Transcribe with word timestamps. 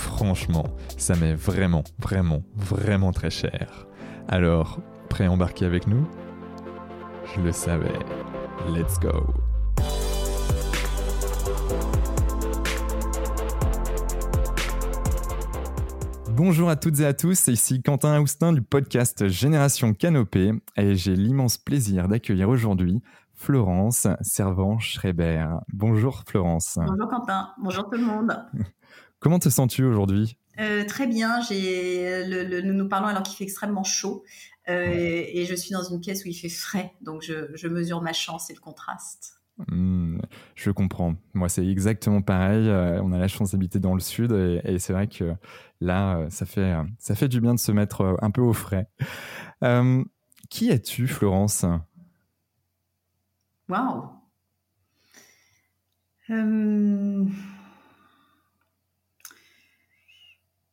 franchement, 0.00 0.64
ça 0.96 1.14
m'est 1.14 1.34
vraiment, 1.34 1.84
vraiment, 1.98 2.42
vraiment 2.56 3.12
très 3.12 3.30
cher. 3.30 3.86
Alors, 4.28 4.80
prêt 5.10 5.26
à 5.26 5.30
embarquer 5.30 5.66
avec 5.66 5.86
nous? 5.86 6.08
Je 7.34 7.40
le 7.42 7.52
savais. 7.52 7.98
Let's 8.68 8.98
go 8.98 9.34
Bonjour 16.30 16.70
à 16.70 16.76
toutes 16.76 17.00
et 17.00 17.06
à 17.06 17.12
tous, 17.12 17.38
c'est 17.38 17.52
ici 17.52 17.82
Quentin 17.82 18.14
Aoustin 18.14 18.54
du 18.54 18.62
podcast 18.62 19.28
Génération 19.28 19.92
Canopée 19.92 20.52
et 20.76 20.94
j'ai 20.94 21.14
l'immense 21.14 21.58
plaisir 21.58 22.08
d'accueillir 22.08 22.48
aujourd'hui 22.48 23.02
Florence 23.34 24.06
Servan-Schreiber. 24.22 25.46
Bonjour 25.72 26.22
Florence. 26.26 26.78
Bonjour 26.86 27.08
Quentin, 27.08 27.50
bonjour 27.62 27.90
tout 27.90 27.98
le 27.98 28.06
monde. 28.06 28.34
Comment 29.20 29.38
te 29.38 29.50
sens-tu 29.50 29.84
aujourd'hui? 29.84 30.38
Euh, 30.58 30.84
Très 30.84 31.06
bien, 31.06 31.40
j'ai 31.42 32.24
nous 32.64 32.72
nous 32.72 32.88
parlons 32.88 33.08
alors 33.08 33.22
qu'il 33.22 33.36
fait 33.36 33.44
extrêmement 33.44 33.84
chaud 33.84 34.24
euh, 34.68 35.24
et 35.26 35.44
je 35.44 35.54
suis 35.54 35.72
dans 35.72 35.82
une 35.82 36.00
pièce 36.00 36.24
où 36.24 36.28
il 36.28 36.34
fait 36.34 36.48
frais, 36.48 36.94
donc 37.02 37.22
je, 37.22 37.68
mesure 37.68 38.00
ma 38.02 38.14
chance 38.14 38.50
et 38.50 38.54
le 38.54 38.60
contraste. 38.60 39.34
Hmm, 39.68 40.20
je 40.54 40.70
comprends. 40.70 41.16
Moi, 41.34 41.50
c'est 41.50 41.66
exactement 41.66 42.22
pareil. 42.22 42.66
Euh, 42.66 43.02
on 43.02 43.12
a 43.12 43.18
la 43.18 43.28
chance 43.28 43.52
d'habiter 43.52 43.78
dans 43.78 43.92
le 43.92 44.00
sud 44.00 44.32
et, 44.32 44.78
c'est 44.78 44.94
vrai 44.94 45.06
que 45.06 45.34
là, 45.82 46.26
ça 46.30 46.46
fait, 46.46 46.74
ça 46.98 47.14
fait 47.14 47.28
du 47.28 47.42
bien 47.42 47.54
de 47.54 47.60
se 47.60 47.72
mettre 47.72 48.16
un 48.22 48.30
peu 48.30 48.40
au 48.40 48.54
frais. 48.54 48.88
qui 50.48 50.70
es-tu, 50.70 51.06
Florence? 51.06 51.66
Waouh 53.68 54.08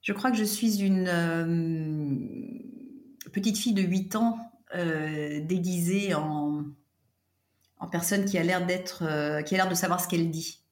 je 0.07 0.13
crois 0.13 0.31
que 0.31 0.37
je 0.37 0.45
suis 0.45 0.79
une 0.79 1.09
euh, 1.09 2.15
petite 3.33 3.57
fille 3.57 3.73
de 3.73 3.81
8 3.81 4.15
ans 4.15 4.39
euh, 4.73 5.41
déguisée 5.41 6.13
en, 6.13 6.63
en, 7.79 7.87
personne 7.89 8.23
qui 8.23 8.37
a 8.37 8.43
l'air 8.43 8.65
d'être, 8.65 9.03
euh, 9.03 9.41
qui 9.41 9.53
a 9.55 9.57
l'air 9.57 9.67
de 9.67 9.75
savoir 9.75 9.99
ce 9.99 10.07
qu'elle 10.07 10.31
dit. 10.31 10.63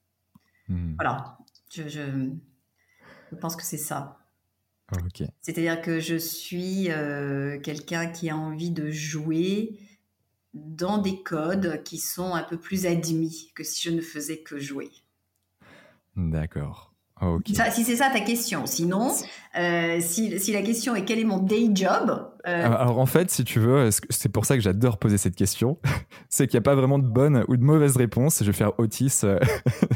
Hmm. 0.70 0.94
Voilà, 0.96 1.38
je, 1.70 1.90
je, 1.90 3.36
pense 3.42 3.58
que 3.58 3.64
c'est 3.64 3.76
ça. 3.76 4.20
C'est-à-dire 5.42 5.82
que 5.82 6.00
je 6.00 6.16
suis 6.16 6.88
quelqu'un 7.62 8.08
qui 8.08 8.30
a 8.30 8.38
envie 8.38 8.72
de 8.72 8.90
jouer 8.90 9.78
dans 10.54 10.98
des 10.98 11.24
codes 11.24 11.84
qui 11.84 11.98
sont 11.98 12.36
un 12.36 12.44
peu 12.44 12.58
plus 12.58 12.86
admis 12.86 13.52
que 13.54 13.66
si 13.66 13.84
je 13.84 13.94
ne 13.94 14.00
faisais 14.00 14.38
que 14.38 14.60
jouer. 14.60 14.92
D'accord. 16.16 16.95
Si 17.46 17.84
c'est 17.84 17.96
ça 17.96 18.10
ta 18.12 18.20
question. 18.20 18.66
Sinon, 18.66 19.12
euh, 19.58 20.00
si, 20.02 20.38
si, 20.40 20.52
la 20.52 20.62
question 20.62 20.96
est 20.96 21.06
quel 21.06 21.20
est 21.20 21.24
mon 21.24 21.40
day 21.40 21.70
job 21.74 22.32
euh, 22.48 22.66
alors, 22.66 23.00
en 23.00 23.08
fait, 23.08 23.32
si 23.32 23.44
tu 23.44 23.60
veux, 23.60 23.90
c'est 24.12 24.30
pour 24.30 24.46
ça 24.46 24.56
que 24.56 24.62
j'adore 24.62 25.00
poser 25.00 25.18
cette 25.18 25.36
question. 25.36 25.80
c'est 26.30 26.46
qu'il 26.46 26.58
n'y 26.58 26.62
a 26.62 26.64
pas 26.64 26.76
vraiment 26.76 27.00
de 27.00 27.08
bonne 27.08 27.44
ou 27.48 27.58
de 27.58 27.64
mauvaise 27.64 27.98
réponse. 27.98 28.42
Je 28.42 28.46
vais 28.46 28.54
faire 28.54 28.78
Otis 28.78 29.22
euh, 29.24 29.40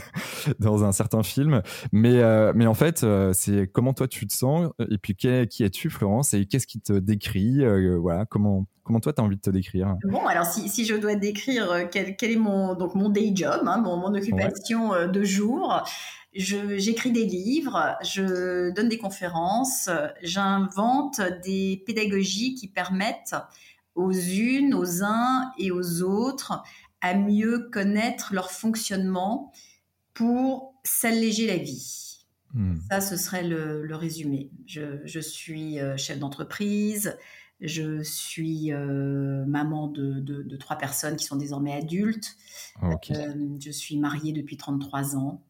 dans 0.59 0.83
un 0.83 0.91
certain 0.91 1.21
film. 1.21 1.61
Mais, 1.91 2.23
mais 2.55 2.65
en 2.65 2.73
fait, 2.73 3.05
c'est 3.33 3.67
comment 3.67 3.93
toi 3.93 4.07
tu 4.07 4.25
te 4.25 4.33
sens 4.33 4.71
et 4.79 4.97
puis 4.97 5.15
qui, 5.15 5.27
es-tu, 5.27 5.91
Florence, 5.91 6.33
et 6.33 6.45
qu'est-ce 6.45 6.65
qui 6.65 6.81
te 6.81 6.93
décrit 6.93 7.63
Voilà, 7.99 8.25
comment, 8.25 8.65
comment 8.81 8.99
toi 8.99 9.13
tu 9.13 9.21
as 9.21 9.23
envie 9.23 9.35
de 9.35 9.41
te 9.41 9.51
décrire? 9.51 9.95
Bon, 10.05 10.25
alors 10.25 10.45
si, 10.45 10.69
si 10.69 10.85
je 10.85 10.95
dois 10.95 11.13
décrire 11.13 11.87
quel, 11.91 12.15
quel, 12.15 12.31
est 12.31 12.37
mon, 12.37 12.73
donc 12.73 12.95
mon 12.95 13.09
day 13.09 13.31
job, 13.35 13.61
hein, 13.67 13.77
mon, 13.77 13.97
mon, 13.97 14.15
occupation 14.15 15.07
de 15.07 15.23
jour, 15.23 15.83
j'écris 16.39 17.11
des 17.11 17.25
livres, 17.25 17.97
je 18.01 18.71
donne 18.71 18.89
des 18.89 18.97
conférences, 18.97 19.89
j'invente 20.23 21.21
des 21.43 21.83
pédagogies 21.85 22.55
qui 22.55 22.67
permettent 22.67 23.35
aux 23.95 24.13
unes, 24.13 24.73
aux 24.73 25.03
uns 25.03 25.51
et 25.57 25.71
aux 25.71 26.01
autres 26.01 26.63
à 27.01 27.13
mieux 27.13 27.69
connaître 27.71 28.33
leur 28.33 28.51
fonctionnement 28.51 29.51
pour 30.13 30.73
s'alléger 30.83 31.47
la 31.47 31.57
vie. 31.57 32.25
Hmm. 32.53 32.77
Ça, 32.89 33.01
ce 33.01 33.15
serait 33.15 33.43
le, 33.43 33.87
résumé. 33.95 34.49
Je, 34.65 35.19
suis 35.19 35.79
euh, 35.79 35.97
chef 35.97 36.19
d'entreprise, 36.19 37.17
je 37.61 38.01
suis 38.01 38.71
euh, 38.71 39.45
maman 39.45 39.87
de, 39.87 40.55
trois 40.57 40.77
personnes 40.77 41.15
qui 41.15 41.25
sont 41.25 41.35
désormais 41.35 41.73
adultes, 41.73 42.35
euh, 42.83 42.95
je 43.59 43.71
suis 43.71 43.97
mariée 43.97 44.31
depuis 44.33 44.57
33 44.57 45.15
ans. 45.15 45.43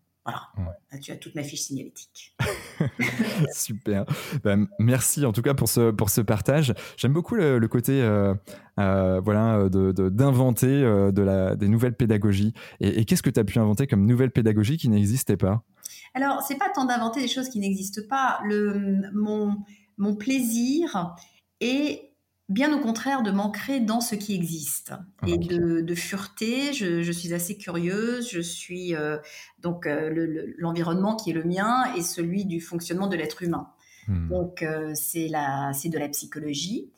Voilà, 0.56 0.78
tu 1.02 1.12
as 1.12 1.18
toute 1.18 1.36
ma 1.36 1.44
fiche 1.44 1.62
signalétique. 1.62 2.36
Super. 3.54 4.06
Ben, 4.44 4.68
merci 4.80 5.26
en 5.26 5.32
tout 5.32 5.42
cas 5.42 5.54
pour 5.54 5.70
ce, 5.70 5.92
pour 5.92 6.10
ce 6.10 6.22
partage. 6.22 6.74
J'aime 6.98 7.14
beaucoup 7.14 7.36
le, 7.36 7.60
côté 7.68 8.02
euh, 8.02 8.34
euh, 8.80 9.20
voilà, 9.20 9.70
d'inventer 9.70 10.82
de, 10.82 11.12
de 11.12 11.22
la, 11.22 11.56
des 11.56 11.68
nouvelles 11.68 11.96
pédagogies. 11.96 12.54
Et, 12.80 13.06
qu'est-ce 13.06 13.24
que 13.24 13.30
tu 13.30 13.40
as 13.40 13.44
pu 13.44 13.60
inventer 13.60 13.88
comme 13.88 14.06
nouvelle 14.06 14.32
pédagogie 14.32 14.78
qui 14.78 14.90
n'existait 14.90 15.38
pas? 15.38 15.64
Alors, 16.14 16.42
c'est 16.42 16.58
pas 16.58 16.70
tant 16.74 16.86
d'inventer 16.86 17.22
des 17.22 17.28
choses 17.28 17.50
qui 17.50 17.60
n'existent 17.60 18.02
pas. 18.10 18.40
Le, 18.46 19.12
mon, 19.14 19.58
mon 19.98 20.16
plaisir 20.16 21.16
est 21.62 22.09
bien 22.50 22.76
au 22.76 22.80
contraire 22.82 23.22
de 23.22 23.32
m'ancrer 23.32 23.80
dans 23.80 24.02
ce 24.02 24.16
qui 24.16 24.34
existe 24.34 24.92
ah, 25.22 25.28
et 25.28 25.38
de, 25.38 25.96
fureté. 25.96 26.74
Je, 26.74 27.12
suis 27.12 27.34
assez 27.34 27.58
curieuse. 27.58 28.30
Je 28.30 28.42
suis 28.42 28.96
euh, 28.96 29.18
donc 29.60 29.86
euh, 29.86 30.54
l'environnement 30.58 31.16
qui 31.16 31.30
est 31.30 31.34
le 31.34 31.44
mien 31.44 31.94
et 31.96 32.02
celui 32.02 32.46
du 32.46 32.60
fonctionnement 32.60 33.08
de 33.08 33.16
l'être 33.16 33.44
humain. 33.44 33.70
Hmm. 34.08 34.28
Donc 34.30 34.64
euh, 34.64 34.92
c'est 34.96 35.28
de 35.28 35.98
la 36.00 36.10
psychologie. 36.10 36.92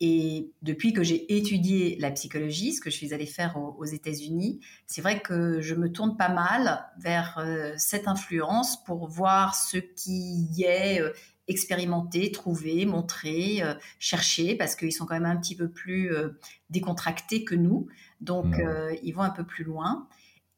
Et 0.00 0.52
depuis 0.62 0.92
que 0.92 1.02
j'ai 1.02 1.36
étudié 1.36 1.96
la 1.98 2.12
psychologie, 2.12 2.72
ce 2.72 2.80
que 2.80 2.88
je 2.88 2.94
suis 2.94 3.12
allée 3.12 3.26
faire 3.26 3.56
aux, 3.56 3.84
États-Unis, 3.84 4.60
c'est 4.86 5.00
vrai 5.00 5.20
que 5.20 5.60
je 5.60 5.74
me 5.74 5.90
tourne 5.90 6.16
pas 6.16 6.28
mal 6.28 6.86
vers 7.00 7.44
cette 7.76 8.06
influence 8.06 8.84
pour 8.84 9.08
voir 9.08 9.56
ce 9.56 9.78
qui 9.78 10.46
est 10.64 11.02
expérimenter, 11.48 12.30
trouver, 12.30 12.86
montrer, 12.86 13.62
euh, 13.62 13.74
chercher, 13.98 14.54
parce 14.54 14.76
qu'ils 14.76 14.92
sont 14.92 15.06
quand 15.06 15.14
même 15.14 15.24
un 15.24 15.36
petit 15.36 15.56
peu 15.56 15.68
plus 15.68 16.14
euh, 16.14 16.38
décontractés 16.70 17.44
que 17.44 17.54
nous. 17.54 17.88
Donc, 18.20 18.46
mmh. 18.46 18.60
euh, 18.60 18.94
ils 19.02 19.12
vont 19.12 19.22
un 19.22 19.30
peu 19.30 19.44
plus 19.44 19.64
loin. 19.64 20.06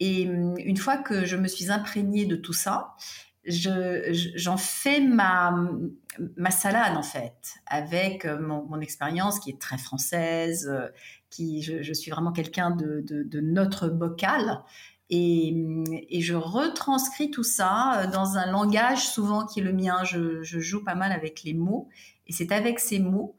Et 0.00 0.28
hum, 0.28 0.56
une 0.58 0.76
fois 0.76 0.96
que 0.98 1.24
je 1.24 1.36
me 1.36 1.48
suis 1.48 1.70
imprégnée 1.70 2.26
de 2.26 2.36
tout 2.36 2.52
ça, 2.52 2.94
j'en 3.46 4.58
fais 4.58 5.00
ma, 5.00 5.66
ma 6.36 6.50
salade 6.50 6.94
en 6.94 7.02
fait, 7.02 7.54
avec 7.66 8.26
mon, 8.26 8.80
expérience 8.82 9.40
qui 9.40 9.48
est 9.48 9.58
très 9.58 9.78
française, 9.78 10.70
qui 11.30 11.62
je, 11.62 11.92
suis 11.94 12.10
vraiment 12.10 12.32
quelqu'un 12.32 12.70
de, 12.70 13.00
de, 13.00 13.22
de, 13.22 13.40
notre 13.40 13.88
bocal 13.88 14.62
et, 15.10 16.20
je 16.20 16.34
retranscris 16.34 17.30
tout 17.30 17.42
ça 17.42 18.02
euh, 18.02 18.06
dans 18.06 18.36
un 18.36 18.50
langage 18.50 19.08
souvent 19.08 19.44
qui 19.44 19.60
est 19.60 19.62
le 19.62 19.72
mien. 19.72 20.04
Je, 20.04 20.42
joue 20.42 20.84
pas 20.84 20.94
mal 20.94 21.12
avec 21.12 21.42
les 21.42 21.54
mots. 21.54 21.88
Et 22.26 22.32
c'est 22.32 22.52
avec 22.52 22.78
ces 22.78 23.00
mots 23.00 23.36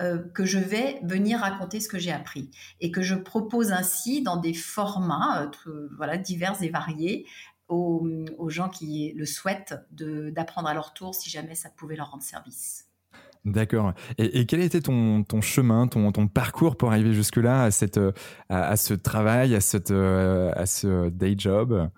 euh, 0.00 0.22
que 0.32 0.44
je 0.44 0.58
vais 0.58 1.00
venir 1.02 1.40
raconter 1.40 1.80
ce 1.80 1.88
que 1.88 1.98
j'ai 1.98 2.12
appris. 2.12 2.50
Et 2.80 2.92
que 2.92 3.02
je 3.02 3.16
propose 3.16 3.72
ainsi 3.72 4.22
dans 4.22 4.36
des 4.36 4.54
formats 4.54 5.50
euh, 5.66 5.88
voilà, 5.96 6.16
divers 6.16 6.62
et 6.62 6.68
variés 6.68 7.26
aux, 7.66 8.08
aux 8.38 8.48
gens 8.48 8.68
qui 8.68 9.12
le 9.14 9.26
souhaitent 9.26 9.74
d'apprendre 9.90 10.68
à 10.68 10.74
leur 10.74 10.94
tour 10.94 11.14
si 11.14 11.28
jamais 11.28 11.54
ça 11.54 11.68
pouvait 11.68 11.96
leur 11.96 12.12
rendre 12.12 12.22
service. 12.22 12.87
D'accord. 13.44 13.94
Et, 14.18 14.46
quel 14.46 14.60
était 14.60 14.80
ton, 14.80 15.22
ton 15.22 15.40
chemin, 15.40 15.86
ton, 15.86 16.12
ton, 16.12 16.28
parcours 16.28 16.76
pour 16.76 16.90
arriver 16.90 17.12
jusque-là, 17.14 17.64
à, 17.64 17.70
cette, 17.70 18.00
à, 18.48 18.76
ce 18.76 18.94
travail, 18.94 19.54
à, 19.54 19.60
cette, 19.60 19.90
à 19.90 20.66
ce 20.66 21.08
day 21.08 21.34
job? 21.38 21.90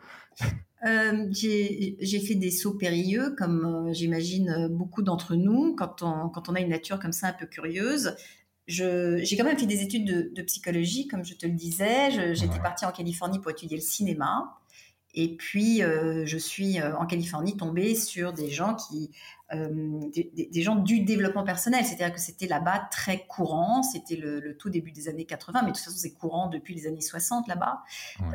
Euh, 0.86 1.26
J'ai 1.30 2.20
fait 2.20 2.34
des 2.34 2.50
sauts 2.50 2.74
périlleux, 2.74 3.34
comme 3.36 3.88
euh, 3.88 3.92
j'imagine 3.92 4.48
euh, 4.48 4.68
beaucoup 4.68 5.02
d'entre 5.02 5.34
nous, 5.34 5.74
quand 5.74 6.02
on, 6.02 6.28
quand 6.30 6.48
on 6.48 6.54
a 6.54 6.60
une 6.60 6.70
nature 6.70 6.98
comme 6.98 7.12
ça 7.12 7.28
un 7.28 7.32
peu 7.32 7.46
curieuse. 7.46 8.16
J'ai 8.66 9.36
quand 9.36 9.44
même 9.44 9.58
fait 9.58 9.66
des 9.66 9.82
études 9.82 10.32
de, 10.32 10.42
psychologie, 10.42 11.08
comme 11.08 11.24
je 11.24 11.34
te 11.34 11.44
le 11.44 11.52
disais. 11.52 12.34
J'étais 12.34 12.60
partie 12.60 12.84
en 12.84 12.92
Californie 12.92 13.40
pour 13.40 13.50
étudier 13.50 13.76
le 13.76 13.82
cinéma. 13.82 14.60
Et 15.12 15.36
puis, 15.36 15.80
je 15.80 16.36
suis 16.38 16.80
en 16.80 17.04
Californie 17.04 17.56
tombée 17.56 17.96
sur 17.96 18.32
des 18.32 18.48
gens 18.48 18.76
qui 18.76 19.10
des, 19.52 20.62
gens 20.62 20.76
du 20.76 21.00
développement 21.00 21.44
personnel. 21.44 21.84
C'est-à-dire 21.84 22.12
que 22.12 22.20
c'était 22.20 22.46
là-bas 22.46 22.88
très 22.90 23.26
courant. 23.26 23.82
C'était 23.82 24.16
le, 24.16 24.56
tout 24.56 24.70
début 24.70 24.92
des 24.92 25.08
années 25.08 25.24
80, 25.24 25.62
mais 25.62 25.70
de 25.70 25.76
toute 25.76 25.84
façon, 25.84 25.96
c'est 25.96 26.12
courant 26.12 26.48
depuis 26.48 26.74
les 26.74 26.86
années 26.86 27.00
60 27.00 27.48
là-bas. 27.48 27.82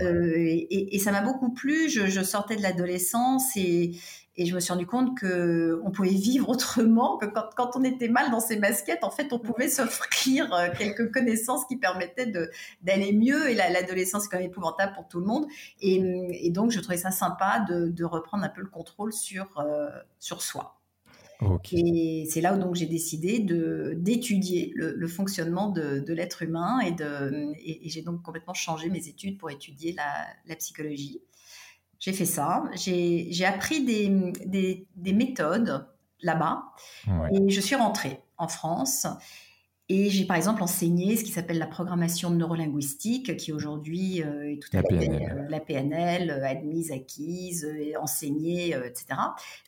Et, 0.01 1.00
ça 1.00 1.12
m'a 1.12 1.21
beaucoup 1.21 1.53
plu. 1.53 1.89
Je, 1.89 2.07
je 2.07 2.21
sortais 2.21 2.56
de 2.56 2.62
l'adolescence 2.62 3.56
et, 3.56 3.91
et 4.38 4.45
je 4.45 4.53
me 4.53 4.59
suis 4.59 4.73
rendu 4.73 4.85
compte 4.85 5.17
que 5.17 5.81
on 5.85 5.91
pouvait 5.91 6.09
vivre 6.09 6.50
autrement, 6.50 7.17
que 7.17 7.25
quand, 7.25 7.50
quand, 7.56 7.75
on 7.75 7.83
était 7.83 8.09
mal 8.09 8.31
dans 8.31 8.41
ses 8.41 8.57
baskets, 8.57 9.03
en 9.03 9.09
fait, 9.12 9.31
on 9.31 9.39
pouvait 9.39 9.69
s'offrir 9.69 10.53
euh, 10.53 10.67
quelques 10.77 11.12
connaissances 11.13 11.65
qui 11.65 11.77
permettaient 11.77 12.31
d'aller 12.81 13.13
mieux. 13.13 13.50
Et 13.50 13.56
l'adolescence 13.56 14.25
est 14.25 14.29
quand 14.29 14.38
même 14.38 14.47
épouvantable 14.47 14.94
pour 14.94 15.07
tout 15.07 15.19
le 15.19 15.25
monde. 15.25 15.45
Et, 15.81 16.45
et 16.45 16.50
donc, 16.50 16.71
je 16.71 16.79
trouvais 16.79 16.97
ça 16.97 17.12
sympa 17.12 17.65
de, 17.69 17.88
de, 17.88 18.03
reprendre 18.03 18.44
un 18.44 18.50
peu 18.50 18.62
le 18.62 18.67
contrôle 18.67 19.13
sur, 19.13 19.57
euh, 19.59 19.89
sur 20.19 20.41
soi. 20.41 20.77
Et 21.72 22.28
c'est 22.30 22.42
là 22.42 22.56
où 22.56 22.58
donc 22.58 22.76
j'ai 22.76 22.86
décidé 22.86 23.40
de 23.40 23.94
d'étudier 23.98 24.72
le, 24.76 24.94
le, 24.96 25.08
fonctionnement 25.08 25.70
de, 25.70 26.00
de 26.00 26.14
l'être 26.14 26.42
humain 26.44 26.80
et, 26.80 26.92
de, 26.92 27.52
et, 27.60 27.86
et 27.86 27.90
j'ai 27.90 28.02
donc 28.02 28.22
complètement 28.22 28.54
changé 28.54 28.90
mes 28.90 29.08
études 29.08 29.38
pour 29.38 29.50
étudier 29.50 29.94
la, 29.94 30.28
la 30.46 30.56
psychologie. 30.56 31.22
J'ai 32.00 32.14
fait 32.14 32.26
ça. 32.26 32.64
J'ai 32.76 33.46
appris 33.46 33.84
des, 33.84 34.86
des, 34.96 35.14
méthodes 35.14 35.88
là-bas. 36.22 36.66
Et 37.32 37.50
je 37.50 37.62
suis 37.62 37.76
rentrée 37.76 38.22
en 38.38 38.48
France. 38.48 39.08
Et 39.88 40.10
j'ai 40.10 40.26
par 40.26 40.36
exemple 40.36 40.64
enseigné 40.64 41.16
ce 41.16 41.24
qui 41.24 41.32
s'appelle 41.32 41.60
la 41.60 41.68
programmation 41.68 42.32
neurolinguistique, 42.32 43.38
qui 43.38 43.52
aujourd'hui 43.52 44.24
euh, 44.24 44.52
est 44.52 44.60
tout 44.60 44.76
à 44.76 44.82
fait 44.82 45.10
euh, 45.10 45.48
la 45.48 45.60
PNL, 45.60 46.32
euh, 46.32 46.44
admise, 46.44 46.92
acquise, 46.92 47.68
enseignée, 48.02 48.70
etc. 48.70 49.06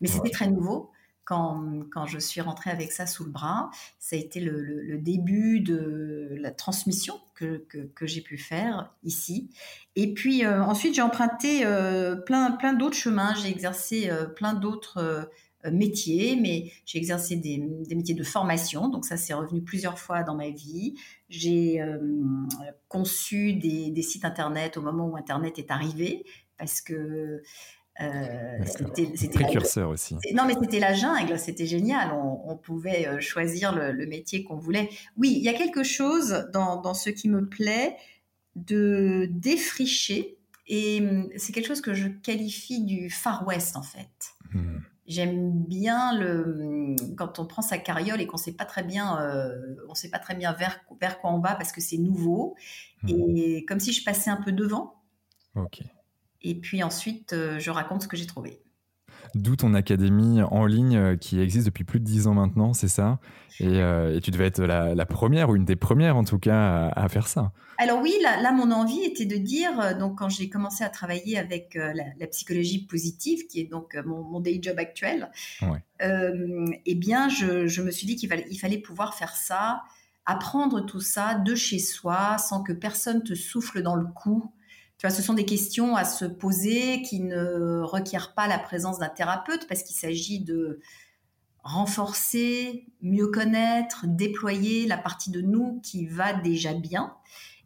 Mais 0.02 0.08
c'était 0.08 0.32
très 0.32 0.50
nouveau 0.50 0.90
quand, 1.28 2.06
je 2.06 2.20
suis 2.20 2.40
rentrée 2.40 2.70
avec 2.70 2.94
ça 2.94 3.06
sous 3.06 3.26
le 3.26 3.32
bras. 3.32 3.70
Ça 4.00 4.16
a 4.16 4.20
été 4.20 4.40
le, 4.40 4.98
début 4.98 5.60
de 5.60 6.38
la 6.40 6.52
transmission 6.52 7.16
que, 7.36 7.66
j'ai 8.04 8.22
pu 8.22 8.38
faire 8.38 8.94
ici. 9.04 9.50
Et 9.96 10.14
puis 10.14 10.46
euh, 10.46 10.64
ensuite, 10.64 10.96
j'ai 10.96 11.02
emprunté 11.02 11.66
euh, 11.66 12.16
plein, 12.16 12.52
plein 12.52 12.74
d'autres 12.74 12.96
chemins. 12.96 13.36
J'ai 13.36 13.50
exercé 13.50 14.10
euh, 14.10 14.26
plein 14.26 14.54
d'autres 14.54 15.30
métiers, 15.70 16.38
mais 16.42 16.72
j'ai 16.86 16.98
exercé 16.98 17.36
des, 17.36 17.58
métiers 17.58 18.16
de 18.16 18.24
formation. 18.24 18.88
Donc 18.88 19.04
ça, 19.04 19.18
c'est 19.18 19.34
revenu 19.34 19.62
plusieurs 19.62 20.00
fois 20.00 20.24
dans 20.24 20.36
ma 20.36 20.50
vie. 20.50 20.96
J'ai 21.28 21.84
conçu 22.88 23.52
des, 23.52 23.92
des, 23.92 24.02
sites 24.02 24.24
Internet 24.24 24.78
au 24.78 24.82
moment 24.82 25.08
où 25.08 25.18
Internet 25.18 25.60
est 25.60 25.72
arrivé 25.72 26.24
parce 26.58 26.82
que 26.82 27.44
euh, 28.00 28.60
c'était 29.16 29.30
précurseur 29.30 29.90
aussi. 29.90 30.16
Non, 30.34 30.46
mais 30.46 30.54
c'était 30.62 30.80
la 30.80 30.94
jungle, 30.94 31.40
c'était 31.40 31.66
génial. 31.66 32.12
On, 32.14 32.56
pouvait 32.56 33.08
euh, 33.08 33.20
choisir 33.20 33.74
le, 33.76 34.06
métier 34.06 34.44
qu'on 34.44 34.58
voulait. 34.58 34.90
Oui, 35.18 35.34
il 35.36 35.44
y 35.44 35.50
a 35.50 35.54
quelque 35.54 35.84
chose 35.84 36.48
dans, 36.54 36.94
ce 36.94 37.10
qui 37.10 37.30
me 37.30 37.48
plaît 37.48 37.98
de 38.56 39.28
défricher, 39.32 40.38
et 40.68 41.02
hum, 41.02 41.30
c'est 41.38 41.54
quelque 41.54 41.68
chose 41.68 41.82
que 41.82 41.94
je 41.94 42.08
qualifie 42.08 42.84
du 42.84 43.10
Far 43.10 43.46
West 43.48 43.76
en 43.76 43.84
fait. 43.84 44.10
Hmm. 44.54 44.80
J'aime 45.08 45.64
bien 45.64 46.18
le 46.20 46.96
hum, 47.00 47.16
quand 47.16 47.40
on 47.40 47.46
prend 47.46 47.62
sa 47.62 47.78
carriole 47.78 48.20
et 48.22 48.28
qu'on 48.28 48.38
sait 48.38 48.54
pas 48.54 48.66
très 48.66 48.84
bien, 48.84 49.22
euh, 49.22 49.76
on 49.90 49.96
sait 49.96 50.10
pas 50.10 50.20
très 50.20 50.36
bien 50.36 50.54
vers 50.54 50.80
vers 51.00 51.20
quoi 51.20 51.32
on 51.32 51.40
va 51.40 51.56
parce 51.56 51.72
que 51.72 51.82
c'est 51.82 51.98
nouveau, 51.98 52.56
hmm. 53.04 53.10
et 53.10 53.66
comme 53.66 53.80
si 53.80 53.92
je 53.92 54.04
passais 54.04 54.30
un 54.30 54.42
peu 54.42 54.52
devant. 54.52 54.96
Ok. 55.56 55.82
Et 56.42 56.56
puis 56.56 56.84
ensuite, 56.84 57.34
euh, 57.34 57.60
je 57.60 57.72
raconte 57.72 58.04
ce 58.04 58.08
que 58.08 58.18
j'ai 58.18 58.26
trouvé. 58.26 58.60
D'où 59.36 59.56
ton 59.56 59.74
académie 59.74 60.42
en 60.42 60.66
ligne 60.66 60.96
euh, 60.96 61.16
qui 61.18 61.40
existe 61.40 61.66
depuis 61.66 61.84
plus 61.84 62.00
de 62.00 62.06
dix 62.06 62.28
ans 62.28 62.34
maintenant, 62.34 62.74
c'est 62.74 62.88
ça? 62.88 63.20
Euh, 63.62 64.16
et, 64.16 64.22
tu 64.22 64.32
devais 64.32 64.46
être 64.46 64.62
la, 64.62 65.06
première 65.06 65.50
ou 65.50 65.56
une 65.56 65.66
des 65.66 65.76
premières 65.76 66.16
en 66.16 66.24
tout 66.24 66.38
cas 66.38 66.90
à, 66.90 67.10
faire 67.10 67.28
ça. 67.28 67.52
Alors 67.80 68.02
oui, 68.02 68.14
là, 68.22 68.52
mon 68.52 68.72
envie 68.72 69.04
était 69.04 69.26
de 69.26 69.36
dire, 69.38 69.98
donc 69.98 70.20
quand 70.20 70.30
j'ai 70.30 70.48
commencé 70.48 70.84
à 70.84 70.90
travailler 70.90 71.40
avec 71.40 71.76
la, 71.76 72.28
psychologie 72.28 72.86
positive, 72.86 73.48
qui 73.48 73.62
est 73.62 73.66
donc 73.66 73.98
mon, 74.06 74.40
day 74.40 74.60
job 74.62 74.78
actuel, 74.78 75.32
eh 76.00 76.96
bien 76.96 77.30
je, 77.30 77.66
je, 77.66 77.82
me 77.82 77.90
suis 77.90 78.06
dit 78.06 78.16
qu'il 78.16 78.30
fallait, 78.30 78.46
il 78.52 78.58
fallait 78.58 78.78
pouvoir 78.78 79.16
faire 79.16 79.36
ça, 79.36 79.82
apprendre 80.28 80.86
tout 80.86 81.02
ça 81.02 81.34
de 81.34 81.56
chez 81.56 81.80
soi, 81.80 82.38
sans 82.38 82.62
que 82.62 82.74
personne 82.74 83.24
te 83.24 83.34
souffle 83.34 83.82
dans 83.82 83.96
le 83.96 84.06
cou 84.06 84.52
tu 84.98 85.06
vois, 85.06 85.16
ce 85.16 85.22
sont 85.22 85.34
des 85.34 85.46
questions 85.46 85.96
à 85.96 86.06
se 86.06 86.26
poser 86.26 87.04
qui 87.04 87.20
ne 87.20 87.82
requièrent 87.82 88.34
pas 88.34 88.48
la 88.48 88.58
présence 88.58 88.98
d'un 88.98 89.10
thérapeute 89.10 89.68
parce 89.68 89.84
qu'il 89.84 89.96
s'agit 89.96 90.40
de 90.40 90.80
renforcer, 91.64 92.88
mieux 93.02 93.28
connaître, 93.28 94.06
déployer 94.08 94.88
la 94.88 94.98
partie 94.98 95.30
de 95.30 95.42
nous 95.42 95.82
qui 95.82 96.08
va 96.08 96.34
déjà 96.34 96.74
bien 96.74 97.14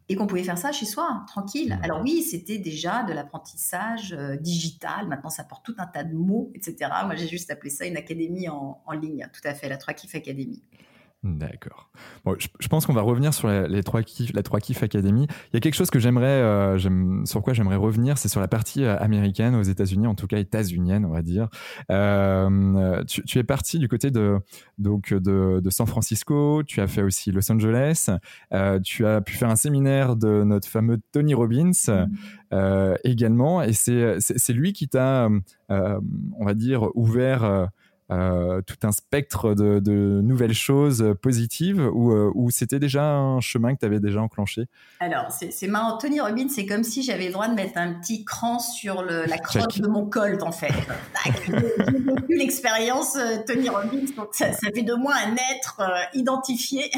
et 0.08 0.16
qu'on 0.16 0.26
pouvait 0.26 0.42
faire 0.42 0.58
ça 0.58 0.72
chez 0.72 0.84
soi, 0.84 1.24
tranquille. 1.26 1.78
Mmh. 1.78 1.84
Alors 1.84 2.02
oui, 2.02 2.22
c'était 2.22 2.58
déjà 2.58 3.02
de 3.04 3.12
l'apprentissage 3.12 4.12
euh, 4.12 4.36
digital, 4.36 5.06
maintenant 5.06 5.30
ça 5.30 5.44
porte 5.44 5.64
tout 5.64 5.76
un 5.78 5.86
tas 5.86 6.04
de 6.04 6.14
mots, 6.14 6.50
etc. 6.54 6.90
Moi 7.06 7.14
j'ai 7.14 7.28
juste 7.28 7.50
appelé 7.50 7.70
ça 7.70 7.86
une 7.86 7.96
académie 7.96 8.48
en, 8.48 8.82
en 8.84 8.92
ligne, 8.92 9.26
tout 9.32 9.40
à 9.44 9.54
fait, 9.54 9.68
la 9.68 9.78
3 9.78 9.94
Kif 9.94 10.14
Academy. 10.14 10.62
D'accord. 11.24 11.88
Bon, 12.24 12.34
je, 12.36 12.66
pense 12.66 12.84
qu'on 12.84 12.92
va 12.92 13.00
revenir 13.00 13.32
sur 13.32 13.46
la, 13.46 13.68
les 13.68 13.84
trois 13.84 14.02
kiff, 14.02 14.32
la 14.32 14.42
3 14.42 14.58
Kiff 14.58 14.82
Academy. 14.82 15.28
Il 15.30 15.54
y 15.54 15.56
a 15.56 15.60
quelque 15.60 15.76
chose 15.76 15.90
que 15.90 16.00
j'aimerais, 16.00 16.26
euh, 16.26 17.24
sur 17.26 17.42
quoi 17.42 17.52
j'aimerais 17.52 17.76
revenir, 17.76 18.18
c'est 18.18 18.28
sur 18.28 18.40
la 18.40 18.48
partie 18.48 18.82
euh, 18.82 18.98
américaine 18.98 19.54
aux 19.54 19.62
États-Unis, 19.62 20.08
en 20.08 20.16
tout 20.16 20.26
cas 20.26 20.38
états-unienne, 20.38 21.04
on 21.04 21.10
va 21.10 21.22
dire. 21.22 21.48
Euh, 21.92 23.04
tu, 23.04 23.22
tu, 23.22 23.38
es 23.38 23.44
parti 23.44 23.78
du 23.78 23.86
côté 23.86 24.10
de 24.10 24.36
donc 24.78 25.14
de, 25.14 25.60
de, 25.62 25.70
San 25.70 25.86
Francisco. 25.86 26.64
Tu 26.64 26.80
as 26.80 26.88
fait 26.88 27.02
aussi 27.02 27.30
Los 27.30 27.52
Angeles. 27.52 28.10
Euh, 28.52 28.80
tu 28.80 29.06
as 29.06 29.20
pu 29.20 29.34
faire 29.34 29.48
un 29.48 29.56
séminaire 29.56 30.16
de 30.16 30.42
notre 30.42 30.66
fameux 30.66 30.98
Tony 31.12 31.34
Robbins 31.34 31.70
mm-hmm. 31.70 32.96
également, 33.04 33.62
et 33.62 33.72
c'est 33.72 34.16
c'est 34.18 34.52
lui 34.52 34.72
qui 34.72 34.88
t'a, 34.88 35.28
on 35.68 36.44
va 36.44 36.54
dire, 36.54 36.88
ouvert 36.96 37.68
euh, 38.12 38.60
tout 38.62 38.76
un 38.82 38.92
spectre 38.92 39.54
de, 39.54 40.20
nouvelles 40.22 40.54
choses 40.54 41.14
positives 41.22 41.80
ou, 41.92 42.12
euh, 42.12 42.30
ou 42.34 42.50
c'était 42.50 42.78
déjà 42.78 43.04
un 43.04 43.40
chemin 43.40 43.74
que 43.74 43.80
tu 43.80 43.86
avais 43.86 44.00
déjà 44.00 44.20
enclenché? 44.20 44.66
Alors, 45.00 45.26
c'est 45.30 45.66
marrant. 45.66 45.98
Tony 45.98 46.20
Robbins, 46.20 46.48
c'est 46.48 46.66
comme 46.66 46.84
si 46.84 47.02
j'avais 47.02 47.26
le 47.26 47.32
droit 47.32 47.48
de 47.48 47.54
mettre 47.54 47.78
un 47.78 47.94
petit 47.94 48.24
cran 48.24 48.58
sur 48.58 49.02
le, 49.02 49.24
la 49.26 49.38
crotte 49.38 49.80
de 49.80 49.88
mon 49.88 50.06
colt, 50.06 50.42
en 50.42 50.52
fait. 50.52 50.72
J'ai 51.46 51.52
vécu 51.52 52.36
l'expérience 52.38 53.16
euh, 53.16 53.38
Tony 53.46 53.68
Robbins, 53.68 54.06
donc 54.16 54.28
ça, 54.32 54.52
fait 54.52 54.82
de 54.82 54.94
moi 54.94 55.14
un 55.14 55.34
être 55.54 55.82
identifié. 56.14 56.90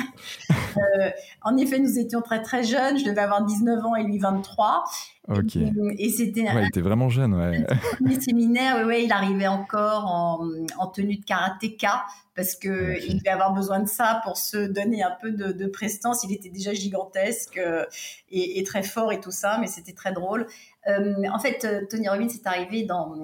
en 1.43 1.57
effet, 1.57 1.79
nous 1.79 1.99
étions 1.99 2.23
très 2.23 2.43
très 2.43 2.63
jeunes. 2.65 2.99
Je 2.99 3.05
devais 3.05 3.21
avoir 3.21 3.45
19 3.45 3.85
ans 3.85 3.97
et 3.97 4.03
lui 4.03 4.19
23. 4.19 4.85
Ok. 5.29 5.57
Et 5.57 6.11
c'était. 6.11 6.43
Ouais, 6.43 6.63
il 6.63 6.69
était 6.69 6.83
vraiment 6.83 7.09
jeune, 7.09 7.35
ouais. 7.35 7.65
Premier 7.97 8.21
séminaire, 8.21 8.87
ouais, 8.87 9.05
il 9.05 9.13
arrivait 9.13 9.47
encore 9.47 10.07
en, 10.07 10.47
en 10.79 10.87
tenue 10.89 11.17
de 11.17 11.25
karatéka 11.25 12.05
parce 12.35 12.57
que 12.57 12.99
il 13.07 13.19
devait 13.19 13.31
avoir 13.31 13.55
besoin 13.55 13.81
de 13.81 13.89
ça 13.89 14.21
pour 14.25 14.37
se 14.37 14.67
donner 14.67 15.03
un 15.03 15.17
peu 15.23 15.31
de, 15.31 15.53
de 15.53 15.67
prestance. 15.67 16.25
Il 16.25 16.33
était 16.33 16.51
déjà 16.51 16.75
gigantesque 16.75 17.59
euh, 17.59 17.85
et, 18.31 18.59
et, 18.59 18.65
très 18.65 18.83
fort 18.83 19.13
et 19.13 19.21
tout 19.21 19.31
ça, 19.31 19.59
mais 19.61 19.67
c'était 19.67 19.93
très 19.93 20.13
drôle. 20.13 20.47
Euh, 20.89 21.15
en 21.33 21.39
fait, 21.39 21.65
euh, 21.65 21.83
Tony 21.89 22.09
Robbins 22.09 22.29
est 22.29 22.47
arrivé 22.47 22.85
dans. 22.85 23.15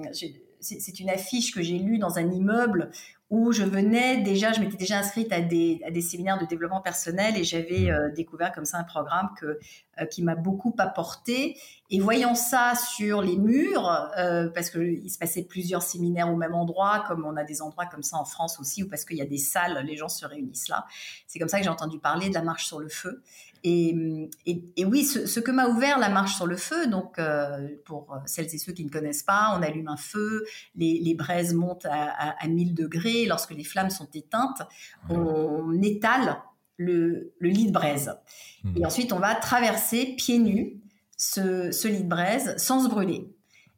C'est 0.59 0.99
une 0.99 1.09
affiche 1.09 1.53
que 1.53 1.61
j'ai 1.61 1.79
lue 1.79 1.97
dans 1.97 2.19
un 2.19 2.31
immeuble 2.31 2.91
où 3.31 3.53
je 3.53 3.63
venais 3.63 4.17
déjà, 4.17 4.51
je 4.51 4.59
m'étais 4.59 4.75
déjà 4.75 4.99
inscrite 4.99 5.31
à 5.31 5.39
des, 5.39 5.81
à 5.87 5.89
des, 5.89 6.01
séminaires 6.01 6.37
de 6.37 6.45
développement 6.45 6.81
personnel 6.81 7.37
et 7.37 7.45
j'avais 7.45 7.89
mmh. 7.89 7.89
euh, 7.89 8.09
découvert 8.11 8.51
comme 8.51 8.65
ça 8.65 8.77
un 8.77 8.83
programme 8.83 9.29
que, 9.39 9.57
euh, 9.99 10.05
qui 10.05 10.21
m'a 10.21 10.35
beaucoup 10.35 10.75
apporté. 10.77 11.57
Et 11.89 11.99
voyant 12.01 12.35
ça 12.35 12.73
sur 12.75 13.21
les 13.21 13.37
murs, 13.37 13.89
euh, 14.17 14.49
parce 14.49 14.69
qu'il 14.69 15.09
se 15.09 15.17
passait 15.17 15.43
plusieurs 15.43 15.81
séminaires 15.81 16.29
au 16.29 16.35
même 16.35 16.53
endroit, 16.53 17.05
comme 17.07 17.25
on 17.25 17.37
a 17.37 17.45
des 17.45 17.61
endroits 17.61 17.85
comme 17.85 18.03
ça 18.03 18.17
en 18.17 18.25
France 18.25 18.59
aussi, 18.59 18.83
ou 18.83 18.89
parce 18.89 19.05
qu'il 19.05 19.17
y 19.17 19.21
a 19.21 19.25
des 19.25 19.37
salles, 19.37 19.81
les 19.85 19.95
gens 19.95 20.09
se 20.09 20.25
réunissent 20.25 20.67
là. 20.67 20.85
C'est 21.25 21.39
comme 21.39 21.49
ça 21.49 21.57
que 21.57 21.63
j'ai 21.63 21.69
entendu 21.69 21.99
parler 21.99 22.27
de 22.27 22.33
la 22.33 22.43
marche 22.43 22.65
sur 22.65 22.79
le 22.79 22.89
feu. 22.89 23.23
Et, 23.63 24.29
et, 24.47 24.85
oui, 24.85 25.03
ce, 25.03 25.39
que 25.39 25.51
m'a 25.51 25.67
ouvert 25.67 25.99
la 25.99 26.09
marche 26.09 26.35
sur 26.35 26.47
le 26.47 26.57
feu, 26.57 26.87
donc 26.87 27.19
euh, 27.19 27.67
pour 27.85 28.17
celles 28.25 28.53
et 28.53 28.57
ceux 28.57 28.73
qui 28.73 28.83
ne 28.83 28.89
connaissent 28.89 29.21
pas, 29.21 29.55
on 29.55 29.61
allume 29.61 29.87
un 29.87 29.97
feu, 29.97 30.45
les, 30.75 30.99
les 30.99 31.13
braises 31.13 31.53
montent 31.53 31.85
à, 31.85 32.35
à, 32.39 32.47
1000 32.47 32.73
degrés, 32.73 33.25
lorsque 33.25 33.51
les 33.51 33.63
flammes 33.63 33.91
sont 33.91 34.09
éteintes, 34.15 34.63
on 35.09 35.79
étale 35.81 36.41
le, 36.77 37.33
le 37.39 37.49
lit 37.49 37.67
de 37.67 37.71
braise. 37.71 38.15
Mmh. 38.63 38.77
Et 38.77 38.85
ensuite, 38.85 39.13
on 39.13 39.19
va 39.19 39.35
traverser 39.35 40.15
pieds 40.17 40.39
nus 40.39 40.81
ce, 41.17 41.71
ce 41.71 41.87
lit 41.87 42.03
de 42.03 42.09
braise 42.09 42.55
sans 42.57 42.83
se 42.83 42.89
brûler. 42.89 43.29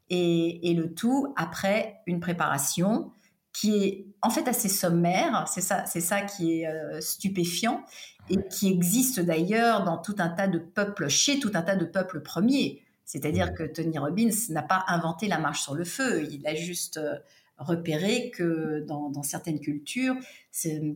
Et, 0.10 0.70
et, 0.70 0.74
le 0.74 0.94
tout 0.94 1.34
après 1.36 2.02
une 2.06 2.20
préparation 2.20 3.12
qui 3.52 3.84
est 3.84 4.08
en 4.22 4.30
fait 4.30 4.48
assez 4.48 4.70
sommaire, 4.70 5.46
c'est 5.48 5.62
ça, 5.62 5.86
c'est 5.86 6.02
ça 6.02 6.22
qui 6.22 6.62
est 6.62 6.68
euh, 6.68 7.02
stupéfiant 7.02 7.84
et 8.30 8.38
qui 8.50 8.70
existe 8.70 9.20
d'ailleurs 9.20 9.84
dans 9.84 9.98
tout 9.98 10.16
un 10.20 10.30
tas 10.30 10.48
de 10.48 10.60
peuples, 10.60 11.08
chez 11.10 11.40
tout 11.40 11.52
un 11.54 11.62
tas 11.62 11.76
de 11.76 11.86
peuples 11.86 12.22
premiers. 12.22 12.82
C'est-à-dire 13.06 13.54
que 13.54 13.64
Tony 13.64 13.98
Robbins 13.98 14.30
n'a 14.50 14.64
pas 14.64 14.86
inventé 14.88 15.28
la 15.28 15.38
marche 15.38 15.62
sur 15.62 15.76
le 15.76 15.84
feu, 15.84 16.28
il 16.32 16.46
a 16.48 16.56
juste 16.56 16.98
euh, 16.98 17.18
repéré 17.58 18.32
que 18.32 18.80
dans, 18.88 19.24
certaines 19.24 19.60
cultures, 19.60 20.16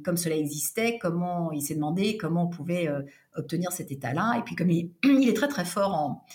comme 0.03 0.17
cela 0.17 0.36
existait, 0.36 0.98
comment 0.98 1.51
il 1.51 1.62
s'est 1.62 1.75
demandé 1.75 2.17
comment 2.17 2.46
on 2.46 2.50
pouvait 2.50 2.89
obtenir 3.36 3.72
cet 3.72 3.91
état-là. 3.91 4.38
Et 4.39 4.41
puis 4.41 4.55
comme 4.55 4.72
il, 4.72 4.91
est 5.29 5.36
très 5.36 5.48
très 5.48 5.65
fort 5.65 5.93
en, 5.93 6.25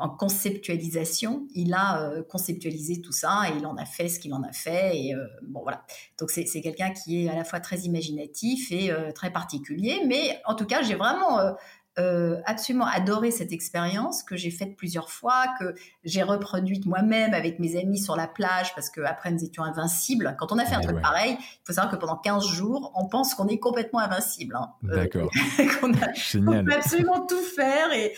en 0.00 0.08
conceptualisation, 0.08 1.46
il 1.54 1.74
a 1.74 2.12
conceptualisé 2.28 3.00
tout 3.00 3.12
ça 3.12 3.42
et 3.48 3.58
il 3.58 3.66
en 3.66 3.76
a 3.76 3.84
fait 3.84 4.08
ce 4.08 4.18
qu'il 4.18 4.34
en 4.34 4.42
a 4.42 4.52
fait. 4.52 4.96
Et 4.96 5.14
bon 5.42 5.62
voilà. 5.62 5.84
Donc 6.18 6.30
c'est 6.30 6.44
quelqu'un 6.60 6.90
qui 6.90 7.24
est 7.24 7.28
à 7.28 7.34
la 7.34 7.44
fois 7.44 7.60
très 7.60 7.80
imaginatif 7.80 8.70
et 8.72 8.90
très 9.14 9.30
particulier. 9.30 10.02
Mais 10.06 10.40
en 10.44 10.54
tout 10.54 10.66
cas, 10.66 10.82
j'ai 10.82 10.94
vraiment 10.94 11.54
euh, 11.98 12.40
absolument 12.46 12.86
adoré 12.86 13.32
cette 13.32 13.52
expérience 13.52 14.22
que 14.22 14.36
j'ai 14.36 14.52
faite 14.52 14.76
plusieurs 14.76 15.10
fois, 15.10 15.46
que 15.58 15.74
j'ai 16.04 16.22
reproduite 16.22 16.86
moi-même 16.86 17.34
avec 17.34 17.58
mes 17.58 17.76
amis 17.76 17.98
sur 17.98 18.14
la 18.14 18.28
plage 18.28 18.72
parce 18.76 18.90
qu'après 18.90 19.32
nous 19.32 19.44
étions 19.44 19.64
invincibles. 19.64 20.36
Quand 20.38 20.52
on 20.52 20.58
a 20.58 20.64
fait 20.64 20.76
un 20.76 20.80
truc 20.80 21.00
pareil, 21.02 21.36
il 21.40 21.60
faut 21.66 21.72
savoir 21.72 21.92
que 21.92 21.98
pendant 21.98 22.16
15 22.16 22.46
jours, 22.46 22.92
on 22.94 23.08
pense 23.08 23.34
qu'on 23.34 23.48
est 23.48 23.58
complètement 23.58 23.98
invincible. 23.98 24.56
Hein. 24.56 24.70
Euh, 24.84 24.96
D'accord. 24.96 25.30
qu'on 25.80 25.92
peut 25.92 26.72
absolument 26.72 27.26
tout 27.26 27.42
faire 27.42 27.92
et, 27.92 28.14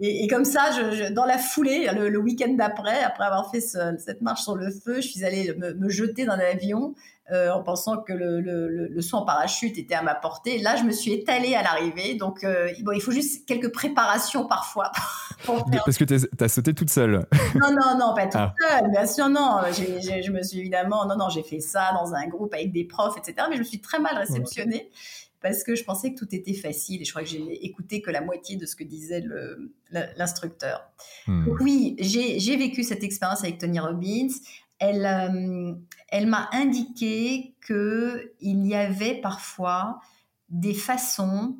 et, 0.00 0.26
comme 0.28 0.44
ça, 0.44 0.70
je, 0.72 1.12
dans 1.12 1.24
la 1.24 1.38
foulée, 1.38 1.88
le, 1.94 2.18
week-end 2.18 2.52
d'après, 2.52 3.02
après 3.02 3.24
avoir 3.24 3.50
fait 3.50 3.60
cette 3.60 4.20
marche 4.20 4.42
sur 4.42 4.54
le 4.54 4.70
feu, 4.70 4.96
je 4.96 5.08
suis 5.08 5.24
allée 5.24 5.54
me, 5.56 5.72
me 5.74 5.88
jeter 5.88 6.24
dans 6.24 6.36
l'avion 6.36 6.94
euh, 7.32 7.50
en 7.50 7.60
pensant 7.60 7.96
que 7.96 8.12
le, 8.12 8.40
le, 8.40 8.68
le, 8.68 9.02
saut 9.02 9.16
en 9.16 9.24
parachute 9.24 9.76
était 9.78 9.96
à 9.96 10.02
ma 10.02 10.14
portée. 10.14 10.58
Là, 10.58 10.76
je 10.76 10.84
me 10.84 10.92
suis 10.92 11.12
étalée 11.12 11.56
à 11.56 11.62
l'arrivée. 11.62 12.14
Donc, 12.14 12.44
euh, 12.44 12.68
bon, 12.82 12.92
il 12.92 13.00
faut 13.00 13.10
juste 13.10 13.46
quelques 13.46 13.72
préparations 13.72 14.46
parfois. 14.46 14.92
Parce 15.84 15.98
que 15.98 16.04
tu 16.04 16.14
as 16.38 16.48
sauté 16.48 16.72
toute 16.72 16.90
seule. 16.90 17.26
non, 17.56 17.72
non, 17.72 17.98
non, 17.98 18.14
pas 18.14 18.26
toute 18.26 18.36
ah. 18.36 18.54
seule. 18.60 18.90
Bien 18.92 19.06
sûr, 19.06 19.28
non. 19.28 19.60
je 19.72 20.30
me 20.30 20.42
suis 20.42 20.60
évidemment, 20.60 21.04
non, 21.06 21.16
non, 21.16 21.28
j'ai 21.28 21.42
fait 21.42 21.58
ça 21.58 21.90
dans 21.94 22.14
un 22.14 22.28
groupe 22.28 22.54
avec 22.54 22.70
des 22.70 22.84
profs, 22.84 23.16
etc. 23.16 23.48
Mais 23.50 23.56
je 23.56 23.60
me 23.60 23.66
suis 23.66 23.80
très 23.80 23.98
mal 23.98 24.16
réceptionnée. 24.16 24.88
Parce 25.40 25.64
que 25.64 25.74
je 25.74 25.84
pensais 25.84 26.12
que 26.12 26.18
tout 26.18 26.34
était 26.34 26.54
facile 26.54 27.02
et 27.02 27.04
je 27.04 27.10
crois 27.10 27.22
que 27.22 27.28
j'ai 27.28 27.64
écouté 27.64 28.00
que 28.02 28.10
la 28.10 28.20
moitié 28.20 28.56
de 28.56 28.66
ce 28.66 28.74
que 28.74 28.84
disait 28.84 29.22
l'instructeur. 29.90 30.90
Hmm. 31.26 31.48
Oui, 31.60 31.96
j'ai 32.00 32.56
vécu 32.56 32.82
cette 32.82 33.04
expérience 33.04 33.44
avec 33.44 33.58
Tony 33.58 33.78
Robbins 33.78 34.28
elle, 34.78 35.06
euh, 35.06 35.72
elle 36.08 36.26
m'a 36.26 36.48
indiqué 36.52 37.54
qu'il 37.66 38.66
y 38.66 38.74
avait 38.74 39.20
parfois 39.20 40.00
des 40.48 40.74
façons, 40.74 41.56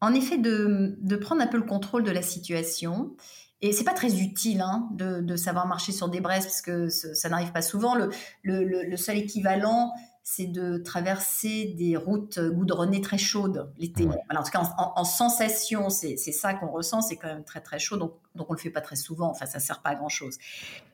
en 0.00 0.14
effet, 0.14 0.38
de, 0.38 0.96
de, 1.00 1.16
prendre 1.16 1.42
un 1.42 1.46
peu 1.46 1.58
le 1.58 1.64
contrôle 1.64 2.02
de 2.02 2.10
la 2.10 2.22
situation. 2.22 3.14
Et 3.60 3.72
c'est 3.72 3.84
pas 3.84 3.92
très 3.92 4.20
utile 4.20 4.62
hein, 4.62 4.88
de, 4.92 5.20
de, 5.20 5.36
savoir 5.36 5.66
marcher 5.66 5.92
sur 5.92 6.08
des 6.08 6.20
braises 6.20 6.44
parce 6.44 6.62
que 6.62 6.88
ça 6.88 7.28
n'arrive 7.28 7.52
pas 7.52 7.62
souvent. 7.62 7.94
Le, 7.94 8.10
le, 8.42 8.64
le 8.64 8.96
seul 8.96 9.18
équivalent, 9.18 9.92
c'est 10.32 10.46
de 10.46 10.78
traverser 10.78 11.74
des 11.76 11.96
routes 11.96 12.38
goudronnées 12.38 13.00
très 13.00 13.18
chaudes 13.18 13.72
l'été. 13.78 14.06
en 14.06 14.42
tout 14.44 14.50
cas, 14.52 14.62
en, 14.78 15.04
sensation, 15.04 15.90
c'est 15.90 16.16
ça 16.16 16.54
qu'on 16.54 16.68
ressent, 16.68 17.00
c'est 17.02 17.16
quand 17.16 17.26
même 17.26 17.42
très 17.42 17.60
très 17.60 17.80
chaud, 17.80 17.96
donc, 17.96 18.14
donc 18.36 18.48
on 18.48 18.52
le 18.52 18.58
fait 18.58 18.70
pas 18.70 18.80
très 18.80 18.94
souvent. 18.94 19.30
Enfin, 19.30 19.46
ça 19.46 19.58
sert 19.58 19.82
pas 19.82 19.90
à 19.90 19.94
grand 19.96 20.08
chose. 20.08 20.38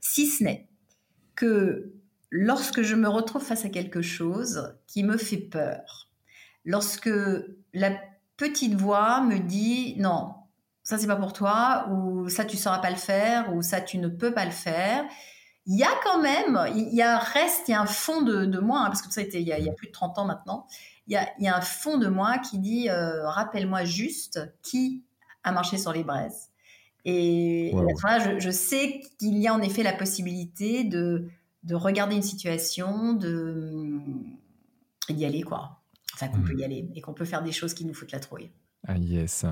Si 0.00 0.26
ce 0.26 0.42
n'est 0.42 0.66
que 1.34 1.92
lorsque 2.30 2.80
je 2.80 2.94
me 2.94 3.08
retrouve 3.08 3.42
face 3.42 3.66
à 3.66 3.68
quelque 3.68 4.00
chose 4.00 4.74
qui 4.86 5.02
me 5.02 5.18
fait 5.18 5.36
peur, 5.36 6.08
lorsque 6.64 7.10
la 7.74 7.92
petite 8.38 8.74
voix 8.74 9.20
me 9.20 9.38
dit 9.38 9.96
non, 9.98 10.32
ça 10.82 10.96
c'est 10.96 11.06
pas 11.06 11.16
pour 11.16 11.34
toi, 11.34 11.88
ou 11.90 12.30
ça 12.30 12.46
tu 12.46 12.56
sauras 12.56 12.78
pas 12.78 12.90
le 12.90 12.96
faire, 12.96 13.54
ou 13.54 13.60
ça 13.60 13.82
tu 13.82 13.98
ne 13.98 14.08
peux 14.08 14.32
pas 14.32 14.46
le 14.46 14.50
faire, 14.50 15.04
il 15.66 15.76
y 15.76 15.82
a 15.82 15.90
quand 16.04 16.22
même, 16.22 16.58
il 16.74 16.94
y 16.94 17.02
a 17.02 17.16
un 17.16 17.18
reste, 17.18 17.68
il 17.68 17.72
y 17.72 17.74
a 17.74 17.80
un 17.80 17.86
fond 17.86 18.22
de, 18.22 18.58
moi, 18.58 18.82
hein, 18.82 18.86
parce 18.86 19.02
que 19.02 19.12
ça 19.12 19.20
a 19.20 19.24
été 19.24 19.40
il 19.40 19.46
y 19.46 19.52
a, 19.52 19.72
plus 19.72 19.88
de 19.88 19.92
30 19.92 20.18
ans 20.18 20.24
maintenant, 20.24 20.66
il 21.08 21.12
y 21.12 21.48
a, 21.48 21.56
un 21.56 21.60
fond 21.60 21.98
de 21.98 22.08
moi 22.08 22.38
qui 22.38 22.58
dit 22.58 22.88
euh, 22.88 23.28
rappelle-moi 23.28 23.84
juste 23.84 24.40
qui 24.62 25.04
a 25.42 25.52
marché 25.52 25.76
sur 25.78 25.92
les 25.92 26.04
braises. 26.04 26.50
Et, 27.04 27.72
je, 28.38 28.50
sais 28.50 29.00
qu'il 29.18 29.38
y 29.38 29.46
a 29.46 29.54
en 29.54 29.60
effet 29.60 29.84
la 29.84 29.92
possibilité 29.92 30.82
de, 30.82 31.28
de 31.62 31.74
regarder 31.74 32.16
une 32.16 32.22
situation, 32.22 33.12
de 33.12 34.00
d'y 35.08 35.24
aller, 35.24 35.42
quoi. 35.42 35.82
Enfin, 36.14 36.28
qu'on 36.28 36.40
peut 36.40 36.56
y 36.56 36.64
aller 36.64 36.88
et 36.94 37.00
qu'on 37.00 37.12
peut 37.12 37.24
faire 37.24 37.42
des 37.42 37.52
choses 37.52 37.74
qui 37.74 37.84
nous 37.84 37.94
foutent 37.94 38.10
la 38.10 38.18
trouille. 38.18 38.50
Ah 38.88 38.96
yes. 38.96 39.44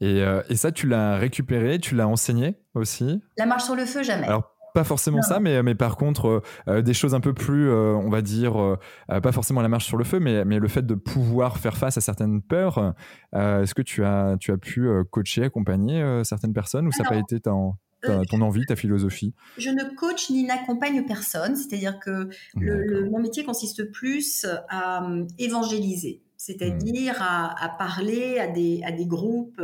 Et, 0.00 0.22
euh, 0.22 0.42
et 0.48 0.56
ça, 0.56 0.72
tu 0.72 0.86
l'as 0.86 1.16
récupéré, 1.16 1.78
tu 1.78 1.94
l'as 1.94 2.08
enseigné 2.08 2.56
aussi? 2.74 3.22
La 3.36 3.44
marche 3.46 3.64
sur 3.64 3.74
le 3.74 3.84
feu, 3.84 4.02
jamais 4.02 4.28
pas 4.74 4.84
forcément 4.84 5.22
ça, 5.22 5.38
mais, 5.38 5.62
mais 5.62 5.76
par 5.76 5.96
contre, 5.96 6.26
euh, 6.26 6.42
euh, 6.68 6.82
des 6.82 6.94
choses 6.94 7.14
un 7.14 7.20
peu 7.20 7.32
plus, 7.32 7.70
euh, 7.70 7.94
on 7.94 8.10
va 8.10 8.22
dire, 8.22 8.76
pas 9.08 9.32
forcément 9.32 9.62
la 9.62 9.68
marche 9.68 9.86
sur 9.86 9.96
le 9.96 10.04
feu, 10.04 10.18
mais, 10.18 10.44
mais 10.44 10.58
le 10.58 10.68
fait 10.68 10.84
de 10.84 10.94
pouvoir 10.94 11.58
faire 11.58 11.76
face 11.76 11.96
à 11.96 12.00
certaines 12.00 12.42
peurs. 12.42 12.94
Est-ce 13.32 13.74
que 13.74 13.82
tu 13.82 14.04
as, 14.04 14.36
tu 14.38 14.52
as 14.52 14.58
pu 14.58 14.88
coacher, 15.10 15.44
accompagner 15.44 16.22
certaines 16.24 16.52
personnes 16.52 16.88
ou 16.88 16.92
ça 16.92 17.04
n'a 17.04 17.08
pas 17.08 17.16
été 17.16 17.38
ton, 17.38 17.74
ton 18.02 18.40
envie, 18.40 18.66
ta 18.66 18.74
philosophie? 18.74 19.32
Je 19.58 19.70
ne 19.70 19.94
coach 19.94 20.30
ni 20.30 20.44
n'accompagne 20.44 21.04
personne, 21.06 21.54
c'est-à-dire 21.54 22.00
que 22.00 22.28
le, 22.56 23.08
mon 23.10 23.20
métier 23.20 23.44
consiste 23.44 23.90
plus 23.92 24.46
à 24.68 25.06
évangéliser 25.38 26.20
c'est-à-dire 26.36 27.22
à, 27.22 27.64
à, 27.64 27.70
parler 27.70 28.38
à 28.38 28.48
des, 28.48 28.82
à 28.84 28.92
des 28.92 29.06
groupes 29.06 29.62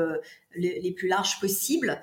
les, 0.56 0.80
les, 0.80 0.92
plus 0.92 1.08
larges 1.08 1.38
possibles 1.38 2.00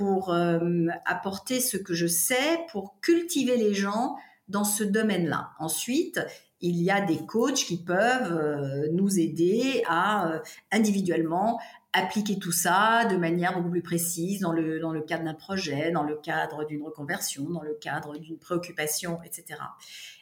pour 0.00 0.32
euh, 0.32 0.86
apporter 1.04 1.60
ce 1.60 1.76
que 1.76 1.92
je 1.92 2.06
sais, 2.06 2.64
pour 2.72 2.98
cultiver 3.02 3.58
les 3.58 3.74
gens 3.74 4.16
dans 4.48 4.64
ce 4.64 4.82
domaine-là. 4.82 5.50
Ensuite, 5.58 6.18
il 6.62 6.80
y 6.80 6.90
a 6.90 7.02
des 7.02 7.18
coachs 7.26 7.66
qui 7.66 7.84
peuvent 7.84 8.32
euh, 8.32 8.88
nous 8.92 9.20
aider 9.20 9.82
à 9.86 10.32
euh, 10.32 10.38
individuellement 10.72 11.60
appliquer 11.92 12.38
tout 12.38 12.50
ça 12.50 13.04
de 13.10 13.18
manière 13.18 13.58
beaucoup 13.58 13.68
plus 13.68 13.82
précise 13.82 14.40
dans 14.40 14.52
le, 14.52 14.80
dans 14.80 14.92
le 14.92 15.02
cadre 15.02 15.24
d'un 15.24 15.34
projet, 15.34 15.90
dans 15.90 16.04
le 16.04 16.16
cadre 16.16 16.64
d'une 16.64 16.82
reconversion, 16.82 17.50
dans 17.50 17.62
le 17.62 17.74
cadre 17.74 18.16
d'une 18.16 18.38
préoccupation, 18.38 19.18
etc. 19.22 19.60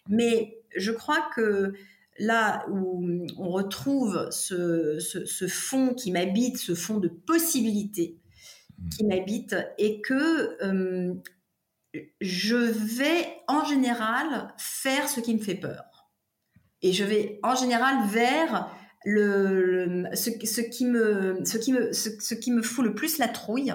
Mais 0.09 0.59
je 0.75 0.91
crois 0.91 1.29
que 1.37 1.73
là 2.19 2.67
où 2.69 3.05
on 3.39 3.49
retrouve 3.49 4.29
ce, 4.33 4.99
fond 5.49 5.95
qui 5.95 6.11
m'habite, 6.11 6.59
ce 6.59 6.75
fond 6.75 6.99
de 6.99 7.07
possibilités, 7.07 8.17
qui 8.97 9.05
m'habite 9.05 9.57
et 9.79 10.01
que 10.01 10.57
euh, 10.65 11.15
je 12.21 12.57
vais 12.57 13.27
en 13.49 13.65
général 13.65 14.55
faire 14.57 15.09
ce 15.09 15.21
qui 15.21 15.35
me 15.35 15.41
fait 15.41 15.55
peur. 15.55 16.09
Et 16.83 16.93
je 16.93 17.05
vais 17.05 17.41
en 17.43 17.55
général 17.57 18.07
vers 18.09 18.71
le, 19.05 20.05
ce, 20.15 20.31
qui 20.61 20.87
me, 20.87 21.41
ce, 21.45 21.59
qui 21.59 21.73
me, 21.73 21.93
ce, 21.93 22.35
qui 22.35 22.53
me 22.53 22.63
fout 22.63 22.85
le 22.85 22.95
plus 22.95 23.19
la 23.19 23.29
trouille 23.29 23.75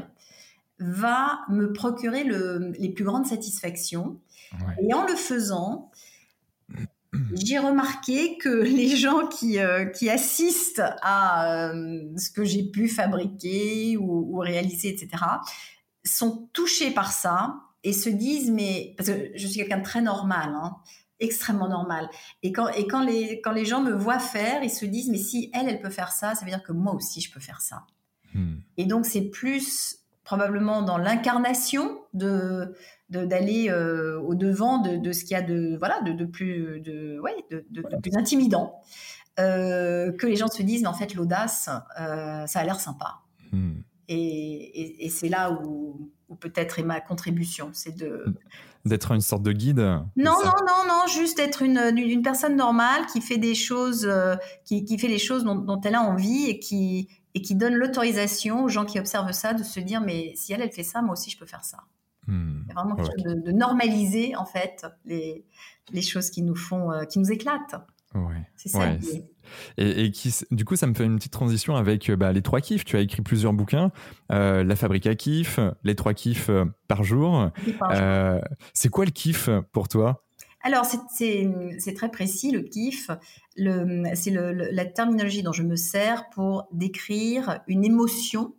va 0.79 1.41
me 1.49 1.71
procurer 1.73 2.23
le, 2.23 2.73
les 2.77 2.89
plus 2.89 3.03
grandes 3.03 3.25
satisfactions. 3.25 4.19
Et 4.81 4.93
en 4.93 5.05
le 5.05 5.15
faisant, 5.15 5.91
j'ai 7.35 7.57
remarqué 7.57 8.37
que 8.37 8.49
les 8.49 8.95
gens 8.95 9.27
qui, 9.27 9.59
euh, 9.59 9.85
qui 9.85 10.09
assistent 10.09 10.83
à 11.01 11.69
euh, 11.71 12.01
ce 12.17 12.31
que 12.31 12.43
j'ai 12.43 12.63
pu 12.63 12.87
fabriquer 12.87 13.97
ou, 13.97 14.37
réaliser, 14.37 14.89
etc., 14.89 15.23
sont 16.05 16.49
touchés 16.53 16.91
par 16.91 17.11
ça 17.11 17.55
et 17.83 17.93
se 17.93 18.09
disent, 18.09 18.51
mais 18.51 18.93
parce 18.97 19.09
que 19.09 19.31
je 19.35 19.47
suis 19.47 19.59
quelqu'un 19.59 19.77
de 19.79 19.83
très 19.83 20.01
normal, 20.01 20.53
hein, 20.53 20.75
extrêmement 21.19 21.69
normal. 21.69 22.09
Et 22.41 22.51
quand, 22.51 22.67
et 22.69 22.87
quand, 22.87 23.03
les, 23.03 23.41
quand 23.41 23.51
les 23.51 23.65
gens 23.65 23.81
me 23.81 23.93
voient 23.93 24.19
faire, 24.19 24.63
ils 24.63 24.69
se 24.69 24.85
disent, 24.85 25.09
mais 25.09 25.17
si 25.17 25.49
elle, 25.53 25.69
elle 25.69 25.79
peut 25.79 25.89
faire 25.89 26.11
ça, 26.11 26.35
ça 26.35 26.43
veut 26.43 26.51
dire 26.51 26.63
que 26.63 26.73
moi 26.73 26.93
aussi, 26.93 27.21
je 27.21 27.31
peux 27.31 27.39
faire 27.39 27.61
ça. 27.61 27.85
Hmm. 28.33 28.55
Et 28.77 28.85
donc, 28.85 29.05
c'est 29.05 29.29
plus 29.29 29.97
probablement 30.23 30.81
dans 30.81 30.97
l'incarnation 30.97 31.99
de 32.13 32.73
d'aller 33.13 33.69
euh, 33.69 34.19
au 34.19 34.35
devant 34.35 34.79
de, 34.79 35.11
ce 35.11 35.23
qu'il 35.23 35.31
y 35.31 35.35
a 35.35 35.41
de 35.41 35.77
voilà 35.77 36.01
de, 36.01 36.25
plus 36.25 36.81
de 36.81 37.19
ouais 37.19 37.35
de, 37.51 37.81
plus 38.01 38.15
intimidant. 38.15 38.81
Euh, 39.39 40.11
que 40.11 40.27
les 40.27 40.35
gens 40.35 40.47
se 40.47 40.61
disent 40.61 40.83
mais 40.83 40.87
en 40.87 40.93
fait 40.93 41.15
l'audace 41.15 41.67
euh, 41.99 42.45
ça 42.45 42.59
a 42.59 42.63
l'air 42.63 42.79
sympa. 42.79 43.21
Hmm. 43.51 43.81
et, 44.07 45.05
et, 45.05 45.09
c'est 45.09 45.29
là 45.29 45.51
où, 45.51 46.09
peut-être 46.39 46.79
est 46.79 46.83
ma 46.83 46.99
contribution 46.99 47.69
c'est 47.73 47.95
de 47.95 48.25
d'être 48.85 49.11
une 49.11 49.21
sorte 49.21 49.43
de 49.43 49.51
guide. 49.51 49.79
Non 49.79 50.03
non 50.17 50.33
non 50.43 50.87
non 50.87 51.07
juste 51.07 51.39
être 51.39 51.61
une, 51.61 51.79
une, 51.95 52.21
personne 52.21 52.55
normale 52.55 53.05
qui 53.11 53.21
fait 53.21 53.37
des 53.37 53.55
choses 53.55 54.11
qui, 54.65 54.85
qui, 54.85 54.97
fait 54.97 55.07
les 55.07 55.19
choses 55.19 55.43
dont, 55.43 55.55
dont, 55.55 55.79
elle 55.81 55.95
a 55.95 56.01
envie 56.01 56.45
et 56.47 56.59
qui 56.59 57.07
et 57.35 57.41
qui 57.41 57.55
donne 57.55 57.75
l'autorisation 57.75 58.63
aux 58.63 58.69
gens 58.69 58.85
qui 58.85 58.99
observent 58.99 59.31
ça 59.31 59.53
de 59.53 59.63
se 59.63 59.79
dire 59.79 60.01
mais 60.01 60.33
si 60.35 60.53
elle 60.53 60.61
elle 60.61 60.71
fait 60.71 60.83
ça 60.83 61.01
moi 61.01 61.13
aussi 61.13 61.29
je 61.29 61.37
peux 61.37 61.45
faire 61.45 61.63
ça 61.63 61.77
a 62.27 62.73
vraiment 62.73 62.95
quelque 62.95 63.11
chose 63.11 63.43
de, 63.43 63.51
normaliser 63.51 64.35
en 64.35 64.45
fait 64.45 64.85
les, 65.05 65.45
les 65.91 66.01
choses 66.01 66.29
qui 66.29 66.41
nous 66.41 66.55
font 66.55 66.91
euh, 66.91 67.03
qui 67.03 67.19
nous 67.19 67.31
éclatent 67.31 67.75
ouais. 68.15 68.47
c'est 68.55 68.69
ça 68.69 68.95
et, 69.77 70.05
et, 70.05 70.11
qui, 70.11 70.33
du 70.51 70.63
coup, 70.63 70.77
ça 70.77 70.87
me 70.87 70.93
fait 70.93 71.03
une 71.03 71.17
petite 71.17 71.33
transition 71.33 71.75
avec 71.75 72.09
euh, 72.09 72.15
bah, 72.15 72.31
les 72.31 72.41
trois 72.41 72.61
kiffs. 72.61 72.85
Tu 72.85 72.95
as 72.95 73.01
écrit 73.01 73.21
plusieurs 73.21 73.51
bouquins, 73.51 73.91
euh, 74.31 74.63
La 74.63 74.75
fabrique 74.77 75.05
à 75.05 75.15
kiff, 75.15 75.59
les 75.83 75.95
trois 75.95 76.13
kiffs 76.13 76.49
par 76.87 77.03
jour. 77.03 77.49
c'est 78.73 78.89
quoi 78.89 79.03
le 79.03 79.11
kiff 79.11 79.49
pour 79.73 79.89
toi? 79.89 80.23
Alors, 80.61 80.85
c'est 80.85 81.93
très 81.93 82.09
précis, 82.09 82.51
le 82.51 82.61
kiff. 82.61 83.11
C'est 83.57 84.31
la 84.31 84.85
terminologie 84.85 85.43
dont 85.43 85.51
je 85.51 85.63
me 85.63 85.75
sers 85.75 86.29
pour 86.29 86.67
décrire 86.71 87.59
une 87.67 87.83
émotion 87.83 88.55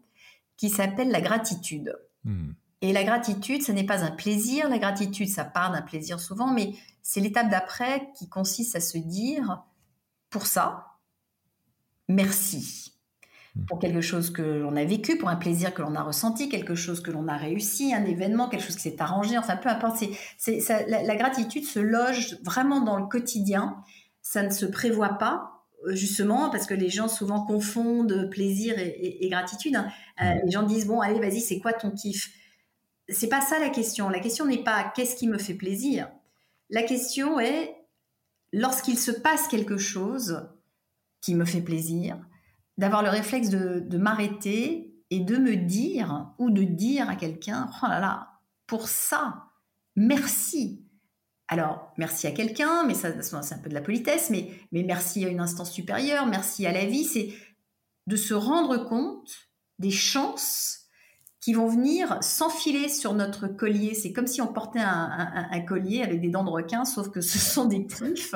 qui 0.56 0.68
s'appelle 0.68 1.10
la 1.10 1.20
gratitude. 1.20 1.96
Hmm. 2.24 2.52
Et 2.84 2.92
la 2.92 3.02
gratitude, 3.02 3.62
ce 3.62 3.72
n'est 3.72 3.86
pas 3.86 4.04
un 4.04 4.10
plaisir. 4.10 4.68
La 4.68 4.76
gratitude, 4.76 5.30
ça 5.30 5.42
part 5.42 5.72
d'un 5.72 5.80
plaisir 5.80 6.20
souvent, 6.20 6.52
mais 6.52 6.74
c'est 7.00 7.20
l'étape 7.20 7.48
d'après 7.48 8.10
qui 8.14 8.28
consiste 8.28 8.76
à 8.76 8.80
se 8.80 8.98
dire, 8.98 9.64
pour 10.28 10.46
ça, 10.46 10.88
merci. 12.10 12.92
Hmm. 13.54 13.64
Pour 13.64 13.78
quelque 13.78 14.02
chose 14.02 14.28
que 14.28 14.42
l'on 14.42 14.76
a 14.76 14.84
vécu, 14.84 15.16
pour 15.16 15.30
un 15.30 15.36
plaisir 15.36 15.72
que 15.72 15.80
l'on 15.80 15.94
a 15.94 16.02
ressenti, 16.02 16.50
quelque 16.50 16.74
chose 16.74 17.00
que 17.00 17.10
l'on 17.10 17.26
a 17.26 17.38
réussi, 17.38 17.94
un 17.94 18.04
événement, 18.04 18.50
quelque 18.50 18.64
chose 18.66 18.76
qui 18.76 18.82
s'est 18.82 19.00
arrangé, 19.00 19.38
enfin 19.38 19.56
peu 19.56 19.70
importe. 19.70 20.04
C'est, 20.36 20.60
la, 20.86 21.16
gratitude 21.16 21.64
se 21.64 21.78
loge 21.80 22.36
vraiment 22.42 22.82
dans 22.82 22.98
le 22.98 23.06
quotidien. 23.06 23.78
Ça 24.20 24.42
ne 24.42 24.50
se 24.50 24.66
prévoit 24.66 25.16
pas, 25.16 25.64
euh, 25.86 25.94
justement, 25.94 26.50
parce 26.50 26.66
que 26.66 26.74
les 26.74 26.90
gens 26.90 27.08
souvent 27.08 27.46
confondent 27.46 28.28
plaisir 28.30 28.74
et, 28.78 29.26
gratitude. 29.30 29.74
Hein. 29.74 29.88
Euh, 30.20 30.34
hmm. 30.34 30.40
les 30.44 30.50
gens 30.50 30.64
disent, 30.64 30.86
bon, 30.86 31.00
allez, 31.00 31.18
vas-y, 31.18 31.40
c'est 31.40 31.60
quoi 31.60 31.72
ton 31.72 31.90
kiff? 31.90 32.28
C'est 33.08 33.28
pas 33.28 33.40
ça 33.40 33.58
la 33.58 33.68
question. 33.68 34.08
La 34.08 34.20
question 34.20 34.46
n'est 34.46 34.62
pas 34.62 34.92
qu'est-ce 34.94 35.16
qui 35.16 35.28
me 35.28 35.38
fait 35.38 35.54
plaisir. 35.54 36.08
La 36.70 36.82
question 36.82 37.38
est 37.38 37.76
lorsqu'il 38.52 38.98
se 38.98 39.10
passe 39.10 39.48
quelque 39.48 39.76
chose 39.76 40.48
qui 41.20 41.34
me 41.34 41.44
fait 41.44 41.60
plaisir, 41.60 42.18
d'avoir 42.78 43.02
le 43.02 43.08
réflexe 43.08 43.48
de, 43.48 43.98
m'arrêter 43.98 44.94
et 45.10 45.20
de 45.20 45.36
me 45.36 45.56
dire 45.56 46.32
ou 46.38 46.50
de 46.50 46.62
dire 46.62 47.08
à 47.08 47.16
quelqu'un 47.16 47.70
oh 47.82 47.86
là 47.88 48.00
là, 48.00 48.28
pour 48.66 48.88
ça, 48.88 49.44
merci. 49.96 50.86
Alors, 51.48 51.92
merci 51.98 52.26
à 52.26 52.30
quelqu'un, 52.30 52.84
mais 52.84 52.94
ça, 52.94 53.10
c'est 53.22 53.54
un 53.54 53.58
peu 53.58 53.68
de 53.68 53.74
la 53.74 53.82
politesse, 53.82 54.30
mais, 54.30 54.50
mais 54.72 54.82
merci 54.82 55.24
à 55.24 55.28
une 55.28 55.40
instance 55.40 55.70
supérieure, 55.70 56.26
merci 56.26 56.66
à 56.66 56.72
la 56.72 56.86
vie, 56.86 57.04
c'est 57.04 57.34
de 58.06 58.16
se 58.16 58.34
rendre 58.34 58.76
compte 58.88 59.50
des 59.78 59.90
chances 59.90 60.83
qui 61.44 61.52
vont 61.52 61.68
venir 61.68 62.16
s'enfiler 62.22 62.88
sur 62.88 63.12
notre 63.12 63.48
collier. 63.48 63.92
C'est 63.92 64.14
comme 64.14 64.26
si 64.26 64.40
on 64.40 64.46
portait 64.46 64.80
un, 64.80 65.60
collier 65.60 66.00
avec 66.00 66.22
des 66.22 66.30
dents 66.30 66.42
de 66.42 66.48
requin, 66.48 66.86
sauf 66.86 67.10
que 67.10 67.20
ce 67.20 67.38
sont 67.54 67.66
des 67.66 67.84
griffes 67.84 68.34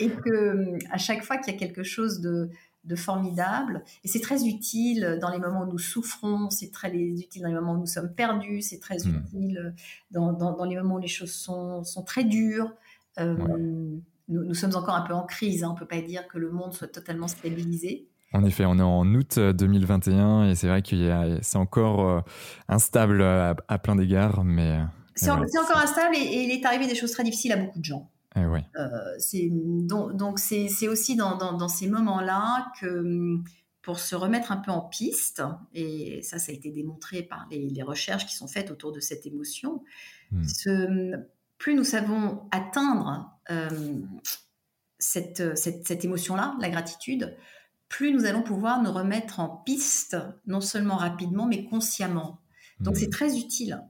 et 0.00 0.10
que 0.10 0.76
à 0.90 0.98
chaque 0.98 1.22
fois 1.22 1.36
qu'il 1.36 1.52
y 1.52 1.56
a 1.56 1.58
quelque 1.60 1.84
chose 1.84 2.20
de, 2.20 2.50
formidable, 2.96 3.84
et 4.02 4.08
c'est 4.08 4.18
très 4.18 4.46
utile 4.46 5.20
dans 5.20 5.30
les 5.30 5.38
moments 5.38 5.62
où 5.62 5.70
nous 5.70 5.78
souffrons, 5.78 6.50
c'est 6.50 6.72
très 6.72 6.92
utile 6.92 7.42
dans 7.42 7.48
les 7.50 7.54
moments 7.54 7.74
où 7.74 7.78
nous 7.78 7.86
sommes 7.86 8.12
perdus, 8.12 8.62
c'est 8.62 8.80
très 8.80 8.96
hmm. 8.96 9.22
utile 9.24 9.74
dans, 10.10 10.64
les 10.64 10.74
moments 10.74 10.96
où 10.96 11.00
les 11.00 11.06
choses 11.06 11.32
sont, 11.32 11.84
très 12.04 12.24
dures. 12.24 12.72
Euh, 13.20 13.36
nous, 14.26 14.54
sommes 14.54 14.74
encore 14.74 14.96
un 14.96 15.06
peu 15.06 15.14
en 15.14 15.24
crise, 15.24 15.62
hein. 15.62 15.68
on 15.70 15.74
ne 15.74 15.78
peut 15.78 15.86
pas 15.86 16.00
dire 16.00 16.26
que 16.26 16.38
le 16.38 16.50
monde 16.50 16.72
soit 16.72 16.88
totalement 16.88 17.28
stabilisé. 17.28 18.09
En 18.32 18.44
effet, 18.44 18.64
on 18.64 18.78
est 18.78 18.82
en 18.82 19.06
août 19.14 19.38
2021 19.38 20.50
et 20.50 20.54
c'est 20.54 20.68
vrai 20.68 20.82
que 20.82 21.38
c'est 21.42 21.56
encore 21.56 22.08
euh, 22.08 22.20
instable 22.68 23.22
à, 23.22 23.78
plein 23.78 23.96
d'égards, 23.96 24.44
mais 24.44 24.70
euh, 24.70 24.84
c'est 25.16 25.30
encore 25.30 25.76
instable 25.76 26.14
et, 26.14 26.44
il 26.44 26.50
est 26.50 26.64
arrivé 26.64 26.86
des 26.86 26.94
choses 26.94 27.10
très 27.10 27.24
difficiles 27.24 27.52
à 27.52 27.56
beaucoup 27.56 27.80
de 27.80 27.84
gens. 27.84 28.10
Eh 28.36 28.46
ouais. 28.46 28.64
euh, 28.76 30.04
donc 30.04 30.38
c'est 30.38 30.86
aussi 30.86 31.16
dans, 31.16 31.36
dans, 31.36 31.68
ces 31.68 31.88
moments-là 31.88 32.70
que 32.80 33.38
pour 33.82 33.98
se 33.98 34.14
remettre 34.14 34.52
un 34.52 34.58
peu 34.58 34.70
en 34.70 34.82
piste, 34.82 35.42
et 35.74 36.22
ça, 36.22 36.38
ça 36.38 36.52
a 36.52 36.54
été 36.54 36.70
démontré 36.70 37.24
par 37.24 37.48
les, 37.50 37.82
recherches 37.82 38.26
qui 38.26 38.36
sont 38.36 38.46
faites 38.46 38.70
autour 38.70 38.92
de 38.92 39.00
cette 39.00 39.26
émotion, 39.26 39.82
hmm. 40.30 40.44
plus 41.58 41.74
nous 41.74 41.82
savons 41.82 42.42
atteindre 42.52 43.36
cette, 45.00 45.58
cette, 45.58 45.88
cette 45.88 46.04
émotion-là, 46.04 46.54
la 46.60 46.70
gratitude, 46.70 47.36
plus 47.90 48.14
nous 48.14 48.24
allons 48.24 48.42
pouvoir 48.42 48.82
nous 48.82 48.92
remettre 48.92 49.40
en 49.40 49.48
piste, 49.48 50.16
non 50.46 50.62
seulement 50.62 50.96
rapidement, 50.96 51.46
mais 51.46 51.64
consciemment. 51.64 52.40
Donc 52.78 52.96
c'est 52.96 53.08
mmh. 53.08 53.10
très 53.10 53.36
utile. 53.36 53.82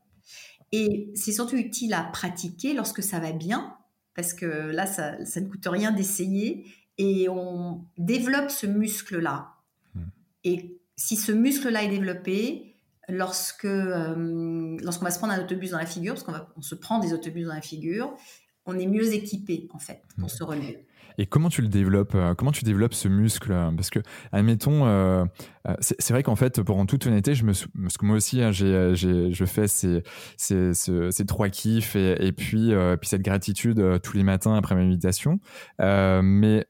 Et 0.72 1.12
c'est 1.14 1.32
surtout 1.32 1.56
utile 1.56 1.92
à 1.94 2.02
pratiquer 2.02 2.74
lorsque 2.74 3.02
ça 3.02 3.20
va 3.20 3.30
bien, 3.30 3.76
parce 4.14 4.34
que 4.34 4.46
là, 4.46 4.86
ça, 4.86 5.18
ne 5.18 5.48
coûte 5.48 5.66
rien 5.66 5.92
d'essayer, 5.92 6.64
et 6.98 7.28
on 7.28 7.84
développe 7.98 8.50
ce 8.50 8.66
muscle-là. 8.66 9.52
Mmh. 9.94 10.00
Et 10.44 10.80
si 10.96 11.16
ce 11.16 11.30
muscle-là 11.30 11.84
est 11.84 11.88
développé, 11.88 12.76
lorsque 13.08 13.66
euh, 13.66 14.76
lorsqu'on 14.82 15.04
va 15.04 15.10
se 15.10 15.18
prendre 15.18 15.34
un 15.34 15.44
autobus 15.44 15.70
dans 15.70 15.78
la 15.78 15.86
figure, 15.86 16.14
parce 16.14 16.24
qu'on 16.24 16.34
on 16.56 16.62
se 16.62 16.74
prend 16.74 17.00
des 17.00 17.12
autobus 17.12 17.46
dans 17.46 17.54
la 17.54 17.62
figure, 17.62 18.16
on 18.64 18.78
est 18.78 18.86
mieux 18.86 19.12
équipé 19.12 19.68
en 19.74 19.78
fait 19.78 20.02
pour 20.16 20.26
mmh. 20.26 20.30
se 20.30 20.42
relever. 20.42 20.86
Et 21.18 21.26
comment 21.26 21.48
tu 21.48 21.62
le 21.62 21.68
développes 21.68 22.14
euh, 22.14 22.34
Comment 22.34 22.52
tu 22.52 22.64
développes 22.64 22.94
ce 22.94 23.08
muscle 23.08 23.52
Parce 23.76 23.90
que, 23.90 24.00
admettons, 24.32 24.86
euh, 24.86 25.24
euh, 25.68 25.74
c'est 25.80 26.10
vrai 26.10 26.22
qu'en 26.22 26.36
fait, 26.36 26.62
pour 26.62 26.78
en 26.78 26.86
toute 26.86 27.06
honnêteté, 27.06 27.34
je 27.34 27.44
me, 27.44 27.52
parce 27.82 27.96
que 27.96 28.06
moi 28.06 28.16
aussi, 28.16 28.42
hein, 28.42 28.52
j'ai, 28.52 28.94
je 28.94 29.44
fais 29.44 29.68
ces, 29.68 30.02
ces, 30.36 30.72
ces, 30.74 31.26
trois 31.26 31.48
kiffs 31.48 31.96
et, 31.96 32.26
et 32.26 32.32
puis, 32.32 32.72
puis 33.00 33.08
cette 33.08 33.22
gratitude 33.22 34.00
tous 34.02 34.16
les 34.16 34.24
matins 34.24 34.54
après 34.54 34.74
ma 34.74 34.82
méditation. 34.82 35.40
mais 35.78 36.66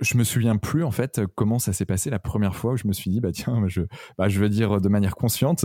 je, 0.00 0.16
me 0.16 0.24
souviens 0.24 0.56
plus 0.56 0.84
en 0.84 0.90
fait 0.90 1.20
comment 1.34 1.58
ça 1.58 1.72
s'est 1.72 1.84
passé 1.84 2.10
la 2.10 2.18
première 2.18 2.54
fois 2.54 2.72
où 2.72 2.76
je 2.76 2.86
me 2.86 2.92
suis 2.92 3.10
dit 3.10 3.20
bah 3.20 3.32
tiens 3.32 3.64
je 3.66 3.82
bah, 4.18 4.28
je 4.28 4.40
veux 4.40 4.48
dire 4.48 4.80
de 4.80 4.88
manière 4.88 5.16
consciente 5.16 5.64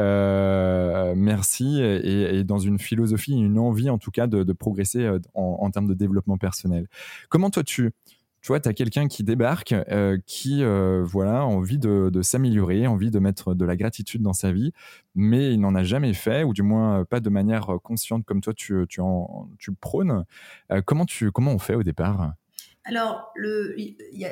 euh, 0.00 1.14
merci 1.16 1.80
et, 1.80 2.44
dans 2.44 2.58
une 2.58 2.78
philosophie 2.78 3.32
une 3.32 3.58
envie 3.58 3.90
en 3.90 3.98
tout 3.98 4.10
cas 4.10 4.26
de, 4.26 4.52
progresser 4.52 5.04
euh, 5.04 5.18
en, 5.34 5.70
termes 5.70 5.86
de 5.86 5.94
développement 5.94 6.38
personnel 6.38 6.88
comment 7.28 7.50
toi 7.50 7.62
tu 7.62 7.90
tu 8.40 8.48
vois, 8.48 8.60
tu 8.60 8.68
as 8.68 8.72
quelqu'un 8.72 9.08
qui 9.08 9.24
débarque, 9.24 9.72
euh, 9.72 10.16
qui 10.24 10.62
voilà, 10.62 11.40
a 11.40 11.42
envie 11.42 11.76
de, 11.76 12.22
s'améliorer, 12.22 12.86
envie 12.86 13.10
de 13.10 13.18
mettre 13.18 13.52
de 13.52 13.64
la 13.64 13.74
gratitude 13.74 14.22
dans 14.22 14.32
sa 14.32 14.52
vie, 14.52 14.72
mais 15.16 15.52
il 15.52 15.60
n'en 15.60 15.74
a 15.74 15.82
jamais 15.82 16.14
fait, 16.14 16.44
ou 16.44 16.54
du 16.54 16.62
moins 16.62 17.04
pas 17.04 17.18
de 17.18 17.30
manière 17.30 17.66
consciente 17.82 18.24
comme 18.24 18.40
toi 18.40 18.54
tu, 18.54 18.86
en, 19.00 19.48
tu 19.58 19.72
prônes. 19.72 20.24
Comment, 20.86 21.04
tu, 21.04 21.32
comment 21.32 21.50
on 21.50 21.58
fait 21.58 21.74
au 21.74 21.82
départ? 21.82 22.32
Alors, 22.88 23.32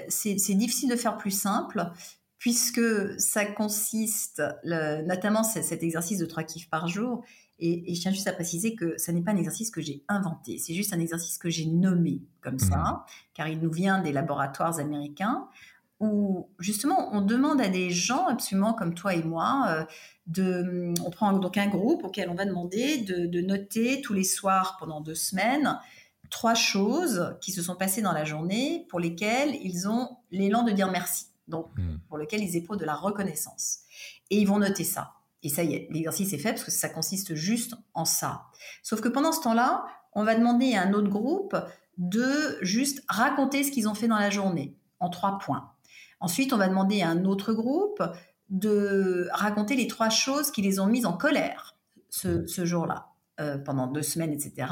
c'est 0.09 0.55
difficile 0.55 0.89
de 0.89 0.97
faire 0.97 1.17
plus 1.17 1.31
simple 1.31 1.91
puisque 2.39 2.81
ça 3.19 3.45
consiste, 3.45 4.43
notamment 4.65 5.43
cet 5.43 5.83
exercice 5.83 6.19
de 6.19 6.27
trois 6.27 6.43
kiffs 6.43 6.69
par 6.69 6.89
jour, 6.89 7.25
et, 7.59 7.95
je 7.95 8.01
tiens 8.01 8.11
juste 8.11 8.29
à 8.29 8.33
préciser 8.33 8.75
que 8.75 8.99
ce 8.99 9.11
n'est 9.11 9.23
pas 9.23 9.31
un 9.31 9.37
exercice 9.37 9.71
que 9.71 9.81
j'ai 9.81 10.05
inventé, 10.09 10.59
c'est 10.59 10.75
juste 10.75 10.93
un 10.93 11.01
exercice 11.01 11.39
que 11.39 11.49
j'ai 11.49 11.67
nommé 11.67 12.21
comme 12.43 12.59
ça, 12.59 12.77
mmh. 12.77 13.05
car 13.35 13.49
il 13.49 13.61
nous 13.61 13.71
vient 13.71 14.03
des 14.03 14.13
laboratoires 14.13 14.79
américains, 14.79 15.49
où 15.99 16.51
justement 16.59 17.09
on 17.15 17.23
demande 17.23 17.61
à 17.61 17.69
des 17.69 17.91
gens 17.91 18.27
absolument 18.27 18.75
comme 18.75 18.95
toi 18.95 19.15
et 19.15 19.23
moi, 19.23 19.67
euh, 19.71 19.85
de, 20.27 20.93
on 21.05 21.11
prend 21.11 21.33
donc 21.33 21.57
un 21.57 21.69
groupe 21.69 22.05
auquel 22.05 22.29
on 22.29 22.35
va 22.35 22.45
demander 22.45 22.99
de 22.99 23.41
noter 23.41 24.03
tous 24.03 24.13
les 24.13 24.25
soirs 24.25 24.77
pendant 24.79 25.01
deux 25.01 25.15
semaines 25.15 25.79
trois 26.31 26.55
choses 26.55 27.37
qui 27.41 27.53
se 27.53 27.63
sont 27.63 27.77
passées 27.77 28.03
dans 28.03 28.13
la 28.13 28.25
journée 28.25 28.87
pour 28.89 29.01
lesquelles 29.01 29.57
ils 29.63 29.89
ont 29.89 30.17
l'élan 30.31 30.63
de 30.63 30.73
dire 30.73 30.91
merci, 30.91 31.27
donc 31.49 31.69
hmm. 31.77 31.99
pour 32.09 32.19
lesquelles 32.19 32.43
ils 32.43 32.57
éprouvent 32.57 32.79
de 32.79 32.85
la 32.85 32.95
reconnaissance. 32.95 33.81
Et 34.31 34.39
ils 34.39 34.47
vont 34.47 34.59
noter 34.59 34.85
ça. 34.85 35.13
Et 35.43 35.49
ça 35.49 35.63
y 35.63 35.75
est, 35.75 35.89
l'exercice 35.91 36.33
est 36.33 36.39
fait 36.39 36.53
parce 36.53 36.65
que 36.65 36.71
ça 36.71 36.89
consiste 36.89 37.35
juste 37.35 37.75
en 37.95 38.05
ça. 38.05 38.47
Sauf 38.83 39.01
que 39.01 39.09
pendant 39.09 39.33
ce 39.33 39.41
temps-là, 39.43 39.87
on 40.13 40.25
va 40.25 40.35
demander 40.35 40.75
à 40.75 40.83
un 40.83 40.93
autre 40.93 41.09
groupe 41.09 41.57
de 41.99 42.59
juste 42.63 43.03
raconter 43.09 43.63
ce 43.63 43.71
qu'ils 43.71 43.89
ont 43.89 43.95
fait 43.95 44.09
dans 44.09 44.19
la 44.19 44.31
journée 44.31 44.77
en 44.99 45.09
trois 45.09 45.39
points. 45.39 45.71
Ensuite, 46.21 46.53
on 46.53 46.57
va 46.57 46.69
demander 46.69 47.03
à 47.03 47.11
un 47.11 47.25
autre 47.25 47.53
groupe 47.53 48.03
de 48.49 49.29
raconter 49.33 49.77
les 49.77 49.87
trois 49.87 50.09
choses 50.09 50.51
qui 50.51 50.63
les 50.63 50.81
ont 50.81 50.87
mises 50.87 51.07
en 51.07 51.13
colère 51.13 51.77
ce, 52.09 52.47
ce 52.47 52.65
jour-là. 52.65 53.09
Euh, 53.39 53.59
pendant 53.59 53.87
deux 53.87 54.01
semaines, 54.01 54.33
etc. 54.33 54.67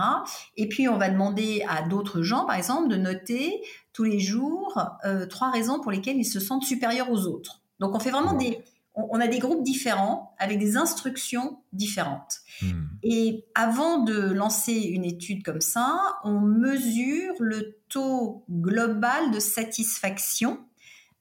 Et 0.56 0.70
puis, 0.70 0.88
on 0.88 0.96
va 0.96 1.10
demander 1.10 1.62
à 1.68 1.82
d'autres 1.82 2.22
gens, 2.22 2.46
par 2.46 2.54
exemple, 2.54 2.88
de 2.88 2.96
noter 2.96 3.60
tous 3.92 4.04
les 4.04 4.20
jours 4.20 4.82
euh, 5.04 5.26
trois 5.26 5.50
raisons 5.50 5.80
pour 5.80 5.92
lesquelles 5.92 6.16
ils 6.16 6.24
se 6.24 6.40
sentent 6.40 6.62
supérieurs 6.62 7.10
aux 7.10 7.26
autres. 7.26 7.60
Donc, 7.78 7.94
on 7.94 7.98
fait 7.98 8.10
vraiment 8.10 8.32
des... 8.32 8.58
On, 8.94 9.20
a 9.20 9.26
des 9.26 9.38
groupes 9.38 9.64
différents 9.64 10.34
avec 10.38 10.58
des 10.58 10.78
instructions 10.78 11.58
différentes. 11.74 12.38
Hmm. 12.62 12.84
Et 13.02 13.44
avant 13.54 13.98
de 13.98 14.32
lancer 14.32 14.72
une 14.72 15.04
étude 15.04 15.42
comme 15.42 15.60
ça, 15.60 16.00
on 16.22 16.40
mesure 16.40 17.34
le 17.40 17.76
taux 17.90 18.46
global 18.48 19.30
de 19.30 19.40
satisfaction 19.40 20.60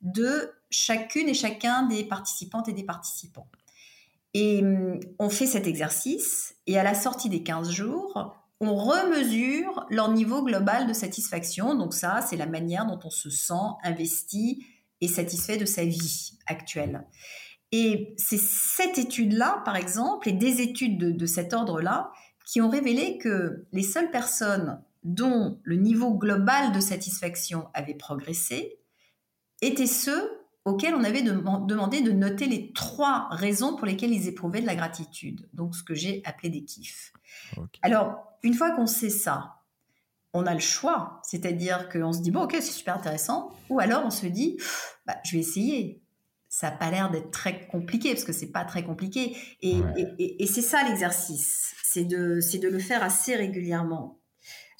de 0.02 0.50
chacune 0.70 1.28
et 1.28 1.34
chacun 1.34 1.88
des 1.88 2.06
participantes 2.06 2.70
et 2.70 2.74
des 2.74 2.86
participants. 2.86 3.48
Et 4.34 4.62
hum, 4.62 5.00
on 5.20 5.30
fait 5.30 5.46
cet 5.48 5.68
exercice 5.68 6.56
et 6.68 6.78
à 6.78 6.84
la 6.84 6.94
sortie 6.94 7.30
des 7.30 7.44
15 7.44 7.70
jours, 7.70 8.36
on 8.60 8.76
remesure 8.76 9.86
leur 9.90 10.12
niveau 10.12 10.44
global 10.44 10.88
de 10.88 10.94
satisfaction. 10.94 11.76
Donc 11.76 11.94
ça, 11.94 12.22
c'est 12.22 12.38
la 12.38 12.46
manière 12.46 12.86
dont 12.86 13.00
on 13.04 13.10
se 13.10 13.30
sent 13.30 13.54
investi 13.84 14.66
et 15.02 15.08
satisfait 15.08 15.58
de 15.58 15.66
sa 15.66 15.84
vie 15.84 16.38
actuelle. 16.48 17.06
Et 17.72 18.14
c'est 18.18 18.40
cette 18.40 18.98
étude-là, 18.98 19.62
par 19.66 19.76
exemple, 19.76 20.30
et 20.30 20.34
des 20.34 20.62
études 20.62 20.98
de, 20.98 21.26
cet 21.26 21.54
ordre-là, 21.54 22.12
qui 22.46 22.62
ont 22.62 22.70
révélé 22.70 23.18
que 23.18 23.66
les 23.72 23.84
seules 23.84 24.12
personnes 24.12 24.82
dont 25.04 25.60
le 25.64 25.76
niveau 25.76 26.14
global 26.14 26.72
de 26.72 26.80
satisfaction 26.80 27.68
avait 27.74 27.96
progressé 27.96 28.80
étaient 29.62 29.88
ceux 29.88 30.30
auxquels 30.66 30.96
on 30.96 31.04
avait 31.04 31.22
demandé 31.22 32.02
de 32.02 32.12
noter 32.12 32.46
les 32.46 32.72
trois 32.72 33.28
raisons 33.32 33.76
pour 33.76 33.86
lesquelles 33.86 34.14
ils 34.14 34.28
éprouvaient 34.28 34.62
de 34.62 34.66
la 34.66 34.76
gratitude, 34.76 35.50
donc 35.54 35.76
ce 35.76 35.84
que 35.84 35.94
j'ai 35.94 36.22
appelé 36.26 36.50
des 36.50 36.64
kiffs. 36.64 37.12
Alors, 37.82 38.38
une 38.44 38.54
fois 38.54 38.72
qu'on 38.72 38.86
sait 38.86 39.10
ça, 39.10 39.56
on 40.34 40.46
a 40.46 40.54
le 40.54 40.60
choix, 40.60 41.22
c'est-à-dire 41.24 41.90
qu'on 41.90 42.14
se 42.14 42.22
dit, 42.22 42.32
bon, 42.32 42.44
ok, 42.44 42.54
c'est 42.54 42.62
super 42.62 42.96
intéressant, 42.96 43.52
ou 43.70 43.80
alors 43.80 44.04
on 44.06 44.10
se 44.10 44.26
dit, 44.26 44.58
bah, 45.06 45.18
je 45.26 45.34
vais 45.34 45.40
essayer. 45.40 46.00
Ça 46.50 46.70
n'a 46.70 46.78
pas 46.78 46.92
l'air 46.92 47.10
d'être 47.10 47.32
très 47.32 47.66
compliqué, 47.68 48.14
parce 48.14 48.24
que 48.24 48.32
c'est 48.32 48.52
pas 48.52 48.64
très 48.64 48.84
compliqué. 48.84 49.36
Et, 49.62 49.82
et 50.18 50.46
c'est 50.46 50.62
ça 50.62 50.84
l'exercice, 50.84 51.74
c'est 51.84 52.06
de, 52.06 52.40
de 52.60 52.68
le 52.68 52.80
faire 52.80 53.02
assez 53.02 53.36
régulièrement. 53.36 54.20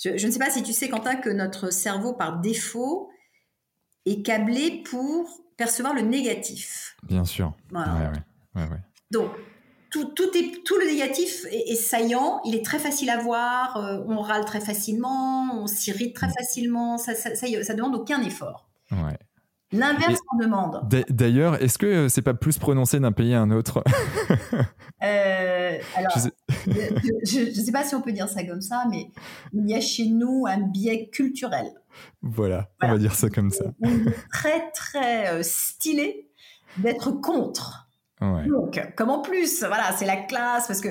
Je, 0.04 0.26
ne 0.26 0.32
sais 0.32 0.40
pas 0.40 0.50
si 0.50 0.64
tu 0.64 0.74
sais, 0.74 0.90
Quentin, 0.90 1.16
que 1.16 1.30
notre 1.30 1.72
cerveau, 1.72 2.14
par 2.14 2.40
défaut, 2.42 3.10
est 4.06 4.22
câblé 4.22 4.84
pour 4.84 5.43
percevoir 5.58 5.94
le 5.94 6.02
négatif. 6.02 6.96
Bien 7.04 7.26
sûr. 7.26 7.54
Donc, 9.12 9.32
tout, 9.94 10.06
tout, 10.06 10.36
est, 10.36 10.64
tout 10.66 10.78
le 10.80 10.88
négatif 10.88 11.46
est, 11.52 11.76
saillant, 11.76 12.42
il 12.46 12.56
est 12.56 12.66
très 12.66 12.80
facile 12.80 13.12
à 13.12 13.18
voir, 13.18 13.78
euh, 13.78 14.00
on 14.08 14.22
râle 14.22 14.44
très 14.44 14.60
facilement, 14.60 15.54
on 15.54 15.68
s'irrite 15.68 16.16
très 16.16 16.28
mm. 16.28 16.34
facilement, 16.34 16.98
ça, 16.98 17.14
ça, 17.14 17.36
ça, 17.36 17.74
demande 17.74 17.96
aucun 17.96 18.22
effort. 18.24 18.68
Ouais. 18.92 19.18
L'inverse 19.72 20.20
en 20.32 20.38
demande. 20.38 20.88
D'ailleurs, 21.10 21.62
est-ce 21.62 21.78
que 21.78 21.86
euh, 21.86 22.10
c'est 22.10 22.22
pas 22.22 22.36
plus 22.36 22.60
prononcé 22.60 23.00
d'un 23.00 23.12
pays 23.12 23.34
à 23.34 23.42
un 23.42 23.52
autre? 23.52 23.84
Euh, 25.04 25.78
Alors, 25.98 26.14
je 26.66 27.50
ne 27.50 27.66
sais 27.66 27.72
pas 27.74 27.84
si 27.84 27.94
on 27.94 28.02
peut 28.02 28.14
dire 28.14 28.30
ça 28.30 28.46
comme 28.46 28.62
ça, 28.62 28.86
mais 28.90 29.08
il 29.52 29.70
y 29.70 29.76
a 29.76 29.82
chez 29.82 30.06
nous 30.06 30.46
un 30.48 30.60
biais 30.60 31.10
culturel. 31.12 31.66
Voilà, 32.22 32.70
on 32.82 32.88
va 32.90 32.98
dire 32.98 33.16
ça 33.16 33.30
comme 33.30 33.50
ça. 33.50 33.66
très 34.32 34.72
très 34.72 35.34
euh, 35.34 35.44
stylé 35.44 36.30
d'être 36.78 37.12
contre. 37.12 37.84
Donc, 38.48 38.82
comme 38.96 39.10
en 39.10 39.20
plus, 39.20 39.64
voilà, 39.64 39.92
c'est 39.92 40.06
la 40.06 40.16
classe, 40.16 40.68
parce 40.68 40.80
que 40.82 40.90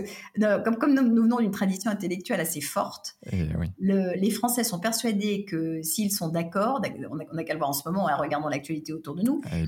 comme, 0.63 0.77
comme 0.77 0.95
nous, 0.95 1.23
venons 1.23 1.39
d'une 1.39 1.51
tradition 1.51 1.91
intellectuelle 1.91 2.41
assez 2.41 2.61
forte, 2.61 3.17
eh 3.31 3.49
les 3.79 4.31
Français 4.31 4.65
sont 4.65 4.81
persuadés 4.81 5.45
que 5.47 5.83
s'ils 5.83 6.13
sont 6.13 6.29
d'accord, 6.29 6.83
on 7.11 7.35
n'a 7.35 7.45
qu'à 7.45 7.55
le 7.55 7.59
voir 7.59 7.71
en 7.71 7.73
ce 7.73 7.89
moment, 7.89 8.05
en 8.05 8.09
hein, 8.09 8.17
regardant 8.17 8.49
l'actualité 8.49 8.93
autour 8.93 9.15
de 9.15 9.23
nous, 9.23 9.41
eh 9.53 9.65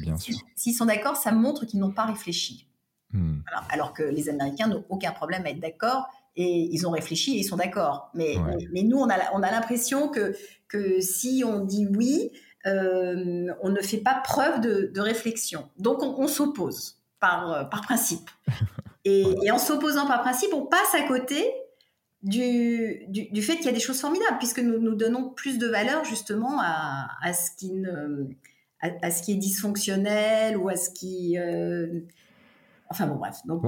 s'ils 0.57 0.75
sont 0.75 0.85
d'accord, 0.85 1.17
ça 1.17 1.33
montre 1.33 1.65
qu'ils 1.65 1.81
n'ont 1.81 1.93
pas 1.93 2.05
réfléchi. 2.05 2.69
Hmm. 3.13 3.43
alors 3.69 3.93
que 3.93 4.03
les 4.03 4.29
Américains 4.29 4.67
n'ont 4.67 4.85
aucun 4.89 5.13
problème 5.13 5.47
à 5.47 5.51
être 5.51 5.61
d'accord 5.61 6.09
et 6.37 6.69
ils 6.71 6.87
ont 6.87 6.91
réfléchi 6.91 7.37
et 7.37 7.41
ils 7.41 7.45
sont 7.45 7.57
d'accord. 7.57 8.11
Mais, 8.15 8.37
mais, 8.73 8.83
nous, 8.83 8.99
on 8.99 9.09
a, 9.09 9.17
on 9.35 9.43
a 9.43 9.51
l'impression 9.51 10.09
que, 10.09 10.35
que 10.69 11.01
si 11.01 11.45
on 11.47 11.61
dit 11.65 11.87
oui, 11.97 12.31
euh, 12.67 13.47
on 13.61 13.69
ne 13.71 13.81
fait 13.81 13.99
pas 13.99 14.21
preuve 14.25 14.61
de, 14.61 15.01
réflexion. 15.01 15.69
Donc, 15.79 16.03
on 16.03 16.27
s'oppose 16.27 16.99
par, 17.21 17.53
euh, 17.53 17.65
par 17.65 17.83
principe. 17.83 18.31
Et, 19.05 19.51
en 19.51 19.59
s'opposant 19.59 20.07
par 20.07 20.23
principe, 20.23 20.55
on 20.55 20.65
passe 20.65 20.95
à 20.95 21.03
côté 21.03 21.45
du, 22.23 23.05
du, 23.09 23.43
fait 23.43 23.57
qu'il 23.57 23.67
y 23.67 23.69
a 23.69 23.73
des 23.73 23.81
choses 23.81 24.01
formidables, 24.01 24.39
puisque 24.39 24.61
nous, 24.61 24.79
nous 24.79 24.95
donnons 24.95 25.29
plus 25.29 25.59
de 25.59 25.67
valeur 25.67 26.05
justement 26.07 26.59
à, 26.61 27.09
à 27.23 27.35
ce, 27.35 27.51
qui 27.59 27.71
ne, 27.73 28.29
à, 28.81 29.11
ce 29.11 29.23
qui 29.23 29.33
est 29.33 29.37
dysfonctionnel 29.37 30.57
ou 30.57 30.69
à 30.69 30.77
ce 30.77 30.91
qui... 30.91 31.39
Euh, 31.39 32.01
enfin 32.95 33.07
bon, 33.07 33.17
bref. 33.17 33.39
Donc, 33.47 33.65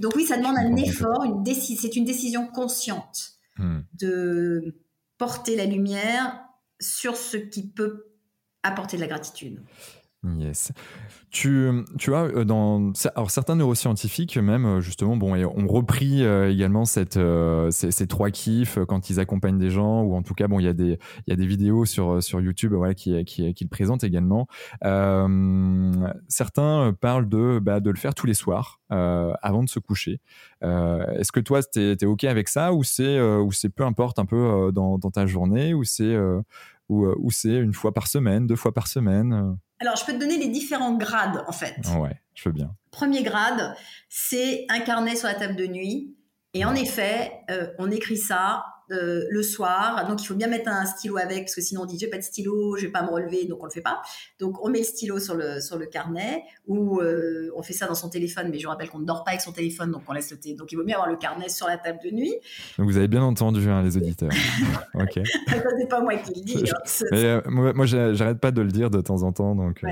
donc, 0.00 0.16
oui, 0.16 0.24
ça 0.24 0.36
demande 0.36 0.56
un 0.58 0.76
effort, 0.76 1.24
une 1.24 1.44
c'est 1.46 1.96
une 1.96 2.04
décision 2.04 2.46
consciente 2.48 3.34
hmm. 3.58 3.80
de 4.00 4.80
porter 5.16 5.56
la 5.56 5.64
lumière 5.64 6.40
sur 6.80 7.16
ce 7.16 7.36
qui 7.36 7.68
peut 7.68 8.06
apporter 8.62 8.96
de 8.96 9.02
la 9.02 9.08
gratitude. 9.08 9.62
Yes. 10.24 10.72
Tu, 11.30 11.68
tu 11.98 12.10
vois, 12.10 12.28
euh, 12.28 12.44
dans, 12.44 12.92
alors 13.14 13.30
certains 13.30 13.56
neuroscientifiques 13.56 14.36
même, 14.38 14.64
euh, 14.64 14.80
justement, 14.80 15.16
bon, 15.16 15.34
ont 15.34 15.66
repris 15.66 16.22
euh, 16.22 16.50
également 16.50 16.84
cette, 16.84 17.18
ces, 17.70 18.06
trois 18.06 18.30
kiffs 18.30 18.78
quand 18.86 19.10
ils 19.10 19.20
accompagnent 19.20 19.58
des 19.58 19.70
gens, 19.70 20.02
ou 20.02 20.14
en 20.14 20.22
tout 20.22 20.34
cas, 20.34 20.48
bon, 20.48 20.60
il 20.60 20.64
y 20.64 20.68
a 20.68 20.72
des, 20.72 20.98
il 21.26 21.30
y 21.30 21.32
a 21.32 21.36
des 21.36 21.46
vidéos 21.46 21.84
sur, 21.84 22.22
sur 22.22 22.40
YouTube 22.40 22.72
voilà, 22.72 22.94
qui, 22.94 23.22
qui, 23.24 23.52
qui 23.52 23.64
le 23.64 23.68
présentent 23.68 24.04
également. 24.04 24.46
certains 26.28 26.94
parlent 27.00 27.28
de, 27.28 27.58
bah, 27.60 27.80
de 27.80 27.90
le 27.90 27.96
faire 27.96 28.14
tous 28.14 28.26
les 28.26 28.34
soirs 28.34 28.80
avant 28.88 29.62
de 29.62 29.68
se 29.68 29.80
coucher. 29.80 30.20
Est-ce 30.62 31.32
que 31.32 31.40
toi, 31.40 31.62
tu 31.62 31.80
es, 31.80 32.04
OK 32.06 32.24
avec 32.24 32.48
ça, 32.48 32.72
ou 32.72 32.84
c'est 32.84 33.18
c'est 33.50 33.68
peu 33.68 33.84
importe 33.84 34.18
un 34.18 34.26
peu 34.26 34.70
dans, 34.72 34.98
dans 34.98 35.10
ta 35.10 35.26
journée, 35.26 35.74
ou 35.74 35.84
c'est 35.84 36.16
ou, 36.88 37.06
ou 37.06 37.30
c'est 37.30 37.56
une 37.56 37.72
fois 37.72 37.92
par 37.92 38.06
semaine, 38.06 38.46
deux 38.46 38.56
fois 38.56 38.72
par 38.72 38.86
semaine 38.86 39.56
alors, 39.86 39.96
je 39.96 40.04
peux 40.04 40.12
te 40.12 40.18
donner 40.18 40.38
les 40.38 40.48
différents 40.48 40.94
grades, 40.94 41.44
en 41.46 41.52
fait. 41.52 41.76
Ouais, 41.98 42.20
je 42.34 42.48
veux 42.48 42.52
bien. 42.52 42.74
Premier 42.90 43.22
grade, 43.22 43.74
c'est 44.08 44.66
un 44.68 44.80
carnet 44.80 45.16
sur 45.16 45.28
la 45.28 45.34
table 45.34 45.56
de 45.56 45.66
nuit. 45.66 46.16
Et 46.54 46.64
en 46.64 46.74
effet, 46.74 47.32
euh, 47.50 47.68
on 47.78 47.90
écrit 47.90 48.16
ça 48.16 48.64
euh, 48.90 49.24
le 49.30 49.42
soir. 49.42 50.06
Donc, 50.08 50.22
il 50.22 50.26
faut 50.26 50.34
bien 50.34 50.48
mettre 50.48 50.68
un 50.68 50.84
stylo 50.84 51.16
avec, 51.16 51.44
parce 51.44 51.54
que 51.54 51.62
sinon 51.62 51.82
on 51.82 51.86
dit 51.86 51.98
j'ai 51.98 52.08
pas 52.08 52.18
de 52.18 52.22
stylo, 52.22 52.76
je 52.76 52.86
vais 52.86 52.92
pas 52.92 53.02
me 53.02 53.10
relever, 53.10 53.46
donc 53.46 53.62
on 53.62 53.66
le 53.66 53.70
fait 53.70 53.80
pas. 53.80 54.02
Donc, 54.38 54.62
on 54.62 54.68
met 54.68 54.80
le 54.80 54.84
stylo 54.84 55.18
sur 55.18 55.34
le 55.34 55.60
sur 55.60 55.78
le 55.78 55.86
carnet 55.86 56.42
ou 56.66 57.00
euh, 57.00 57.50
on 57.56 57.62
fait 57.62 57.72
ça 57.72 57.86
dans 57.86 57.94
son 57.94 58.10
téléphone. 58.10 58.48
Mais 58.50 58.58
je 58.58 58.68
rappelle 58.68 58.90
qu'on 58.90 58.98
ne 58.98 59.06
dort 59.06 59.24
pas 59.24 59.30
avec 59.30 59.40
son 59.40 59.52
téléphone, 59.52 59.90
donc 59.90 60.02
on 60.06 60.12
laisse 60.12 60.30
le 60.30 60.38
téléphone. 60.38 60.58
Donc, 60.58 60.72
il 60.72 60.76
vaut 60.76 60.84
mieux 60.84 60.92
avoir 60.92 61.08
le 61.08 61.16
carnet 61.16 61.48
sur 61.48 61.66
la 61.66 61.78
table 61.78 61.98
de 62.04 62.10
nuit. 62.10 62.34
Donc, 62.78 62.88
vous 62.88 62.98
avez 62.98 63.08
bien 63.08 63.22
entendu 63.22 63.66
hein, 63.70 63.82
les 63.82 63.96
auditeurs. 63.96 64.30
ok. 64.94 65.20
c'est 65.24 65.88
pas 65.88 66.00
moi 66.02 66.16
qui 66.16 66.34
le 66.34 66.44
dis. 66.44 66.64
Hein. 66.70 67.06
Mais, 67.10 67.24
euh, 67.24 67.40
moi, 67.46 67.86
j'arrête 67.86 68.38
pas 68.38 68.50
de 68.50 68.60
le 68.60 68.70
dire 68.70 68.90
de 68.90 69.00
temps 69.00 69.22
en 69.22 69.32
temps, 69.32 69.54
donc. 69.54 69.82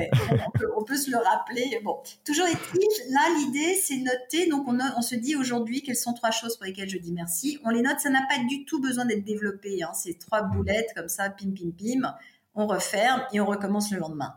on, 0.76 0.85
peut, 0.85 0.96
se 0.96 1.11
le 1.11 1.16
rappeler. 1.16 1.81
Bon, 1.83 1.96
toujours 2.26 2.46
est-il, 2.46 3.12
là 3.12 3.20
l'idée 3.38 3.74
c'est 3.81 3.96
noter. 3.96 4.50
Donc, 4.50 4.68
on, 4.68 4.78
on 4.98 5.02
se 5.02 5.14
dit 5.14 5.35
aujourd'hui 5.35 5.83
quelles 5.83 5.96
sont 5.96 6.12
trois 6.12 6.31
choses 6.31 6.59
pour 6.59 6.66
lesquelles 6.66 6.90
je 6.90 6.98
dis 6.98 7.12
merci. 7.12 7.59
On 7.64 7.70
les 7.70 7.81
note. 7.81 8.00
Ça 8.00 8.11
n'a 8.11 8.22
pas 8.28 8.42
du 8.46 8.64
tout 8.66 8.82
besoin 8.83 9.07
d'être 9.07 9.25
développé. 9.25 9.83
Hein. 9.83 9.92
C'est 9.95 10.18
trois 10.18 10.42
mmh. 10.42 10.51
boulettes 10.51 10.90
comme 10.95 11.09
ça, 11.09 11.31
pim, 11.31 11.53
pim, 11.57 11.71
pim. 11.71 12.14
On 12.55 12.66
referme 12.66 13.23
et 13.33 13.40
on 13.40 13.47
recommence 13.47 13.90
le 13.90 13.99
lendemain. 13.99 14.35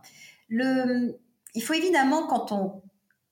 Le, 0.47 1.17
il 1.53 1.63
faut 1.63 1.73
évidemment, 1.73 2.27
quand 2.27 2.53
on 2.53 2.81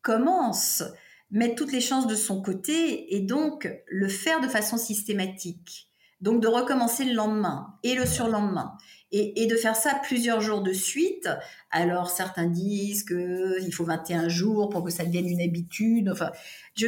commence, 0.02 0.84
mettre 1.32 1.56
toutes 1.56 1.71
les 1.71 1.82
chances 1.82 2.08
de 2.08 2.15
son 2.15 2.41
côté 2.41 3.15
et 3.15 3.21
donc 3.21 3.69
le 3.88 4.08
faire 4.10 4.41
de 4.41 4.47
façon 4.47 4.78
systématique. 4.78 5.89
Donc 6.19 6.41
de 6.41 6.47
recommencer 6.47 7.06
le 7.06 7.13
lendemain 7.13 7.76
et 7.84 7.95
le 7.95 8.06
surlendemain. 8.06 8.78
Et, 9.12 9.43
et 9.43 9.45
de 9.45 9.56
faire 9.56 9.76
ça 9.76 9.99
plusieurs 10.04 10.41
jours 10.41 10.62
de 10.62 10.73
suite. 10.73 11.30
Alors 11.69 12.10
certains 12.10 12.47
disent 12.47 13.04
qu'il 13.04 13.73
faut 13.73 13.86
21 13.86 14.28
jours 14.28 14.69
pour 14.69 14.84
que 14.84 14.91
ça 14.91 15.06
devienne 15.06 15.28
une 15.28 15.41
habitude. 15.41 16.10
Enfin, 16.10 16.32
je, 16.76 16.88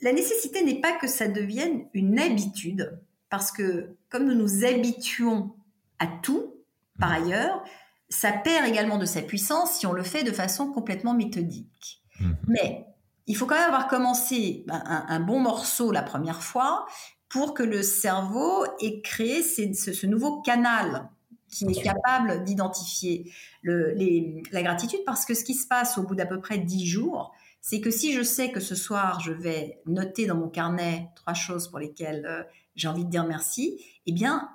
la 0.00 0.12
nécessité 0.12 0.62
n'est 0.62 0.80
pas 0.80 0.92
que 0.92 1.06
ça 1.06 1.28
devienne 1.28 1.86
une 1.92 2.18
habitude, 2.18 3.00
parce 3.30 3.50
que 3.52 3.96
comme 4.08 4.26
nous 4.26 4.34
nous 4.34 4.64
habituons 4.64 5.54
à 5.98 6.06
tout, 6.06 6.54
par 6.98 7.12
ailleurs, 7.12 7.62
ça 8.08 8.32
perd 8.32 8.66
également 8.66 8.98
de 8.98 9.06
sa 9.06 9.22
puissance 9.22 9.72
si 9.72 9.86
on 9.86 9.92
le 9.92 10.02
fait 10.02 10.24
de 10.24 10.32
façon 10.32 10.72
complètement 10.72 11.14
méthodique. 11.14 12.02
Mhm. 12.20 12.36
Mais 12.48 12.86
il 13.26 13.36
faut 13.36 13.46
quand 13.46 13.56
même 13.56 13.68
avoir 13.68 13.88
commencé 13.88 14.64
ben, 14.66 14.82
un, 14.86 15.20
bon 15.20 15.38
morceau 15.38 15.92
la 15.92 16.02
première 16.02 16.42
fois 16.42 16.86
pour 17.28 17.52
que 17.52 17.62
le 17.62 17.82
cerveau 17.82 18.64
ait 18.80 19.02
créé 19.02 19.42
ce, 19.42 20.06
nouveau 20.06 20.40
canal 20.40 21.10
qui 21.48 21.66
est 21.66 21.82
capable 21.82 22.44
d'identifier 22.44 23.30
la 23.62 24.62
gratitude 24.62 25.00
parce 25.04 25.26
que 25.26 25.34
ce 25.34 25.44
qui 25.44 25.54
se 25.54 25.66
passe 25.66 25.98
au 25.98 26.02
bout 26.02 26.14
d'à 26.14 26.26
peu 26.26 26.40
près 26.40 26.58
dix 26.58 26.86
jours, 26.86 27.32
c'est 27.60 27.80
que 27.80 27.90
si 27.90 28.14
je 28.14 28.22
sais 28.22 28.50
que 28.50 28.60
ce 28.60 28.74
soir, 28.74 29.20
je 29.20 29.32
vais 29.32 29.80
noter 29.84 30.26
dans 30.26 30.36
mon 30.36 30.48
carnet 30.48 31.08
trois 31.14 31.34
choses 31.34 31.68
pour 31.68 31.78
lesquelles 31.78 32.24
euh, 32.26 32.42
j'ai 32.78 32.88
envie 32.88 33.04
de 33.04 33.10
dire 33.10 33.24
merci, 33.24 33.78
eh 34.06 34.12
bien, 34.12 34.48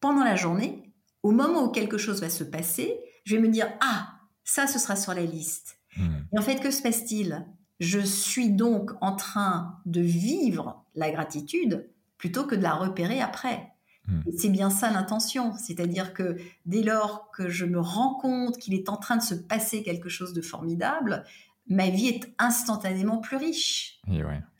pendant 0.00 0.22
la 0.22 0.36
journée, 0.36 0.92
au 1.22 1.32
moment 1.32 1.64
où 1.64 1.70
quelque 1.70 1.98
chose 1.98 2.20
va 2.20 2.30
se 2.30 2.44
passer, 2.44 3.00
je 3.24 3.34
vais 3.34 3.42
me 3.42 3.48
dire, 3.48 3.68
ah, 3.80 4.12
ça, 4.44 4.66
ce 4.66 4.78
sera 4.78 4.94
sur 4.94 5.14
la 5.14 5.24
liste. 5.24 5.78
Hmm. 5.96 6.18
Et 6.32 6.38
en 6.38 6.42
fait, 6.42 6.60
que 6.60 6.70
se 6.70 6.82
passe-t-il? 6.82 7.46
Je 7.80 8.00
suis 8.00 8.50
donc 8.50 8.92
en 9.00 9.16
train 9.16 9.80
de 9.86 10.00
vivre 10.00 10.84
la 10.94 11.10
gratitude 11.10 11.88
plutôt 12.18 12.44
que 12.44 12.54
de 12.54 12.62
la 12.62 12.74
repérer 12.74 13.20
après. 13.20 13.70
Hmm. 14.06 14.20
c'est 14.36 14.50
bien 14.50 14.68
ça 14.68 14.90
l'intention, 14.90 15.54
c'est-à-dire 15.56 16.12
que 16.12 16.36
dès 16.66 16.82
lors 16.82 17.30
que 17.30 17.48
je 17.48 17.64
me 17.64 17.80
rends 17.80 18.16
compte 18.16 18.58
qu'il 18.58 18.74
est 18.74 18.90
en 18.90 18.98
train 18.98 19.16
de 19.16 19.22
se 19.22 19.34
passer 19.34 19.82
quelque 19.82 20.10
chose 20.10 20.34
de 20.34 20.42
formidable, 20.42 21.24
ma 21.68 21.88
vie 21.88 22.08
est 22.08 22.34
instantanément 22.38 23.18
plus 23.18 23.36
riche. 23.36 24.00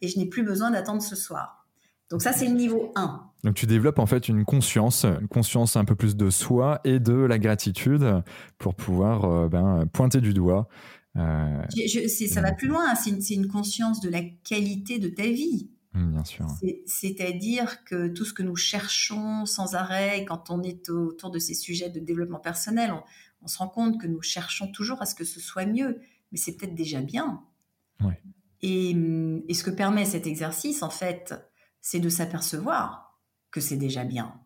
Et, 0.01 0.09
je 0.09 0.19
n'ai 0.19 0.27
plus 0.27 0.43
besoin 0.43 0.71
d'attendre 0.71 1.03
ce 1.03 1.17
soir. 1.17 1.64
Donc 2.15 2.23
ça, 2.23 2.33
c'est 2.33 2.47
le 2.47 2.55
niveau 2.55 2.93
1. 2.95 3.29
Donc 3.43 3.57
tu 3.57 3.67
développes 3.67 3.99
en 3.99 4.07
fait 4.07 4.29
une 4.29 4.45
conscience, 4.45 5.05
une 5.05 5.27
conscience 5.27 5.75
un 5.75 5.85
peu 5.85 5.97
plus 5.97 6.15
de 6.15 6.31
soi 6.31 6.81
et 6.85 7.01
de 7.01 7.13
la 7.13 7.41
gratitude 7.41 8.23
pour 8.57 8.77
pouvoir 8.77 9.25
euh, 9.25 9.49
ben, 9.49 9.85
pointer 9.93 10.21
du 10.21 10.33
doigt. 10.33 10.69
Euh, 11.17 11.61
ça 11.67 12.41
va 12.41 12.53
plus 12.53 12.69
loin, 12.69 12.95
c'est 12.95 13.35
une, 13.35 13.49
conscience 13.49 14.01
de 14.01 14.09
la 14.09 14.21
qualité 14.23 15.01
de 15.01 15.09
ta 15.09 15.25
vie. 15.25 15.73
Mmh, 15.95 16.13
bien 16.13 16.25
sûr. 16.25 16.47
C'est-à-dire 16.87 17.83
que 17.83 18.07
tout 18.07 18.25
ce 18.25 18.33
que 18.33 18.45
nous 18.45 18.55
cherchons 18.55 19.45
sans 19.45 19.75
arrêt, 19.75 20.25
quand 20.25 20.51
on 20.51 20.63
est 20.63 20.89
autour 20.89 21.33
de 21.33 21.41
ces 21.41 21.55
sujets 21.55 21.91
de 21.91 21.99
développement 21.99 22.39
personnel, 22.39 22.95
on, 23.43 23.49
se 23.49 23.59
rend 23.59 23.67
compte 23.67 24.01
que 24.01 24.07
nous 24.07 24.23
cherchons 24.23 24.71
toujours 24.71 25.03
à 25.03 25.07
ce 25.07 25.17
que 25.17 25.25
ce 25.25 25.41
soit 25.41 25.67
mieux, 25.67 26.01
mais 26.31 26.39
c'est 26.39 26.57
peut-être 26.57 26.77
déjà 26.77 27.01
bien. 27.01 27.43
Et, 28.63 28.91
et, 29.49 29.55
ce 29.55 29.65
que 29.65 29.71
permet 29.71 30.05
cet 30.05 30.29
exercice, 30.29 30.85
en 30.85 30.91
fait, 30.91 31.35
c'est 31.85 32.01
de 32.01 32.09
s'apercevoir 32.09 33.21
que 33.51 33.61
c'est 33.61 33.77
déjà 33.77 34.05
bien. 34.05 34.41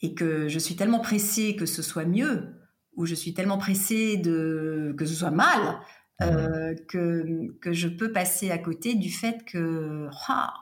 Et 0.00 0.14
que 0.14 0.48
je 0.48 0.58
suis 0.58 0.74
tellement 0.74 1.00
pressée 1.00 1.54
que 1.54 1.66
ce 1.66 1.82
soit 1.82 2.06
mieux, 2.06 2.54
ou 2.96 3.04
je 3.04 3.14
suis 3.14 3.34
tellement 3.34 3.58
pressée 3.58 4.16
de, 4.16 4.94
que 4.96 5.04
ce 5.04 5.14
soit 5.14 5.30
mal, 5.30 5.78
euh, 6.22 6.74
que, 6.88 7.52
que 7.60 7.74
je 7.74 7.88
peux 7.88 8.10
passer 8.10 8.50
à 8.50 8.56
côté 8.56 8.94
du 8.94 9.12
fait 9.12 9.44
que 9.44 10.08
ah, 10.28 10.54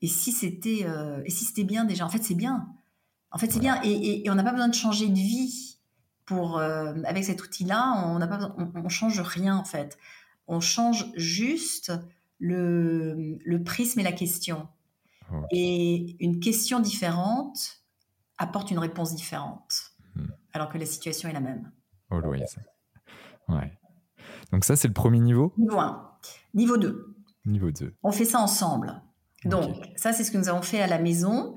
et 0.00 0.06
si 0.06 0.32
c'était 0.32 0.86
euh, 0.86 1.20
et 1.26 1.30
si 1.30 1.44
c'était 1.44 1.64
bien 1.64 1.84
déjà? 1.84 2.06
En 2.06 2.08
fait 2.08 2.24
c'est 2.24 2.34
bien. 2.34 2.66
En 3.30 3.36
fait 3.36 3.52
c'est 3.52 3.60
bien. 3.60 3.78
Et, 3.82 4.24
et, 4.24 4.30
on 4.30 4.36
n'a 4.36 4.42
pas 4.42 4.52
besoin 4.52 4.68
de 4.68 4.74
changer 4.74 5.08
de 5.08 5.14
vie 5.14 5.76
pour 6.24 6.58
euh, 6.58 6.94
avec 7.04 7.24
cet 7.24 7.42
outil 7.42 7.64
là 7.64 7.92
on 8.06 8.18
n'a 8.18 8.26
pas 8.26 8.54
on, 8.56 8.72
on, 8.74 8.88
change 8.88 9.20
rien 9.20 9.54
en 9.54 9.64
fait. 9.64 9.98
On 10.46 10.60
change 10.60 11.04
juste 11.14 11.92
le, 12.38 13.36
le 13.44 13.62
prisme 13.62 14.00
et 14.00 14.02
la 14.02 14.12
question 14.12 14.66
et 15.50 16.16
une 16.24 16.40
question 16.40 16.80
différente 16.80 17.82
apporte 18.38 18.70
une 18.70 18.78
réponse 18.78 19.14
différente 19.14 19.92
hmm. 20.14 20.26
alors 20.52 20.68
que 20.68 20.78
la 20.78 20.86
situation 20.86 21.28
est 21.28 21.32
la 21.32 21.40
même 21.40 21.72
always 22.10 22.44
ouais 23.48 23.78
donc 24.52 24.64
ça, 24.64 24.76
c'est 24.76 24.88
le 24.88 24.94
premier 24.94 25.20
niveau? 25.20 25.52
Niveau 25.56 25.78
1. 25.78 26.18
Niveau 26.54 26.76
2. 26.76 27.16
Niveau 27.46 27.70
2. 27.70 27.94
On 28.02 28.12
fait 28.12 28.24
ça 28.24 28.40
ensemble. 28.40 29.02
Donc 29.44 29.76
ça, 29.96 30.12
c'est 30.12 30.24
ce 30.24 30.30
que 30.30 30.38
nous 30.38 30.48
avons 30.48 30.62
fait 30.62 30.80
à 30.80 30.86
la 30.86 30.98
maison. 30.98 31.54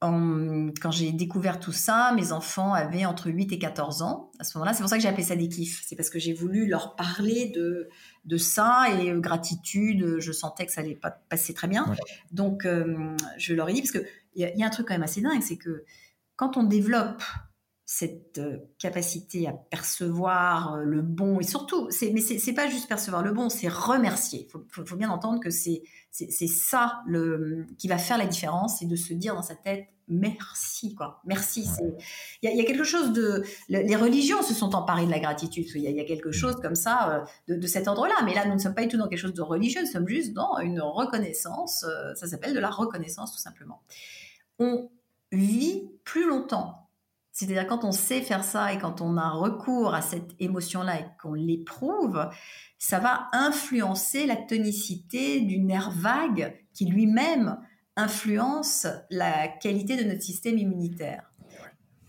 Quand 0.00 0.90
j'ai 0.90 1.12
découvert 1.12 1.58
tout 1.58 1.72
ça, 1.72 2.12
mes 2.14 2.32
enfants 2.32 2.74
avaient 2.74 3.06
entre 3.06 3.30
8 3.30 3.52
et 3.52 3.58
14 3.58 4.02
ans. 4.02 4.30
À 4.38 4.44
ce 4.44 4.56
moment-là, 4.58 4.74
c'est 4.74 4.82
pour 4.82 4.90
ça 4.90 4.96
que 4.96 5.02
j'ai 5.02 5.08
appelé 5.08 5.22
ça 5.22 5.36
des 5.36 5.48
kiffs. 5.48 5.82
C'est 5.86 5.96
parce 5.96 6.10
que 6.10 6.18
j'ai 6.18 6.34
voulu 6.34 6.66
leur 6.66 6.96
parler 6.96 7.50
de, 7.54 7.88
de 8.24 8.36
ça 8.36 8.86
et 8.98 9.10
euh, 9.10 9.20
gratitude. 9.20 10.16
Je 10.18 10.32
sentais 10.32 10.66
que 10.66 10.72
ça 10.72 10.82
allait 10.82 10.96
pas 10.96 11.10
passer 11.10 11.54
très 11.54 11.68
bien. 11.68 11.94
Donc, 12.30 12.66
euh, 12.66 13.16
je 13.38 13.54
leur 13.54 13.68
ai 13.70 13.72
dit, 13.72 13.80
parce 13.80 13.92
qu'il 13.92 14.06
y, 14.34 14.42
y, 14.42 14.62
a 14.62 14.66
un 14.66 14.70
truc 14.70 14.88
quand 14.88 14.94
même 14.94 15.02
assez 15.02 15.22
dingue, 15.22 15.42
c'est 15.42 15.56
que 15.56 15.84
quand 16.36 16.58
on 16.58 16.62
développe 16.62 17.22
cette 17.88 18.38
euh, 18.38 18.58
capacité 18.80 19.46
à 19.46 19.52
percevoir 19.52 20.74
euh, 20.74 20.82
le 20.82 21.02
bon 21.02 21.38
et 21.38 21.44
surtout, 21.44 21.88
c'est, 21.90 22.10
mais 22.10 22.20
c'est, 22.20 22.52
pas 22.52 22.66
juste 22.66 22.88
percevoir 22.88 23.22
le 23.22 23.32
bon, 23.32 23.48
c'est 23.48 23.68
remercier. 23.68 24.48
Il 24.48 24.84
faut, 24.84 24.96
bien 24.96 25.08
entendre 25.08 25.38
que 25.40 25.50
c'est, 25.50 25.84
c'est, 26.10 26.48
ça 26.48 27.00
le, 27.06 27.64
qui 27.78 27.86
va 27.86 27.96
faire 27.96 28.18
la 28.18 28.26
différence, 28.26 28.80
c'est 28.80 28.86
de 28.86 28.96
se 28.96 29.14
dire 29.14 29.36
dans 29.36 29.42
sa 29.42 29.54
tête 29.54 29.86
merci 30.08 30.94
quoi, 30.96 31.20
merci. 31.24 31.68
Il 32.42 32.50
y, 32.52 32.60
a 32.60 32.64
quelque 32.64 32.82
chose 32.82 33.12
de, 33.12 33.44
les 33.68 33.96
religions 33.96 34.42
se 34.42 34.54
sont 34.54 34.74
emparées 34.74 35.06
de 35.06 35.10
la 35.10 35.20
gratitude. 35.20 35.66
Il 35.76 35.82
y, 35.82 36.00
a 36.00 36.04
quelque 36.04 36.30
mm. 36.30 36.32
chose 36.32 36.56
comme 36.56 36.74
ça 36.74 37.24
euh, 37.48 37.56
de, 37.56 37.66
cet 37.68 37.86
ordre-là, 37.86 38.14
mais 38.24 38.34
là 38.34 38.46
nous 38.46 38.54
ne 38.54 38.58
sommes 38.58 38.74
pas 38.74 38.82
du 38.82 38.88
tout 38.88 38.98
dans 38.98 39.08
quelque 39.08 39.20
chose 39.20 39.34
de 39.34 39.42
religieux, 39.42 39.80
nous 39.80 39.90
sommes 39.90 40.08
juste 40.08 40.32
dans 40.32 40.58
une 40.58 40.80
reconnaissance. 40.80 41.86
Ça 42.16 42.26
s'appelle 42.26 42.52
de 42.52 42.60
la 42.60 42.70
reconnaissance 42.70 43.32
tout 43.32 43.40
simplement. 43.40 43.80
On 44.58 44.90
vit 45.30 45.88
plus 46.02 46.28
longtemps 46.28 46.85
c'est-à-dire 47.36 47.66
quand 47.66 47.84
on 47.84 47.92
sait 47.92 48.22
faire 48.22 48.42
ça 48.42 48.72
et 48.72 48.78
quand 48.78 49.02
on 49.02 49.18
a 49.18 49.28
recours 49.28 49.92
à 49.92 50.00
cette 50.00 50.30
émotion-là 50.40 51.00
et 51.00 51.04
qu'on 51.20 51.34
l'éprouve, 51.34 52.26
ça 52.78 52.98
va 52.98 53.28
influencer 53.34 54.24
la 54.24 54.36
tonicité 54.36 55.42
du 55.42 55.58
nerf 55.58 55.90
vague 55.90 56.56
qui 56.72 56.86
lui-même 56.86 57.58
influence 57.94 58.86
la 59.10 59.48
qualité 59.48 60.02
de 60.02 60.04
notre 60.04 60.22
système 60.22 60.56
immunitaire. 60.56 61.30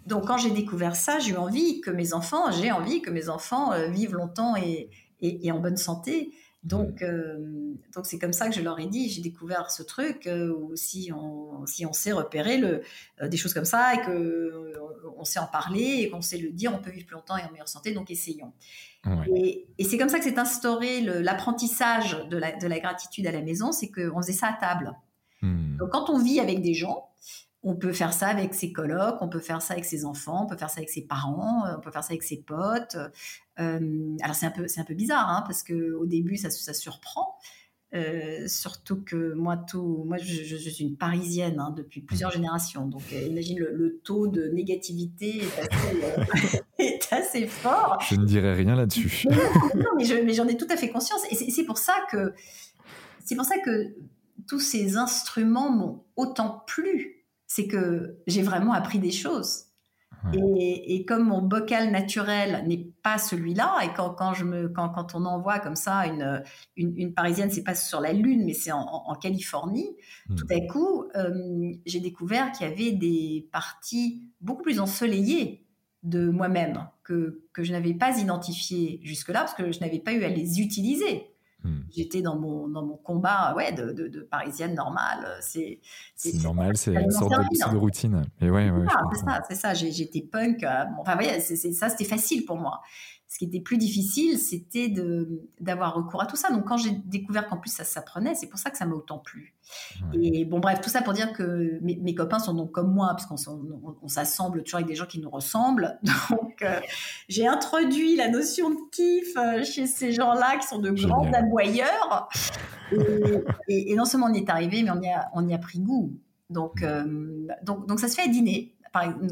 Donc 0.06 0.28
quand 0.28 0.38
j'ai 0.38 0.52
découvert 0.52 0.96
ça, 0.96 1.20
j'ai 1.20 1.32
eu 1.32 1.38
envie 1.38 1.82
que 1.82 1.92
mes 1.92 2.14
enfants, 2.14 2.50
j'ai 2.52 2.72
envie 2.72 3.02
que 3.02 3.10
mes 3.10 3.28
enfants 3.28 3.74
euh, 3.74 3.90
vivent 3.90 4.14
longtemps 4.14 4.56
et, 4.56 4.90
et 5.20 5.52
en 5.52 5.60
bonne 5.60 5.76
santé. 5.76 6.32
Donc, 6.68 7.02
euh, 7.02 7.38
donc 7.96 8.06
c'est 8.06 8.20
comme 8.20 8.34
ça 8.34 8.50
que 8.50 8.56
je 8.56 8.62
leur 8.62 8.78
ai 8.80 8.88
dit. 8.88 9.10
J'ai 9.10 9.22
découvert 9.22 9.72
ce 9.72 9.84
truc 9.84 10.28
euh, 10.28 10.54
où 10.54 10.76
si 10.76 11.12
on, 11.16 11.66
si 11.66 11.86
on 11.86 11.94
sait 11.94 12.12
repérer 12.12 12.58
le, 12.58 12.82
euh, 13.22 13.30
des 13.30 13.38
choses 13.38 13.54
comme 13.54 13.66
ça 13.66 13.94
et 13.94 14.02
que 14.02 14.74
on 15.20 15.26
sait 15.26 15.40
en 15.40 15.48
parler 15.48 16.02
et 16.02 16.10
qu'on 16.10 16.22
sait 16.22 16.38
le 16.38 16.50
dire, 16.50 16.74
on 16.74 16.80
peut 16.80 16.92
vivre 16.92 17.06
plus 17.06 17.16
longtemps 17.16 17.38
et 17.38 17.44
en 17.44 17.52
meilleure 17.52 17.68
santé. 17.68 17.94
Donc, 17.94 18.12
essayons. 18.12 18.54
Et, 19.34 19.68
et 19.78 19.84
c'est 19.86 19.98
comme 19.98 20.10
ça 20.10 20.18
que 20.18 20.26
s'est 20.26 20.38
instauré 20.38 21.02
l'apprentissage 21.02 22.28
de 22.30 22.38
la, 22.38 22.52
de 22.52 22.68
la, 22.68 22.80
gratitude 22.80 23.26
à 23.26 23.32
la 23.32 23.42
maison, 23.42 23.72
c'est 23.72 23.90
qu'on 23.90 24.22
faisait 24.22 24.34
ça 24.34 24.48
à 24.48 24.54
table. 24.54 24.94
Hmm. 25.42 25.78
Donc, 25.78 25.92
quand 25.92 26.10
on 26.10 26.20
vit 26.20 26.40
avec 26.42 26.62
des 26.62 26.74
gens, 26.74 27.10
on 27.64 27.76
peut 27.76 27.94
faire 27.94 28.14
ça 28.14 28.28
avec 28.28 28.54
ses 28.54 28.72
colocs, 28.72 29.18
on 29.22 29.28
peut 29.28 29.40
faire 29.40 29.62
ça 29.62 29.74
avec 29.74 29.86
ses 29.86 30.06
enfants, 30.06 30.44
on 30.44 30.48
peut 30.48 30.58
faire 30.58 30.70
ça 30.70 30.80
avec 30.80 30.90
ses 30.90 31.02
parents, 31.02 31.64
on 31.76 31.82
peut 31.82 31.92
faire 31.92 32.04
ça 32.04 32.12
avec 32.12 32.24
ses 32.24 32.42
potes. 32.42 32.98
Euh, 33.60 34.16
alors 34.22 34.36
c'est 34.36 34.46
un 34.46 34.52
peu 34.52 34.68
c'est 34.68 34.80
un 34.80 34.86
peu 34.86 34.94
bizarre 34.94 35.30
hein, 35.30 35.44
parce 35.46 35.64
que 35.64 35.94
au 35.94 36.06
début 36.06 36.38
ça, 36.38 36.50
ça 36.50 36.74
surprend. 36.74 37.36
Euh, 37.94 38.48
surtout 38.48 39.02
que 39.02 39.34
moi, 39.34 39.56
tout, 39.56 40.04
moi 40.06 40.18
je, 40.18 40.56
suis 40.58 40.84
une 40.84 40.98
parisienne 40.98 41.58
hein, 41.60 41.74
depuis 41.76 42.02
plusieurs 42.02 42.32
générations, 42.32 42.86
donc 42.86 43.02
euh, 43.14 43.22
imagine 43.22 43.60
le, 43.60 44.02
taux 44.04 44.28
de 44.28 44.50
négativité 44.50 45.42
est 46.80 47.14
assez, 47.14 47.48
fort. 47.48 47.98
Je 48.10 48.16
ne 48.16 48.26
dirais 48.26 48.54
rien 48.54 48.76
là-dessus. 48.76 49.26
non, 49.76 49.92
mais 49.98 50.34
j'en 50.34 50.48
ai 50.48 50.58
tout 50.58 50.68
à 50.70 50.76
fait 50.76 50.90
conscience, 50.90 51.22
et 51.32 51.36
c'est 51.36 51.64
pour 51.64 51.78
ça 51.78 51.94
que 52.12 52.34
c'est 53.24 53.36
pour 53.36 53.46
ça 53.46 53.58
que 53.60 53.96
tous 54.48 54.60
ces 54.60 54.98
instruments 54.98 55.72
m'ont 55.72 56.04
autant 56.18 56.64
plu, 56.68 57.26
c'est 57.46 57.68
que 57.68 58.18
j'ai 58.28 58.42
vraiment 58.42 58.74
appris 58.74 59.00
des 59.00 59.12
choses. 59.12 59.67
Et, 60.34 61.06
comme 61.06 61.28
mon 61.28 61.42
bocal 61.42 61.92
naturel 61.92 62.64
n'est 62.68 62.90
pas 63.04 63.18
celui-là, 63.18 63.80
et 63.84 63.90
quand, 63.96 64.10
quand, 64.12 64.34
je 64.34 64.44
me, 64.44 64.68
quand, 64.68 64.90
quand 64.90 65.16
on 65.16 65.26
envoie 65.26 65.60
comme 65.60 65.76
ça 65.76 66.06
une, 66.06 66.44
une, 66.76 66.94
une 66.98 67.14
parisienne, 67.14 67.50
c'est 67.50 67.64
pas 67.64 67.76
sur 67.76 68.02
la 68.02 68.14
Lune, 68.14 68.44
mais 68.46 68.54
c'est 68.54 68.72
en, 68.72 69.16
Californie, 69.22 69.96
hmm. 70.30 70.36
tout 70.36 70.48
à 70.50 70.60
coup, 70.68 71.06
euh, 71.16 71.72
j'ai 71.86 72.00
découvert 72.00 72.52
qu'il 72.52 72.68
y 72.68 72.72
avait 72.72 72.92
des 72.92 73.48
parties 73.52 74.24
beaucoup 74.42 74.64
plus 74.64 74.80
ensoleillées 74.80 75.66
de 76.04 76.30
moi-même 76.30 76.88
que, 77.04 77.44
que 77.54 77.64
je 77.64 77.72
n'avais 77.72 77.94
pas 77.94 78.20
identifiées 78.20 79.00
jusque-là, 79.04 79.40
parce 79.42 79.54
que 79.54 79.72
je 79.72 79.80
n'avais 79.80 80.00
pas 80.00 80.14
eu 80.14 80.24
à 80.24 80.30
les 80.30 80.60
utiliser. 80.62 81.32
Hmm. 81.68 81.82
J'étais 81.94 82.22
dans 82.22 82.38
mon, 82.38 82.70
dans 82.70 82.86
mon 82.86 82.96
combat 82.96 83.54
ouais, 83.58 83.74
de, 83.74 83.92
de, 83.92 84.22
parisienne 84.22 84.74
normale. 84.74 85.38
C'est 85.42 85.80
normal, 86.42 86.78
c'est 86.78 86.94
une 86.94 87.12
sorte 87.12 87.32
de, 87.32 87.72
de, 87.72 87.78
routine. 87.78 88.24
Et 88.40 88.50
ouais, 88.50 88.70
ouais, 88.70 88.86
c'est 89.12 89.26
ça, 89.26 89.42
c'est 89.50 89.56
ça. 89.56 89.74
J'étais 89.74 90.22
punk. 90.22 90.64
Euh, 90.64 90.86
enfin, 91.00 91.16
voyez, 91.16 91.40
ça, 91.42 91.90
c'était 91.90 92.06
facile 92.06 92.46
pour 92.46 92.58
moi 92.58 92.82
ce 93.30 93.40
qui 93.40 93.46
était 93.46 93.60
plus 93.60 93.78
difficile, 93.78 94.38
c'était 94.38 94.94
d'avoir 95.60 95.96
recours 95.96 96.22
à 96.22 96.26
tout 96.26 96.38
ça. 96.38 96.50
Donc 96.50 96.66
quand 96.66 96.78
j'ai 96.78 96.92
découvert 96.92 97.48
qu'en 97.48 97.58
plus 97.58 97.72
ça 97.72 97.84
s'apprenait, 97.84 98.36
c'est 98.36 98.48
pour 98.48 98.58
ça 98.58 98.70
que 98.70 98.78
ça 98.78 98.86
m'a 98.86 98.96
autant 98.96 99.20
plu. 99.20 99.54
Et 100.14 100.46
bon 100.46 100.60
bref, 100.60 100.80
tout 100.80 100.90
ça 100.90 101.02
pour 101.02 101.12
dire 101.12 101.34
que 101.34 101.78
mes, 101.82 102.16
copains 102.16 102.40
sont 102.40 102.54
donc 102.54 102.72
comme 102.72 102.94
moi, 102.94 103.14
puisqu'on 103.16 103.36
on, 104.02 104.08
s'assemble 104.08 104.64
toujours 104.64 104.78
avec 104.78 104.88
des 104.88 104.96
gens 104.96 105.06
qui 105.06 105.20
nous 105.20 105.30
ressemblent. 105.30 106.00
Donc 106.30 106.62
euh, 106.62 106.80
j'ai 107.28 107.46
introduit 107.46 108.16
la 108.16 108.30
notion 108.30 108.70
de 108.70 108.78
kiff 108.92 109.36
euh, 109.36 109.64
chez 109.64 109.88
ces 109.88 110.14
gens-là 110.14 110.58
qui 110.58 110.68
sont 110.68 110.80
de 110.80 110.92
grands 110.92 111.30
aboyeurs. 111.34 112.30
Et, 113.68 113.94
non 113.96 114.06
seulement 114.06 114.28
on 114.28 114.34
y 114.34 114.38
est 114.38 114.50
arrivé, 114.50 114.84
mais 114.84 114.92
on 114.92 115.02
y 115.02 115.10
a, 115.10 115.30
on 115.34 115.46
y 115.48 115.54
a 115.54 115.58
pris 115.58 115.80
goût. 115.80 116.14
Donc, 116.50 116.82
euh, 116.82 117.48
donc, 117.64 117.88
donc 117.88 118.00
ça 118.00 118.08
se 118.08 118.16
fait 118.16 118.24
à 118.24 118.28
dîner 118.28 118.78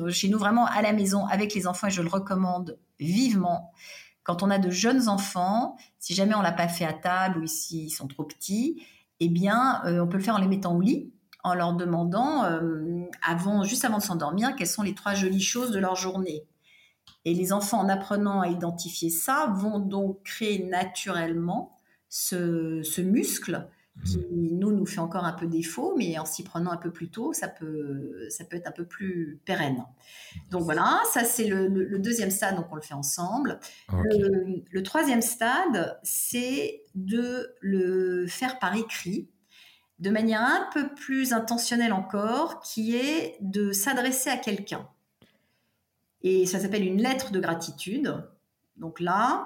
chez 0.09 0.29
nous 0.29 0.37
vraiment 0.37 0.65
à 0.65 0.81
la 0.81 0.93
maison 0.93 1.25
avec 1.25 1.53
les 1.53 1.67
enfants 1.67 1.87
et 1.87 1.91
je 1.91 2.01
le 2.01 2.09
recommande 2.09 2.77
vivement. 2.99 3.71
Quand 4.23 4.43
on 4.43 4.49
a 4.49 4.57
de 4.57 4.69
jeunes 4.69 5.07
enfants, 5.07 5.77
si 5.99 6.15
jamais 6.15 6.35
on 6.35 6.41
l'a 6.41 6.51
pas 6.51 6.67
fait 6.67 6.85
à 6.85 6.93
table 6.93 7.39
ou 7.39 7.47
s'ils 7.47 7.91
sont 7.91 8.07
trop 8.07 8.23
petits, 8.23 8.83
eh 9.19 9.29
bien, 9.29 9.81
euh, 9.85 10.01
on 10.01 10.07
peut 10.07 10.17
le 10.17 10.23
faire 10.23 10.35
en 10.35 10.39
les 10.39 10.47
mettant 10.47 10.75
au 10.75 10.81
lit, 10.81 11.11
en 11.43 11.53
leur 11.53 11.73
demandant, 11.73 12.43
euh, 12.43 13.05
avant, 13.25 13.63
juste 13.63 13.85
avant 13.85 13.99
de 13.99 14.03
s'endormir, 14.03 14.55
quelles 14.55 14.67
sont 14.67 14.83
les 14.83 14.95
trois 14.95 15.13
jolies 15.13 15.41
choses 15.41 15.71
de 15.71 15.79
leur 15.79 15.95
journée. 15.95 16.43
Et 17.23 17.33
les 17.33 17.53
enfants, 17.53 17.79
en 17.79 17.89
apprenant 17.89 18.41
à 18.41 18.47
identifier 18.47 19.09
ça, 19.09 19.53
vont 19.55 19.79
donc 19.79 20.23
créer 20.23 20.63
naturellement 20.65 21.75
ce 22.09 23.01
muscle 23.01 23.67
qui 24.03 24.17
mmh. 24.17 24.59
nous 24.59 24.71
nous 24.71 24.85
fait 24.85 24.99
encore 24.99 25.23
un 25.23 25.31
peu 25.31 25.47
défaut, 25.47 25.95
mais 25.97 26.17
en 26.19 26.25
s'y 26.25 26.43
prenant 26.43 26.71
un 26.71 26.77
peu 26.77 26.91
plus 26.91 27.09
tôt, 27.09 27.33
ça 27.33 27.47
peut, 27.47 28.27
ça 28.29 28.43
peut 28.43 28.57
être 28.57 28.67
un 28.67 28.71
peu 28.71 28.85
plus 28.85 29.39
pérenne. 29.45 29.85
Donc 30.51 30.63
voilà, 30.63 31.01
ça 31.13 31.23
c'est 31.23 31.47
le, 31.47 31.97
deuxième 31.99 32.31
stade, 32.31 32.55
donc 32.55 32.67
on 32.71 32.75
le 32.75 32.81
fait 32.81 32.93
ensemble. 32.93 33.59
Le, 33.91 34.81
troisième 34.83 35.21
stade, 35.21 35.97
c'est 36.03 36.83
de 36.93 37.55
le 37.61 38.27
faire 38.27 38.59
par 38.59 38.75
écrit, 38.75 39.29
de 39.99 40.09
manière 40.09 40.41
un 40.41 40.69
peu 40.73 40.93
plus 40.93 41.31
intentionnelle 41.31 41.93
encore, 41.93 42.59
qui 42.59 42.95
est 42.95 43.37
de 43.39 43.71
s'adresser 43.71 44.29
à 44.29 44.37
quelqu'un. 44.37 44.87
Et 46.21 46.45
ça 46.45 46.59
s'appelle 46.59 46.85
une 46.85 47.01
lettre 47.01 47.31
de 47.31 47.39
gratitude. 47.39 48.23
Donc 48.77 48.99
là, 48.99 49.45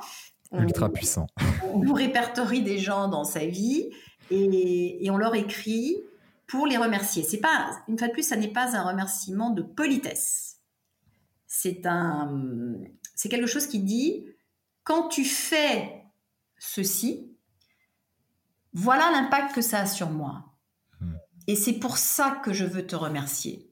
ultra 0.51 0.89
puissant. 0.89 1.27
On 1.73 1.93
répertorie 1.93 2.63
des 2.63 2.79
gens 2.79 3.07
dans 3.07 3.23
sa 3.23 3.45
vie 3.45 3.91
et, 4.31 5.09
on 5.09 5.17
leur 5.17 5.35
écrit 5.35 6.03
pour 6.47 6.67
les 6.67 6.77
remercier. 6.77 7.23
C'est 7.23 7.39
pas, 7.39 7.71
une 7.87 7.97
fois 7.97 8.07
de 8.07 8.13
plus, 8.13 8.27
ça 8.27 8.35
n'est 8.35 8.51
pas 8.51 8.75
un 8.75 8.83
remerciement 8.83 9.49
de 9.49 9.61
politesse. 9.61 10.57
C'est 11.47 11.85
un, 11.85 12.75
c'est 13.15 13.29
quelque 13.29 13.47
chose 13.47 13.67
qui 13.67 13.79
dit, 13.79 14.25
quand 14.83 15.07
tu 15.07 15.25
fais 15.25 16.03
ceci, 16.57 17.35
voilà 18.73 19.11
l'impact 19.11 19.55
que 19.55 19.61
ça 19.61 19.81
a 19.81 19.85
sur 19.85 20.09
moi. 20.09 20.45
Hmm. 21.01 21.13
Et 21.47 21.55
c'est 21.55 21.73
pour 21.73 21.97
ça 21.97 22.39
que 22.43 22.53
je 22.53 22.65
veux 22.65 22.85
te 22.85 22.95
remercier. 22.95 23.69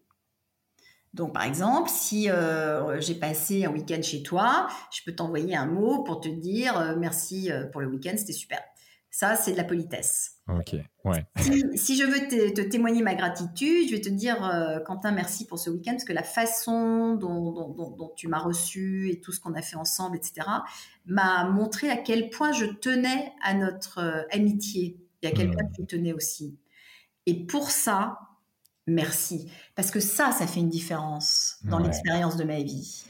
Donc, 1.14 1.34
par 1.34 1.44
exemple, 1.44 1.90
si 1.90 2.30
euh, 2.30 3.00
j'ai 3.02 3.16
passé 3.16 3.66
un 3.66 3.72
week-end 3.72 4.02
chez 4.04 4.22
toi, 4.22 4.68
je 4.92 5.02
peux 5.04 5.16
t'envoyer 5.16 5.56
un 5.56 5.66
mot 5.66 6.04
pour 6.04 6.22
te 6.22 6.28
dire 6.28 6.78
euh, 6.78 6.96
merci 6.96 7.52
euh, 7.52 7.66
pour 7.66 7.82
le 7.82 7.88
week-end, 7.88 8.14
c'était 8.16 8.34
super. 8.34 8.62
Ça, 9.18 9.36
c'est 9.36 9.54
de 9.54 9.58
la 9.58 9.64
politesse. 9.64 10.34
Ok, 10.48 10.76
ouais. 11.06 11.26
Si, 11.76 11.98
je 11.98 12.04
veux 12.04 12.54
te, 12.54 12.62
témoigner 12.62 13.02
ma 13.02 13.16
gratitude, 13.16 13.90
je 13.90 13.96
vais 13.96 14.02
te 14.02 14.10
dire, 14.10 14.38
Quentin, 14.86 15.12
merci 15.12 15.48
pour 15.48 15.58
ce 15.58 15.72
week-end, 15.72 15.94
parce 15.94 16.04
que 16.04 16.14
la 16.14 16.22
façon 16.22 17.16
dont, 17.16 18.14
tu 18.16 18.28
m'as 18.28 18.38
reçu 18.38 19.10
et 19.10 19.20
tout 19.20 19.32
ce 19.32 19.40
qu'on 19.40 19.56
a 19.56 19.64
fait 19.64 19.76
ensemble, 19.76 20.18
etc., 20.18 20.48
m'a 21.08 21.46
montré 21.46 21.90
à 21.90 21.98
quel 21.98 22.30
point 22.30 22.52
je 22.52 22.66
tenais 22.66 23.34
à 23.42 23.56
notre 23.56 24.28
amitié 24.32 25.00
et 25.24 25.28
à 25.30 25.32
quel 25.32 25.48
hmm. 25.48 25.54
point 25.54 25.64
tu 25.76 25.88
tenais 25.88 26.14
aussi. 26.14 26.56
Et 27.26 27.48
pour 27.48 27.72
ça, 27.72 28.20
merci. 28.86 29.50
Parce 29.74 29.90
que 29.90 30.00
ça, 30.00 30.32
ça 30.32 30.46
fait 30.46 30.60
une 30.60 30.70
différence 30.70 31.58
dans 31.64 31.80
l'expérience 31.80 32.38
de 32.38 32.44
ma 32.44 32.62
vie. 32.62 33.04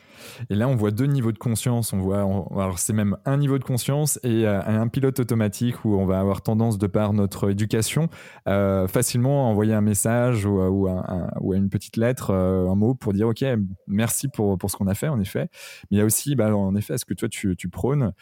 Et 0.50 0.56
là, 0.56 0.68
on 0.68 0.76
voit 0.76 0.92
deux 0.92 1.06
niveaux 1.06 1.32
de 1.32 1.38
conscience. 1.38 1.94
On 1.94 2.00
voit, 2.00 2.20
alors 2.20 2.80
c'est 2.80 2.94
même 2.94 3.18
un 3.26 3.38
niveau 3.38 3.58
de 3.58 3.64
conscience 3.64 4.20
et 4.24 4.48
euh, 4.48 4.62
un 4.66 4.88
pilote 4.88 5.20
automatique 5.20 5.86
où 5.86 5.96
on 5.96 6.06
va 6.06 6.20
avoir 6.20 6.42
tendance, 6.42 6.78
de 6.78 6.88
par 6.88 7.14
notre 7.14 7.50
éducation, 7.50 8.10
euh, 8.48 8.88
facilement 8.88 9.48
à 9.48 9.50
envoyer 9.50 9.74
un 9.74 9.82
message 9.82 10.46
ou, 10.46 10.60
ou 10.60 11.54
une 11.54 11.70
petite 11.70 11.98
lettre, 11.98 12.32
euh, 12.32 12.70
un 12.70 12.76
mot 12.76 12.94
pour 12.94 13.14
dire 13.14 13.28
OK, 13.28 13.44
merci 13.88 14.28
pour, 14.28 14.58
ce 14.68 14.76
qu'on 14.76 14.88
a 14.88 14.94
fait, 14.94 15.08
en 15.08 15.20
effet. 15.20 15.50
Mais 15.90 15.98
il 15.98 15.98
y 15.98 16.02
a 16.02 16.06
aussi, 16.06 16.36
bah, 16.36 16.56
en 16.56 16.76
effet, 16.76 16.98
ce 16.98 17.06
que 17.06 17.14
toi 17.14 17.30
tu, 17.30 17.56
prônes, 17.70 18.14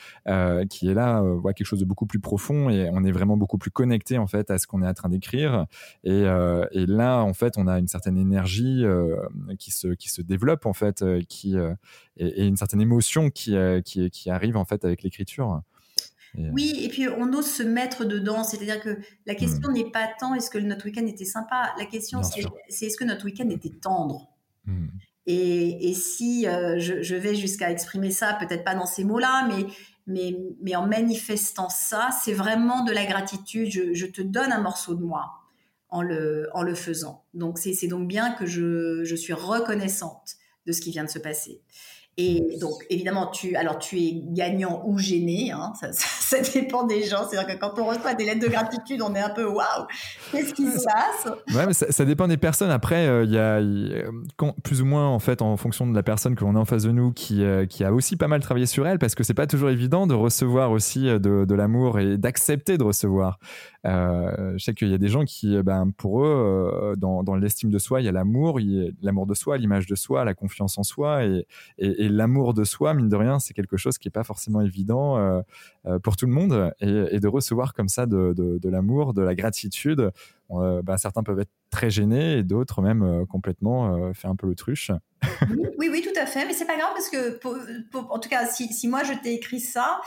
qui 0.69 0.89
est 0.89 0.93
là, 0.93 1.21
voit 1.21 1.53
quelque 1.53 1.67
chose 1.67 1.79
de 1.79 1.85
beaucoup 1.85 2.05
plus 2.05 2.19
profond 2.19 2.69
et 2.69 2.89
on 2.91 3.03
est 3.03 3.11
vraiment 3.11 3.37
beaucoup 3.37 3.57
plus 3.57 3.71
connecté 3.71 4.17
en 4.17 4.27
fait 4.27 4.49
à 4.49 4.57
ce 4.57 4.65
qu'on 4.65 4.81
est 4.81 4.87
en 4.87 4.93
train 4.93 5.09
d'écrire. 5.09 5.65
Et, 6.03 6.23
et, 6.71 6.85
là, 6.85 7.21
en 7.21 7.33
fait, 7.33 7.57
on 7.57 7.67
a 7.67 7.79
une 7.79 7.87
certaine 7.87 8.17
énergie 8.17 8.83
qui 9.59 9.71
se 9.71 9.87
qui 9.87 10.09
se 10.09 10.21
développe 10.21 10.65
en 10.65 10.73
fait, 10.73 11.03
qui 11.27 11.55
et, 12.17 12.45
une 12.45 12.57
certaine 12.57 12.81
émotion 12.81 13.29
qui, 13.29 13.55
euh, 13.55 13.81
qui, 13.81 14.09
qui, 14.09 14.29
arrive 14.29 14.57
en 14.57 14.65
fait 14.65 14.83
avec 14.85 15.03
l'écriture. 15.03 15.61
Euh, 16.37 16.49
oui, 16.51 16.79
et 16.81 16.89
puis 16.89 17.07
on 17.07 17.31
ose 17.33 17.49
se 17.49 17.63
mettre 17.63 18.05
dedans. 18.05 18.43
C'est-à-dire 18.43 18.81
que 18.81 18.97
la 19.25 19.35
question 19.35 19.69
hmm. 19.69 19.73
n'est 19.73 19.91
pas 19.91 20.07
tant 20.19 20.33
est-ce 20.35 20.49
que 20.49 20.57
notre 20.57 20.85
week-end 20.85 21.05
était 21.05 21.25
sympa. 21.25 21.73
La 21.77 21.85
question, 21.85 22.21
c'est 22.23 22.85
est-ce 22.85 22.97
que 22.97 23.05
notre 23.05 23.25
week-end 23.25 23.49
était 23.49 23.69
tendre? 23.69 24.29
Hmm. 24.65 24.87
Et, 25.27 25.89
et, 25.89 25.93
si 25.93 26.47
euh, 26.47 26.77
je, 26.77 27.01
je, 27.01 27.15
vais 27.15 27.35
jusqu'à 27.35 27.71
exprimer 27.71 28.11
ça, 28.11 28.33
peut-être 28.39 28.63
pas 28.63 28.75
dans 28.75 28.85
ces 28.85 29.03
mots-là, 29.03 29.47
mais, 29.47 29.65
mais, 30.05 30.37
mais 30.61 30.75
en 30.75 30.85
manifestant 30.85 31.69
ça, 31.69 32.09
c'est 32.23 32.33
vraiment 32.33 32.83
de 32.83 32.91
la 32.91 33.05
gratitude. 33.05 33.71
Je, 33.71 33.93
je, 33.93 34.05
te 34.05 34.21
donne 34.21 34.51
un 34.51 34.61
morceau 34.61 34.93
de 34.93 35.03
moi 35.03 35.31
en 35.89 36.03
le, 36.03 36.49
en 36.53 36.61
le 36.61 36.75
faisant. 36.75 37.23
Donc 37.33 37.57
c'est 37.57 37.87
donc 37.87 38.07
bien 38.07 38.33
que 38.33 38.45
je, 38.45 39.03
je 39.03 39.15
suis 39.15 39.33
reconnaissante 39.33 40.35
de 40.65 40.71
ce 40.71 40.81
qui 40.81 40.91
vient 40.91 41.03
de 41.03 41.09
se 41.09 41.19
passer. 41.19 41.61
Et 42.17 42.57
donc, 42.61 42.85
évidemment, 42.89 43.27
tu, 43.27 43.57
alors, 43.57 43.77
tu 43.77 43.99
es 43.99 44.13
gagnant 44.13 44.83
ou 44.85 44.97
gêné, 44.97 45.51
hein, 45.51 45.73
ça, 45.79 45.89
ça, 45.91 46.37
dépend 46.53 46.85
des 46.85 47.03
gens. 47.03 47.27
C'est-à-dire 47.27 47.55
que 47.55 47.59
quand 47.59 47.77
on 47.77 47.85
reçoit 47.85 48.13
des 48.13 48.23
lettres 48.23 48.39
de 48.39 48.47
gratitude, 48.47 49.01
on 49.01 49.13
est 49.15 49.21
un 49.21 49.31
peu 49.31 49.45
waouh, 49.45 49.85
qu'est-ce 50.31 50.53
qui 50.53 50.65
se 50.65 50.85
passe? 50.85 51.33
Ouais, 51.53 51.67
mais 51.67 51.73
ça, 51.73 52.05
dépend 52.05 52.29
des 52.29 52.37
personnes. 52.37 52.71
Après, 52.71 53.05
euh, 53.07 53.25
il 53.25 53.31
y 53.31 53.37
a 53.37 53.59
plus 54.63 54.81
ou 54.81 54.85
moins, 54.85 55.09
en 55.09 55.19
fait, 55.19 55.41
en 55.41 55.57
fonction 55.57 55.85
de 55.87 55.93
la 55.93 56.03
personne 56.03 56.35
que 56.35 56.45
l'on 56.45 56.55
a 56.55 56.59
en 56.59 56.65
face 56.65 56.83
de 56.83 56.91
nous, 56.91 57.11
qui, 57.11 57.43
euh, 57.43 57.65
qui 57.65 57.83
a 57.83 57.91
aussi 57.91 58.15
pas 58.15 58.29
mal 58.29 58.39
travaillé 58.39 58.65
sur 58.65 58.87
elle, 58.87 58.97
parce 58.97 59.13
que 59.13 59.23
c'est 59.25 59.33
pas 59.33 59.47
toujours 59.47 59.69
évident 59.69 60.07
de 60.07 60.13
recevoir 60.13 60.71
aussi 60.71 61.09
euh, 61.09 61.19
de, 61.19 61.43
de 61.43 61.55
l'amour 61.55 61.99
et 61.99 62.17
d'accepter 62.17 62.77
de 62.77 62.83
recevoir. 62.83 63.39
Euh, 63.85 64.53
je 64.57 64.63
sais 64.63 64.73
qu'il 64.73 64.89
y 64.89 64.93
a 64.93 64.97
des 64.97 65.07
gens 65.07 65.25
qui, 65.25 65.61
ben, 65.61 65.91
pour 65.95 66.25
eux, 66.25 66.95
dans, 66.97 67.23
dans 67.23 67.35
l'estime 67.35 67.69
de 67.69 67.77
soi, 67.77 68.01
il 68.01 68.05
y 68.05 68.07
a 68.07 68.11
l'amour, 68.11 68.59
l'amour 69.01 69.27
de 69.27 69.33
soi, 69.33 69.57
l'image 69.57 69.85
de 69.85 69.95
soi, 69.95 70.25
la 70.25 70.33
confiance 70.33 70.77
en 70.77 70.83
soi 70.83 71.23
et, 71.23 71.45
l'amour 71.77 72.53
de 72.53 72.63
soi, 72.63 72.93
mine 72.93 73.09
de 73.09 73.15
rien, 73.15 73.39
c'est 73.39 73.53
quelque 73.53 73.77
chose 73.77 73.97
qui 73.97 74.07
n'est 74.07 74.11
pas 74.13 74.23
forcément 74.23 74.61
évident 74.61 75.17
euh, 75.17 75.41
euh, 75.85 75.99
pour 75.99 76.15
tout 76.15 76.25
le 76.25 76.31
monde. 76.31 76.73
Et, 76.79 77.19
de 77.19 77.27
recevoir 77.27 77.73
comme 77.73 77.87
ça 77.87 78.05
de 78.05 78.69
l'amour, 78.69 79.13
de 79.13 79.21
la 79.21 79.35
gratitude, 79.35 80.11
euh, 80.51 80.81
bah, 80.83 80.97
certains 80.97 81.23
peuvent 81.23 81.39
être 81.39 81.51
très 81.71 81.89
gênés 81.89 82.37
et 82.37 82.43
d'autres 82.43 82.81
même 82.81 83.01
euh, 83.01 83.25
complètement 83.25 83.95
euh, 83.95 84.13
fait 84.13 84.27
un 84.27 84.35
peu 84.35 84.47
l'autruche. 84.47 84.91
oui, 85.79 85.89
oui, 85.91 86.03
tout 86.03 86.19
à 86.19 86.27
fait, 86.27 86.45
mais 86.45 86.53
c'est 86.53 86.65
pas 86.65 86.77
grave 86.77 86.91
parce 86.93 87.09
que, 87.09 87.39
en 87.97 88.19
tout 88.19 88.29
cas, 88.29 88.45
si, 88.45 88.71
si 88.71 88.87
moi 88.87 89.03
je 89.03 89.13
t'ai 89.13 89.33
écrit 89.33 89.59
ça, 89.59 89.99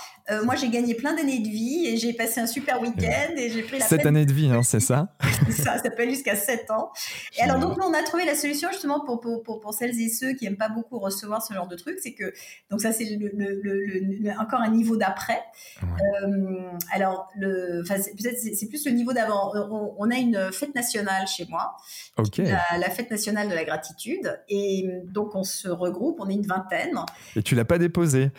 moi 0.45 0.55
j'ai 0.55 0.69
gagné 0.69 0.95
plein 0.95 1.17
d'années 1.17 1.41
de 1.41 1.49
vie 1.49 1.87
et 1.87 1.97
j'ai 1.97 2.13
passé 2.13 2.41
un 2.41 2.47
super 2.47 2.81
week-end 2.81 3.35
et 3.37 3.51
j'ai 3.51 3.63
pris 3.63 3.79
la 3.79 3.85
Sept 3.85 4.07
années 4.07 4.27
de 4.27 4.33
vie, 4.33 4.49
hein, 4.49 4.63
c'est 4.63 4.81
ça? 4.81 5.17
Ça, 5.51 5.79
ça 5.79 5.91
peut 5.91 6.03
aller 6.03 6.13
jusqu'à 6.13 6.37
7 6.37 6.71
ans. 6.71 6.91
Et 7.37 7.43
alors, 7.43 7.59
donc, 7.59 7.79
on 7.83 7.95
a 7.95 8.03
trouvé 8.03 8.25
la 8.25 8.35
solution 8.35 8.69
justement 8.71 9.01
pour, 9.05 9.21
pour, 9.21 9.43
pour, 9.43 9.75
celles 9.75 9.99
et 10.01 10.09
ceux 10.09 10.35
qui 10.35 10.47
aiment 10.47 10.59
pas 10.59 10.69
beaucoup 10.69 10.99
recevoir 10.99 11.43
ce 11.43 11.55
genre 11.55 11.67
de 11.67 11.75
truc, 11.75 11.99
c'est 12.01 12.13
que, 12.13 12.33
donc 12.71 12.81
ça 12.81 12.93
c'est 12.93 13.05
le, 13.05 13.31
le, 13.35 14.31
encore 14.39 14.61
un 14.61 14.71
niveau 14.71 14.97
d'après. 14.97 15.43
alors, 16.93 17.29
le, 17.37 17.83
peut-être 17.83 18.39
c'est 18.39 18.69
plus 18.69 18.85
le 18.87 18.93
niveau 18.93 19.13
d'avant. 19.13 19.53
On, 19.55 19.95
on, 19.99 20.11
a 20.11 20.17
une 20.17 20.28
une 20.29 20.53
fête 20.53 20.75
nationale 20.75 21.27
chez 21.27 21.47
moi, 21.49 21.77
la, 22.39 22.91
fête 22.91 23.11
nationale 23.11 23.49
de 23.49 23.55
la 23.55 23.65
gratitude. 23.65 24.41
Et 24.49 24.89
donc, 25.05 25.35
on 25.35 25.45
se 25.45 25.69
regroupe, 25.69 26.19
on 26.21 26.29
est 26.29 26.35
une 26.35 26.47
vingtaine. 26.47 26.99
Et 27.37 27.43
tu 27.43 27.55
l'as 27.55 27.65
pas 27.65 27.79
déposé 27.79 28.31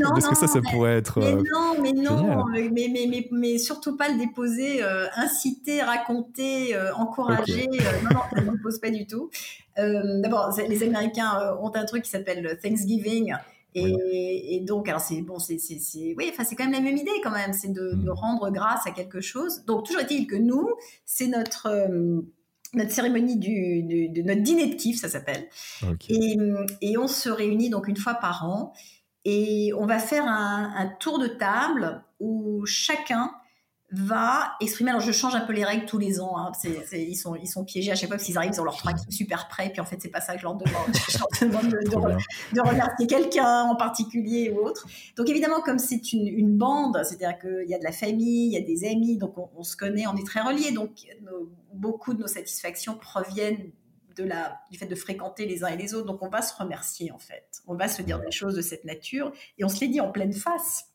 Non, 0.00 0.10
Parce 0.14 0.28
que 0.28 0.34
ça, 0.34 0.46
ça 0.46 0.60
pourrait 0.60 0.96
être. 0.96 1.20
Mais 1.20 1.32
euh, 1.32 1.42
non, 1.52 1.82
mais 1.82 1.92
non, 1.92 2.44
mais, 2.46 2.70
mais, 2.72 3.06
mais, 3.08 3.28
mais, 3.30 3.58
surtout 3.58 3.96
pas 3.96 4.08
le 4.08 4.18
déposer, 4.18 4.82
euh, 4.82 5.06
inciter, 5.16 5.82
raconter, 5.82 6.74
euh, 6.74 6.94
encourager. 6.94 7.66
non, 8.04 8.10
non, 8.14 8.20
ça 8.32 8.40
ne 8.40 8.50
dépose 8.50 8.78
pas 8.78 8.90
du 8.90 9.06
tout. 9.06 9.30
D'abord, 9.76 10.58
les 10.68 10.82
Américains 10.82 11.56
ont 11.60 11.70
un 11.74 11.84
truc 11.84 12.04
qui 12.04 12.10
s'appelle 12.10 12.58
Thanksgiving. 12.62 13.34
Et, 13.78 14.60
donc, 14.60 14.88
alors 14.88 15.00
c'est 15.00 15.20
bon, 15.20 15.38
c'est, 15.38 15.58
oui, 16.16 16.30
enfin 16.30 16.44
c'est 16.44 16.56
quand 16.56 16.64
même 16.64 16.72
la 16.72 16.80
même 16.80 16.96
idée 16.96 17.20
quand 17.22 17.30
même, 17.30 17.52
c'est 17.52 17.72
de, 17.72 17.94
mm. 17.94 18.10
rendre 18.10 18.50
grâce 18.50 18.86
à 18.86 18.90
quelque 18.90 19.20
chose. 19.20 19.64
Donc 19.66 19.84
toujours 19.84 20.00
est-il 20.00 20.26
que 20.26 20.36
nous, 20.36 20.68
c'est 21.04 21.26
notre 21.26 21.66
euh, 21.66 22.22
notre 22.74 22.90
cérémonie 22.90 23.36
du, 23.36 23.82
de 23.82 24.22
notre 24.22 24.42
dîner 24.42 24.66
de 24.66 24.74
kiff, 24.74 24.98
ça 24.98 25.08
s'appelle. 25.08 25.48
Et, 26.08 26.36
et, 26.82 26.98
on 26.98 27.06
se 27.06 27.28
réunit 27.28 27.70
donc 27.70 27.88
une 27.88 27.96
fois 27.96 28.14
par 28.14 28.44
an 28.44 28.72
et 29.24 29.72
on 29.78 29.86
va 29.86 29.98
faire 29.98 30.24
un, 30.26 30.72
un 30.76 30.86
tour 30.86 31.18
de 31.18 31.28
table 31.28 32.02
où 32.18 32.66
chacun 32.66 33.30
va 33.96 34.56
exprimer. 34.60 34.90
Alors, 34.90 35.00
je 35.00 35.12
change 35.12 35.34
un 35.34 35.40
peu 35.40 35.52
les 35.52 35.64
règles 35.64 35.86
tous 35.86 35.98
les 35.98 36.20
ans. 36.20 36.36
Hein. 36.38 36.52
ils, 36.92 37.16
sont, 37.16 37.34
ils 37.34 37.46
sont 37.46 37.64
piégés 37.64 37.92
à 37.92 37.94
chaque 37.94 38.08
fois 38.08 38.16
parce 38.16 38.26
qu'ils 38.26 38.36
arrivent, 38.36 38.52
ils 38.54 38.60
ont 38.60 38.64
leur 38.64 38.76
truc 38.76 38.96
super 39.08 39.48
prêt. 39.48 39.70
Puis 39.70 39.80
en 39.80 39.84
fait, 39.84 39.96
c'est 40.00 40.10
pas 40.10 40.20
ça 40.20 40.34
que 40.34 40.40
je 40.40 40.44
leur 40.44 40.54
demande. 40.54 40.86
je 41.10 41.18
leur 41.18 41.28
demande 41.40 41.70
de, 41.70 42.60
remercier 42.60 43.06
quelqu'un 43.06 43.62
en 43.62 43.76
particulier 43.76 44.50
ou 44.50 44.66
autre. 44.66 44.86
Donc, 45.16 45.28
évidemment, 45.28 45.60
comme 45.60 45.78
c'est 45.78 46.12
une, 46.12 46.56
bande, 46.56 46.98
c'est-à-dire 47.04 47.38
qu'il 47.38 47.68
y 47.68 47.74
a 47.74 47.78
de 47.78 47.84
la 47.84 47.92
famille, 47.92 48.46
il 48.46 48.52
y 48.52 48.56
a 48.56 48.60
des 48.60 48.88
amis, 48.88 49.18
donc 49.18 49.34
on, 49.56 49.62
se 49.62 49.76
connaît, 49.76 50.06
on 50.06 50.16
est 50.16 50.26
très 50.26 50.40
reliés. 50.40 50.72
Donc, 50.72 50.90
beaucoup 51.72 52.14
de 52.14 52.20
nos 52.20 52.26
satisfactions 52.26 52.96
proviennent 52.96 53.70
de 54.16 54.24
la, 54.24 54.60
du 54.70 54.78
fait 54.78 54.86
de 54.86 54.94
fréquenter 54.94 55.46
les 55.46 55.64
uns 55.64 55.68
et 55.68 55.76
les 55.76 55.94
autres. 55.94 56.06
Donc, 56.06 56.22
on 56.22 56.28
va 56.28 56.42
se 56.42 56.54
remercier, 56.56 57.12
en 57.12 57.18
fait. 57.18 57.62
On 57.66 57.74
va 57.74 57.88
se 57.88 58.02
dire 58.02 58.20
des 58.20 58.30
choses 58.30 58.54
de 58.54 58.62
cette 58.62 58.84
nature 58.84 59.32
et 59.58 59.64
on 59.64 59.68
se 59.68 59.80
les 59.80 59.88
dit 59.88 60.00
en 60.00 60.10
pleine 60.10 60.32
face 60.32 60.86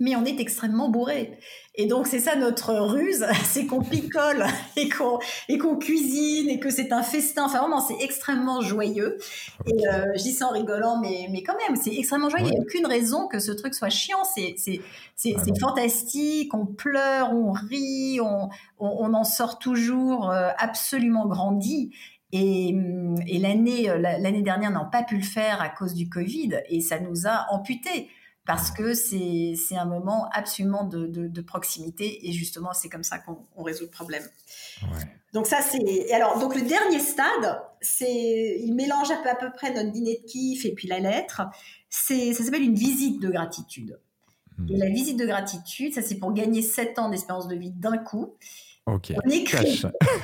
mais 0.00 0.16
on 0.16 0.24
est 0.24 0.40
extrêmement 0.40 0.88
bourré. 0.88 1.38
Et 1.74 1.86
donc 1.86 2.06
c'est 2.06 2.18
ça 2.18 2.36
notre 2.36 2.74
ruse, 2.74 3.24
c'est 3.44 3.66
qu'on 3.66 3.82
picole 3.82 4.44
et 4.76 4.88
qu'on 4.88 5.18
et 5.48 5.58
qu'on 5.58 5.76
cuisine 5.76 6.48
et 6.48 6.60
que 6.60 6.70
c'est 6.70 6.92
un 6.92 7.02
festin. 7.02 7.44
Enfin 7.44 7.60
vraiment, 7.60 7.80
c'est 7.80 7.98
extrêmement 8.00 8.60
joyeux. 8.60 9.18
Et 9.66 9.88
euh, 9.88 10.06
je 10.16 10.22
dis 10.22 10.32
ça 10.32 10.48
en 10.48 10.50
rigolant, 10.50 11.00
mais 11.00 11.28
mais 11.30 11.42
quand 11.42 11.56
même, 11.66 11.76
c'est 11.76 11.94
extrêmement 11.94 12.28
joyeux. 12.28 12.46
Il 12.46 12.50
n'y 12.52 12.58
a 12.58 12.60
aucune 12.60 12.86
raison 12.86 13.28
que 13.28 13.38
ce 13.38 13.52
truc 13.52 13.74
soit 13.74 13.90
chiant. 13.90 14.24
C'est 14.24 14.54
c'est 14.56 14.80
c'est 15.14 15.34
ah 15.36 15.58
fantastique. 15.60 16.54
On 16.54 16.66
pleure, 16.66 17.32
on 17.32 17.52
rit, 17.52 18.20
on 18.20 18.48
on, 18.78 19.14
en 19.14 19.24
sort 19.24 19.58
toujours 19.58 20.30
euh, 20.30 20.50
absolument 20.58 21.26
grandi. 21.26 21.92
Et, 22.30 22.76
et 23.26 23.38
l'année 23.38 23.86
l'année 23.98 24.42
dernière, 24.42 24.70
n'a 24.70 24.84
pas 24.84 25.02
pu 25.02 25.16
le 25.16 25.22
faire 25.22 25.62
à 25.62 25.70
cause 25.70 25.94
du 25.94 26.10
Covid 26.10 26.60
et 26.68 26.82
ça 26.82 27.00
nous 27.00 27.26
a 27.26 27.46
amputés 27.50 28.10
parce 28.48 28.70
que 28.70 28.94
c'est 28.94 29.76
un 29.76 29.84
moment 29.84 30.26
absolument 30.32 30.84
de, 30.84 31.06
de, 31.06 31.40
proximité 31.42 32.26
et 32.26 32.32
justement 32.32 32.72
c'est 32.72 32.88
comme 32.88 33.02
ça 33.02 33.18
qu'on 33.18 33.62
résout 33.62 33.84
le 33.84 33.90
problème. 33.90 34.22
Donc 35.34 35.46
ça 35.46 35.60
c'est 35.60 36.10
alors 36.14 36.38
donc 36.38 36.54
le 36.54 36.62
dernier 36.62 36.98
stade 36.98 37.60
c'est 37.82 38.58
il 38.58 38.74
mélange 38.74 39.10
à 39.10 39.16
peu, 39.16 39.28
à 39.28 39.34
peu 39.34 39.52
près 39.52 39.74
notre 39.74 39.90
dîner 39.90 40.22
de 40.22 40.26
kiff 40.26 40.64
et 40.64 40.72
puis 40.72 40.88
la 40.88 40.98
lettre 40.98 41.42
c'est 41.90 42.32
ça 42.32 42.42
s'appelle 42.42 42.62
une 42.62 42.74
visite 42.74 43.20
de 43.20 43.28
gratitude. 43.28 44.00
Hmm. 44.56 44.66
Et 44.70 44.78
la 44.78 44.88
visite 44.88 45.18
de 45.18 45.26
gratitude 45.26 45.92
ça 45.92 46.00
c'est 46.00 46.16
pour 46.16 46.32
gagner 46.32 46.62
7 46.62 46.98
ans 47.00 47.10
d'espérance 47.10 47.48
de 47.48 47.54
vie 47.54 47.72
d'un 47.72 47.98
coup. 47.98 48.34
On 48.86 49.28
écrit, 49.28 49.82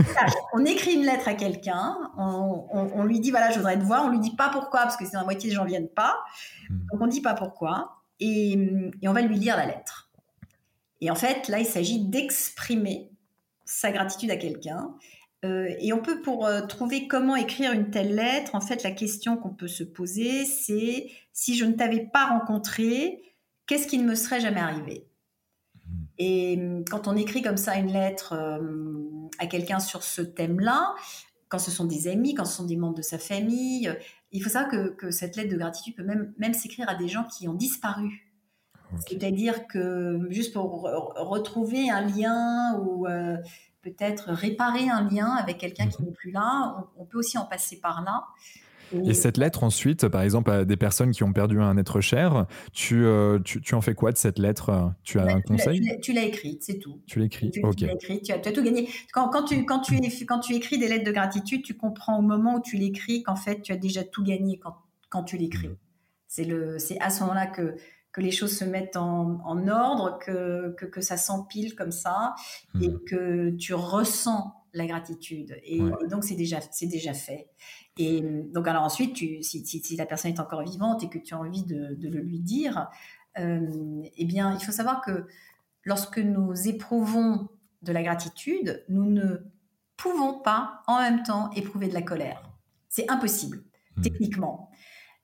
on 0.55 0.65
écrit 0.65 0.95
une 0.95 1.05
lettre 1.05 1.29
à 1.29 1.35
quelqu'un, 1.35 1.95
on, 2.17 3.05
lui 3.05 3.21
dit 3.21 3.31
voilà, 3.31 3.51
je 3.51 3.59
voudrais 3.59 3.79
te 3.79 3.85
voir, 3.85 4.07
on 4.07 4.09
lui 4.09 4.21
dit 4.21 4.35
pas 4.35 4.49
pourquoi, 4.49 4.81
parce 4.81 4.97
que 4.97 5.05
c'est 5.05 5.19
la 5.19 5.25
moitié 5.25 5.51
des 5.51 5.55
gens 5.55 5.67
viennent 5.67 5.91
pas. 5.91 6.17
Hmm. 6.71 6.79
Donc 6.91 7.03
on 7.03 7.07
dit 7.07 7.21
pas 7.21 7.35
pourquoi, 7.35 8.04
et, 8.21 8.53
et, 9.03 9.09
on 9.09 9.13
va 9.13 9.23
lui 9.23 9.37
lire 9.37 9.57
la 9.57 9.67
lettre. 9.67 10.11
Et 11.01 11.11
en 11.11 11.15
fait, 11.15 11.49
là, 11.49 11.59
il 11.59 11.67
s'agit 11.67 12.01
d'exprimer 12.01 13.11
sa 13.65 13.91
gratitude 13.91 14.31
à 14.31 14.37
quelqu'un. 14.37 14.95
Euh, 15.45 15.69
et 15.79 15.93
on 15.93 16.01
peut, 16.01 16.23
pour 16.23 16.47
euh, 16.47 16.63
trouver 16.63 17.07
comment 17.07 17.37
écrire 17.37 17.73
une 17.73 17.91
telle 17.91 18.15
lettre, 18.15 18.55
en 18.55 18.61
fait, 18.61 18.83
la 18.83 18.91
question 18.91 19.37
qu'on 19.37 19.51
peut 19.51 19.69
se 19.69 19.85
poser, 19.85 20.45
c'est 20.47 21.11
si 21.33 21.57
je 21.57 21.65
ne 21.65 21.73
t'avais 21.73 22.07
pas 22.07 22.27
rencontré, 22.27 23.23
qu'est-ce 23.67 23.87
qui 23.87 23.99
ne 23.99 24.05
me 24.05 24.15
serait 24.15 24.41
jamais 24.41 24.61
arrivé? 24.61 25.07
Et 26.17 26.57
hum, 26.59 26.85
quand 26.89 27.09
on 27.09 27.17
écrit 27.17 27.43
comme 27.43 27.57
ça 27.57 27.77
une 27.77 27.93
lettre 27.93 28.33
euh, 28.33 28.59
à 29.39 29.47
quelqu'un 29.47 29.81
sur 29.81 30.03
ce 30.03 30.23
thème-là, 30.23 30.95
quand 31.49 31.59
ce 31.59 31.71
sont 31.71 31.85
des 31.85 32.09
amis, 32.09 32.35
quand 32.35 32.47
ce 32.47 32.57
sont 32.57 32.65
des 32.65 32.77
membres 32.77 32.97
de 32.97 33.03
sa 33.03 33.19
famille, 33.19 33.95
il 34.35 34.43
faut 34.43 34.51
savoir 34.51 34.71
que, 34.97 35.11
cette 35.11 35.37
lettre 35.37 35.51
de 35.51 35.57
gratitude 35.57 35.97
peut 35.97 36.05
même, 36.05 36.35
même 36.39 36.53
s'écrire 36.53 36.89
à 36.89 36.95
des 36.95 37.09
gens 37.09 37.25
qui 37.25 37.49
ont 37.49 37.55
disparu. 37.55 38.29
C'est-à-dire 39.09 39.67
que 39.67 40.27
juste 40.31 40.53
pour 40.53 40.83
retrouver 40.83 41.91
un 41.91 42.03
lien 42.03 42.79
ou 42.79 43.07
peut-être 43.85 44.31
réparer 44.31 44.89
un 44.89 45.09
lien 45.09 45.31
avec 45.33 45.59
quelqu'un 45.59 45.87
qui 45.87 46.03
mhm. 46.03 46.09
n'est 46.09 46.15
plus 46.15 46.31
là. 46.31 46.85
On, 46.97 47.05
peut 47.05 47.19
aussi 47.19 47.39
en 47.39 47.45
passer 47.45 47.79
par 47.81 48.03
là. 48.03 48.25
Et, 48.93 49.15
cette 49.15 49.39
lettre 49.39 49.65
ensuite, 49.65 50.09
par 50.09 50.23
exemple, 50.23 50.51
à 50.51 50.65
des 50.65 50.77
personnes 50.77 51.13
qui 51.13 51.23
ont 51.23 51.33
perdu 51.33 51.61
un 51.61 51.77
être 51.77 52.01
cher, 52.01 52.47
tu, 52.73 53.05
euh, 53.05 53.39
tu, 53.41 53.61
tu 53.61 53.75
en 53.75 53.81
fais 53.81 53.95
quoi 53.95 54.13
de 54.13 54.17
cette 54.17 54.39
lettre? 54.39 54.93
Tu 55.03 55.19
as 55.19 55.25
un 55.25 55.41
conseil? 55.41 55.99
Tu 56.03 56.13
l'as 56.13 56.25
écrite, 56.25 56.63
c'est 56.63 56.79
tout. 56.79 57.01
Tu 57.07 57.19
l'écris, 57.19 57.51
ok. 57.63 57.77
Tu 57.77 57.87
l'as 57.87 57.93
écrite, 57.95 58.23
tu 58.25 58.33
as, 58.33 58.39
tout 58.39 58.63
gagné. 58.63 58.89
Quand, 59.13 59.29
quand, 59.29 59.45
tu, 59.45 59.65
quand, 59.65 59.81
tu, 59.81 59.99
quand 60.27 60.41
tu 60.41 60.55
écris 60.55 60.79
des 60.79 60.89
lettres 60.89 61.05
de 61.05 61.13
gratitude, 61.13 61.63
tu 61.63 61.75
comprends 61.75 62.19
au 62.19 62.23
moment 62.23 62.57
où 62.57 62.61
tu 62.61 62.77
l'écris 62.77 63.23
qu'en 63.23 63.37
fait, 63.37 63.63
tu 63.63 63.73
as 63.73 63.77
déjà 63.77 64.05
tout 64.05 64.23
gagné 64.23 64.59
quand, 64.59 64.77
quand 65.09 65.25
tu 65.25 65.37
l'écris. 65.37 65.69
Mhm. 65.69 65.77
C'est 66.79 67.01
à 67.01 67.11
ce 67.11 67.21
moment-là 67.21 67.47
que, 67.47 67.77
que 68.15 68.21
les 68.21 68.31
choses 68.31 68.57
se 68.57 68.65
mettent 68.65 68.97
en, 68.97 69.69
ordre, 69.69 70.19
que, 70.25 70.71
que, 70.71 71.01
ça 71.01 71.17
s'empile 71.17 71.75
comme 71.75 71.91
ça 71.91 72.35
et 72.81 72.89
hmm. 72.89 73.05
que 73.05 73.51
tu 73.51 73.75
ressens 73.75 74.55
la 74.75 74.87
gratitude. 74.87 75.57
Et, 75.65 75.81
donc, 76.11 76.25
c'est 76.25 76.35
déjà, 76.35 76.61
c'est 76.71 76.87
déjà 76.87 77.15
fait. 77.15 77.49
Et 77.97 78.21
donc, 78.53 78.67
alors 78.69 78.83
ensuite, 78.83 79.15
tu, 79.15 79.43
si, 79.43 79.65
si, 79.65 79.97
la 79.97 80.07
personne 80.07 80.33
est 80.33 80.41
encore 80.41 80.63
vivante 80.63 81.03
et 81.03 81.09
que 81.09 81.19
tu 81.19 81.35
as 81.35 81.39
envie 81.39 81.65
de, 81.65 81.95
de 81.95 82.09
le 82.09 82.21
lui 82.21 82.41
dire, 82.41 82.89
euh, 83.39 84.03
eh 84.17 84.25
bien, 84.25 84.55
il 84.55 84.65
faut 84.65 84.73
savoir 84.73 85.01
que 85.01 85.27
lorsque 85.85 86.19
nous 86.19 86.69
éprouvons 86.69 87.49
de 87.83 87.93
la 87.93 88.03
gratitude, 88.03 88.85
nous 88.89 89.05
ne 89.05 89.39
pouvons 89.97 90.41
pas 90.41 90.83
en 90.87 91.01
même 91.01 91.23
temps 91.23 91.51
éprouver 91.53 91.89
de 91.89 91.95
la 91.95 92.03
colère. 92.03 92.43
C'est 92.89 93.11
impossible, 93.11 93.65
hmm. 93.97 94.03
techniquement. 94.03 94.71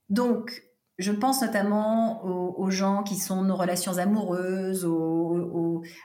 Donc, 0.09 0.63
je 1.01 1.13
pense 1.13 1.41
notamment 1.41 2.25
aux, 2.25 2.71
gens 2.71 3.03
qui 3.03 3.17
sont 3.17 3.43
nos 3.43 3.57
relations 3.57 3.97
amoureuses, 3.97 4.85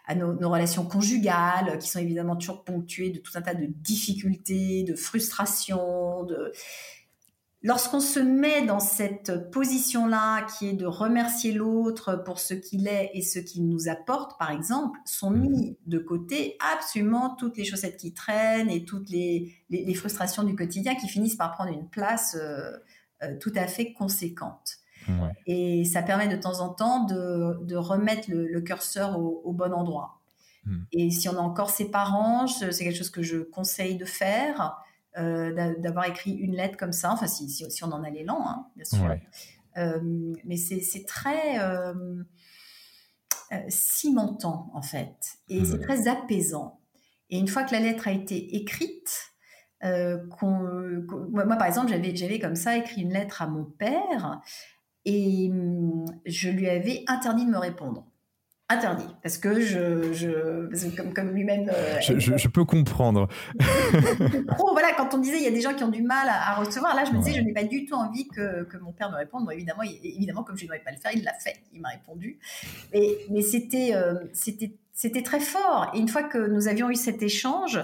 à 0.07 0.15
nos, 0.15 0.49
relations 0.49 0.85
conjugales, 0.85 1.77
qui 1.79 1.89
sont 1.89 1.99
évidemment 1.99 2.35
toujours 2.37 2.63
ponctuées 2.63 3.09
de 3.09 3.19
tout 3.19 3.33
un 3.35 3.41
tas 3.41 3.55
de 3.55 3.65
difficultés, 3.65 4.83
de 4.83 4.95
frustrations. 4.95 6.23
De... 6.23 6.53
Lorsqu'on 7.61 7.99
se 7.99 8.19
met 8.19 8.65
dans 8.65 8.79
cette 8.79 9.51
position-là, 9.51 10.43
qui 10.43 10.69
est 10.69 10.73
de 10.73 10.85
remercier 10.85 11.51
l'autre 11.51 12.15
pour 12.23 12.39
ce 12.39 12.53
qu'il 12.53 12.87
est 12.87 13.11
et 13.13 13.21
ce 13.21 13.39
qu'il 13.39 13.67
nous 13.67 13.89
apporte, 13.89 14.39
par 14.39 14.51
exemple, 14.51 14.97
sont 15.03 15.31
mmh. 15.31 15.39
mis 15.39 15.77
de 15.87 15.97
côté 15.97 16.57
absolument 16.73 17.35
toutes 17.35 17.57
les 17.57 17.65
chaussettes 17.65 17.97
qui 17.97 18.13
traînent 18.13 18.69
et 18.69 18.85
toutes 18.85 19.09
les, 19.09 19.51
frustrations 19.93 20.43
du 20.43 20.55
quotidien 20.55 20.95
qui 20.95 21.09
finissent 21.09 21.35
par 21.35 21.51
prendre 21.51 21.71
une 21.71 21.89
place 21.89 22.37
euh, 22.39 22.71
euh, 23.23 23.37
tout 23.39 23.53
à 23.55 23.67
fait 23.67 23.93
conséquente. 23.93 24.84
Et 25.45 25.85
ça 25.85 26.01
permet 26.01 26.27
de 26.27 26.35
temps 26.35 26.59
en 26.59 26.69
temps 26.69 27.05
de, 27.05 27.75
remettre 27.75 28.29
le, 28.31 28.61
curseur 28.61 29.19
au, 29.19 29.53
bon 29.53 29.73
endroit. 29.73 30.19
Hmm. 30.65 30.83
Et 30.91 31.11
si 31.11 31.29
on 31.29 31.37
a 31.37 31.41
encore 31.41 31.69
ses 31.69 31.91
parents, 31.91 32.47
c'est 32.47 32.71
quelque 32.71 32.97
chose 32.97 33.11
que 33.11 33.21
je 33.21 33.37
conseille 33.37 33.97
de 33.97 34.05
faire, 34.05 34.81
euh, 35.17 35.75
d'avoir 35.79 36.05
écrit 36.07 36.31
une 36.31 36.55
lettre 36.55 36.75
comme 36.77 36.91
ça, 36.91 37.11
enfin 37.11 37.27
si, 37.27 37.49
si, 37.49 37.83
on 37.83 37.91
en 37.91 38.03
a 38.03 38.09
l'élan, 38.09 38.43
hein, 38.45 38.67
bien 38.75 38.83
sûr. 38.83 39.15
Euh, 39.77 40.33
mais 40.43 40.57
c'est 40.57 41.05
très 41.05 41.59
euh, 41.59 41.93
cimentant 43.69 44.71
en 44.73 44.81
fait, 44.81 45.15
et 45.47 45.63
c'est 45.63 45.79
très 45.79 46.07
apaisant. 46.07 46.79
Et 47.29 47.39
une 47.39 47.47
fois 47.47 47.63
que 47.63 47.71
la 47.71 47.79
lettre 47.79 48.07
a 48.07 48.11
été 48.11 48.55
écrite, 48.57 49.31
moi, 49.81 51.45
par 51.57 51.67
exemple, 51.67 51.89
j'avais 51.89 52.39
comme 52.39 52.55
ça 52.55 52.75
écrit 52.75 53.01
une 53.01 53.13
lettre 53.13 53.41
à 53.41 53.47
mon 53.47 53.63
père 53.63 54.41
et 55.05 55.49
hum, 55.51 56.05
je 56.25 56.49
lui 56.49 56.69
avais 56.69 57.03
interdit 57.07 57.45
de 57.45 57.51
me 57.51 57.57
répondre. 57.57 58.05
Interdit, 58.67 59.05
parce 59.21 59.37
que 59.37 59.59
je, 59.59 60.11
je 60.11 60.95
comme, 60.97 61.13
comme 61.13 61.29
lui-même. 61.29 61.69
Euh, 61.69 61.99
je, 62.01 62.47
peux 62.47 62.65
comprendre. 62.65 63.27
Trop, 63.59 64.71
voilà, 64.71 64.91
quand 64.97 65.13
on 65.13 65.19
disait 65.19 65.37
il 65.37 65.43
y 65.43 65.47
a 65.47 65.51
des 65.51 65.61
gens 65.61 65.75
qui 65.75 65.83
ont 65.83 65.89
du 65.89 66.01
mal 66.01 66.27
à, 66.27 66.55
recevoir, 66.55 66.95
là 66.95 67.05
je 67.05 67.11
me 67.11 67.19
disais 67.19 67.33
je 67.33 67.41
n'ai 67.41 67.53
pas 67.53 67.63
du 67.63 67.85
tout 67.85 67.93
envie 67.93 68.27
que, 68.27 68.63
que, 68.63 68.77
mon 68.77 68.91
père 68.91 69.11
me 69.11 69.17
réponde. 69.17 69.45
Bon, 69.45 69.51
évidemment, 69.51 69.83
évidemment, 69.83 70.43
comme 70.43 70.57
je 70.57 70.63
ne 70.63 70.69
devais 70.69 70.79
pas 70.79 70.89
le 70.89 70.97
faire, 70.97 71.11
il 71.13 71.23
l'a 71.23 71.33
fait, 71.33 71.57
il 71.73 71.81
m'a 71.81 71.89
répondu. 71.89 72.39
Et, 72.91 73.27
mais 73.29 73.43
c'était, 73.43 73.93
euh, 73.93 74.15
c'était, 74.33 74.71
c'était 74.93 75.21
très 75.21 75.41
fort. 75.41 75.91
Et 75.93 75.99
une 75.99 76.07
fois 76.07 76.23
que 76.23 76.39
nous 76.39 76.67
avions 76.67 76.89
eu 76.89 76.95
cet 76.95 77.21
échange, 77.21 77.79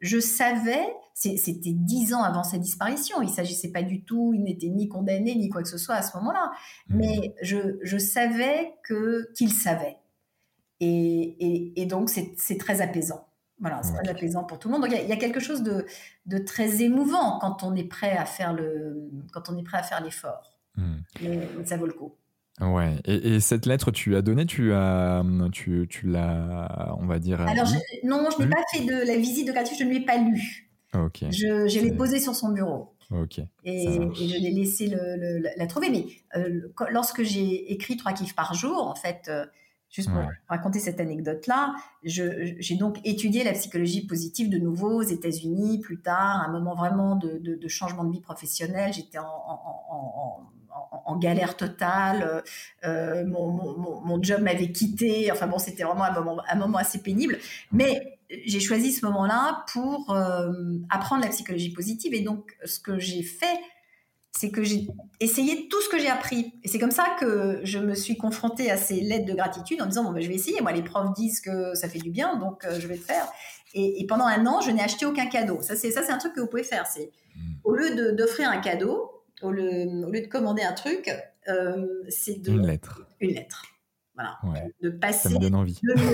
je 0.00 0.20
savais, 0.20 0.86
c'était 1.14 1.72
dix 1.72 2.12
ans 2.12 2.22
avant 2.22 2.44
sa 2.44 2.58
disparition, 2.58 3.22
il 3.22 3.30
s'agissait 3.30 3.72
pas 3.72 3.82
du 3.82 4.02
tout, 4.02 4.32
il 4.34 4.42
n'était 4.42 4.68
ni 4.68 4.88
condamné 4.88 5.34
ni 5.34 5.48
quoi 5.48 5.62
que 5.62 5.68
ce 5.68 5.78
soit 5.78 5.94
à 5.94 6.02
ce 6.02 6.16
moment-là, 6.18 6.52
mmh. 6.88 6.96
mais 6.96 7.34
je, 7.42 7.98
savais 7.98 8.74
que 8.82 9.32
qu'il 9.34 9.52
savait, 9.52 9.96
et, 10.80 11.86
donc 11.88 12.10
c'est 12.10 12.58
très 12.58 12.80
apaisant. 12.80 13.26
Voilà, 13.58 13.82
c'est 13.82 13.94
très 13.94 14.10
apaisant 14.10 14.44
pour 14.44 14.58
tout 14.58 14.68
le 14.68 14.74
monde. 14.74 14.82
Donc 14.82 14.92
il 14.92 15.08
y, 15.08 15.12
a 15.12 15.16
quelque 15.16 15.40
chose 15.40 15.62
de, 15.62 16.38
très 16.38 16.82
émouvant 16.82 17.38
quand 17.38 17.62
on 17.62 17.74
est 17.74 17.88
prêt 17.88 18.14
à 18.14 18.26
faire 18.26 18.52
le, 18.52 19.10
quand 19.32 19.48
on 19.48 19.56
est 19.56 19.62
prêt 19.62 19.78
à 19.78 19.82
faire 19.82 20.02
l'effort. 20.02 20.58
Mmh. 20.76 21.64
ça 21.64 21.78
vaut 21.78 21.86
le 21.86 21.94
coup. 21.94 22.12
Ouais. 22.60 22.96
Et, 23.04 23.40
cette 23.40 23.66
lettre, 23.66 23.90
tu 23.90 24.10
l'as 24.10 24.22
donnée, 24.22 24.46
tu 24.46 24.72
as, 24.72 25.22
tu, 25.52 25.86
tu 25.88 26.06
l'as, 26.06 26.96
on 26.98 27.06
va 27.06 27.18
dire. 27.18 27.40
Alors 27.42 27.68
non, 28.04 28.28
je 28.36 28.42
n'ai 28.42 28.48
pas 28.48 28.62
fait 28.72 28.84
de 28.84 29.06
la 29.06 29.16
visite 29.16 29.46
de 29.46 29.52
gratitude, 29.52 29.78
je 29.80 29.84
ne 29.84 29.98
l'ai 29.98 30.04
pas 30.04 30.16
lu. 30.16 30.70
Ok. 30.94 31.24
Je, 31.30 31.68
je 31.68 31.80
l'ai 31.80 31.92
posée 31.92 32.18
sur 32.18 32.34
son 32.34 32.52
bureau. 32.52 32.94
Ok. 33.10 33.40
Et, 33.64 33.84
je 34.14 34.40
l'ai 34.40 34.50
laissé 34.50 34.88
le, 34.88 35.42
la 35.56 35.66
trouver. 35.66 35.90
Mais 35.90 36.06
euh, 36.36 36.72
lorsque 36.90 37.22
j'ai 37.22 37.72
écrit 37.72 37.96
trois 37.96 38.12
kiffs 38.12 38.34
par 38.34 38.54
jour, 38.54 38.86
en 38.86 38.94
fait, 38.94 39.26
euh, 39.28 39.44
juste 39.90 40.10
pour 40.10 40.22
raconter 40.48 40.78
cette 40.78 40.98
anecdote-là, 40.98 41.74
j'ai 42.02 42.76
donc 42.76 42.98
étudié 43.04 43.44
la 43.44 43.52
psychologie 43.52 44.06
positive 44.06 44.48
de 44.48 44.58
nouveau 44.58 45.00
aux 45.00 45.06
États-Unis 45.06 45.80
plus 45.80 46.00
tard, 46.00 46.42
un 46.46 46.50
moment 46.50 46.74
vraiment 46.74 47.16
de, 47.16 47.38
de, 47.38 47.68
changement 47.68 48.04
de 48.04 48.12
vie 48.12 48.20
professionnelle. 48.20 48.92
J'étais 48.92 49.18
en, 49.18 49.24
en 49.24 49.76
en, 49.88 50.42
galère 51.18 51.56
totale. 51.56 52.42
Euh, 52.84 53.24
mon, 53.26 54.22
job 54.22 54.40
m'avait 54.40 54.72
quitté. 54.72 55.30
Enfin 55.32 55.46
bon, 55.46 55.58
c'était 55.58 55.84
vraiment 55.84 56.04
un 56.04 56.12
moment, 56.12 56.42
un 56.48 56.56
moment 56.56 56.78
assez 56.78 57.02
pénible. 57.02 57.38
Mais 57.72 58.18
j'ai 58.30 58.60
choisi 58.60 58.92
ce 58.92 59.04
moment-là 59.06 59.64
pour 59.72 60.10
euh, 60.10 60.52
apprendre 60.90 61.22
la 61.22 61.28
psychologie 61.28 61.72
positive. 61.72 62.14
Et 62.14 62.20
donc, 62.20 62.56
ce 62.64 62.80
que 62.80 62.98
j'ai 62.98 63.22
fait, 63.22 63.60
c'est 64.32 64.50
que 64.50 64.62
j'ai 64.62 64.86
essayé 65.20 65.68
tout 65.68 65.80
ce 65.80 65.88
que 65.88 65.98
j'ai 65.98 66.08
appris. 66.08 66.52
Et 66.62 66.68
c'est 66.68 66.78
comme 66.78 66.90
ça 66.90 67.16
que 67.18 67.60
je 67.62 67.78
me 67.78 67.94
suis 67.94 68.16
confrontée 68.16 68.70
à 68.70 68.76
ces 68.76 69.00
lettres 69.00 69.26
de 69.26 69.34
gratitude 69.34 69.80
en 69.80 69.86
disant, 69.86 70.04
bon, 70.04 70.12
ben, 70.12 70.22
je 70.22 70.28
vais 70.28 70.34
essayer. 70.34 70.60
Moi, 70.60 70.72
les 70.72 70.82
profs 70.82 71.12
disent 71.14 71.40
que 71.40 71.74
ça 71.74 71.88
fait 71.88 71.98
du 71.98 72.10
bien, 72.10 72.36
donc 72.36 72.64
euh, 72.64 72.78
je 72.78 72.86
vais 72.86 72.96
le 72.96 73.02
faire. 73.02 73.26
Et, 73.74 74.00
et, 74.00 74.06
pendant 74.06 74.26
un 74.26 74.46
an, 74.46 74.60
je 74.60 74.70
n'ai 74.70 74.82
acheté 74.82 75.06
aucun 75.06 75.26
cadeau. 75.26 75.60
Ça, 75.62 75.76
c'est, 75.76 75.90
ça, 75.90 76.02
c'est 76.02 76.12
un 76.12 76.18
truc 76.18 76.34
que 76.34 76.40
vous 76.40 76.46
pouvez 76.46 76.62
faire. 76.62 76.86
C'est, 76.86 77.10
mmh. 77.36 77.40
au 77.64 77.74
lieu 77.74 78.12
d'offrir 78.12 78.50
un 78.50 78.58
cadeau, 78.58 79.15
au 79.42 79.50
lieu, 79.50 79.86
de 79.86 80.26
commander 80.26 80.62
un 80.62 80.72
truc, 80.72 81.10
euh, 81.48 81.86
c'est 82.08 82.40
de... 82.40 82.52
Une 82.52 82.66
lettre. 82.66 83.06
Une 83.20 83.34
lettre. 83.34 83.64
Voilà. 84.14 84.38
De 84.80 84.88
passer 84.88 85.34
une 85.34 85.54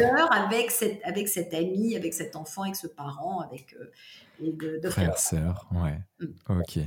heure 0.00 0.32
avec 0.32 0.72
cette, 0.72 1.00
avec 1.04 1.28
cet 1.28 1.54
avec 1.54 2.14
cet 2.14 2.34
enfant, 2.34 2.62
avec 2.62 2.74
ce 2.74 2.88
parent, 2.88 3.40
avec 3.40 3.74
euh, 3.74 3.92
et 4.42 4.52
de, 4.52 4.80
de 4.82 4.90
frères, 4.90 5.18
sœurs. 5.18 5.68
Ouais. 5.72 5.98
Mm. 6.18 6.58
Ok. 6.58 6.78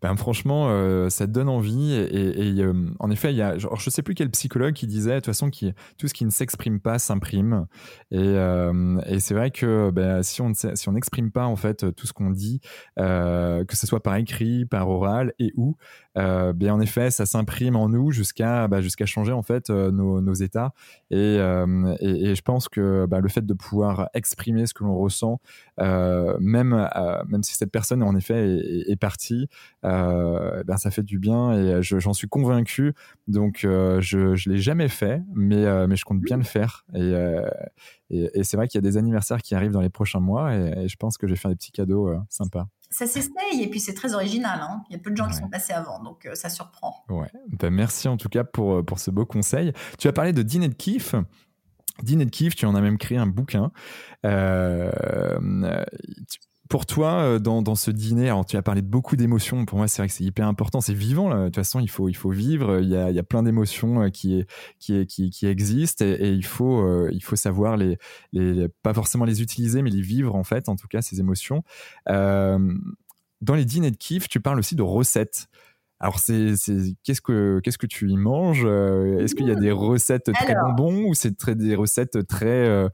Ben, 0.00 0.16
franchement, 0.16 0.68
euh, 0.68 1.08
ça 1.10 1.26
te 1.26 1.32
donne 1.32 1.48
envie. 1.48 1.92
Et, 1.94 2.62
euh, 2.62 2.72
en 2.98 3.10
effet, 3.10 3.32
il 3.32 3.36
y 3.36 3.42
a, 3.42 3.58
je 3.58 3.68
ne 3.68 3.90
sais 3.90 4.02
plus 4.02 4.14
quel 4.14 4.30
psychologue 4.30 4.74
qui 4.74 4.86
disait, 4.86 5.10
de 5.10 5.16
toute 5.16 5.26
façon, 5.26 5.50
tout 5.98 6.08
ce 6.08 6.14
qui 6.14 6.24
ne 6.24 6.30
s'exprime 6.30 6.80
pas 6.80 6.98
s'imprime. 6.98 7.66
Et, 8.10 8.18
euh, 8.18 9.00
c'est 9.18 9.34
vrai 9.34 9.50
que 9.50 9.90
ben, 9.90 10.22
si 10.22 10.40
on 10.40 10.52
on 10.86 10.92
n'exprime 10.92 11.30
pas 11.30 11.46
en 11.46 11.56
fait 11.56 11.94
tout 11.94 12.06
ce 12.06 12.12
qu'on 12.12 12.30
dit, 12.30 12.60
que 12.96 13.64
ce 13.76 13.86
soit 13.86 14.02
par 14.02 14.16
écrit, 14.16 14.64
par 14.66 14.88
oral 14.88 15.32
et 15.38 15.52
où, 15.56 15.76
ben, 16.14 16.70
en 16.70 16.80
effet, 16.80 17.10
ça 17.10 17.26
s'imprime 17.26 17.76
en 17.76 17.88
nous 17.88 18.10
jusqu'à 18.10 18.68
jusqu'à 18.80 19.06
changer 19.06 19.32
en 19.32 19.42
fait 19.42 19.70
nos, 19.70 20.34
états. 20.34 20.72
Et, 21.10 21.36
je 21.38 22.42
pense 22.42 22.68
que 22.68 23.06
le 23.10 23.28
fait 23.28 23.46
de 23.46 23.54
pouvoir 23.54 24.08
exprimer 24.14 24.66
ce 24.66 24.74
que 24.74 24.84
l'on 24.84 24.96
ressent, 24.96 25.40
même 25.78 26.88
même 27.28 27.42
si 27.42 27.54
cette 27.54 27.72
personne 27.72 28.02
en 28.02 28.16
effet 28.16 28.58
est 28.86 28.96
partie, 28.96 29.48
euh, 29.84 30.62
ben 30.64 30.76
ça 30.76 30.90
fait 30.90 31.02
du 31.02 31.18
bien 31.18 31.52
et 31.52 31.82
j'en 31.82 32.12
suis 32.12 32.28
convaincu. 32.28 32.94
Donc 33.28 33.64
euh, 33.64 34.00
je 34.00 34.34
je 34.34 34.50
l'ai 34.50 34.58
jamais 34.58 34.88
fait, 34.88 35.22
mais 35.34 35.64
euh, 35.64 35.86
mais 35.86 35.96
je 35.96 36.04
compte 36.04 36.20
bien 36.20 36.36
le 36.36 36.44
faire. 36.44 36.84
Et, 36.94 37.12
et, 38.10 38.30
et 38.34 38.44
c'est 38.44 38.56
vrai 38.56 38.68
qu'il 38.68 38.78
y 38.78 38.86
a 38.86 38.88
des 38.88 38.96
anniversaires 38.96 39.42
qui 39.42 39.54
arrivent 39.54 39.72
dans 39.72 39.80
les 39.80 39.90
prochains 39.90 40.20
mois 40.20 40.54
et, 40.54 40.88
je 40.88 40.96
pense 40.96 41.16
que 41.18 41.26
je 41.26 41.32
vais 41.32 41.38
faire 41.38 41.50
des 41.50 41.56
petits 41.56 41.72
cadeaux 41.72 42.14
sympas 42.28 42.66
ça 42.90 43.06
s'essaye 43.06 43.62
et 43.62 43.70
puis 43.70 43.80
c'est 43.80 43.94
très 43.94 44.12
original. 44.12 44.60
Hein. 44.60 44.82
Il 44.90 44.92
y 44.92 44.96
a 44.96 44.98
peu 44.98 45.10
de 45.10 45.16
gens 45.16 45.26
qui 45.26 45.32
sont 45.32 45.48
passés 45.48 45.72
avant, 45.72 46.02
donc 46.02 46.28
ça 46.34 46.50
surprend. 46.50 47.02
Ouais. 47.08 47.30
Ben, 47.48 47.70
merci 47.70 48.06
en 48.06 48.18
tout 48.18 48.28
cas 48.28 48.44
pour, 48.44 48.84
pour 48.84 48.98
ce 48.98 49.10
beau 49.10 49.24
conseil. 49.24 49.72
Tu 49.98 50.08
as 50.08 50.12
parlé 50.12 50.34
de 50.34 50.42
dîner 50.42 50.68
de 50.68 50.74
kiff. 50.74 51.14
Dîner 52.02 52.24
de 52.24 52.30
kiff, 52.30 52.54
tu 52.54 52.66
en 52.66 52.74
as 52.74 52.80
même 52.80 52.98
créé 52.98 53.18
un 53.18 53.26
bouquin. 53.26 53.70
Euh, 54.24 54.90
pour 56.72 56.86
toi, 56.86 57.20
euh, 57.20 57.38
dans, 57.38 57.74
ce 57.74 57.90
dîner, 57.90 58.34
tu 58.48 58.56
as 58.56 58.62
parlé 58.62 58.80
de 58.80 58.86
beaucoup 58.86 59.14
d'émotions. 59.14 59.66
Pour 59.66 59.76
moi, 59.76 59.88
c'est 59.88 60.00
vrai 60.00 60.08
que 60.08 60.14
c'est 60.14 60.24
hyper 60.24 60.48
important. 60.48 60.80
C'est 60.80 60.94
vivant. 60.94 61.28
De 61.28 61.44
toute 61.44 61.56
façon, 61.56 61.80
il 61.80 61.90
faut, 61.90 62.08
il 62.08 62.14
faut 62.14 62.30
vivre. 62.30 62.80
Il 62.80 62.88
y 62.88 62.96
a, 62.96 63.10
il 63.10 63.14
y 63.14 63.18
a 63.18 63.22
plein 63.22 63.42
d'émotions 63.42 64.04
euh, 64.04 64.08
qui, 64.08 64.46
qui, 64.78 65.06
qui, 65.06 65.28
qui 65.28 65.46
existent 65.46 66.02
et, 66.02 66.30
il, 66.30 66.46
faut, 66.46 66.80
euh, 66.80 67.10
il 67.12 67.22
faut 67.22 67.36
savoir 67.36 67.76
les, 67.76 67.98
les, 68.32 68.68
pas 68.82 68.94
forcément 68.94 69.26
les 69.26 69.42
utiliser, 69.42 69.82
mais 69.82 69.90
les 69.90 70.00
vivre 70.00 70.34
en 70.34 70.44
fait, 70.44 70.70
en 70.70 70.76
tout 70.76 70.88
cas, 70.88 71.02
ces 71.02 71.20
émotions. 71.20 71.62
dans 72.06 73.54
les 73.54 73.66
dîners 73.66 73.90
de 73.90 73.96
kiff, 73.98 74.26
tu 74.26 74.40
parles 74.40 74.58
aussi 74.58 74.74
de 74.74 74.82
recettes. 74.82 75.48
Alors, 76.02 76.18
c'est, 76.18 76.54
qu'est-ce 77.04 77.20
que 77.20 77.60
qu'est-ce 77.60 77.78
que 77.78 77.86
tu 77.86 78.10
y 78.10 78.16
manges 78.16 78.64
Est-ce 78.64 79.34
qu'il 79.34 79.46
y 79.46 79.50
a 79.50 79.54
des 79.54 79.72
recettes 79.72 80.30
très 80.32 80.54
bonbons 80.54 81.04
ou 81.08 81.14
c'est 81.14 81.36
très 81.36 81.54
des 81.54 81.74
recettes 81.74 82.26
très 82.26 82.88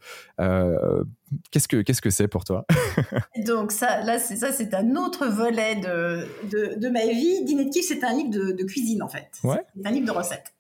Qu'est-ce 1.50 1.68
que 1.68 1.82
qu'est-ce 1.82 2.00
que 2.00 2.10
c'est 2.10 2.28
pour 2.28 2.44
toi? 2.44 2.64
Donc 3.46 3.72
ça, 3.72 4.02
là, 4.02 4.18
c'est 4.18 4.36
ça, 4.36 4.52
c'est 4.52 4.72
un 4.74 4.96
autre 4.96 5.26
volet 5.26 5.76
de, 5.76 6.26
de, 6.48 6.78
de 6.78 6.88
ma 6.88 7.06
vie. 7.06 7.44
Dîner 7.44 7.66
de 7.66 7.70
kiff, 7.70 7.84
c'est 7.86 8.02
un 8.04 8.14
livre 8.14 8.30
de, 8.30 8.52
de, 8.52 8.64
cuisine 8.64 9.02
en 9.02 9.08
fait. 9.08 9.28
Ouais. 9.44 9.60
C'est 9.76 9.86
un 9.86 9.90
livre 9.90 10.06
de 10.06 10.12
recettes. 10.12 10.54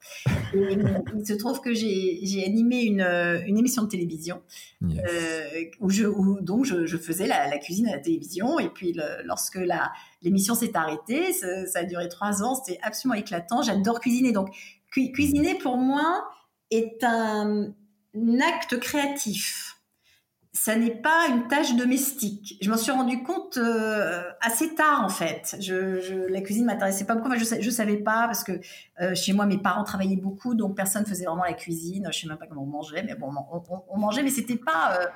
il 0.54 1.26
se 1.26 1.34
trouve 1.34 1.60
que 1.60 1.72
j'ai 1.72 2.44
animé 2.44 2.82
une, 2.82 3.00
une, 3.00 3.58
émission 3.58 3.82
de 3.82 3.88
télévision 3.88 4.42
euh, 4.82 5.64
où, 5.80 5.90
je, 5.90 6.04
où 6.04 6.40
donc 6.40 6.64
je, 6.64 6.86
je 6.86 6.96
faisais 6.96 7.26
la, 7.26 7.48
la, 7.48 7.58
cuisine 7.58 7.88
à 7.88 7.92
la 7.92 7.98
télévision 7.98 8.58
et 8.58 8.68
puis 8.68 8.92
le, 8.92 9.24
lorsque 9.24 9.56
la 9.56 9.92
l'émission 10.22 10.54
s'est 10.54 10.76
arrêtée, 10.76 11.32
ça, 11.32 11.80
a 11.80 11.84
duré 11.84 12.08
trois 12.08 12.42
ans, 12.42 12.54
c'était 12.54 12.80
absolument 12.82 13.18
éclatant. 13.18 13.62
J'adore 13.62 14.00
cuisiner, 14.00 14.32
donc 14.32 14.54
cuisiner 14.90 15.56
pour 15.56 15.76
moi 15.76 16.28
est 16.70 17.02
un 17.04 17.72
acte 18.40 18.78
créatif 18.80 19.77
ça 20.52 20.76
n'est 20.76 20.94
pas 20.94 21.28
une 21.28 21.46
tâche 21.46 21.76
domestique. 21.76 22.56
Je 22.62 22.70
m'en 22.70 22.76
suis 22.76 22.90
rendu 22.90 23.22
compte 23.22 23.58
euh, 23.58 24.22
assez 24.40 24.74
tard 24.74 25.04
en 25.04 25.08
fait. 25.08 25.56
Je, 25.60 26.00
je 26.00 26.14
la 26.14 26.40
cuisine 26.40 26.64
m'intéressait 26.64 27.04
pas 27.04 27.14
beaucoup. 27.14 27.30
je, 27.36 27.60
je 27.60 27.70
savais 27.70 27.98
pas 27.98 28.26
parce 28.26 28.44
que 28.44 28.52
euh, 29.00 29.14
chez 29.14 29.32
moi 29.32 29.46
mes 29.46 29.58
parents 29.58 29.84
travaillaient 29.84 30.16
beaucoup, 30.16 30.54
donc 30.54 30.74
personne 30.74 31.04
faisait 31.04 31.26
vraiment 31.26 31.44
la 31.44 31.52
cuisine. 31.52 32.08
Je 32.10 32.20
sais 32.20 32.26
même 32.26 32.38
pas 32.38 32.46
comment 32.46 32.62
on 32.62 32.66
mangeait, 32.66 33.02
mais 33.02 33.14
bon, 33.14 33.30
on, 33.88 33.98
mangeait, 33.98 34.22
mais 34.22 34.30
c'était 34.30 34.56
pas. 34.56 34.98
Euh, 35.00 35.06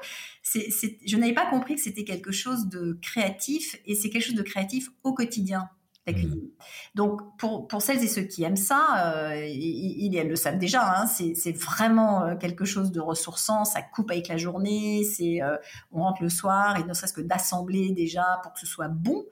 je 1.06 1.16
n'avais 1.16 1.34
pas 1.34 1.46
compris 1.46 1.76
que 1.76 1.80
c'était 1.80 2.04
quelque 2.04 2.30
chose 2.32 2.68
de 2.68 2.98
créatif 3.00 3.76
et 3.86 3.94
c'est 3.94 4.10
quelque 4.10 4.24
chose 4.24 4.34
de 4.34 4.42
créatif 4.42 4.90
au 5.02 5.14
quotidien 5.14 5.70
la 6.06 6.12
mmh. 6.12 6.16
cuisine. 6.16 6.48
Donc, 6.94 7.20
pour, 7.38 7.68
pour 7.68 7.82
celles 7.82 8.02
et 8.02 8.08
ceux 8.08 8.22
qui 8.22 8.42
aiment 8.42 8.56
ça, 8.56 9.30
euh, 9.30 9.46
ils, 9.46 10.14
elles 10.16 10.28
le 10.28 10.36
savent 10.36 10.58
déjà, 10.58 10.82
hein, 10.82 11.06
c'est 11.06 11.56
vraiment 11.56 12.24
euh, 12.24 12.36
quelque 12.36 12.64
chose 12.64 12.92
de 12.92 13.00
ressourçant, 13.00 13.64
ça 13.64 13.82
coupe 13.82 14.10
avec 14.10 14.28
la 14.28 14.36
journée, 14.36 15.04
c'est 15.04 15.42
euh, 15.42 15.56
on 15.92 16.02
rentre 16.02 16.22
le 16.22 16.28
soir 16.28 16.76
et 16.78 16.84
ne 16.84 16.92
serait-ce 16.92 17.12
que 17.12 17.20
d'assembler 17.20 17.92
déjà 17.92 18.40
pour 18.42 18.52
que 18.52 18.60
ce 18.60 18.66
soit 18.66 18.88
bon. 18.88 19.24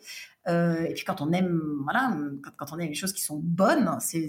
Euh, 0.49 0.85
et 0.85 0.95
puis 0.95 1.05
quand 1.05 1.21
on 1.21 1.33
aime, 1.33 1.61
voilà, 1.83 2.17
quand, 2.43 2.51
quand, 2.57 2.73
on 2.73 2.79
aime 2.79 2.89
les 2.89 2.95
choses 2.95 3.13
qui 3.13 3.21
sont 3.21 3.41
bonnes, 3.43 3.99
c'est 4.01 4.29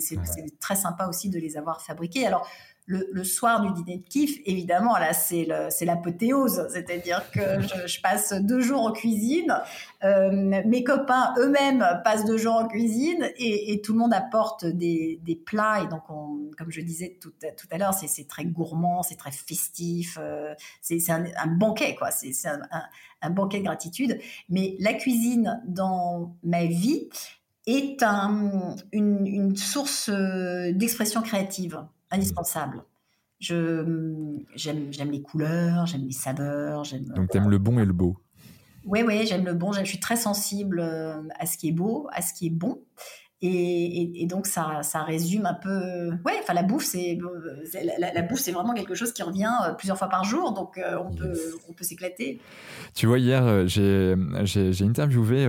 très 0.59 0.75
sympa 0.75 1.07
aussi 1.07 1.29
de 1.29 1.39
les 1.39 1.57
avoir 1.57 1.81
fabriquées. 1.81 2.27
Alors, 2.27 2.47
le, 2.91 3.23
soir 3.23 3.61
du 3.61 3.83
dîner 3.83 3.97
de 3.97 4.07
kiff, 4.07 4.39
évidemment, 4.45 4.97
là, 4.97 5.13
c'est 5.13 5.45
l'apothéose. 5.81 6.67
C'est-à-dire 6.71 7.29
que 7.31 7.61
je, 7.87 8.01
passe 8.01 8.33
deux 8.33 8.61
jours 8.61 8.81
en 8.81 8.91
cuisine. 8.91 9.55
Euh, 10.03 10.31
mes 10.31 10.83
copains 10.83 11.33
eux-mêmes 11.37 11.85
passent 12.03 12.25
deux 12.25 12.37
jours 12.37 12.55
en 12.55 12.67
cuisine 12.67 13.29
et, 13.37 13.81
tout 13.81 13.93
le 13.93 13.99
monde 13.99 14.13
apporte 14.13 14.65
des, 14.65 15.19
plats. 15.45 15.83
Et 15.83 15.87
donc, 15.87 16.03
comme 16.07 16.69
je 16.69 16.81
disais 16.81 17.17
tout, 17.19 17.31
à 17.71 17.77
l'heure, 17.77 17.93
c'est 17.93 18.27
très 18.27 18.45
gourmand, 18.45 19.03
c'est 19.03 19.15
très 19.15 19.31
festif. 19.31 20.17
Euh, 20.19 20.53
c'est 20.81 21.09
un, 21.09 21.47
banquet, 21.47 21.95
quoi. 21.95 22.11
C'est 22.11 22.33
un, 23.21 23.29
banquet 23.29 23.59
de 23.59 23.65
gratitude. 23.65 24.19
Mais 24.49 24.75
la 24.79 24.93
cuisine 24.93 25.61
dans 25.65 26.35
ma 26.43 26.65
vie 26.65 27.09
est 27.67 28.03
une, 28.91 29.55
source 29.55 30.09
euh, 30.09 30.71
d'expression 30.73 31.21
créative 31.21 31.85
indispensable. 32.11 32.83
Je, 33.39 34.37
j'aime, 34.55 34.93
j'aime 34.93 35.11
les 35.11 35.21
couleurs, 35.21 35.87
j'aime 35.87 36.05
les 36.05 36.11
saveurs. 36.11 36.83
J'aime, 36.83 37.05
Donc, 37.05 37.29
tu 37.31 37.37
aimes 37.37 37.49
le 37.49 37.57
bon 37.57 37.79
et 37.79 37.85
le 37.85 37.93
beau 37.93 38.17
Oui, 38.85 39.01
oui, 39.05 39.25
j'aime 39.25 39.45
le 39.45 39.53
bon. 39.53 39.71
Je 39.71 39.83
suis 39.83 39.99
très 39.99 40.15
sensible 40.15 40.79
euh, 40.79 41.21
à 41.39 41.45
ce 41.45 41.57
qui 41.57 41.69
est 41.69 41.73
beau, 41.73 42.07
à 42.13 42.21
ce 42.21 42.33
qui 42.33 42.47
est 42.47 42.51
bon. 42.51 42.83
Et, 43.43 44.21
et, 44.21 44.27
donc 44.27 44.45
ça, 44.45 44.83
ça, 44.83 45.01
résume 45.01 45.47
un 45.47 45.55
peu. 45.55 46.09
Ouais, 46.23 46.33
enfin 46.43 46.53
la 46.53 46.61
bouffe, 46.61 46.85
c'est 46.85 47.17
la, 47.97 48.13
la, 48.13 48.21
bouffe, 48.21 48.39
c'est 48.39 48.51
vraiment 48.51 48.75
quelque 48.75 48.93
chose 48.93 49.11
qui 49.13 49.23
revient 49.23 49.51
euh, 49.65 49.73
plusieurs 49.73 49.97
fois 49.97 50.09
par 50.09 50.23
jour, 50.23 50.53
donc 50.53 50.77
euh, 50.77 50.99
on, 51.03 51.11
peut, 51.11 51.33
on 51.67 51.73
peut 51.73 51.83
s'éclater. 51.83 52.39
Tu 52.93 53.07
vois, 53.07 53.17
hier, 53.17 53.67
j'ai, 53.67 54.13
j'ai, 54.43 54.73
j'ai 54.73 54.85
interviewé 54.85 55.47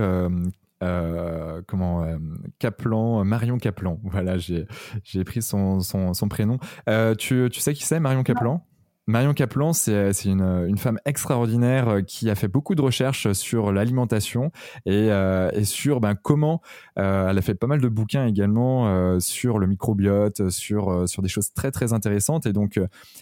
euh, 0.83 1.61
comment 1.67 2.03
euh, 2.03 2.17
Kaplan, 2.59 3.23
Marion 3.23 3.57
Kaplan. 3.57 3.99
Voilà, 4.13 4.37
j'ai 4.37 5.23
pris 5.23 5.41
son, 5.41 5.79
son, 5.79 6.13
son 6.13 6.27
prénom. 6.27 6.59
Euh, 6.87 7.15
tu, 7.15 7.49
tu, 7.51 7.59
sais 7.59 7.73
qui 7.73 7.83
c'est, 7.83 7.99
Marion 7.99 8.23
Kaplan? 8.23 8.65
Marion 9.05 9.33
Kaplan, 9.33 9.73
c'est 9.73 10.13
une, 10.23 10.41
une, 10.41 10.77
femme 10.77 10.97
extraordinaire 11.03 11.89
euh, 11.89 12.01
qui 12.01 12.29
a 12.29 12.35
fait 12.35 12.47
beaucoup 12.47 12.73
de 12.73 12.81
recherches 12.81 13.33
sur 13.33 13.73
l'alimentation 13.73 14.51
et, 14.85 15.11
euh, 15.11 15.63
sur 15.65 15.99
ben, 15.99 16.15
comment. 16.15 16.61
Euh, 16.97 17.29
elle 17.29 17.37
a 17.37 17.41
fait 17.41 17.53
pas 17.53 17.67
mal 17.67 17.81
de 17.81 17.89
bouquins 17.89 18.25
également 18.25 18.87
euh, 18.87 19.19
sur 19.19 19.59
le 19.59 19.67
microbiote, 19.67 20.49
sur, 20.49 21.05
des 21.21 21.27
choses 21.27 21.51
très 21.53 21.69
très 21.71 21.91
intéressantes. 21.91 22.45
Et 22.45 22.53
donc, 22.53 22.79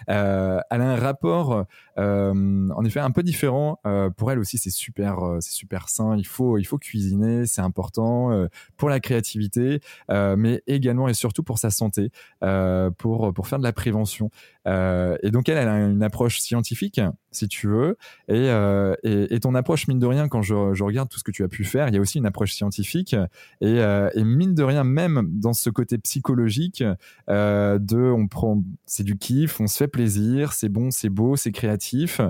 elle 0.07 0.15
a 0.15 0.65
un 0.69 0.95
rapport, 0.97 1.65
en 1.97 2.85
effet, 2.85 2.99
un 2.99 3.11
peu 3.11 3.23
différent. 3.23 3.79
pour 4.17 4.31
elle 4.31 4.37
aussi, 4.37 4.59
c'est 4.59 4.69
super, 4.69 5.19
c'est 5.39 5.53
super 5.53 5.89
sain. 5.89 6.15
Il 6.15 6.27
faut, 6.27 6.59
il 6.59 6.65
faut 6.65 6.77
cuisiner, 6.77 7.47
c'est 7.47 7.61
important 7.61 8.47
pour 8.77 8.89
la 8.89 8.99
créativité, 8.99 9.79
mais 10.09 10.61
également 10.67 11.07
et 11.07 11.13
surtout 11.13 11.43
pour 11.43 11.57
sa 11.57 11.71
santé, 11.71 12.11
pour 12.39 13.47
faire 13.47 13.59
de 13.59 13.63
la 13.63 13.73
prévention. 13.73 14.29
Et 14.65 15.31
donc, 15.31 15.49
elle, 15.49 15.57
elle 15.57 15.69
une 15.91 16.03
approche 16.03 16.39
scientifique, 16.39 17.01
si 17.31 17.47
tu 17.47 17.67
veux, 17.67 17.97
et, 18.27 18.49
euh, 18.49 18.95
ton 19.41 19.55
approche, 19.55 19.87
mine 19.87 19.99
de 19.99 20.05
rien, 20.05 20.27
quand 20.27 20.41
je, 20.41 20.53
regarde 20.83 21.09
tout 21.09 21.17
ce 21.17 21.23
que 21.23 21.31
tu 21.31 21.43
as 21.43 21.47
pu 21.47 21.63
faire, 21.63 21.87
il 21.87 21.95
y 21.95 21.97
a 21.97 22.01
aussi 22.01 22.17
une 22.19 22.25
approche 22.25 22.53
scientifique, 22.53 23.15
et, 23.61 23.79
euh, 23.79 24.09
mine 24.15 24.53
de 24.53 24.63
rien, 24.63 24.83
même 24.83 25.27
dans 25.31 25.53
ce 25.53 25.69
côté 25.69 25.97
psychologique, 25.97 26.83
euh, 27.29 27.79
de 27.79 27.97
on 27.97 28.27
prend, 28.27 28.61
c'est 28.85 29.03
du 29.03 29.17
kiff, 29.17 29.59
on 29.59 29.67
se 29.67 29.77
fait 29.77 29.87
plaisir, 29.87 30.53
c'est 30.53 30.69
bon, 30.69 30.91
c'est 30.91 31.09
beau, 31.09 31.35
c'est 31.35 31.51
créatif, 31.51 32.21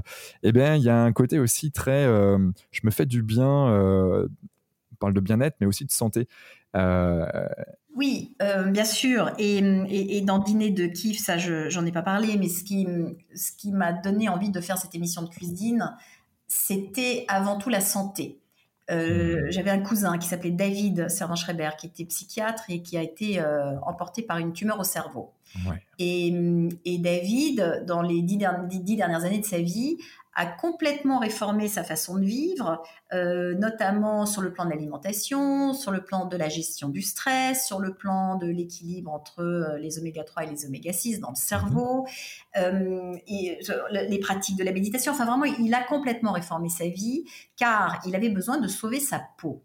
eh 0.43 0.51
bien 0.51 0.75
il 0.75 0.83
y 0.83 0.89
a 0.89 1.03
un 1.03 1.11
côté 1.11 1.39
aussi 1.39 1.71
très, 1.71 2.05
je 2.05 2.81
me 2.83 2.91
fais 2.91 3.05
du 3.05 3.23
bien, 3.23 3.45
on 3.45 4.95
parle 4.99 5.13
de 5.13 5.19
bien-être, 5.19 5.57
mais 5.59 5.67
aussi 5.67 5.85
de 5.85 5.91
santé. 5.91 6.27
Oui, 7.95 8.35
euh, 8.41 8.65
bien 8.65 8.85
sûr. 8.85 9.31
Et, 9.37 10.21
dans 10.21 10.39
Dîner 10.39 10.71
de 10.71 10.85
kiff, 10.85 11.19
ça, 11.19 11.37
j'en 11.37 11.85
ai 11.85 11.91
pas 11.91 12.01
parlé, 12.01 12.37
mais 12.37 12.47
ce 12.47 12.63
qui, 12.63 12.87
ce 13.35 13.51
qui 13.51 13.71
m'a 13.71 13.91
donné 13.91 14.29
envie 14.29 14.49
de 14.49 14.61
faire 14.61 14.77
cette 14.77 14.95
émission 14.95 15.23
de 15.23 15.29
cuisine, 15.29 15.95
c'était 16.47 17.25
avant 17.27 17.57
tout 17.57 17.69
la 17.69 17.81
santé. 17.81 18.39
Euh, 18.89 19.47
mmh. 19.47 19.51
J'avais 19.51 19.69
un 19.69 19.79
cousin 19.79 20.17
qui 20.17 20.27
s'appelait 20.27 20.51
David 20.51 21.09
Servan-Schreiber, 21.09 21.71
qui 21.77 21.87
était 21.87 22.05
psychiatre 22.05 22.63
et 22.69 22.81
qui 22.81 22.97
a 22.97 23.01
été 23.01 23.39
euh, 23.39 23.79
emporté 23.81 24.21
par 24.21 24.37
une 24.37 24.53
tumeur 24.53 24.79
au 24.79 24.83
cerveau. 24.83 25.31
Et, 25.99 26.31
David, 26.99 27.83
dans 27.85 28.01
les 28.01 28.21
dix, 28.21 28.37
dernières 28.37 29.23
années 29.23 29.39
de 29.39 29.45
sa 29.45 29.59
vie, 29.59 29.97
a 30.33 30.45
complètement 30.45 31.19
réformé 31.19 31.67
sa 31.67 31.83
façon 31.83 32.17
de 32.17 32.23
vivre, 32.23 32.81
euh, 33.13 33.53
notamment 33.55 34.25
sur 34.25 34.41
le 34.41 34.53
plan 34.53 34.65
de 34.65 34.69
l'alimentation, 34.69 35.73
sur 35.73 35.91
le 35.91 36.03
plan 36.03 36.25
de 36.25 36.37
la 36.37 36.47
gestion 36.47 36.89
du 36.89 37.01
stress, 37.01 37.65
sur 37.65 37.79
le 37.79 37.93
plan 37.93 38.35
de 38.35 38.47
l'équilibre 38.47 39.11
entre 39.11 39.41
euh, 39.41 39.77
les 39.77 39.99
oméga 39.99 40.23
3 40.23 40.43
et 40.43 40.47
les 40.47 40.65
oméga 40.65 40.93
6 40.93 41.19
dans 41.19 41.31
le 41.31 41.35
cerveau, 41.35 42.07
euh, 42.57 43.13
et, 43.27 43.59
les 43.91 44.19
pratiques 44.19 44.57
de 44.57 44.63
la 44.63 44.71
méditation. 44.71 45.11
Enfin, 45.11 45.25
vraiment, 45.25 45.45
il 45.45 45.73
a 45.73 45.83
complètement 45.83 46.31
réformé 46.31 46.69
sa 46.69 46.87
vie 46.87 47.25
car 47.57 47.99
il 48.05 48.15
avait 48.15 48.29
besoin 48.29 48.57
de 48.57 48.67
sauver 48.67 48.99
sa 48.99 49.21
peau 49.37 49.63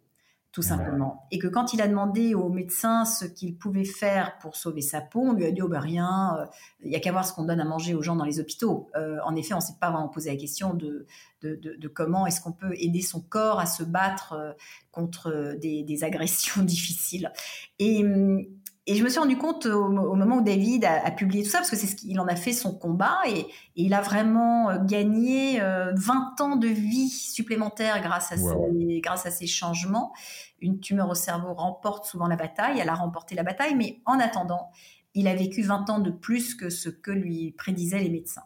tout 0.57 0.63
simplement. 0.63 1.27
Et 1.31 1.39
que 1.39 1.49
quand 1.49 1.75
il 1.75 1.83
a 1.83 1.87
demandé 1.87 2.35
au 2.35 2.49
médecin 2.49 3.05
ce 3.05 3.27
qu'il 3.27 3.59
pouvait 3.59 3.85
faire 3.85 4.39
pour 4.39 4.57
sauver 4.57 4.81
sa 4.81 5.03
peau, 5.03 5.21
on 5.21 5.35
lui 5.35 5.45
a 5.45 5.51
dit 5.51 5.61
oh 5.61 5.69
ben 5.69 5.81
rien, 5.81 6.39
euh, 6.41 6.47
il 6.83 6.91
y 6.91 6.97
a 6.97 7.01
qu'à 7.01 7.13
voir 7.13 7.27
ce 7.27 7.35
qu'on 7.35 7.45
donne 7.45 7.61
à 7.61 7.67
manger 7.67 7.95
aux 7.95 8.01
gens 8.01 8.17
dans 8.17 8.25
les 8.25 8.41
hôpitaux. 8.41 8.89
Euh, 8.97 9.19
en 9.27 9.37
effet, 9.37 9.53
on 9.53 9.59
ne 9.59 9.63
s'est 9.63 9.77
pas 9.79 9.91
vraiment 9.91 10.09
posé 10.09 10.31
la 10.31 10.37
question 10.37 10.73
de, 10.73 11.07
de, 11.43 11.89
comment 11.89 12.27
est-ce 12.27 12.41
qu'on 12.41 12.53
peut 12.53 12.73
aider 12.79 13.03
son 13.03 13.21
corps 13.21 13.61
à 13.61 13.67
se 13.67 13.83
battre 13.83 14.33
euh, 14.33 14.53
contre 14.93 15.59
des, 15.61 15.83
des 15.83 16.05
agressions 16.05 16.63
difficiles. 16.63 17.31
Et, 17.79 18.03
hum, 18.03 18.43
et 18.89 18.95
je 18.95 19.03
me 19.03 19.09
suis 19.09 19.19
rendu 19.19 19.37
compte 19.37 19.67
au, 19.67 19.89
moment 19.89 20.37
où 20.37 20.43
David 20.43 20.85
a, 20.85 21.11
publié 21.11 21.43
tout 21.43 21.51
ça, 21.51 21.59
parce 21.59 21.71
que 21.71 21.77
c'est 21.77 21.89
ce 21.89 21.97
qu'il 21.97 22.21
en 22.21 22.29
a 22.29 22.37
fait 22.37 22.53
son 22.53 22.73
combat, 22.73 23.19
et, 23.27 23.47
il 23.75 23.93
a 23.95 24.01
vraiment 24.01 24.71
euh, 24.71 24.79
gagné 24.79 25.59
20 25.59 25.63
euh, 25.65 26.43
ans 26.45 26.57
de 26.57 26.69
vie 26.69 27.09
supplémentaire 27.09 28.01
grâce 28.01 28.31
à, 28.31 28.37
ces, 28.37 29.01
grâce 29.01 29.27
à 29.27 29.31
ces 29.31 29.47
changements. 29.47 30.13
Une 30.61 30.79
tumeur 30.79 31.11
au 31.11 31.15
cerveau 31.15 31.53
remporte 31.53 32.07
souvent 32.07 32.29
la 32.29 32.37
bataille, 32.37 32.79
elle 32.79 32.89
a 32.89 32.95
remporté 32.95 33.35
la 33.35 33.43
bataille, 33.43 33.75
mais 33.75 34.01
en 34.07 34.21
attendant, 34.21 34.71
il 35.15 35.27
a 35.27 35.35
vécu 35.35 35.63
20 35.63 35.91
ans 35.91 35.99
de 35.99 36.11
plus 36.11 36.55
que 36.55 36.71
ce 36.71 36.89
que 36.89 37.11
lui 37.11 37.53
prédisaient 37.59 38.01
les 38.01 38.11
médecins. 38.11 38.45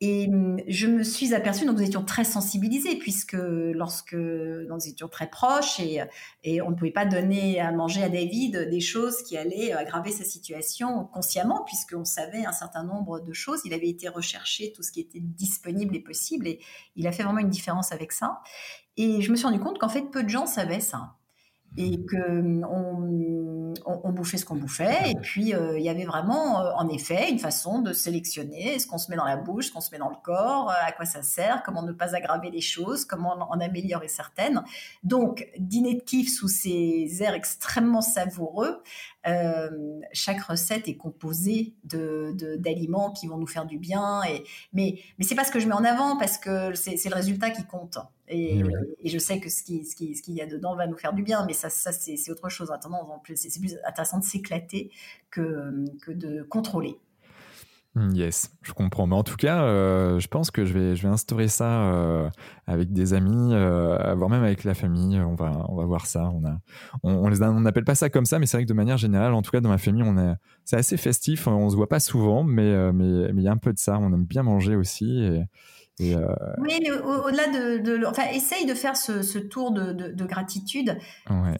Et 0.00 0.28
hum, 0.28 0.60
je 0.68 0.86
me 0.86 1.02
suis 1.02 1.34
aperçue, 1.34 1.66
donc 1.66 1.78
nous 1.78 1.82
étions 1.82 2.04
très 2.04 2.22
sensibilisés, 2.22 2.96
puisque 2.96 3.36
lorsque 3.36 4.14
nous 4.14 4.86
étions 4.86 5.08
très 5.08 5.28
proches 5.28 5.80
et, 5.80 6.00
et 6.44 6.62
on 6.62 6.70
ne 6.70 6.76
pouvait 6.76 6.92
pas 6.92 7.04
donner 7.04 7.60
à 7.60 7.72
manger 7.72 8.04
à 8.04 8.08
David 8.08 8.68
des 8.70 8.80
choses 8.80 9.22
qui 9.22 9.36
allaient 9.36 9.72
aggraver 9.72 10.12
sa 10.12 10.22
situation 10.22 11.04
consciemment, 11.06 11.64
puisqu'on 11.64 12.04
savait 12.04 12.44
un 12.44 12.52
certain 12.52 12.84
nombre 12.84 13.18
de 13.18 13.32
choses. 13.32 13.60
Il 13.64 13.74
avait 13.74 13.88
été 13.88 14.08
recherché 14.08 14.72
tout 14.72 14.84
ce 14.84 14.92
qui 14.92 15.00
était 15.00 15.20
disponible 15.20 15.96
et 15.96 16.00
possible, 16.00 16.46
et 16.46 16.60
il 16.94 17.06
a 17.08 17.12
fait 17.12 17.24
vraiment 17.24 17.40
une 17.40 17.50
différence 17.50 17.90
avec 17.90 18.12
ça. 18.12 18.40
Et 18.96 19.20
je 19.20 19.30
me 19.32 19.36
suis 19.36 19.46
rendu 19.46 19.58
compte 19.58 19.78
qu'en 19.78 19.88
fait, 19.88 20.02
peu 20.02 20.22
de 20.22 20.28
gens 20.28 20.46
savaient 20.46 20.80
ça 20.80 21.17
et 21.76 22.04
que 22.04 22.64
on, 22.64 23.74
on, 23.86 24.12
bouffait 24.12 24.36
ce 24.36 24.44
qu'on 24.44 24.56
bouffait. 24.56 25.10
Et 25.10 25.14
puis, 25.14 25.54
euh, 25.54 25.78
il 25.78 25.84
y 25.84 25.88
avait 25.88 26.04
vraiment, 26.04 26.60
euh, 26.60 26.70
en 26.76 26.88
effet, 26.88 27.30
une 27.30 27.38
façon 27.38 27.80
de 27.80 27.92
sélectionner 27.92 28.78
ce 28.78 28.86
qu'on 28.86 28.98
se 28.98 29.10
met 29.10 29.16
dans 29.16 29.24
la 29.24 29.36
bouche, 29.36 29.66
ce 29.66 29.72
qu'on 29.72 29.80
se 29.80 29.90
met 29.90 29.98
dans 29.98 30.08
le 30.08 30.16
corps, 30.22 30.70
euh, 30.70 30.74
à 30.86 30.92
quoi 30.92 31.04
ça 31.04 31.22
sert, 31.22 31.62
comment 31.64 31.82
ne 31.82 31.92
pas 31.92 32.14
aggraver 32.14 32.50
les 32.50 32.60
choses, 32.60 33.04
comment 33.04 33.34
en, 33.34 33.60
améliorer 33.60 34.08
certaines. 34.08 34.62
Donc, 35.04 35.46
dîner 35.58 35.94
de 35.94 36.00
kiff 36.00 36.32
sous 36.32 36.48
ces 36.48 37.22
airs 37.22 37.34
extrêmement 37.34 38.02
savoureux, 38.02 38.82
euh, 39.26 40.00
chaque 40.12 40.40
recette 40.40 40.88
est 40.88 40.96
composée 40.96 41.74
de, 41.84 42.34
d'aliments 42.58 43.12
qui 43.12 43.26
vont 43.26 43.36
nous 43.36 43.46
faire 43.46 43.66
du 43.66 43.78
bien. 43.78 44.22
Et, 44.24 44.44
mais 44.72 45.00
mais 45.18 45.24
c'est 45.24 45.34
pas 45.34 45.44
ce 45.44 45.52
que 45.52 45.60
je 45.60 45.68
mets 45.68 45.74
en 45.74 45.84
avant 45.84 46.16
parce 46.16 46.38
que 46.38 46.74
c'est, 46.74 47.08
le 47.08 47.14
résultat 47.14 47.50
qui 47.50 47.64
compte. 47.64 47.98
Et, 48.28 48.62
et, 49.02 49.08
je 49.08 49.18
sais 49.18 49.40
que 49.40 49.48
ce, 49.48 49.62
qui, 49.62 49.84
ce, 49.84 49.96
qui, 49.96 50.14
ce 50.14 50.22
qu'il 50.22 50.34
y 50.34 50.40
a 50.40 50.46
dedans 50.46 50.76
va 50.76 50.86
nous 50.86 50.96
faire 50.96 51.12
du 51.12 51.22
bien, 51.22 51.44
mais 51.46 51.52
ça, 51.52 51.70
ça 51.70 51.92
c'est, 51.92 52.16
c'est 52.16 52.30
autre 52.30 52.48
chose. 52.48 52.70
En 52.70 53.18
plus, 53.18 53.36
c'est, 53.36 53.60
plus 53.60 53.76
intéressant 53.86 54.18
de 54.18 54.24
s'éclater 54.24 54.90
que, 55.30 55.84
que 56.02 56.12
de 56.12 56.42
contrôler. 56.42 56.98
Mmh, 57.94 58.14
yes, 58.14 58.50
je 58.62 58.72
comprends. 58.72 59.06
Mais 59.06 59.16
en 59.16 59.24
tout 59.24 59.36
cas, 59.36 59.62
euh, 59.62 60.20
je 60.20 60.28
pense 60.28 60.50
que 60.50 60.64
je 60.64 60.72
vais, 60.72 60.94
je 60.94 61.02
vais 61.02 61.08
instaurer 61.08 61.48
ça 61.48 61.92
euh, 61.92 62.30
avec 62.66 62.92
des 62.92 63.14
amis, 63.14 63.54
euh, 63.54 64.14
voire 64.14 64.30
même 64.30 64.44
avec 64.44 64.64
la 64.64 64.74
famille. 64.74 65.18
On 65.20 65.34
va, 65.34 65.64
on 65.68 65.74
va 65.74 65.84
voir 65.84 66.06
ça. 66.06 66.30
On 66.34 66.44
a, 66.44 66.58
on, 67.02 67.28
les 67.28 67.42
on 67.42 67.60
n'appelle 67.60 67.84
pas 67.84 67.94
ça 67.94 68.10
comme 68.10 68.26
ça, 68.26 68.38
mais 68.38 68.46
c'est 68.46 68.58
vrai 68.58 68.64
que 68.64 68.68
de 68.68 68.74
manière 68.74 68.98
générale, 68.98 69.32
en 69.32 69.42
tout 69.42 69.50
cas 69.50 69.60
dans 69.60 69.70
ma 69.70 69.78
famille, 69.78 70.04
on 70.04 70.16
est, 70.18 70.34
c'est 70.64 70.76
assez 70.76 70.96
festif. 70.96 71.48
On 71.48 71.68
se 71.70 71.76
voit 71.76 71.88
pas 71.88 72.00
souvent, 72.00 72.44
mais, 72.44 72.92
mais, 72.92 73.32
mais 73.32 73.42
il 73.42 73.44
y 73.44 73.48
a 73.48 73.52
un 73.52 73.56
peu 73.56 73.72
de 73.72 73.78
ça. 73.78 73.98
On 73.98 74.12
aime 74.12 74.26
bien 74.26 74.42
manger 74.42 74.76
aussi. 74.76 75.24
Et, 75.24 75.42
Oui, 76.00 76.78
mais 76.80 76.90
au-delà 76.90 77.48
de, 77.48 78.06
enfin, 78.06 78.24
essaye 78.32 78.66
de 78.66 78.74
faire 78.74 78.96
ce, 78.96 79.38
tour 79.38 79.72
de, 79.72 79.92
de 79.92 80.24
gratitude. 80.24 80.98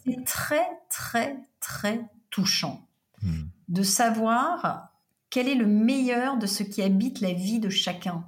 C'est 0.05 0.23
très, 0.25 0.67
très, 0.89 1.37
très 1.59 2.01
touchant 2.29 2.87
mmh. 3.21 3.43
de 3.69 3.83
savoir 3.83 4.89
quel 5.29 5.47
est 5.47 5.55
le 5.55 5.67
meilleur 5.67 6.37
de 6.37 6.47
ce 6.47 6.63
qui 6.63 6.81
habite 6.81 7.21
la 7.21 7.33
vie 7.33 7.59
de 7.59 7.69
chacun 7.69 8.25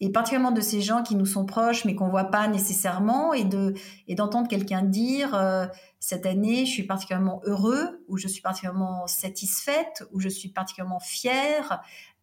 et 0.00 0.10
particulièrement 0.10 0.52
de 0.52 0.60
ces 0.60 0.80
gens 0.80 1.02
qui 1.02 1.14
nous 1.14 1.26
sont 1.26 1.46
proches 1.46 1.84
mais 1.84 1.94
qu'on 1.94 2.08
voit 2.08 2.30
pas 2.30 2.48
nécessairement 2.48 3.32
et 3.32 3.44
de 3.44 3.74
et 4.08 4.14
d'entendre 4.14 4.48
quelqu'un 4.48 4.82
dire 4.82 5.34
euh, 5.34 5.66
cette 6.00 6.26
année 6.26 6.66
je 6.66 6.70
suis 6.70 6.82
particulièrement 6.82 7.40
heureux 7.44 8.04
ou 8.08 8.16
je 8.16 8.28
suis 8.28 8.42
particulièrement 8.42 9.06
satisfaite 9.06 10.04
ou 10.12 10.20
je 10.20 10.28
suis 10.28 10.48
particulièrement 10.48 11.00
fière 11.00 11.80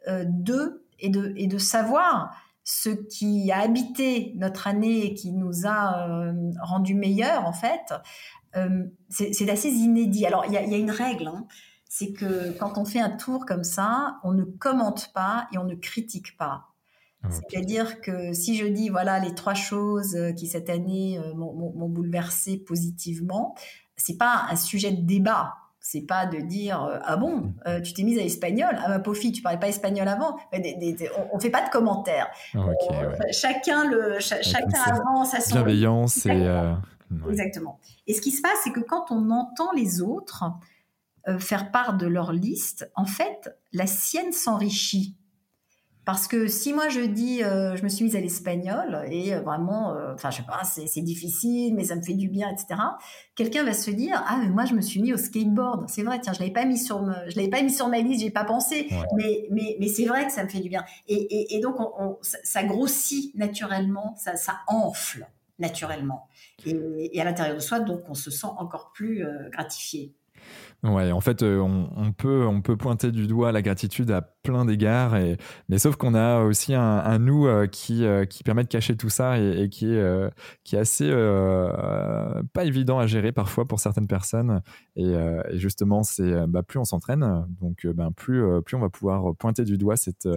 euh, 0.08 0.26
de 0.28 0.84
et 1.00 1.10
de 1.10 1.34
et 1.38 1.48
de 1.48 1.58
savoir 1.58 2.36
ce 2.64 2.90
qui 2.90 3.52
a 3.52 3.60
habité 3.60 4.34
notre 4.38 4.68
année 4.68 5.06
et 5.06 5.14
qui 5.14 5.32
nous 5.32 5.66
a 5.66 6.08
euh, 6.08 6.34
rendu 6.62 6.94
meilleurs 6.94 7.46
en 7.46 7.54
fait 7.54 7.94
c'est 9.10 9.50
assez 9.50 9.70
inédit 9.70 10.26
alors 10.26 10.44
il 10.46 10.52
y 10.52 10.58
a, 10.58 10.66
y 10.66 10.74
a, 10.74 10.78
une 10.78 10.92
règle 10.92 11.28
hein 11.28 11.48
c'est 11.94 12.14
que 12.14 12.58
quand 12.58 12.78
on 12.78 12.86
fait 12.86 13.02
un 13.02 13.10
tour 13.10 13.46
comme 13.46 13.66
ça, 13.66 14.22
on 14.24 14.32
ne 14.32 14.46
commente 14.46 15.12
pas 15.14 15.50
et 15.52 15.58
on 15.58 15.66
ne 15.66 15.76
critique 15.76 16.38
pas. 16.38 16.70
Ah, 17.22 17.28
C'est-à-dire 17.30 18.00
que 18.00 18.32
si 18.32 18.56
je 18.56 18.66
dis 18.66 18.88
voilà 18.88 19.20
les 19.20 19.36
trois 19.36 19.56
choses 19.56 20.16
euh, 20.16 20.32
qui 20.32 20.48
cette 20.48 20.70
année 20.70 21.20
euh, 21.20 21.34
m'ont 21.34 21.90
bouleversé 21.90 22.56
positivement, 22.58 23.56
c'est 23.98 24.16
pas 24.16 24.48
un 24.50 24.56
sujet 24.56 24.94
de 24.94 25.02
débat. 25.02 25.56
C'est 25.92 26.06
pas 26.06 26.26
de 26.26 26.40
dire 26.40 26.84
euh, 26.84 27.00
ah 27.04 27.18
bon 27.18 27.54
tu 27.84 27.94
t'es 27.94 28.04
mise 28.04 28.18
à 28.18 28.22
l'espagnol 28.22 28.78
ah 28.84 28.88
ma 28.88 29.00
pauvre 29.00 29.18
fille 29.18 29.32
tu 29.32 29.42
parlais 29.42 29.60
pas 29.60 29.68
espagnol 29.68 30.08
avant. 30.08 30.38
On, 31.34 31.40
fait 31.40 31.50
pas 31.50 31.66
de 31.66 31.70
commentaires. 31.70 32.30
Chacun 33.32 33.86
le 33.86 34.20
chacun 34.20 34.82
avance 34.86 35.34
à 35.34 35.42
son 35.42 35.56
bienveillance 35.56 36.26
et 36.26 36.48
exactement. 37.30 37.80
Et 38.08 38.14
ce 38.14 38.22
qui 38.22 38.32
se 38.32 38.42
passe 38.42 38.60
c'est 38.64 38.72
que 38.72 38.80
quand 38.80 39.12
on 39.12 39.30
entend 39.32 39.72
les 39.76 40.02
autres 40.02 40.46
euh, 41.28 41.38
faire 41.38 41.72
part 41.72 41.98
de 41.98 42.08
leur 42.08 42.32
liste, 42.32 42.90
en 42.96 43.06
fait, 43.06 43.56
la 43.74 43.86
sienne 43.86 44.32
s'enrichit. 44.32 45.16
Parce 46.04 46.28
que 46.28 46.48
si 46.48 46.74
moi 46.74 46.90
je 46.90 47.02
dis, 47.02 47.44
euh, 47.44 47.76
je 47.76 47.84
me 47.84 47.90
suis 47.90 48.04
mise 48.04 48.16
à 48.16 48.20
l'espagnol 48.20 49.06
et 49.10 49.36
euh, 49.36 49.42
vraiment, 49.42 49.96
enfin 50.14 50.32
je 50.32 50.38
sais 50.38 50.44
pas, 50.44 50.64
c'est 50.64 51.02
difficile, 51.02 51.76
mais 51.76 51.86
ça 51.86 51.96
me 51.96 52.02
fait 52.02 52.16
du 52.16 52.28
bien, 52.28 52.50
etc. 52.50 52.82
Quelqu'un 53.36 53.64
va 53.64 53.74
se 53.74 53.92
dire, 53.92 54.24
ah 54.28 54.38
mais 54.42 54.50
moi 54.50 54.66
je 54.66 54.74
me 54.74 54.82
suis 54.82 55.00
mis 55.00 55.14
au 55.14 55.18
skateboard. 55.18 55.88
C'est 55.90 56.02
vrai, 56.02 56.20
tiens, 56.20 56.34
je 56.34 56.40
l'avais 56.40 56.52
pas 56.52 56.66
mis 56.66 56.80
sur, 56.80 57.06
je 57.28 57.36
l'avais 57.36 57.50
pas 57.50 57.62
mis 57.62 57.72
sur 57.72 57.88
ma 57.88 58.00
liste, 58.00 58.22
j'ai 58.22 58.32
pas 58.32 58.46
pensé, 58.46 58.88
mais 59.16 59.48
mais 59.52 59.78
mais 59.80 59.88
c'est 59.88 60.06
vrai 60.06 60.26
que 60.26 60.32
ça 60.32 60.44
me 60.44 60.50
fait 60.50 60.60
du 60.60 60.70
bien. 60.70 60.84
Et, 61.08 61.56
et, 61.56 61.60
donc 61.60 61.76
on, 61.80 62.18
ça, 62.22 62.64
grossit 62.64 63.36
naturellement, 63.36 64.16
ça, 64.18 64.36
ça 64.36 64.60
enfle 64.68 65.28
naturellement. 65.60 66.28
Et, 66.66 66.76
et, 67.14 67.22
à 67.22 67.26
l'intérieur 67.26 67.56
de 67.56 67.62
soi, 67.62 67.80
donc 67.80 68.02
on 68.10 68.16
se 68.16 68.32
sent 68.32 68.48
encore 68.58 68.92
plus 68.92 69.24
gratifié. 69.52 70.16
Ouais, 70.84 71.12
en 71.12 71.22
fait, 71.22 71.44
euh, 71.44 71.60
on, 71.60 72.12
peut, 72.12 72.48
on 72.48 72.62
peut 72.64 72.76
pointer 72.76 73.12
du 73.12 73.28
doigt 73.28 73.52
la 73.52 73.62
gratitude 73.62 74.10
à 74.10 74.22
plein 74.22 74.66
d'égards, 74.66 75.16
et, 75.16 75.38
mais 75.70 75.78
sauf 75.78 75.96
qu'on 75.96 76.16
a 76.16 76.42
aussi 76.42 76.74
un, 76.74 77.20
nous 77.20 77.46
euh, 77.46 77.68
qui, 77.68 78.04
euh, 78.04 78.26
qui 78.26 78.42
permet 78.42 78.64
de 78.64 78.68
cacher 78.68 78.98
tout 78.98 79.10
ça 79.10 79.38
et, 79.38 79.70
qui, 79.70 79.94
est, 79.94 80.30
qui 80.64 80.76
est 80.76 80.80
assez 80.80 81.12
pas 82.54 82.66
évident 82.66 82.98
à 82.98 83.06
gérer 83.06 83.32
parfois 83.32 83.68
pour 83.68 83.80
certaines 83.80 84.08
personnes. 84.08 84.62
Et, 84.96 85.14
justement, 85.52 86.02
c'est 86.02 86.48
bah, 86.48 86.64
plus 86.64 86.80
on 86.80 86.86
s'entraîne, 86.86 87.46
donc 87.62 87.86
ben, 87.86 88.12
plus, 88.12 88.44
plus 88.64 88.76
on 88.76 88.80
va 88.80 88.90
pouvoir 88.90 89.36
pointer 89.36 89.64
du 89.64 89.78
doigt 89.78 89.98
cette, 89.98 90.28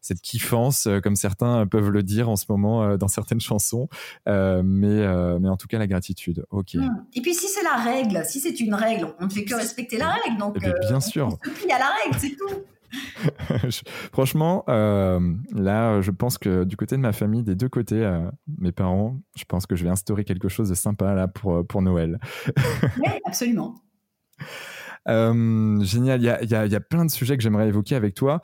cette 0.00 0.20
kiffance, 0.20 0.86
comme 1.02 1.16
certains 1.16 1.66
peuvent 1.66 1.90
le 1.90 2.04
dire 2.04 2.28
en 2.28 2.36
ce 2.36 2.44
moment 2.48 2.96
dans 2.96 3.08
certaines 3.08 3.40
chansons. 3.40 3.88
mais, 4.26 4.62
mais 4.62 5.48
en 5.48 5.56
tout 5.56 5.66
cas, 5.66 5.78
la 5.78 5.88
gratitude. 5.88 6.44
Ok. 6.50 6.74
Mmh. 6.74 6.88
Et 7.14 7.20
puis, 7.20 7.34
si 7.34 7.48
c'est 7.48 7.64
la 7.64 7.76
règle, 7.82 8.22
si 8.24 8.38
c'est 8.38 8.60
une 8.60 8.74
règle, 8.74 9.08
on 9.18 9.24
ne 9.24 9.30
fait 9.30 9.44
que 9.44 9.56
respecter 9.56 9.87
la 9.96 10.10
règle. 10.10 10.38
Donc, 10.38 10.56
eh 10.56 10.60
bien 10.60 10.96
euh, 10.96 11.00
sûr. 11.00 11.28
On 11.28 11.30
se 11.30 11.72
à 11.72 11.78
la 11.78 11.90
règle, 12.02 12.18
c'est 12.18 12.36
tout. 12.36 12.64
Franchement, 14.12 14.64
euh, 14.68 15.20
là, 15.52 16.00
je 16.00 16.10
pense 16.10 16.38
que 16.38 16.64
du 16.64 16.76
côté 16.76 16.96
de 16.96 17.00
ma 17.00 17.12
famille, 17.12 17.42
des 17.42 17.54
deux 17.54 17.68
côtés, 17.68 18.04
euh, 18.04 18.30
mes 18.58 18.72
parents, 18.72 19.18
je 19.36 19.44
pense 19.44 19.66
que 19.66 19.76
je 19.76 19.84
vais 19.84 19.90
instaurer 19.90 20.24
quelque 20.24 20.48
chose 20.48 20.68
de 20.68 20.74
sympa 20.74 21.14
là 21.14 21.28
pour, 21.28 21.66
pour 21.66 21.82
Noël. 21.82 22.18
oui, 22.98 23.10
absolument. 23.24 23.74
génial, 25.06 26.20
il 26.20 26.24
y 26.24 26.30
a, 26.30 26.42
y, 26.44 26.54
a, 26.54 26.66
y 26.66 26.74
a, 26.74 26.80
plein 26.80 27.04
de 27.04 27.10
sujets 27.10 27.36
que 27.36 27.42
j'aimerais 27.42 27.68
évoquer 27.68 27.94
avec 27.94 28.14
toi. 28.14 28.40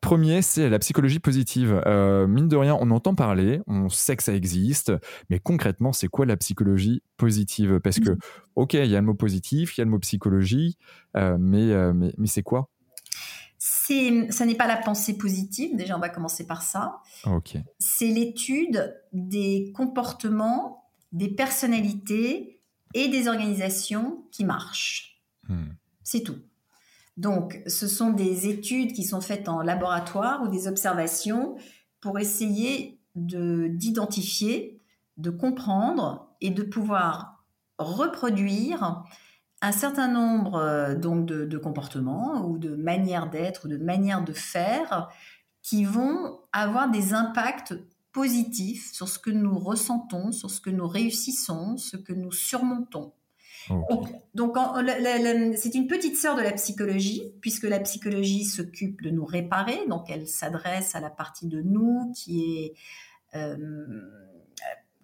Premier, 0.00 0.40
c'est 0.40 0.70
la 0.70 0.78
psychologie 0.78 1.18
positive. 1.18 1.82
Euh, 1.86 2.26
mine 2.26 2.48
de 2.48 2.56
rien, 2.56 2.76
on 2.80 2.90
entend 2.90 3.14
parler, 3.14 3.60
on 3.66 3.90
sait 3.90 4.16
que 4.16 4.22
ça 4.22 4.34
existe, 4.34 4.92
mais 5.28 5.38
concrètement, 5.38 5.92
c'est 5.92 6.08
quoi 6.08 6.24
la 6.24 6.38
psychologie 6.38 7.02
positive? 7.18 7.80
Parce 7.80 8.00
que, 8.00 8.16
ok, 8.56 8.74
il 8.74 8.86
y 8.86 8.96
a 8.96 9.00
le 9.00 9.06
mot 9.06 9.14
positif, 9.14 9.76
il 9.76 9.80
y 9.80 9.82
a 9.82 9.84
le 9.84 9.90
mot 9.90 9.98
psychologie, 9.98 10.78
euh, 11.16 11.36
mais, 11.38 11.70
euh, 11.72 11.92
mais, 11.92 12.14
mais 12.16 12.26
c'est 12.26 12.42
quoi? 12.42 12.70
C'est, 13.58 14.32
ça 14.32 14.46
n'est 14.46 14.54
pas 14.54 14.66
la 14.66 14.78
pensée 14.78 15.18
positive. 15.18 15.76
Déjà, 15.76 15.96
on 15.96 16.00
va 16.00 16.08
commencer 16.08 16.46
par 16.46 16.62
ça. 16.62 17.00
Ok. 17.26 17.58
C'est 17.78 18.08
l'étude 18.08 18.98
des 19.12 19.70
comportements, 19.74 20.90
des 21.12 21.28
personnalités 21.28 22.62
et 22.94 23.08
des 23.08 23.28
organisations 23.28 24.24
qui 24.32 24.46
marchent. 24.46 25.20
Hmm. 25.46 25.72
C'est 26.02 26.22
tout. 26.22 26.38
Donc, 27.16 27.62
ce 27.66 27.86
sont 27.86 28.10
des 28.10 28.48
études 28.48 28.92
qui 28.92 29.04
sont 29.04 29.20
faites 29.20 29.48
en 29.48 29.62
laboratoire 29.62 30.42
ou 30.42 30.48
des 30.48 30.68
observations 30.68 31.56
pour 32.00 32.18
essayer 32.18 33.00
de 33.14 33.68
d'identifier, 33.68 34.80
de 35.16 35.30
comprendre 35.30 36.34
et 36.40 36.50
de 36.50 36.62
pouvoir 36.62 37.44
reproduire 37.78 39.04
un 39.62 39.72
certain 39.72 40.08
nombre 40.08 40.56
euh, 40.56 40.94
donc 40.94 41.26
de, 41.26 41.58
comportements 41.58 42.46
ou 42.46 42.58
de 42.58 42.74
manières 42.74 43.28
d'être 43.28 43.66
ou 43.66 43.68
de 43.68 43.76
manières 43.76 44.24
de 44.24 44.32
faire 44.32 45.08
qui 45.62 45.84
vont 45.84 46.40
avoir 46.52 46.90
des 46.90 47.12
impacts 47.12 47.74
positifs 48.12 48.92
sur 48.92 49.08
ce 49.08 49.18
que 49.18 49.30
nous 49.30 49.58
ressentons, 49.58 50.32
sur 50.32 50.50
ce 50.50 50.60
que 50.60 50.70
nous 50.70 50.88
réussissons, 50.88 51.76
ce 51.76 51.96
que 51.96 52.12
nous 52.12 52.32
surmontons. 52.32 53.12
Donc, 54.34 54.56
c'est 55.56 55.74
une 55.74 55.86
petite 55.86 56.16
sœur 56.16 56.36
de 56.36 56.42
la 56.42 56.52
psychologie, 56.52 57.32
puisque 57.40 57.64
la 57.64 57.80
psychologie 57.80 58.44
s'occupe 58.44 59.02
de 59.02 59.10
nous 59.10 59.24
réparer, 59.24 59.86
donc 59.88 60.08
elle 60.08 60.26
s'adresse 60.26 60.94
à 60.94 61.00
la 61.00 61.10
partie 61.10 61.46
de 61.46 61.60
nous 61.60 62.12
qui 62.14 62.42
est 62.42 62.74
euh, 63.34 63.56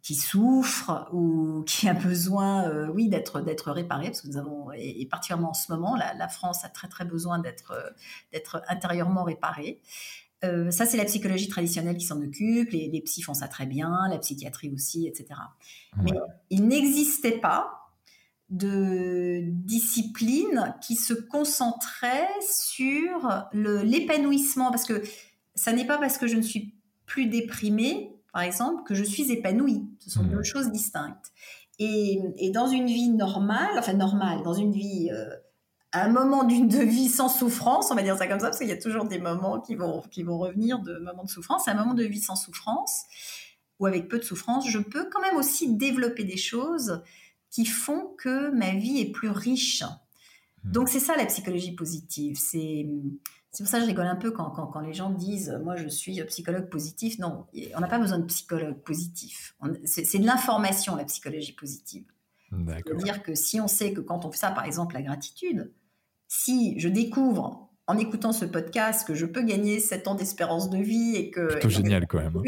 qui 0.03 0.15
souffre 0.15 1.09
ou 1.13 1.65
qui 1.67 1.89
a 1.89 1.95
besoin, 1.95 2.69
euh, 2.69 2.89
oui, 2.95 3.09
d'être 3.09 3.41
d'être 3.41 3.73
réparé, 3.73 4.07
parce 4.07 4.21
que 4.21 4.29
nous 4.29 4.37
avons, 4.37 4.71
et, 4.73 5.05
particulièrement 5.07 5.51
en 5.51 5.55
ce 5.55 5.73
moment, 5.73 5.97
la, 5.97 6.29
France 6.29 6.65
a 6.65 6.69
très 6.69 6.87
très 6.87 7.05
besoin 7.05 7.41
d'être 7.41 7.95
d'être 8.33 8.63
intérieurement 8.69 9.25
réparée. 9.25 9.81
Euh, 10.45 10.71
ça, 10.71 10.87
c'est 10.87 10.97
la 10.97 11.07
psychologie 11.07 11.49
traditionnelle 11.49 11.97
qui 11.97 12.05
s'en 12.05 12.21
occupe, 12.23 12.71
les, 12.71 12.89
les 12.89 13.01
psys 13.01 13.23
font 13.23 13.35
ça 13.35 13.49
très 13.49 13.67
bien, 13.67 14.07
la 14.09 14.19
psychiatrie 14.19 14.71
aussi, 14.73 15.09
etc. 15.09 15.41
Mais 16.03 16.13
il 16.51 16.69
n'existait 16.69 17.39
pas 17.39 17.86
de 18.51 19.41
discipline 19.45 20.75
qui 20.81 20.95
se 20.95 21.15
concentrait 21.15 22.29
sur 22.41 23.49
l'épanouissement, 23.53 24.71
parce 24.71 24.85
que 24.85 25.03
ça 25.55 25.73
n'est 25.73 25.87
pas 25.87 25.99
parce 25.99 26.19
que 26.19 26.27
je 26.27 26.37
ne 26.37 26.43
suis 26.43 26.75
plus 27.07 27.27
déprimée 27.27 28.17
par 28.37 28.43
exemple, 28.43 28.83
que 28.83 28.95
je 28.95 29.03
suis 29.03 29.33
épanouie. 29.33 29.89
Ce 29.99 30.11
sont 30.11 30.23
deux 30.23 30.41
mmh. 30.41 30.45
choses 30.45 30.71
distinctes. 30.71 31.33
Et, 31.79 32.51
dans 32.53 32.67
une 32.67 32.85
vie 32.85 33.09
normale, 33.09 33.79
enfin 33.79 33.95
normale, 33.95 34.43
dans 34.43 34.53
une 34.53 34.73
vie, 34.73 35.09
euh, 35.11 35.31
un 35.95 36.11
moment 36.11 36.45
d'une 36.45 36.69
de 36.69 36.81
vie 36.81 37.09
sans 37.09 37.31
souffrance, 37.31 37.91
on 37.91 37.95
va 37.95 38.03
dire 38.03 38.19
ça 38.19 38.27
comme 38.27 38.39
ça, 38.39 38.49
parce 38.49 38.59
qu'il 38.59 38.69
y 38.69 38.73
a 38.73 38.77
toujours 38.77 39.07
des 39.07 39.19
moments 39.19 39.63
qui 39.63 39.75
vont, 39.75 40.03
qui 40.11 40.23
vont 40.23 40.37
revenir 40.37 40.81
de 40.81 40.99
moments 40.99 41.25
de 41.25 41.31
souffrance, 41.31 41.67
un 41.67 41.73
moment 41.73 41.95
de 41.95 42.05
vie 42.05 42.21
sans 42.21 42.37
souffrance, 42.37 43.05
ou 43.81 43.87
avec 43.87 44.07
peu 44.07 44.19
de 44.19 44.25
souffrance, 44.25 44.69
je 44.69 44.81
peux 44.81 45.09
quand 45.11 45.23
même 45.23 45.37
aussi 45.37 45.75
développer 45.75 46.25
des 46.25 46.37
choses 46.37 47.03
qui 47.57 47.65
font 47.65 48.15
que 48.19 48.51
ma 48.51 48.75
vie 48.75 49.01
est 49.01 49.11
plus 49.13 49.31
riche. 49.31 49.83
Mmh. 49.83 50.73
Donc 50.73 50.91
c'est 50.91 51.01
ça 51.01 51.17
la 51.17 51.25
psychologie 51.25 51.75
positive, 51.75 52.37
c'est 52.39 52.87
c'est 53.51 53.65
pour 53.65 53.71
ça 53.71 53.79
que 53.79 53.85
je 53.85 53.89
rigole 53.89 54.07
un 54.07 54.17
peu 54.17 54.33
quand, 54.33 54.51
quand, 54.51 54.81
les 54.81 54.93
gens 54.93 55.09
disent 55.09 55.59
Moi, 55.65 55.77
je 55.77 55.89
suis 55.89 56.23
psychologue 56.25 56.69
positif. 56.69 57.19
Non, 57.19 57.47
on 57.75 57.81
n'a 57.81 57.89
pas 57.89 57.99
besoin 57.99 58.19
de 58.19 58.27
psychologue 58.27 58.83
positif. 58.83 59.57
C'est 59.87 60.19
de 60.19 60.27
l'information, 60.27 60.95
la 60.95 61.07
psychologie 61.07 61.55
positive. 61.55 62.05
C'est-à-dire 62.51 63.23
que 63.23 63.35
si 63.35 63.59
on 63.59 63.67
sait 63.67 63.95
que 63.95 64.03
quand 64.03 64.27
on 64.27 64.31
fait 64.31 64.37
ça, 64.37 64.51
par 64.51 64.67
exemple, 64.67 64.95
la 64.95 65.01
gratitude, 65.01 65.73
si 66.29 66.79
je 66.79 66.91
découvre 66.91 67.66
en 67.87 67.99
écoutant 67.99 68.33
ce 68.33 68.45
podcast 68.45 69.07
que 69.07 69.15
je 69.15 69.27
peux 69.27 69.43
gagner 69.43 69.79
7 69.79 70.09
ans 70.09 70.15
d'espérance 70.15 70.71
de 70.71 70.79
vie 70.79 71.15
et 71.17 71.31
que. 71.31 71.47
Plutôt 71.53 71.69
génial 71.69 72.07
quand 72.07 72.19
même. 72.19 72.41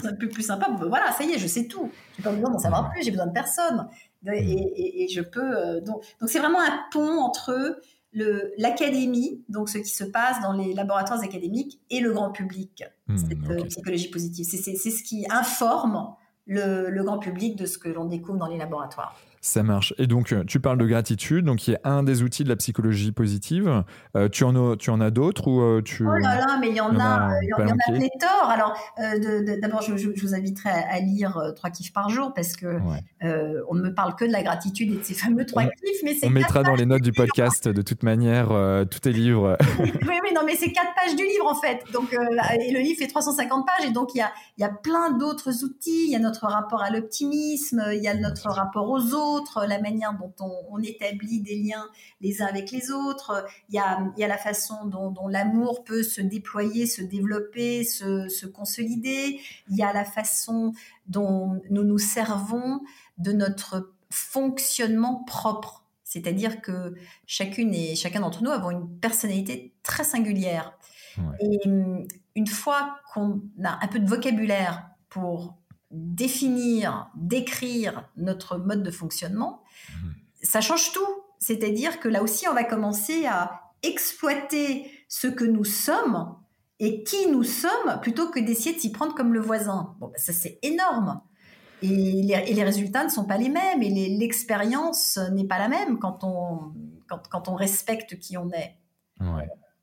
C'est 0.00 0.08
un 0.08 0.14
peu 0.14 0.28
plus 0.28 0.42
sympa. 0.42 0.68
voilà, 0.88 1.12
ça 1.12 1.24
y 1.24 1.32
est, 1.32 1.38
je 1.38 1.46
sais 1.46 1.66
tout. 1.66 1.90
J'ai 2.16 2.22
pas 2.22 2.32
besoin 2.32 2.50
d'en 2.50 2.58
savoir 2.58 2.90
plus, 2.90 3.02
j'ai 3.02 3.10
besoin 3.10 3.26
de 3.26 3.32
personne. 3.32 3.88
Et, 4.26 5.04
et, 5.04 5.08
je 5.08 5.20
peux. 5.20 5.40
Euh, 5.40 5.80
donc, 5.80 6.02
donc 6.20 6.30
c'est 6.30 6.38
vraiment 6.38 6.60
un 6.60 6.80
pont 6.92 7.20
entre 7.20 7.80
l'académie, 8.14 9.42
donc 9.48 9.68
ce 9.68 9.78
qui 9.78 9.90
se 9.90 10.04
passe 10.04 10.40
dans 10.42 10.52
les 10.52 10.74
laboratoires 10.74 11.22
académiques, 11.22 11.80
et 11.90 12.00
le 12.00 12.12
grand 12.12 12.30
public, 12.30 12.84
mmh, 13.08 13.16
cette 13.16 13.50
euh, 13.50 13.64
psychologie 13.64 14.10
positive. 14.10 14.44
C'est 14.44 14.90
ce 14.90 15.02
qui 15.02 15.26
informe 15.30 16.14
le, 16.46 17.02
grand 17.02 17.18
public 17.18 17.56
de 17.56 17.66
ce 17.66 17.78
que 17.78 17.88
l'on 17.88 18.04
découvre 18.04 18.38
dans 18.38 18.48
les 18.48 18.58
laboratoires. 18.58 19.16
Ça 19.44 19.64
marche. 19.64 19.92
Et 19.98 20.06
donc, 20.06 20.30
euh, 20.30 20.44
tu 20.44 20.60
parles 20.60 20.78
de 20.78 20.86
gratitude, 20.86 21.44
donc 21.44 21.58
qui 21.58 21.72
est 21.72 21.80
un 21.82 22.04
des 22.04 22.22
outils 22.22 22.44
de 22.44 22.48
la 22.48 22.54
psychologie 22.54 23.10
positive. 23.10 23.82
Euh, 24.16 24.28
tu, 24.28 24.44
en 24.44 24.54
as, 24.54 24.76
tu 24.76 24.90
en 24.90 25.00
as 25.00 25.10
d'autres 25.10 25.48
ou 25.48 25.60
euh, 25.60 25.82
tu... 25.82 26.06
Oh 26.06 26.12
là 26.12 26.36
là, 26.36 26.58
mais 26.60 26.68
il 26.68 26.76
y 26.76 26.80
en, 26.80 26.96
a, 26.96 27.32
il 27.42 27.48
y 27.48 27.52
en 27.52 27.66
a 27.66 27.74
pléthore. 27.88 28.48
Alors, 28.48 28.78
d'abord, 29.60 29.82
je, 29.82 30.20
vous 30.20 30.34
inviterai 30.36 30.70
à, 30.70 31.00
lire 31.00 31.52
trois 31.56 31.70
kiffs 31.70 31.92
par 31.92 32.08
jour 32.08 32.32
parce 32.34 32.52
que 32.52 32.68
on 33.68 33.74
ne 33.74 33.82
me 33.82 33.92
parle 33.92 34.14
que 34.14 34.24
de 34.24 34.30
la 34.30 34.44
gratitude 34.44 34.92
et 34.92 34.98
de 34.98 35.02
ces 35.02 35.14
fameux 35.14 35.44
trois 35.44 35.64
kiffs. 35.64 36.02
Mais 36.04 36.14
on 36.22 36.30
mettra 36.30 36.62
dans 36.62 36.76
les 36.76 36.86
notes 36.86 37.02
du 37.02 37.12
podcast 37.12 37.66
de 37.66 37.82
toute 37.82 38.04
manière 38.04 38.50
tous 38.88 39.00
tes 39.00 39.12
livres. 39.12 39.58
oui, 39.80 39.90
oui, 40.22 40.30
non, 40.36 40.42
mais 40.46 40.54
c'est 40.54 40.70
quatre 40.70 40.94
pages 40.94 41.16
du 41.16 41.24
livre 41.24 41.46
en 41.48 41.56
fait. 41.56 41.82
Donc, 41.92 42.12
et 42.12 42.72
le 42.72 42.78
livre 42.78 43.00
fait 43.00 43.08
350 43.08 43.66
pages 43.66 43.88
et 43.88 43.92
donc 43.92 44.14
il 44.14 44.18
y 44.18 44.22
a, 44.22 44.30
il 44.56 44.60
y 44.60 44.64
a 44.64 44.68
plein 44.68 45.10
d'autres 45.10 45.64
outils. 45.64 46.04
Il 46.06 46.12
y 46.12 46.16
a 46.16 46.20
notre 46.20 46.46
rapport 46.46 46.82
à 46.82 46.90
l'optimisme, 46.90 47.82
il 47.92 48.02
y 48.02 48.08
a 48.08 48.14
notre 48.14 48.48
rapport 48.48 48.88
aux 48.88 49.12
autres 49.14 49.31
la 49.66 49.80
manière 49.80 50.14
dont 50.18 50.32
on, 50.40 50.78
établit 50.82 51.40
des 51.40 51.56
liens 51.56 51.88
les 52.20 52.42
uns 52.42 52.46
avec 52.46 52.70
les 52.70 52.90
autres. 52.90 53.46
Il 53.68 53.74
y 53.74 53.78
a, 53.78 54.28
la 54.28 54.38
façon 54.38 54.84
dont, 54.86 55.28
l'amour 55.28 55.84
peut 55.84 56.02
se 56.02 56.20
déployer, 56.20 56.86
se 56.86 57.02
développer, 57.02 57.84
se, 57.84 58.46
consolider. 58.46 59.40
Il 59.70 59.76
y 59.76 59.82
a 59.82 59.92
la 59.92 60.04
façon 60.04 60.72
dont 61.06 61.60
nous 61.70 61.84
nous 61.84 61.98
servons 61.98 62.80
de 63.18 63.32
notre 63.32 63.92
fonctionnement 64.10 65.24
propre. 65.24 65.84
C'est-à-dire 66.04 66.60
que 66.60 66.94
chacune 67.26 67.72
et 67.74 67.96
chacun 67.96 68.20
d'entre 68.20 68.42
nous 68.42 68.50
avons 68.50 68.70
une 68.70 68.98
personnalité 68.98 69.72
très 69.82 70.04
singulière. 70.04 70.76
Et 71.40 71.58
hum, 71.66 72.06
une 72.34 72.46
fois 72.46 72.96
qu'on 73.12 73.42
a 73.64 73.84
un 73.84 73.88
peu 73.88 73.98
de 73.98 74.08
vocabulaire 74.08 74.88
pour 75.08 75.56
définir, 75.92 77.10
décrire 77.14 78.08
notre 78.16 78.56
mode 78.58 78.82
de 78.82 78.90
fonctionnement, 78.90 79.62
mhm. 79.90 80.14
ça 80.42 80.60
change 80.60 80.92
tout. 80.92 81.06
C'est-à-dire 81.38 82.00
que 82.00 82.08
là 82.08 82.22
aussi, 82.22 82.48
on 82.48 82.54
va 82.54 82.64
commencer 82.64 83.26
à 83.26 83.60
exploiter 83.82 84.90
ce 85.08 85.26
que 85.26 85.44
nous 85.44 85.64
sommes 85.64 86.36
et 86.78 87.04
qui 87.04 87.28
nous 87.30 87.44
sommes 87.44 88.00
plutôt 88.00 88.30
que 88.30 88.40
d'essayer 88.40 88.74
de 88.74 88.80
s'y 88.80 88.92
prendre 88.92 89.14
comme 89.14 89.32
le 89.34 89.40
voisin. 89.40 89.94
Bon, 90.00 90.08
bah, 90.08 90.18
ça 90.18 90.32
c'est 90.32 90.58
énorme. 90.62 91.20
Et 91.82 92.22
les, 92.22 92.62
résultats 92.62 93.04
ne 93.04 93.08
sont 93.08 93.24
pas 93.24 93.36
les 93.36 93.48
mêmes 93.48 93.82
et 93.82 93.90
l'expérience 93.90 95.18
n'est 95.32 95.46
pas 95.46 95.58
la 95.58 95.68
même 95.68 95.98
quand 95.98 96.22
on, 96.22 96.72
quand, 97.08 97.48
on 97.48 97.54
respecte 97.54 98.18
qui 98.20 98.36
on 98.36 98.50
est. 98.52 98.76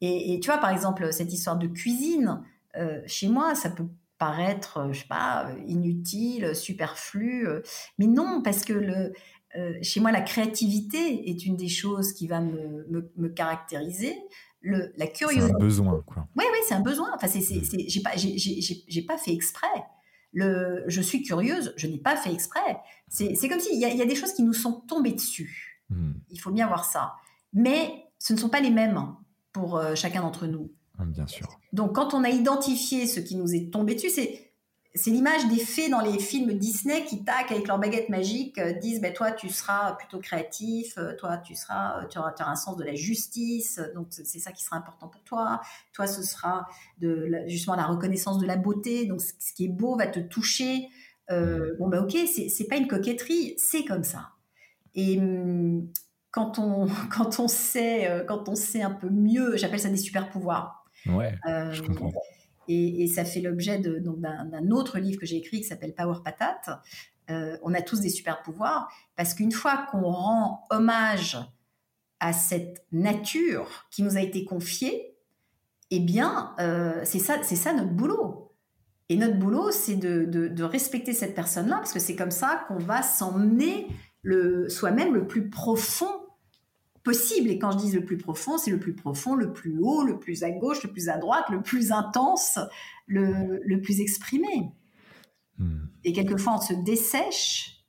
Et, 0.01 0.39
tu 0.41 0.49
vois, 0.49 0.59
par 0.59 0.69
exemple, 0.69 1.11
cette 1.11 1.33
histoire 1.33 1.57
de 1.57 1.67
cuisine, 1.67 2.41
euh, 2.77 3.01
chez 3.05 3.27
moi, 3.27 3.53
ça 3.53 3.69
peut 3.69 3.87
paraître, 4.19 4.77
euh, 4.77 4.93
je 4.93 4.99
sais 4.99 5.07
pas, 5.07 5.47
euh, 5.47 5.55
inutile, 5.65 6.55
superflu. 6.55 7.47
Euh, 7.47 7.61
mais 7.97 8.05
non, 8.05 8.41
parce 8.43 8.63
que 8.63 8.73
le, 8.73 9.13
chez 9.81 9.99
moi, 9.99 10.11
la 10.11 10.21
créativité 10.21 11.27
est 11.27 11.45
une 11.45 11.55
des 11.55 11.69
choses 11.69 12.13
qui 12.13 12.27
va 12.27 12.39
me, 12.39 12.85
me, 13.15 13.29
caractériser. 13.29 14.15
Le, 14.61 14.91
la 14.97 15.07
curiosité. 15.07 15.47
C'est 15.47 15.55
un 15.55 15.57
besoin, 15.57 16.03
quoi. 16.05 16.27
Oui, 16.35 16.43
oui, 16.51 16.57
c'est 16.67 16.75
un 16.75 16.81
besoin. 16.81 17.09
Enfin, 17.15 17.27
c'est, 17.27 17.41
c'est, 17.41 17.55
mm. 17.55 17.83
j'ai 17.87 18.01
pas, 18.01 18.11
j'ai, 18.15 19.01
pas 19.01 19.17
fait 19.17 19.33
exprès. 19.33 19.67
Le, 20.33 20.83
je 20.87 21.01
suis 21.01 21.23
curieuse, 21.23 21.73
je 21.77 21.87
n'ai 21.87 21.97
pas 21.97 22.15
fait 22.15 22.31
exprès. 22.31 22.77
C'est, 23.07 23.33
c'est 23.33 23.49
comme 23.49 23.59
s'il 23.59 23.77
y, 23.77 23.97
y, 23.97 24.01
a 24.01 24.05
des 24.05 24.15
choses 24.15 24.33
qui 24.33 24.43
nous 24.43 24.53
sont 24.53 24.81
tombées 24.81 25.13
dessus. 25.13 25.81
Mm. 25.89 26.11
Il 26.29 26.39
faut 26.39 26.51
bien 26.51 26.67
voir 26.67 26.85
ça. 26.85 27.13
Mais 27.53 28.05
ce 28.19 28.33
ne 28.33 28.37
sont 28.37 28.49
pas 28.49 28.59
les 28.59 28.69
mêmes 28.69 29.15
pour 29.51 29.81
chacun 29.95 30.21
d'entre 30.21 30.45
nous. 30.45 30.69
Ah, 30.99 31.05
bien 31.05 31.27
sûr. 31.27 31.47
Donc, 31.73 31.95
quand 31.95 32.13
on 32.13 32.23
a 32.23 32.29
identifié 32.29 33.07
ce 33.07 33.19
qui 33.19 33.35
nous 33.35 33.55
est 33.55 33.71
tombé 33.71 33.95
dessus, 33.95 34.09
c'est 34.09 34.49
c'est 34.95 35.11
l'image 35.11 35.47
des 35.47 35.59
fées 35.59 35.89
dans 35.89 36.01
les 36.01 36.17
films 36.17 36.53
Disney 36.53 37.05
qui 37.05 37.23
tac 37.23 37.51
avec 37.51 37.67
leur 37.67 37.77
baguette 37.77 38.09
magique 38.09 38.57
euh, 38.57 38.73
disent 38.73 39.01
ben 39.01 39.13
toi 39.13 39.31
tu 39.31 39.49
seras 39.49 39.93
plutôt 39.93 40.19
créatif 40.19 40.97
euh, 40.97 41.15
toi 41.15 41.37
tu 41.37 41.55
seras 41.55 42.05
tu 42.05 42.17
auras, 42.17 42.33
un 42.39 42.55
sens 42.55 42.75
de 42.75 42.83
la 42.83 42.95
justice 42.95 43.79
donc 43.93 44.07
c'est 44.09 44.39
ça 44.39 44.51
qui 44.51 44.63
sera 44.63 44.77
important 44.77 45.07
pour 45.07 45.23
toi. 45.23 45.61
Toi 45.93 46.07
ce 46.07 46.23
sera 46.23 46.67
de 46.97 47.43
justement 47.47 47.75
la 47.75 47.85
reconnaissance 47.85 48.39
de 48.39 48.47
la 48.47 48.57
beauté 48.57 49.05
donc 49.05 49.21
ce 49.21 49.53
qui 49.53 49.65
est 49.65 49.69
beau 49.69 49.95
va 49.95 50.07
te 50.07 50.19
toucher. 50.19 50.87
Euh, 51.29 51.75
bon 51.77 51.87
ben 51.87 52.03
ok 52.03 52.17
c'est 52.27 52.67
pas 52.67 52.77
une 52.77 52.87
coquetterie 52.87 53.53
c'est 53.57 53.85
comme 53.85 54.03
ça. 54.03 54.31
Et 54.95 55.19
hum, 55.19 55.87
quand 56.31 56.57
on 56.57 56.87
quand 57.11 57.39
on 57.39 57.47
sait 57.47 58.25
quand 58.27 58.49
on 58.49 58.55
sait 58.55 58.81
un 58.81 58.91
peu 58.91 59.09
mieux 59.09 59.55
j'appelle 59.55 59.79
ça 59.79 59.89
des 59.89 59.97
super 59.97 60.31
pouvoirs 60.31 60.78
Ouais, 61.05 61.35
je 61.45 61.81
euh, 61.81 61.87
comprends. 61.87 62.11
Et, 62.67 63.07
ça 63.07 63.25
fait 63.25 63.41
l'objet 63.41 63.79
d'un 63.79 64.69
autre 64.69 64.99
livre 64.99 65.19
que 65.19 65.25
j'ai 65.25 65.37
écrit 65.37 65.61
qui 65.61 65.67
s'appelle 65.67 65.95
Power 65.95 66.19
Patate. 66.23 66.69
Euh, 67.31 67.57
on 67.63 67.73
a 67.73 67.81
tous 67.81 67.99
des 67.99 68.09
super 68.09 68.41
pouvoirs 68.43 68.91
parce 69.15 69.33
qu'une 69.33 69.51
fois 69.51 69.87
qu'on 69.91 70.03
rend 70.03 70.65
hommage 70.69 71.37
à 72.19 72.31
cette 72.33 72.85
nature 72.91 73.87
qui 73.91 74.03
nous 74.03 74.17
a 74.17 74.21
été 74.21 74.45
confiée, 74.45 75.15
eh 75.89 75.99
bien, 75.99 76.53
euh, 76.59 77.01
c'est 77.03 77.19
ça, 77.19 77.41
c'est 77.41 77.55
ça 77.55 77.73
notre 77.73 77.89
boulot. 77.89 78.53
Et 79.09 79.17
notre 79.17 79.37
boulot, 79.39 79.71
c'est 79.71 79.95
de, 79.95 80.25
de, 80.25 80.63
respecter 80.63 81.13
cette 81.13 81.33
personne-là, 81.33 81.77
parce 81.77 81.93
que 81.93 81.99
c'est 81.99 82.15
comme 82.15 82.29
ça 82.29 82.65
qu'on 82.67 82.77
va 82.77 83.01
s'emmener 83.01 83.87
le, 84.21 84.69
soi-même 84.69 85.15
le 85.15 85.25
plus 85.25 85.49
profond 85.49 86.28
possible. 87.03 87.49
Et 87.49 87.59
quand 87.59 87.71
je 87.71 87.77
dis 87.77 87.91
le 87.91 88.03
plus 88.03 88.17
profond, 88.17 88.57
c'est 88.57 88.71
le 88.71 88.79
plus 88.79 88.93
profond, 88.93 89.35
le 89.35 89.53
plus 89.53 89.77
haut, 89.79 90.03
le 90.03 90.19
plus 90.19 90.43
à 90.43 90.51
gauche, 90.51 90.83
le 90.83 90.91
plus 90.91 91.09
à 91.09 91.17
droite, 91.17 91.45
le 91.49 91.61
plus 91.61 91.91
intense, 91.91 92.59
le, 93.07 93.61
le 93.63 93.81
plus 93.81 94.01
exprimé. 94.01 94.71
Hmm. 95.57 95.85
Et 96.03 96.13
quelquefois, 96.13 96.55
on 96.55 96.61
se 96.61 96.73
dessèche 96.73 97.85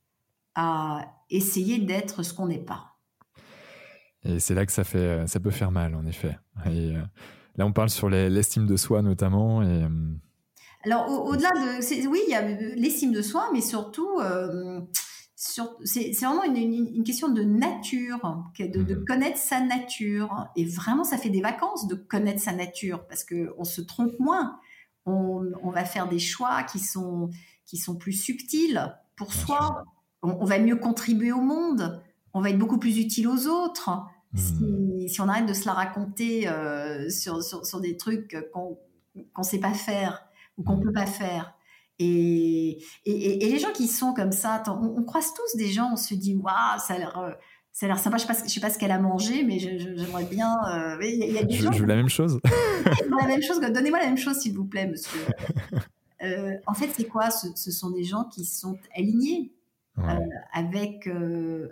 à 0.54 1.06
essayer 1.30 1.78
d'être 1.78 2.22
ce 2.22 2.34
qu'on 2.34 2.46
n'est 2.46 2.58
pas. 2.58 2.96
Et 4.24 4.38
c'est 4.38 4.54
là 4.54 4.66
que 4.66 4.72
ça, 4.72 4.84
fait, 4.84 5.26
ça 5.26 5.40
peut 5.40 5.50
faire 5.50 5.70
mal, 5.70 5.94
en 5.94 6.04
effet. 6.04 6.36
Et, 6.66 6.96
euh, 6.96 7.02
Là, 7.56 7.66
on 7.66 7.72
parle 7.72 7.90
sur 7.90 8.08
l'estime 8.08 8.66
de 8.66 8.76
soi 8.76 9.02
notamment. 9.02 9.62
Et, 9.62 9.82
euh, 9.82 9.88
Alors, 10.84 11.10
au-delà 11.26 11.50
de. 11.50 12.08
Oui, 12.08 12.20
il 12.26 12.30
y 12.30 12.34
a 12.34 12.42
l'estime 12.42 13.12
de 13.12 13.22
soi, 13.22 13.50
mais 13.52 13.60
surtout. 13.60 14.18
Euh, 14.20 14.80
c'est 15.42 16.12
vraiment 16.20 16.44
une, 16.44 17.02
question 17.02 17.30
de 17.30 17.42
nature, 17.42 18.44
de, 18.58 18.82
de, 18.82 18.94
mhm. 18.94 19.04
connaître 19.06 19.38
sa 19.38 19.60
nature. 19.60 20.48
Et 20.54 20.66
vraiment, 20.66 21.02
ça 21.02 21.16
fait 21.16 21.30
des 21.30 21.40
vacances 21.40 21.88
de 21.88 21.94
connaître 21.94 22.42
sa 22.42 22.52
nature 22.52 23.06
parce 23.06 23.24
qu'on 23.24 23.64
se 23.64 23.80
trompe 23.80 24.18
moins. 24.18 24.58
On, 25.06 25.50
on, 25.62 25.70
va 25.70 25.86
faire 25.86 26.10
des 26.10 26.18
choix 26.18 26.62
qui 26.64 26.78
sont, 26.78 27.30
qui 27.64 27.78
sont 27.78 27.96
plus 27.96 28.12
subtils 28.12 28.94
pour 29.16 29.32
soi. 29.32 29.82
On, 30.22 30.36
on, 30.40 30.44
va 30.44 30.58
mieux 30.58 30.76
contribuer 30.76 31.32
au 31.32 31.40
monde. 31.40 32.02
On 32.34 32.42
va 32.42 32.50
être 32.50 32.58
beaucoup 32.58 32.78
plus 32.78 32.98
utile 32.98 33.26
aux 33.26 33.46
autres. 33.46 33.90
Si, 34.34 35.20
on 35.20 35.28
arrête 35.28 35.46
de 35.46 35.54
se 35.54 35.64
la 35.64 35.72
raconter 35.72 36.48
euh, 36.48 37.08
sur, 37.08 37.42
sur, 37.42 37.80
des 37.80 37.96
trucs 37.96 38.36
qu'on 38.52 38.78
ne 39.38 39.42
sait 39.42 39.58
pas 39.58 39.72
faire 39.72 40.22
ou 40.58 40.62
qu'on 40.62 40.76
ne 40.76 40.82
hmm. 40.82 40.84
peut 40.84 40.92
pas 40.92 41.06
faire. 41.06 41.54
Et, 42.02 42.78
et, 43.04 43.48
les 43.50 43.58
gens 43.58 43.72
qui 43.72 43.86
sont 43.86 44.14
comme 44.14 44.32
ça, 44.32 44.62
on, 44.68 45.02
croise 45.02 45.34
tous 45.34 45.58
des 45.58 45.68
gens, 45.68 45.90
on 45.92 45.96
se 45.96 46.14
dit, 46.14 46.34
waouh, 46.34 46.78
ça 46.78 46.94
a 46.94 46.98
l'air. 46.98 47.18
Euh, 47.18 47.32
ça 47.72 47.86
a 47.86 47.88
l'air 47.90 47.98
sympa. 47.98 48.16
Je 48.16 48.26
ne 48.26 48.32
sais, 48.32 48.48
sais, 48.48 48.60
pas 48.60 48.70
ce 48.70 48.78
qu'elle 48.78 48.90
a 48.90 48.98
mangé, 48.98 49.44
mais 49.44 49.58
j'aimerais 49.58 50.24
bien. 50.24 50.56
Euh, 50.74 50.96
y 51.02 51.38
a 51.38 51.44
des 51.44 51.54
je, 51.54 51.68
veux 51.68 51.86
la 51.86 51.96
même 51.96 52.08
chose. 52.08 52.40
la 53.20 53.26
même 53.26 53.42
chose. 53.42 53.60
Donnez-moi 53.60 53.98
la 53.98 54.06
même 54.06 54.16
chose, 54.16 54.38
s'il 54.38 54.54
vous 54.54 54.64
plaît, 54.64 54.86
monsieur. 54.86 55.20
en 56.66 56.74
fait, 56.74 56.88
c'est 56.96 57.04
quoi? 57.04 57.30
Ce, 57.30 57.48
ce, 57.54 57.70
sont 57.70 57.90
des 57.90 58.04
gens 58.04 58.24
qui 58.24 58.46
sont 58.46 58.78
alignés 58.96 59.52
avec, 60.54 61.06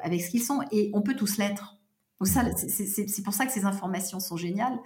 avec 0.02 0.20
ce 0.20 0.30
qu'ils 0.30 0.42
sont. 0.42 0.60
Et 0.72 0.90
on 0.92 1.00
peut 1.00 1.16
tous 1.16 1.38
l'être. 1.38 1.78
C'est 2.22 3.22
pour 3.24 3.32
ça 3.32 3.46
que 3.46 3.52
ces 3.52 3.64
informations 3.64 4.20
sont 4.20 4.36
géniales. 4.36 4.78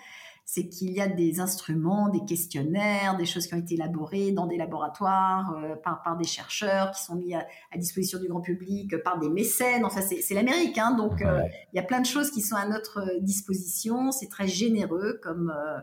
C'est 0.44 0.68
qu'il 0.68 0.90
y 0.90 1.00
a 1.00 1.06
des 1.06 1.40
instruments, 1.40 2.08
des 2.08 2.24
questionnaires, 2.24 3.16
des 3.16 3.24
choses 3.24 3.46
qui 3.46 3.54
ont 3.54 3.58
été 3.58 3.74
élaborées 3.74 4.32
dans 4.32 4.46
des 4.46 4.56
laboratoires 4.56 5.54
euh, 5.56 5.76
par, 5.76 6.02
par, 6.02 6.16
des 6.16 6.24
chercheurs 6.24 6.90
qui 6.90 7.02
sont 7.02 7.14
mis 7.14 7.34
à, 7.34 7.46
disposition 7.76 8.18
du 8.18 8.28
grand 8.28 8.40
public, 8.40 8.96
par 9.02 9.18
des 9.18 9.30
mécènes. 9.30 9.84
Enfin, 9.84 10.00
c'est 10.02 10.34
l'Amérique, 10.34 10.78
hein, 10.78 10.92
donc 10.92 11.22
euh, 11.22 11.42
il 11.72 11.76
y 11.76 11.78
a 11.78 11.82
plein 11.82 12.00
de 12.00 12.06
choses 12.06 12.30
qui 12.30 12.40
sont 12.40 12.56
à 12.56 12.66
notre 12.66 13.20
disposition. 13.20 14.10
C'est 14.10 14.28
très 14.28 14.48
généreux 14.48 15.20
comme, 15.22 15.50
euh, 15.56 15.78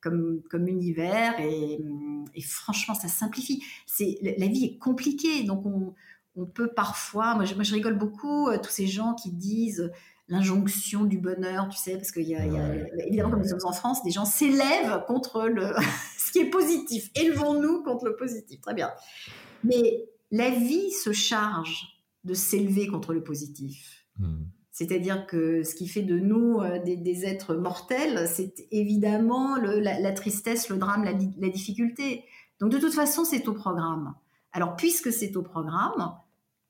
comme, 0.00 0.42
comme 0.50 0.68
univers 0.68 1.38
et, 1.40 1.80
et, 2.34 2.42
franchement, 2.42 2.94
ça 2.94 3.08
simplifie. 3.08 3.62
La 4.00 4.46
vie 4.48 4.64
est 4.64 4.78
compliquée, 4.78 5.44
donc 5.44 5.64
on, 5.64 5.94
on 6.36 6.46
peut 6.46 6.72
parfois. 6.74 7.34
Moi 7.36 7.44
je, 7.44 7.54
moi, 7.54 7.64
je 7.64 7.74
rigole 7.74 7.96
beaucoup, 7.96 8.48
tous 8.62 8.70
ces 8.70 8.86
gens 8.86 9.14
qui 9.14 9.30
disent 9.30 9.90
l'injonction 10.30 11.04
du 11.04 11.18
bonheur, 11.18 11.68
tu 11.68 11.76
sais, 11.76 11.96
parce 11.96 12.12
qu'il 12.12 12.28
y, 12.28 12.36
a, 12.36 12.44
évidemment, 13.04 13.30
comme 13.30 13.42
nous 13.42 13.48
sommes 13.48 13.58
en 13.64 13.72
France, 13.72 14.02
des 14.04 14.12
gens 14.12 14.24
s'élèvent 14.24 15.04
contre 15.06 15.48
le, 15.48 15.74
ce 16.18 16.32
qui 16.32 16.38
est 16.38 16.50
positif. 16.50 17.10
Élevons-nous 17.16 17.82
contre 17.82 18.06
le 18.06 18.16
positif. 18.16 18.60
Très 18.60 18.74
bien. 18.74 18.90
Mais 19.64 20.08
la 20.30 20.50
vie 20.50 20.92
se 20.92 21.12
charge 21.12 22.00
de 22.24 22.34
s'élever 22.34 22.86
contre 22.86 23.12
le 23.12 23.24
positif. 23.24 24.06
Hmm. 24.18 24.44
C'est-à-dire 24.70 25.26
que 25.26 25.64
ce 25.64 25.74
qui 25.74 25.88
fait 25.88 26.02
de 26.02 26.18
nous 26.18 26.60
euh, 26.60 26.78
des, 26.78 27.26
êtres 27.26 27.54
mortels, 27.54 28.28
c'est 28.28 28.66
évidemment 28.70 29.56
la, 29.56 30.12
tristesse, 30.12 30.68
le 30.68 30.76
drame, 30.76 31.04
la, 31.04 31.12
la 31.12 31.48
difficulté. 31.48 32.24
Donc 32.60 32.70
de 32.70 32.78
toute 32.78 32.94
façon, 32.94 33.24
c'est 33.24 33.48
au 33.48 33.52
programme. 33.52 34.14
Alors 34.52 34.76
puisque 34.76 35.12
c'est 35.12 35.36
au 35.36 35.42
programme, 35.42 36.14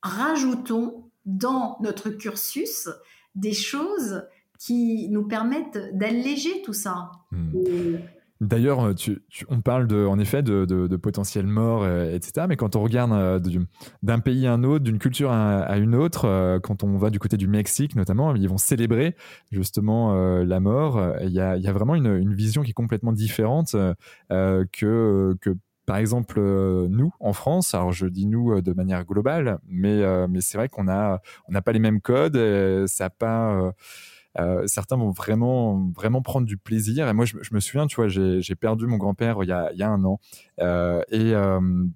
rajoutons 0.03 1.11
dans 1.27 1.77
notre 1.83 2.09
cursus 2.09 2.89
des 3.35 3.53
choses 3.53 4.23
qui 4.59 5.09
nous 5.11 5.27
permettent 5.27 5.91
d'alléger 5.95 6.63
tout 6.63 6.75
ça. 6.75 7.11
Hmm. 7.33 7.97
D'ailleurs, 8.41 8.95
on 9.49 9.61
parle 9.61 9.87
de, 9.87 10.07
en 10.07 10.19
effet 10.19 10.43
de, 10.43 10.65
de, 10.65 10.97
potentiel 10.97 11.47
mort, 11.47 11.83
euh, 11.83 12.15
etc. 12.15 12.47
Mais 12.49 12.57
quand 12.57 12.75
on 12.75 12.83
regarde 12.83 13.13
euh, 13.13 13.39
d'un 14.03 14.19
pays 14.19 14.47
à 14.47 14.55
un 14.55 14.65
autre, 14.65 14.83
d'une 14.83 14.99
culture 14.99 15.31
à, 15.31 15.77
une 15.77 15.95
autre, 15.95 16.25
euh, 16.25 16.59
quand 16.59 16.83
on 16.83 16.97
va 16.97 17.11
du 17.11 17.19
côté 17.19 17.37
du 17.37 17.49
Mexique 17.49 17.97
notamment, 17.97 18.35
ils 18.35 18.49
vont 18.49 18.57
célébrer 18.57 19.15
justement 19.53 20.15
la 20.43 20.61
mort. 20.61 21.17
Il 21.23 21.33
y 21.33 21.41
a, 21.41 21.59
y 21.59 21.69
a, 21.69 21.73
vraiment 21.73 21.95
une, 21.95 22.17
une, 22.17 22.33
vision 22.33 22.63
qui 22.63 22.71
est 22.71 22.75
complètement 22.75 23.13
différente 23.13 23.77
que, 24.31 25.37
que 25.41 25.51
par 25.91 25.97
exemple, 25.97 26.37
euh, 26.39 26.87
nous, 26.89 27.13
en 27.19 27.33
France, 27.33 27.75
alors 27.75 27.91
je 27.91 28.07
dis 28.07 28.25
nous 28.25 28.53
euh, 28.53 28.63
de 28.63 28.73
manière 28.73 29.05
globale, 29.05 29.59
mais, 29.67 30.03
euh, 30.03 30.29
mais 30.31 30.41
c'est 30.41 30.57
vrai 30.57 30.69
qu'on 30.69 30.85
n'a 30.85 31.21
on 31.49 31.53
n'a 31.53 31.63
pas 31.63 31.73
les 31.73 31.81
mêmes 31.81 32.01
codes, 32.01 32.39
ça 32.87 33.11
pas... 33.11 33.73
certains 34.67 34.97
vont 34.97 35.11
vraiment, 35.11 35.91
vraiment 35.93 36.23
prendre 36.23 36.47
du 36.47 36.57
plaisir. 36.57 37.09
Et 37.09 37.13
moi, 37.13 37.25
je, 37.25 37.35
me 37.53 37.59
souviens, 37.59 37.89
tu 37.89 37.97
vois, 37.97 38.07
j'ai 38.07 38.55
perdu 38.55 38.87
mon 38.87 38.99
grand-père 38.99 39.39
il, 39.43 39.49
y 39.49 39.53
a, 39.53 39.91
un 39.91 40.05
an. 40.05 40.21
et 40.61 41.33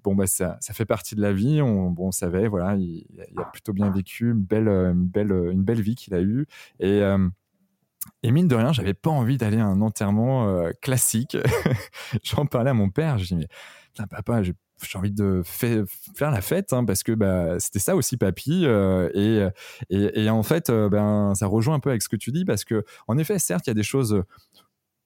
bon, 0.03 0.13
bah, 0.13 0.27
ça, 0.27 0.57
ça, 0.59 0.73
fait 0.73 0.83
partie 0.83 1.15
de 1.15 1.21
la 1.21 1.31
vie. 1.31 1.61
On, 1.61 1.89
bon, 1.89 2.07
on 2.07 2.11
savait, 2.11 2.49
voilà, 2.49 2.75
il, 2.75 3.05
il, 3.31 3.39
a 3.39 3.45
plutôt 3.45 3.71
bien 3.71 3.89
vécu, 3.91 4.31
une 4.31 4.43
belle, 4.43 4.67
une 4.67 5.07
belle, 5.07 5.31
une 5.31 5.63
belle 5.63 5.79
vie 5.79 5.95
qu'il 5.95 6.13
a 6.15 6.19
eue. 6.19 6.47
Et, 6.81 7.01
et 8.23 8.31
mine 8.31 8.47
de 8.47 8.55
rien, 8.55 8.73
j'avais 8.73 8.93
pas 8.93 9.09
envie 9.09 9.37
d'aller 9.37 9.59
à 9.59 9.65
un 9.65 9.81
enterrement 9.81 10.69
classique. 10.81 11.37
J'en 12.23 12.45
parlais 12.45 12.71
à 12.71 12.73
mon 12.73 12.89
père. 12.89 13.17
Je 13.17 13.25
dis, 13.25 13.35
mais 13.35 13.47
papa, 14.09 14.41
j'ai 14.43 14.53
envie 14.97 15.11
de 15.11 15.41
faire 15.45 16.31
la 16.31 16.41
fête 16.41 16.73
hein, 16.73 16.83
parce 16.85 17.03
que 17.03 17.13
bah, 17.13 17.59
c'était 17.59 17.79
ça 17.79 17.95
aussi 17.95 18.17
papy 18.17 18.65
euh, 18.65 19.09
et, 19.89 20.29
en 20.29 20.43
fait 20.43 20.69
euh, 20.69 20.89
ben 20.89 21.33
ça 21.35 21.47
rejoint 21.47 21.75
un 21.75 21.79
peu 21.79 21.89
avec 21.89 22.01
ce 22.01 22.09
que 22.09 22.15
tu 22.15 22.31
dis 22.31 22.45
parce 22.45 22.65
que 22.65 22.83
en 23.07 23.17
effet 23.17 23.39
certes 23.39 23.67
il 23.67 23.69
y 23.69 23.71
a 23.71 23.75
des 23.75 23.83
choses 23.83 24.23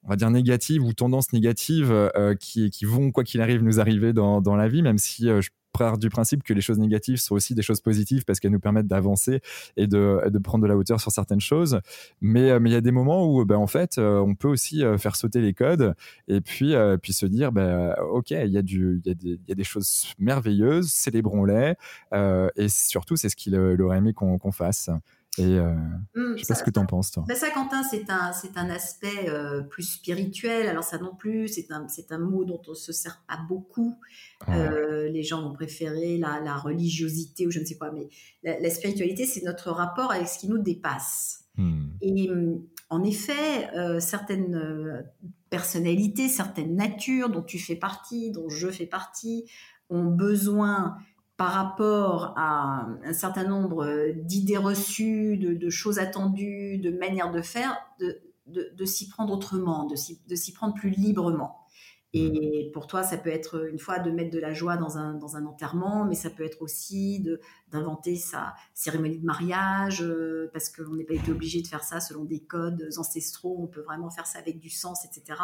on 0.04 0.10
va 0.10 0.16
dire 0.16 0.32
négatives 0.32 0.84
ou 0.84 0.94
tendances 0.94 1.34
négatives 1.34 1.92
euh, 1.92 2.36
qui, 2.36 2.72
vont 2.84 3.12
quoi 3.12 3.24
qu'il 3.24 3.42
arrive 3.42 3.62
nous 3.62 3.80
arriver 3.80 4.14
dans, 4.14 4.42
dans 4.42 4.56
la 4.56 4.68
vie 4.68 4.82
même 4.82 4.98
si 4.98 5.28
je 5.28 5.50
du 5.98 6.10
principe 6.10 6.44
que 6.44 6.54
les 6.54 6.62
choses 6.62 6.80
négatives 6.80 7.18
sont 7.18 7.36
aussi 7.36 7.56
des 7.56 7.62
choses 7.62 7.82
positives 7.82 8.26
parce 8.26 8.40
qu'elles 8.40 8.52
nous 8.52 8.60
permettent 8.60 8.88
d'avancer 8.88 9.42
et 9.78 9.88
de, 9.88 10.22
de, 10.30 10.40
prendre 10.40 10.64
de 10.64 10.68
la 10.68 10.76
hauteur 10.76 11.00
sur 11.00 11.12
certaines 11.12 11.40
choses. 11.40 11.80
Mais 12.22 12.52
euh, 12.52 12.60
mais 12.60 12.70
il 12.70 12.74
y 12.74 12.76
a 12.76 12.82
des 12.82 12.92
moments 12.92 13.26
où 13.26 13.46
ben, 13.46 13.56
en 13.56 13.68
fait 13.68 13.98
euh, 13.98 14.20
on 14.20 14.36
peut 14.36 14.48
aussi 14.48 14.84
euh, 14.84 14.98
faire 14.98 15.16
sauter 15.16 15.42
les 15.42 15.54
codes 15.54 15.96
et 16.28 16.42
puis 16.42 16.74
puis 17.02 17.14
se 17.14 17.26
dire 17.26 17.52
ben 17.52 17.96
ok 18.12 18.32
il 18.32 18.52
y 18.52 18.58
a 18.58 18.62
y, 18.62 18.62
des, 18.64 19.40
y 19.48 19.52
a 19.52 19.56
des 19.56 19.64
choses 19.64 20.14
merveilleuses 20.20 20.92
célébrons-les 20.92 21.76
et 22.56 22.70
surtout 22.70 23.16
c'est 23.16 23.30
ce 23.30 23.36
qu'il 23.36 23.56
aurait 23.56 23.98
aimé 23.98 24.14
qu'on 24.14 24.52
fasse. 24.52 24.90
Et 25.40 25.58
euh, 25.58 25.74
mmh, 26.16 26.38
je 26.38 26.44
sais 26.44 26.54
pas 26.54 26.60
ce 26.60 26.64
que 26.64 26.70
tu 26.70 26.80
en 26.80 26.86
penses, 26.86 27.12
toi. 27.12 27.24
Ben 27.28 27.36
ça, 27.36 27.50
Quentin, 27.50 27.84
c'est 27.84 28.10
un, 28.10 28.34
c'est 28.34 28.58
un 28.58 28.70
aspect 28.70 29.30
euh, 29.30 29.62
plus 29.62 29.84
spirituel. 29.84 30.68
Alors, 30.68 30.84
ça 30.84 30.98
non 30.98 31.16
plus, 31.16 31.48
c'est 31.48 31.72
un, 31.72 31.88
c'est 31.88 32.12
un 32.12 32.20
mot 32.20 32.44
dont 32.44 32.62
on 32.68 32.74
se 32.74 32.92
sert 32.92 33.24
pas 33.28 33.40
beaucoup. 33.48 33.96
Euh, 34.50 35.10
les 35.10 35.24
gens 35.24 35.42
vont 35.42 35.54
préférer 35.54 36.18
la, 36.18 36.40
la, 36.42 36.58
religiosité 36.58 37.48
ou 37.48 37.52
je 37.52 37.60
ne 37.60 37.66
sais 37.66 37.78
quoi. 37.78 37.92
Mais 37.92 38.10
la, 38.44 38.70
spiritualité, 38.70 39.26
c'est 39.26 39.44
notre 39.44 39.72
rapport 39.72 40.12
avec 40.12 40.28
ce 40.28 40.40
qui 40.40 40.48
nous 40.50 40.60
dépasse. 40.60 41.46
Mmh. 41.56 41.88
Et 42.02 42.30
mmh, 42.30 42.62
en 42.90 43.04
effet, 43.04 43.70
certaines 44.00 45.06
personnalités, 45.50 46.28
certaines 46.28 46.76
natures 46.76 47.30
dont 47.30 47.44
tu 47.44 47.60
fais 47.60 47.76
partie, 47.76 48.32
dont 48.32 48.50
je 48.50 48.68
fais 48.68 48.88
partie, 48.88 49.46
ont 49.90 50.06
besoin 50.06 50.98
par 51.40 51.54
rapport 51.54 52.34
à 52.36 52.86
un 53.06 53.14
certain 53.14 53.46
nombre 53.46 54.12
d'idées 54.14 54.58
reçues, 54.58 55.38
de, 55.38 55.70
choses 55.70 55.98
attendues, 55.98 56.80
de 56.80 56.92
manières 56.92 57.32
de 57.32 57.42
faire, 57.42 57.78
de, 57.98 58.86
s'y 58.86 59.08
prendre 59.08 59.34
autrement, 59.34 59.86
de 59.86 59.96
s'y 60.36 60.52
prendre 60.52 60.74
plus 60.74 60.90
librement. 60.90 61.66
Et 62.12 62.70
mmh. 62.70 62.72
pour 62.72 62.88
toi, 62.88 63.04
ça 63.04 63.18
peut 63.18 63.30
être 63.30 63.70
une 63.70 63.78
fois 63.78 64.00
de 64.00 64.10
mettre 64.10 64.32
de 64.32 64.40
la 64.40 64.52
joie 64.52 64.78
dans 64.78 64.98
un, 64.98 65.14
dans 65.14 65.36
un 65.36 65.46
enterrement, 65.46 66.06
mais 66.06 66.16
ça 66.16 66.32
peut 66.32 66.44
être 66.44 66.62
aussi 66.62 67.24
d'inventer 67.72 68.16
sa 68.16 68.56
cérémonie 68.74 69.20
de 69.20 69.26
mariage, 69.26 70.02
euh, 70.02 70.50
parce 70.52 70.70
qu'on 70.70 70.96
n'est 70.96 71.04
pas 71.04 71.14
été 71.14 71.32
obligé 71.32 71.62
de 71.62 71.68
faire 71.68 71.84
ça 71.84 72.00
selon 72.00 72.26
des 72.26 72.40
codes 72.40 72.90
ancestraux, 72.98 73.58
on 73.62 73.68
peut 73.68 73.82
vraiment 73.82 74.10
faire 74.10 74.26
ça 74.26 74.40
avec 74.40 74.60
du 74.60 74.72
sens, 74.72 75.06
etc. 75.06 75.40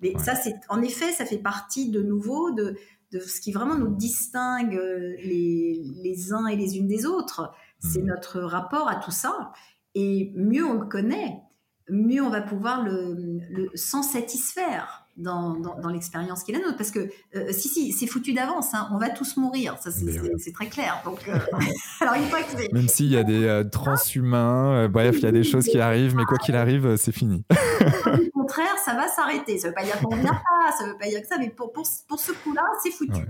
Mais 0.00 0.16
ça, 0.18 0.36
c'est 0.36 0.54
en 0.68 0.80
effet, 0.80 1.10
ça 1.12 1.26
fait 1.26 1.38
partie 1.38 1.90
de 1.90 2.00
nouveau 2.00 2.52
de, 2.52 2.76
de 3.12 3.20
ce 3.20 3.40
qui 3.40 3.52
vraiment 3.52 3.76
nous 3.76 3.94
distingue 3.94 4.76
euh, 4.76 5.14
les, 5.22 5.82
les 6.02 6.32
uns 6.32 6.46
et 6.46 6.56
les 6.56 6.76
unes 6.76 6.88
des 6.88 7.06
autres. 7.06 7.52
C'est 7.78 8.02
mmh. 8.02 8.06
notre 8.06 8.40
rapport 8.40 8.88
à 8.88 8.96
tout 8.96 9.10
ça. 9.10 9.52
Et 9.94 10.32
mieux 10.36 10.64
on 10.64 10.74
le 10.74 10.86
connaît, 10.86 11.42
mieux 11.88 12.22
on 12.22 12.30
va 12.30 12.42
pouvoir 12.42 12.82
le, 12.82 13.14
le 13.50 13.70
s'en 13.74 14.02
satisfaire. 14.02 15.06
dans, 15.16 15.54
dans, 15.56 15.88
l'expérience 15.88 16.42
qui 16.42 16.52
est 16.52 16.54
la 16.58 16.60
nôtre. 16.60 16.76
Parce 16.76 16.90
que, 16.90 17.08
euh, 17.36 17.50
si, 17.50 17.68
si, 17.68 17.92
c'est 17.92 18.06
foutu 18.06 18.32
d'avance, 18.34 18.74
hein, 18.74 18.88
on 18.92 18.98
va 18.98 19.08
tous 19.08 19.36
mourir, 19.38 19.76
ça 19.80 19.90
c'est 19.90 20.52
très 20.52 20.66
clair. 20.66 21.00
Donc, 21.04 21.26
euh, 21.28 21.38
alors, 22.00 22.16
il 22.16 22.24
faut 22.24 22.36
que 22.36 22.74
Même 22.74 22.88
s'il 22.88 23.06
y 23.06 23.16
a 23.16 23.24
des 23.24 23.44
euh, 23.44 23.64
transhumains, 23.64 24.88
bref, 24.88 25.16
il 25.18 25.22
y 25.22 25.26
a 25.26 25.32
des 25.32 25.44
choses 25.44 25.64
qui 25.64 25.78
arrivent, 25.78 26.14
mais 26.14 26.24
quoi 26.24 26.38
qu'il 26.38 26.56
arrive, 26.56 26.96
c'est 26.96 27.12
fini. 27.12 27.44
Au 28.06 28.40
contraire, 28.40 28.78
ça 28.84 28.94
va 28.94 29.08
s'arrêter. 29.08 29.58
Ça 29.58 29.68
ne 29.68 29.70
veut 29.70 29.74
pas 29.74 29.84
dire 29.84 30.00
qu'on 30.00 30.14
ne 30.14 30.20
vient 30.20 30.32
pas, 30.32 30.72
ça 30.76 30.86
ne 30.86 30.92
veut 30.92 30.98
pas 30.98 31.08
dire 31.08 31.20
que 31.20 31.26
ça, 31.26 31.38
mais 31.38 31.50
pour, 31.50 31.72
pour, 31.72 31.86
pour 32.08 32.20
ce 32.20 32.32
coup-là, 32.32 32.62
c'est 32.82 32.90
foutu. 32.90 33.26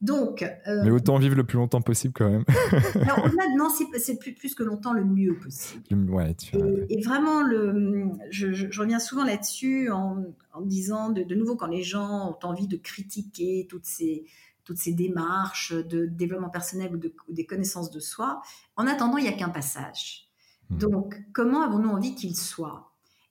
Donc, 0.00 0.42
euh, 0.42 0.80
Mais 0.82 0.90
autant 0.90 1.18
vivre 1.18 1.36
le 1.36 1.44
plus 1.44 1.58
longtemps 1.58 1.82
possible 1.82 2.14
quand 2.16 2.30
même. 2.30 2.44
alors, 3.02 3.28
non, 3.56 3.68
c'est 3.68 4.18
plus, 4.18 4.32
plus 4.32 4.54
que 4.54 4.62
longtemps 4.62 4.94
le 4.94 5.04
mieux 5.04 5.36
possible. 5.38 6.10
Ouais, 6.10 6.32
tu 6.34 6.56
et, 6.56 6.98
et, 6.98 7.02
vraiment, 7.02 7.42
le, 7.42 8.08
je, 8.30 8.50
je, 8.52 8.80
reviens 8.80 8.98
souvent 8.98 9.24
là-dessus 9.24 9.90
en, 9.90 10.24
en, 10.54 10.60
disant 10.62 11.10
de, 11.10 11.22
de, 11.22 11.34
nouveau 11.34 11.54
quand 11.54 11.66
les 11.66 11.82
gens 11.82 12.30
ont 12.30 12.46
envie 12.46 12.66
de 12.66 12.78
critiquer 12.78 13.66
toutes 13.68 13.84
ces, 13.84 14.24
toutes 14.64 14.78
ces 14.78 14.92
démarches 14.92 15.74
de 15.74 16.06
développement 16.06 16.48
personnel 16.48 16.94
ou, 16.94 16.96
de, 16.96 17.12
des 17.28 17.44
connaissances 17.44 17.90
de 17.90 18.00
soi, 18.00 18.40
en 18.76 18.86
attendant, 18.86 19.18
il 19.18 19.24
n'y 19.24 19.28
a 19.28 19.32
qu'un 19.32 19.50
passage. 19.50 20.30
Hmm. 20.70 20.78
Donc, 20.78 21.20
comment 21.34 21.60
avons-nous 21.60 21.90
envie 21.90 22.14
qu'il 22.14 22.34
soit 22.34 22.89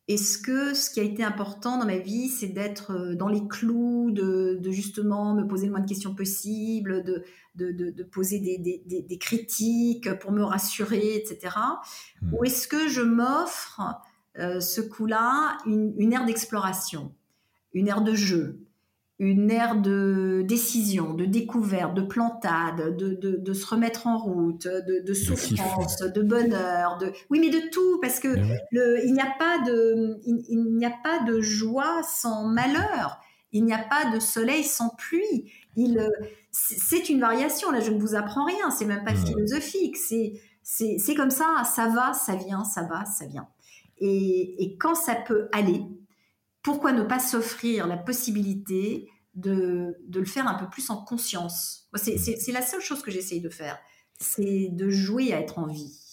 est-ce 0.10 0.40
que 0.40 0.74
ce 0.74 0.90
qui 0.90 1.00
a 1.00 1.04
été 1.04 1.24
important 1.24 1.78
dans 1.78 1.86
ma 1.86 1.98
vie, 1.98 2.30
c'est 2.30 2.48
d'être 2.48 2.92
euh, 2.92 3.16
dans 3.16 3.28
les 3.28 3.48
clous, 3.48 4.10
de, 4.10 4.60
justement 4.72 5.36
me 5.36 5.44
poser 5.44 5.68
le 5.68 5.72
moins 5.72 5.82
de 5.82 5.88
questions 5.88 6.16
possible, 6.16 7.04
de, 7.04 7.24
de, 7.56 8.04
poser 8.04 8.40
des, 8.40 9.18
critiques 9.20 10.12
pour 10.16 10.32
me 10.32 10.44
rassurer, 10.44 11.16
etc. 11.16 11.56
Hmm. 12.22 12.34
Ou 12.34 12.44
est-ce 12.44 12.68
que 12.68 12.88
je 12.90 13.02
m'offre 13.02 13.82
euh, 14.40 14.60
ce 14.60 14.82
coup-là 14.82 15.58
une, 15.68 15.94
une 15.98 16.12
ère 16.12 16.26
d'exploration, 16.26 17.14
une 17.74 17.88
ère 17.88 18.02
de 18.02 18.16
jeu, 18.16 18.66
une 19.20 19.52
ère 19.52 19.76
de 19.76 20.44
décision, 20.48 21.14
de 21.14 21.26
découverte, 21.26 21.94
de 21.94 22.02
plantade, 22.02 22.96
de, 22.98 23.16
de, 23.16 23.36
de 23.36 23.54
se 23.54 23.66
remettre 23.68 24.08
en 24.08 24.18
route, 24.18 24.66
de, 24.66 25.06
de 25.06 25.14
souffrance, 25.14 26.00
de 26.00 26.22
bonheur, 26.22 26.98
de 26.98 27.12
oui 27.30 27.40
mais 27.42 27.50
de 27.50 27.70
tout 27.70 28.00
parce 28.02 28.20
que 28.22 28.30
eh 28.30 28.58
le, 28.72 29.06
il 29.06 29.14
n'y 29.14 29.20
a 29.20 29.34
pas 29.38 29.60
de 29.66 30.20
il, 30.26 30.76
n'y 30.78 30.86
a 30.86 30.94
pas 31.04 31.24
de 31.26 31.42
joie 31.42 32.02
sans 32.04 32.46
malheur, 32.46 33.20
il 33.52 33.66
n'y 33.66 33.74
a 33.74 33.80
pas 33.80 34.10
de 34.14 34.20
soleil 34.22 34.64
sans 34.64 34.90
pluie. 34.90 35.52
Il 35.76 36.10
c'est 36.52 37.10
une 37.10 37.20
variation. 37.20 37.72
Là, 37.72 37.80
je 37.80 37.92
ne 37.92 38.00
vous 38.00 38.16
apprends 38.16 38.46
rien, 38.46 38.72
c'est 38.72 38.86
même 38.86 39.04
pas 39.04 39.16
philosophique, 39.16 39.98
c'est 39.98 40.34
c'est 40.64 41.16
comme 41.16 41.32
ça, 41.32 41.64
ça 41.66 41.88
va, 41.88 42.14
ça 42.14 42.36
vient, 42.36 42.64
ça 42.64 42.84
va, 42.84 43.04
ça 43.06 43.26
vient. 43.26 43.48
Et, 43.98 44.64
et 44.64 44.78
quand 44.78 44.96
ça 44.96 45.16
peut 45.16 45.50
aller, 45.52 45.84
pourquoi 46.62 46.92
ne 46.92 47.04
pas 47.04 47.20
s'offrir 47.20 47.88
la 47.88 47.98
possibilité 47.98 49.10
de, 49.36 49.98
le 50.14 50.26
faire 50.26 50.48
un 50.48 50.56
peu 50.56 50.70
plus 50.70 50.90
en 50.90 50.98
conscience? 51.04 51.90
C'est 51.96 52.52
la 52.52 52.62
seule 52.62 52.82
chose 52.82 53.02
que 53.02 53.12
j'essaye 53.12 53.42
de 53.42 53.50
faire, 53.50 53.78
c'est 54.20 54.70
de 54.72 54.90
jouer 54.90 55.34
à 55.34 55.40
être 55.40 55.60
en 55.60 55.68
vie. 55.68 56.06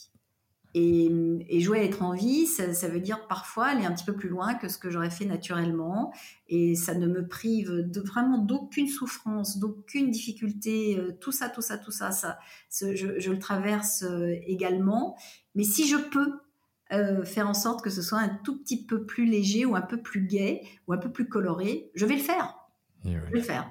Et, 0.79 1.61
jouer 1.61 1.79
à 1.79 1.85
être 1.85 2.03
en 2.03 2.13
vie, 2.13 2.47
ça, 2.47 2.89
veut 2.89 3.01
dire 3.01 3.27
parfois 3.29 3.69
aller 3.69 3.87
un 3.87 3.93
petit 3.93 4.05
peu 4.05 4.15
plus 4.15 4.29
loin 4.29 4.53
que 4.55 4.69
ce 4.69 4.77
que 4.77 4.91
j'aurais 4.91 5.11
fait 5.11 5.25
naturellement. 5.25 6.13
Et 6.49 6.75
ça 6.75 6.95
ne 6.95 7.07
me 7.07 7.27
prive 7.27 7.71
de, 7.71 8.01
vraiment 8.03 8.37
d'aucune 8.37 8.87
souffrance, 8.87 9.59
d'aucune 9.59 10.11
difficulté. 10.11 10.99
Euh, 10.99 11.17
tout 11.19 11.33
ça, 11.33 11.49
tout 11.49 11.63
ça, 11.63 11.79
tout 11.79 11.93
ça, 11.93 12.11
ça 12.11 12.39
je, 12.79 13.31
le 13.31 13.39
traverse 13.39 14.03
euh, 14.03 14.35
également. 14.47 15.17
Mais 15.55 15.65
si 15.65 15.89
je 15.89 15.97
peux 15.97 16.41
euh, 16.93 17.25
faire 17.25 17.49
en 17.49 17.55
sorte 17.55 17.83
que 17.83 17.91
ce 17.91 18.03
soit 18.03 18.19
un 18.19 18.29
tout 18.29 18.59
petit 18.59 18.85
peu 18.85 19.05
plus 19.05 19.27
léger 19.27 19.65
ou 19.65 19.77
un 19.77 19.83
peu 19.83 20.01
plus 20.01 20.27
gai 20.27 20.63
ou 20.87 20.93
un 20.93 20.99
peu 20.99 21.11
plus 21.11 21.29
coloré, 21.29 21.91
je 21.95 22.07
vais 22.07 22.17
le 22.17 22.23
faire. 22.23 22.55
Je 23.05 23.11
vais 23.11 23.31
le 23.31 23.41
faire. 23.41 23.71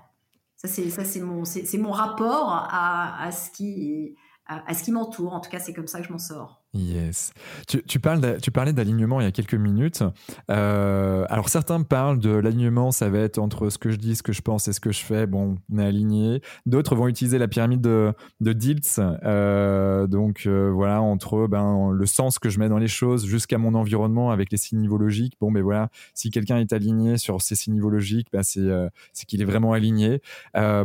Ça, 0.56 0.68
c'est, 0.68 0.90
ça, 0.90 1.04
c'est 1.04 1.20
mon, 1.20 1.44
c'est, 1.46 1.78
mon 1.78 1.92
rapport 1.92 2.50
à, 2.50 3.24
à 3.24 3.32
ce 3.32 3.52
qui, 3.52 4.16
à, 4.48 4.74
ce 4.74 4.84
qui 4.84 4.92
m'entoure. 4.92 5.34
En 5.34 5.40
tout 5.40 5.50
cas, 5.50 5.60
c'est 5.60 5.74
comme 5.74 5.88
ça 5.88 6.00
que 6.00 6.08
je 6.08 6.12
m'en 6.12 6.20
sors. 6.20 6.62
Yes. 6.74 7.32
Tu, 7.68 7.82
tu, 7.84 8.00
parles 8.00 8.38
tu 8.42 8.52
parlais 8.52 8.74
d'alignement 8.74 9.22
il 9.22 9.24
y 9.24 9.28
a 9.28 9.32
quelques 9.32 9.56
minutes. 9.56 10.04
Euh, 10.52 11.26
alors 11.30 11.48
certains 11.48 11.82
parlent 11.84 12.20
de 12.20 12.32
l'alignement, 12.32 12.92
ça 12.92 13.10
va 13.10 13.20
être 13.20 13.38
entre 13.38 13.70
ce 13.70 13.78
que 13.78 13.92
je 13.92 13.96
dis, 13.96 14.16
ce 14.16 14.24
que 14.24 14.34
je 14.34 14.42
pense 14.42 14.68
et 14.68 14.74
ce 14.74 14.80
que 14.80 14.92
je 14.92 15.00
fais. 15.00 15.26
Bon, 15.26 15.56
on 15.72 15.80
est 15.80 15.86
aligné. 15.86 16.42
D'autres 16.66 16.96
vont 16.96 17.08
utiliser 17.08 17.38
la 17.38 17.48
pyramide 17.48 17.82
de, 17.82 18.14
de 18.42 18.54
Diltz. 18.54 19.00
Euh, 19.00 20.06
donc 20.06 20.44
euh, 20.46 20.70
voilà, 20.70 21.02
entre 21.02 21.48
ben, 21.48 21.92
le 21.92 22.06
sens 22.06 22.40
que 22.40 22.50
je 22.50 22.60
mets 22.60 22.70
dans 22.70 22.78
les 22.78 22.90
choses 22.90 23.26
jusqu'à 23.26 23.58
mon 23.58 23.74
environnement 23.74 24.32
avec 24.32 24.52
les 24.52 24.58
six 24.58 24.76
niveaux 24.76 24.98
logiques. 24.98 25.38
Bon, 25.40 25.52
ben 25.52 25.64
voilà, 25.64 25.90
si 26.14 26.30
quelqu'un 26.30 26.58
est 26.58 26.74
aligné 26.74 27.18
sur 27.18 27.42
ces 27.42 27.56
six 27.56 27.72
niveaux 27.72 27.90
logiques, 27.90 28.28
ben, 28.34 28.44
c'est 28.44 29.26
qu'il 29.28 29.42
est 29.42 29.46
vraiment 29.46 29.74
aligné. 29.74 30.22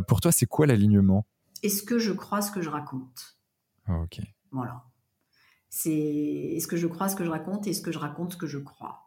pour 0.07 0.21
toi, 0.21 0.31
c'est 0.31 0.47
quoi 0.47 0.65
l'alignement? 0.65 1.25
Est-ce 1.63 1.83
que 1.83 1.99
je 1.99 2.11
crois 2.11 2.41
ce 2.41 2.51
que 2.51 2.61
je 2.61 2.69
raconte? 2.69 3.40
Ok. 3.87 4.21
Voilà. 4.51 4.83
C'est 5.69 5.91
est-ce 5.91 6.67
que 6.67 6.77
je 6.77 6.87
crois 6.87 7.07
ce 7.09 7.15
que 7.15 7.23
je 7.23 7.29
raconte 7.29 7.67
et 7.67 7.71
est-ce 7.71 7.81
que 7.81 7.91
je 7.91 7.99
raconte 7.99 8.33
ce 8.33 8.37
que 8.37 8.47
je 8.47 8.57
crois. 8.57 9.03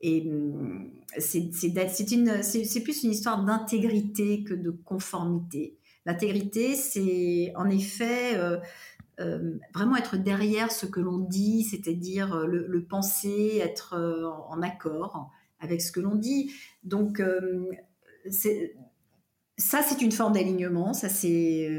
Et 0.00 0.22
hum, 0.30 0.90
c'est 1.18 1.50
c'est 1.52 2.80
plus 2.82 3.02
une 3.02 3.10
histoire 3.10 3.44
d'intégrité 3.44 4.44
que 4.44 4.54
de 4.54 4.70
conformité. 4.70 5.78
L'intégrité, 6.06 6.74
c'est 6.74 7.52
en 7.56 7.68
effet 7.68 8.36
euh, 8.36 8.58
euh, 9.20 9.58
vraiment 9.74 9.96
être 9.96 10.16
derrière 10.16 10.72
ce 10.72 10.86
que 10.86 11.00
l'on 11.00 11.18
dit, 11.18 11.64
c'est-à-dire 11.64 12.34
euh, 12.34 12.46
le, 12.46 12.84
penser, 12.84 13.60
être 13.62 13.94
en 14.48 14.62
accord 14.62 15.30
avec 15.60 15.82
ce 15.82 15.92
que 15.92 16.00
l'on 16.00 16.14
dit. 16.14 16.52
Donc, 16.84 17.22
ça, 19.60 19.82
c'est 19.82 20.02
une 20.02 20.12
forme 20.12 20.32
d'alignement. 20.32 20.92
Ça, 20.94 21.08
c'est 21.08 21.70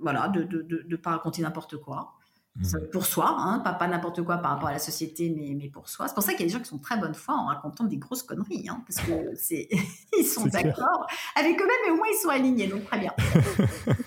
voilà, 0.00 0.28
de 0.28 0.84
ne 0.88 0.96
pas 0.96 1.10
raconter 1.10 1.42
n'importe 1.42 1.76
quoi. 1.76 2.14
Mmh. 2.54 2.90
pour 2.92 3.06
soi, 3.06 3.34
hein, 3.38 3.60
pas, 3.60 3.88
n'importe 3.88 4.22
quoi 4.22 4.36
par 4.36 4.50
rapport 4.50 4.68
à 4.68 4.72
la 4.72 4.78
société, 4.78 5.30
mais, 5.34 5.54
mais 5.54 5.70
pour 5.70 5.88
soi. 5.88 6.06
C'est 6.06 6.12
pour 6.12 6.22
ça 6.22 6.32
qu'il 6.32 6.40
y 6.40 6.42
a 6.42 6.46
des 6.48 6.52
gens 6.52 6.58
qui 6.58 6.68
sont 6.68 6.78
très 6.78 6.98
bonne 6.98 7.14
foi 7.14 7.34
en 7.34 7.46
racontant 7.46 7.84
des 7.84 7.96
grosses 7.96 8.22
conneries, 8.22 8.68
hein, 8.68 8.84
parce 8.86 9.06
que 9.06 9.12
c'est, 9.36 9.68
ils 10.18 10.26
sont 10.26 10.44
d'accord 10.44 11.06
avec 11.34 11.58
eux-mêmes, 11.58 11.76
mais 11.86 11.92
au 11.92 11.96
moins 11.96 12.06
ils 12.12 12.20
sont 12.20 12.28
alignés, 12.28 12.66
donc 12.66 12.84
très 12.84 12.98
bien. 12.98 13.14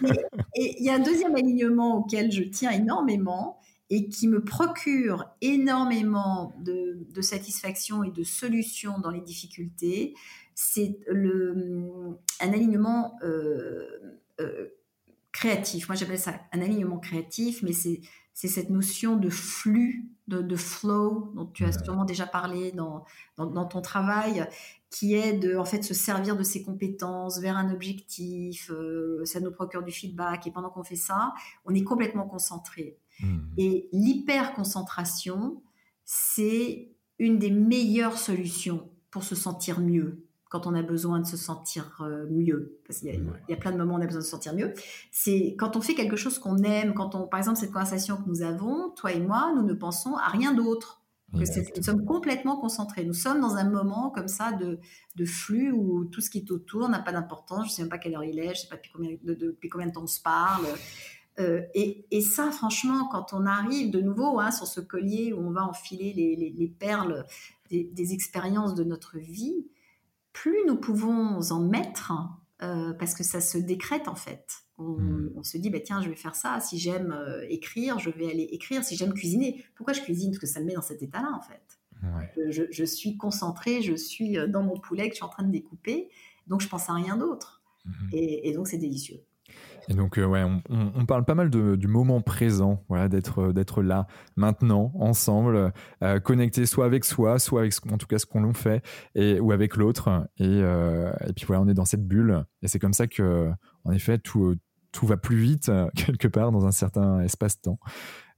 et 0.55 0.75
il 0.79 0.85
y 0.85 0.91
a 0.91 0.93
un 0.93 0.99
deuxième 0.99 1.35
alignement 1.35 1.97
auquel 1.97 2.31
je 2.31 2.43
tiens 2.43 2.69
énormément 2.69 3.59
et 3.89 4.09
qui 4.09 4.27
me 4.27 4.43
procure 4.43 5.25
énormément 5.41 6.53
de, 6.59 6.99
de 7.11 7.21
satisfaction 7.21 8.03
et 8.03 8.11
de 8.11 8.23
solutions 8.23 8.99
dans 8.99 9.11
les 9.11 9.21
difficultés, 9.21 10.13
c'est 10.55 10.97
le, 11.07 12.17
un 12.39 12.53
alignement 12.53 13.17
euh, 13.23 13.85
euh, 14.39 14.69
créatif. 15.31 15.89
Moi, 15.89 15.95
j'appelle 15.95 16.17
ça 16.17 16.39
un 16.53 16.61
alignement 16.61 16.97
créatif, 16.97 17.61
mais 17.61 17.73
c'est 17.73 18.01
c'est 18.35 18.49
cette 18.49 18.69
notion 18.69 19.15
de 19.15 19.29
flux, 19.29 20.09
de, 20.27 20.55
flow, 20.57 21.31
dont 21.35 21.45
tu 21.45 21.63
as 21.63 21.71
sûrement 21.71 22.03
déjà 22.03 22.27
parlé 22.27 22.73
dans, 22.73 23.05
dans, 23.37 23.65
ton 23.65 23.79
travail, 23.81 24.45
qui 24.89 25.13
est 25.13 25.31
de 25.31 25.55
en 25.55 25.63
fait 25.63 25.83
se 25.83 25.93
servir 25.93 26.35
de 26.35 26.43
ses 26.43 26.61
compétences 26.61 27.39
vers 27.39 27.55
un 27.55 27.73
objectif, 27.73 28.69
euh, 28.71 29.23
ça 29.23 29.39
nous 29.39 29.51
procure 29.51 29.83
du 29.83 29.91
feedback, 29.93 30.47
et 30.47 30.51
pendant 30.51 30.69
qu'on 30.69 30.83
fait 30.83 30.97
ça, 30.97 31.33
on 31.63 31.73
est 31.73 31.83
complètement 31.83 32.27
concentré. 32.27 32.97
Mmh. 33.21 33.37
Et 33.57 33.87
l'hyper-concentration, 33.93 35.63
c'est 36.03 36.89
une 37.19 37.39
des 37.39 37.51
meilleures 37.51 38.17
solutions 38.17 38.89
pour 39.11 39.23
se 39.23 39.35
sentir 39.35 39.79
mieux 39.79 40.24
quand 40.55 40.67
on 40.67 40.73
a 40.73 40.83
besoin 40.83 41.19
de 41.19 41.25
se 41.25 41.35
sentir 41.35 41.97
euh, 41.99 42.25
mieux, 42.29 42.79
parce 42.87 42.99
qu'il 42.99 43.09
y, 43.49 43.53
a 43.53 43.57
plein 43.57 43.73
de 43.73 43.77
moments 43.77 43.95
où 43.95 43.97
on 43.97 44.01
a 44.01 44.05
besoin 44.05 44.21
de 44.21 44.25
se 44.25 44.31
sentir 44.31 44.55
mieux, 44.55 44.73
c'est 45.11 45.53
quand 45.59 45.75
on 45.75 45.81
fait 45.81 45.95
quelque 45.95 46.15
chose 46.15 46.39
qu'on 46.39 46.59
aime, 46.59 46.93
quand 46.93 47.13
on, 47.13 47.27
par 47.27 47.39
exemple, 47.39 47.57
cette 47.57 47.73
conversation 47.73 48.15
que 48.15 48.29
nous 48.29 48.41
avons, 48.41 48.91
toi 48.91 49.11
et 49.11 49.19
moi, 49.19 49.51
nous 49.53 49.63
ne 49.63 49.73
pensons 49.73 50.15
à 50.15 50.29
rien 50.29 50.53
d'autre. 50.53 51.03
nous 51.33 51.43
sommes 51.83 52.05
complètement 52.05 52.55
concentrés. 52.55 53.03
Nous 53.03 53.13
sommes 53.13 53.41
dans 53.41 53.57
un 53.57 53.69
moment 53.69 54.11
comme 54.11 54.29
ça 54.29 54.53
de, 54.53 54.79
de 55.17 55.25
flux 55.25 55.73
où 55.73 56.05
tout 56.05 56.21
ce 56.21 56.29
qui 56.29 56.37
est 56.37 56.51
autour 56.51 56.87
n'a 56.87 56.99
pas 56.99 57.11
d'importance. 57.11 57.65
Je 57.65 57.71
ne 57.71 57.75
sais 57.75 57.81
même 57.81 57.89
pas 57.89 57.97
quelle 57.97 58.15
heure 58.15 58.23
il 58.23 58.39
est, 58.39 58.45
je 58.45 58.49
ne 58.49 58.55
sais 58.55 58.67
pas 58.69 58.77
depuis 58.77 58.91
combien 58.93 59.17
de, 59.21 59.33
depuis 59.33 59.67
combien 59.67 59.87
de 59.87 59.91
temps 59.91 60.03
on 60.03 60.07
se 60.07 60.21
parle. 60.21 60.67
Euh, 61.37 61.63
et, 61.73 62.05
et, 62.11 62.21
ça, 62.21 62.49
franchement, 62.49 63.09
quand 63.11 63.33
on 63.33 63.45
arrive 63.45 63.91
de 63.91 63.99
nouveau 63.99 64.39
hein, 64.39 64.51
sur 64.51 64.67
ce 64.67 64.79
collier 64.79 65.33
où 65.33 65.39
on 65.45 65.51
va 65.51 65.65
enfiler 65.65 66.13
les, 66.13 66.37
les, 66.57 66.67
perles 66.69 67.25
des, 67.69 67.83
des 67.83 68.13
expériences 68.13 68.73
de 68.73 68.85
notre 68.85 69.17
vie, 69.17 69.65
plus 70.35 70.65
nous 70.67 70.75
pouvons 70.75 71.39
en 71.39 71.59
mettre, 71.61 72.11
euh, 72.61 72.93
parce 72.93 73.15
que 73.15 73.23
ça 73.23 73.39
se 73.39 73.57
décrète 73.57 74.09
en 74.09 74.15
fait. 74.15 74.45
On, 74.77 74.97
hmm. 74.97 75.43
se 75.43 75.57
dit, 75.57 75.69
bah, 75.69 75.79
tiens, 75.79 76.01
je 76.01 76.09
vais 76.09 76.15
faire 76.17 76.35
ça. 76.35 76.59
Si 76.59 76.77
j'aime 76.77 77.13
euh, 77.13 77.45
écrire, 77.47 77.97
je 77.99 78.09
vais 78.09 78.29
aller 78.29 78.43
écrire. 78.51 78.83
Si 78.83 78.97
j'aime 78.97 79.13
cuisiner, 79.13 79.63
pourquoi 79.75 79.93
je 79.93 80.01
cuisine? 80.01 80.31
Parce 80.31 80.39
que 80.39 80.47
ça 80.47 80.59
me 80.59 80.65
met 80.65 80.73
dans 80.73 80.81
cet 80.81 81.01
état-là 81.01 81.31
en 81.33 81.41
fait. 81.41 81.79
Je, 82.49 82.83
suis 82.83 83.17
concentrée, 83.17 83.81
je 83.81 83.95
suis 83.95 84.37
euh, 84.37 84.47
dans 84.47 84.61
mon 84.61 84.77
poulet 84.77 85.07
que 85.07 85.15
je 85.15 85.15
suis 85.15 85.23
en 85.23 85.29
train 85.29 85.43
de 85.43 85.51
découper, 85.51 86.09
donc 86.45 86.61
je 86.61 86.67
pense 86.67 86.89
à 86.89 86.93
rien 86.93 87.15
d'autre. 87.15 87.63
Hmm. 87.85 88.09
Et, 88.11 88.51
donc 88.53 88.67
c'est 88.67 88.77
délicieux. 88.77 89.21
Et 89.89 89.93
donc, 89.93 90.17
ouais, 90.17 90.43
on, 90.69 91.05
parle 91.05 91.25
pas 91.25 91.35
mal 91.35 91.49
du 91.49 91.87
moment 91.87 92.21
présent, 92.21 92.83
voilà, 92.89 93.07
d'être 93.07 93.51
d'être 93.51 93.83
là, 93.83 94.07
maintenant, 94.35 94.91
ensemble, 94.99 95.71
connecté 96.23 96.65
soit 96.65 96.85
avec 96.85 97.05
soi, 97.05 97.37
soit 97.37 97.61
avec 97.61 97.73
en 97.91 97.97
tout 97.97 98.07
cas 98.07 98.17
ce 98.17 98.25
qu'on 98.25 98.51
fait, 98.53 98.83
et 99.13 99.39
ou 99.39 99.51
avec 99.51 99.75
l'autre. 99.75 100.27
Et, 100.37 100.63
puis 101.35 101.45
voilà, 101.45 101.61
on 101.61 101.67
est 101.67 101.73
dans 101.73 101.85
cette 101.85 102.07
bulle. 102.07 102.45
Et 102.61 102.67
c'est 102.67 102.79
comme 102.79 102.93
ça 102.93 103.07
que, 103.07 103.51
en 103.83 103.91
effet, 103.91 104.17
tout 104.17 104.55
tout 104.91 105.05
va 105.05 105.17
plus 105.17 105.35
vite 105.35 105.69
quelque 105.95 106.27
part 106.27 106.51
dans 106.51 106.65
un 106.65 106.71
certain 106.71 107.19
espace-temps. 107.19 107.77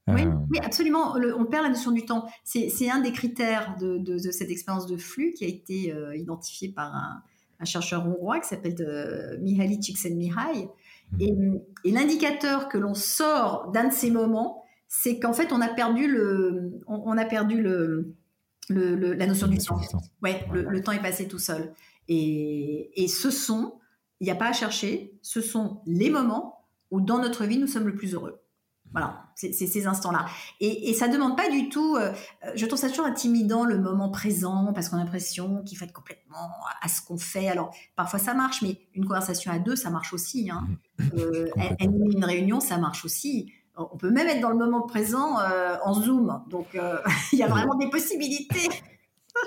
Oui, 0.08 0.26
euh, 0.26 0.32
oui, 0.50 0.60
absolument. 0.64 1.16
on 1.16 1.45
perd 1.45 1.64
la 1.64 1.70
notion 1.70 1.91
du 1.91 2.06
temps. 2.06 2.28
C'est 2.43 2.89
un 2.89 3.00
des 3.00 3.12
critères 3.12 3.76
de, 3.78 4.18
cette 4.32 4.50
expérience 4.50 4.88
de 4.88 4.98
flux 4.98 5.34
qui 5.34 5.43
a 5.43 5.48
été 5.48 5.93
euh, 5.93 6.16
identifié 6.16 6.70
par 6.70 6.95
un, 6.95 7.24
chercheur 7.66 8.08
hongrois 8.08 8.39
qui 8.39 8.48
s'appelle 8.48 8.76
euh, 8.80 9.38
Mihaly 9.39 9.80
Csikszentmihalyi. 9.80 10.68
Mmh. 11.12 11.22
Et, 11.22 11.34
et 11.86 11.91
l'indicateur 11.91 12.70
que 12.70 12.78
l'on 12.78 12.93
sort 12.93 13.72
d'un 13.72 13.88
de 13.88 13.93
ces 13.93 14.12
moments, 14.12 14.64
c'est 14.88 15.20
qu'en 15.20 15.34
fait, 15.34 15.51
on 15.51 15.62
a 15.62 15.68
perdu 15.68 16.08
le, 16.08 16.80
on, 16.88 17.18
a 17.18 17.26
perdu 17.26 17.62
le, 17.62 18.16
la 18.70 19.28
notion 19.28 19.47
du 19.47 19.58
temps. 19.58 19.80
Ouais, 20.22 20.45
le, 20.53 20.82
temps 20.82 20.93
est 20.93 21.01
passé 21.01 21.28
tout 21.28 21.39
seul. 21.39 21.74
Et, 22.08 22.91
et 22.95 23.08
ce 23.08 23.30
sont, 23.30 23.80
il 24.20 24.26
n'y 24.26 24.32
a 24.32 24.36
pas 24.36 24.49
à 24.49 24.53
chercher, 24.53 25.18
ce 25.22 25.41
sont 25.41 25.82
les 25.86 26.10
moments 26.10 26.66
où 26.89 27.01
dans 27.01 27.20
notre 27.20 27.45
vie 27.45 27.58
nous 27.58 27.68
sommes 27.68 27.88
le 27.88 27.95
plus 27.95 28.14
heureux. 28.14 28.41
Voilà, 28.92 29.26
c'est 29.36 29.52
ces 29.52 29.86
instants-là. 29.86 30.26
Et, 30.60 30.90
et, 30.90 30.94
ça 30.94 31.08
demande 31.08 31.36
pas 31.36 31.50
du 31.50 31.70
tout. 31.70 31.96
Euh, 31.98 32.14
je 32.56 32.66
trouve 32.66 32.80
ça 32.80 32.90
toujours 32.90 33.06
intimidant 33.06 33.66
le 33.66 33.78
moment 33.78 34.10
présent 34.10 34.72
parce 34.74 34.90
qu'on 34.90 34.98
a 34.98 35.00
l'impression 35.00 35.62
qu'il 35.64 35.78
faut 35.78 35.86
être 35.86 35.94
complètement 35.94 36.50
à 36.82 36.88
ce 36.88 37.02
qu'on 37.02 37.18
fait. 37.18 37.50
Alors 37.50 37.76
parfois 37.96 38.20
ça 38.20 38.34
marche, 38.34 38.62
mais 38.62 38.80
une 38.96 39.06
conversation 39.06 39.52
à 39.52 39.60
deux, 39.60 39.76
ça 39.76 39.90
marche 39.90 40.14
aussi. 40.14 40.50
Hein. 40.50 40.68
Euh, 41.18 41.48
animer 41.80 42.14
une 42.14 42.26
réunion, 42.26 42.60
ça 42.60 42.78
marche 42.78 43.06
aussi. 43.06 43.52
On 43.76 43.98
peut 43.98 44.10
même 44.10 44.28
être 44.28 44.42
dans 44.42 44.50
le 44.50 44.58
moment 44.58 44.82
présent 44.82 45.40
euh, 45.40 45.76
en 45.84 45.94
zoom. 45.94 46.44
Donc 46.50 46.76
euh, 46.76 46.98
il 47.34 47.40
y 47.40 47.44
a 47.44 47.48
vraiment 47.48 47.76
des 47.76 47.90
possibilités. 47.90 48.70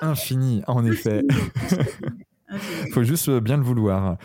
Infini, 0.03 0.63
en 0.67 0.85
effet. 0.91 1.23
Il 2.51 2.93
faut 2.93 3.03
juste 3.03 3.31
bien 3.31 3.57
le 3.57 3.63
vouloir. 3.63 4.19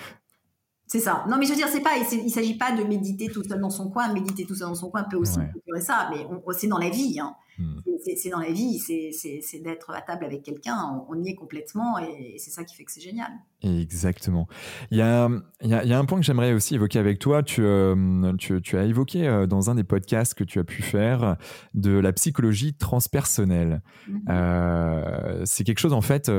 C'est 0.95 1.01
ça. 1.01 1.25
Non, 1.27 1.35
mais 1.37 1.45
je 1.45 1.49
veux 1.49 1.57
dire, 1.57 1.67
c'est 1.67 1.81
pas, 1.81 1.97
il 1.97 2.23
ne 2.23 2.29
s'agit 2.29 2.57
pas 2.57 2.71
de 2.71 2.81
méditer 2.85 3.27
tout 3.27 3.43
seul 3.43 3.59
dans 3.59 3.69
son 3.69 3.89
coin. 3.89 4.13
Méditer 4.13 4.45
tout 4.45 4.55
seul 4.55 4.69
dans 4.69 4.75
son 4.75 4.89
coin 4.89 5.03
peut 5.03 5.17
aussi 5.17 5.37
ouais. 5.39 5.81
ça, 5.81 6.09
mais 6.09 6.25
c'est 6.57 6.67
dans 6.67 6.77
la 6.77 6.89
vie. 6.89 7.19
Hein. 7.19 7.35
Hmm. 7.59 7.81
C'est 8.15 8.29
dans 8.29 8.39
la 8.39 8.51
vie, 8.51 8.79
c'est 8.79 9.59
d'être 9.59 9.91
à 9.91 10.01
table 10.01 10.23
avec 10.23 10.43
quelqu'un. 10.43 11.03
On, 11.09 11.21
y 11.21 11.31
est 11.31 11.35
complètement 11.35 11.99
et 11.99 12.35
c'est 12.37 12.49
ça 12.49 12.63
qui 12.63 12.77
fait 12.77 12.85
que 12.85 12.93
c'est 12.93 13.01
génial. 13.01 13.29
Exactement. 13.66 14.47
Il 14.91 14.97
y 14.97 15.01
a, 15.01 15.28
il 15.63 15.70
y 15.70 15.93
a, 15.93 15.97
un 15.97 16.05
point 16.05 16.20
que 16.20 16.26
j'aimerais 16.26 16.53
aussi 16.53 16.76
évoquer 16.76 16.99
avec 16.99 17.18
toi. 17.18 17.41
Tu, 17.41 17.63
euh, 17.63 18.34
tu, 18.38 18.61
tu, 18.61 18.78
as 18.78 18.84
évoqué 18.84 19.28
euh, 19.28 19.47
dans 19.47 19.72
un 19.72 19.76
des 19.76 19.84
podcasts 19.84 20.36
que 20.36 20.43
tu 20.43 20.59
as 20.59 20.63
pu 20.63 20.84
faire 20.84 21.36
de 21.74 21.97
la 21.97 22.13
psychologie 22.13 22.76
transpersonnelle. 22.76 23.82
Mm-hmm. 24.07 24.20
Euh, 24.30 25.41
c'est 25.45 25.63
quelque 25.63 25.80
chose, 25.80 25.93
en 25.93 26.01
fait, 26.01 26.32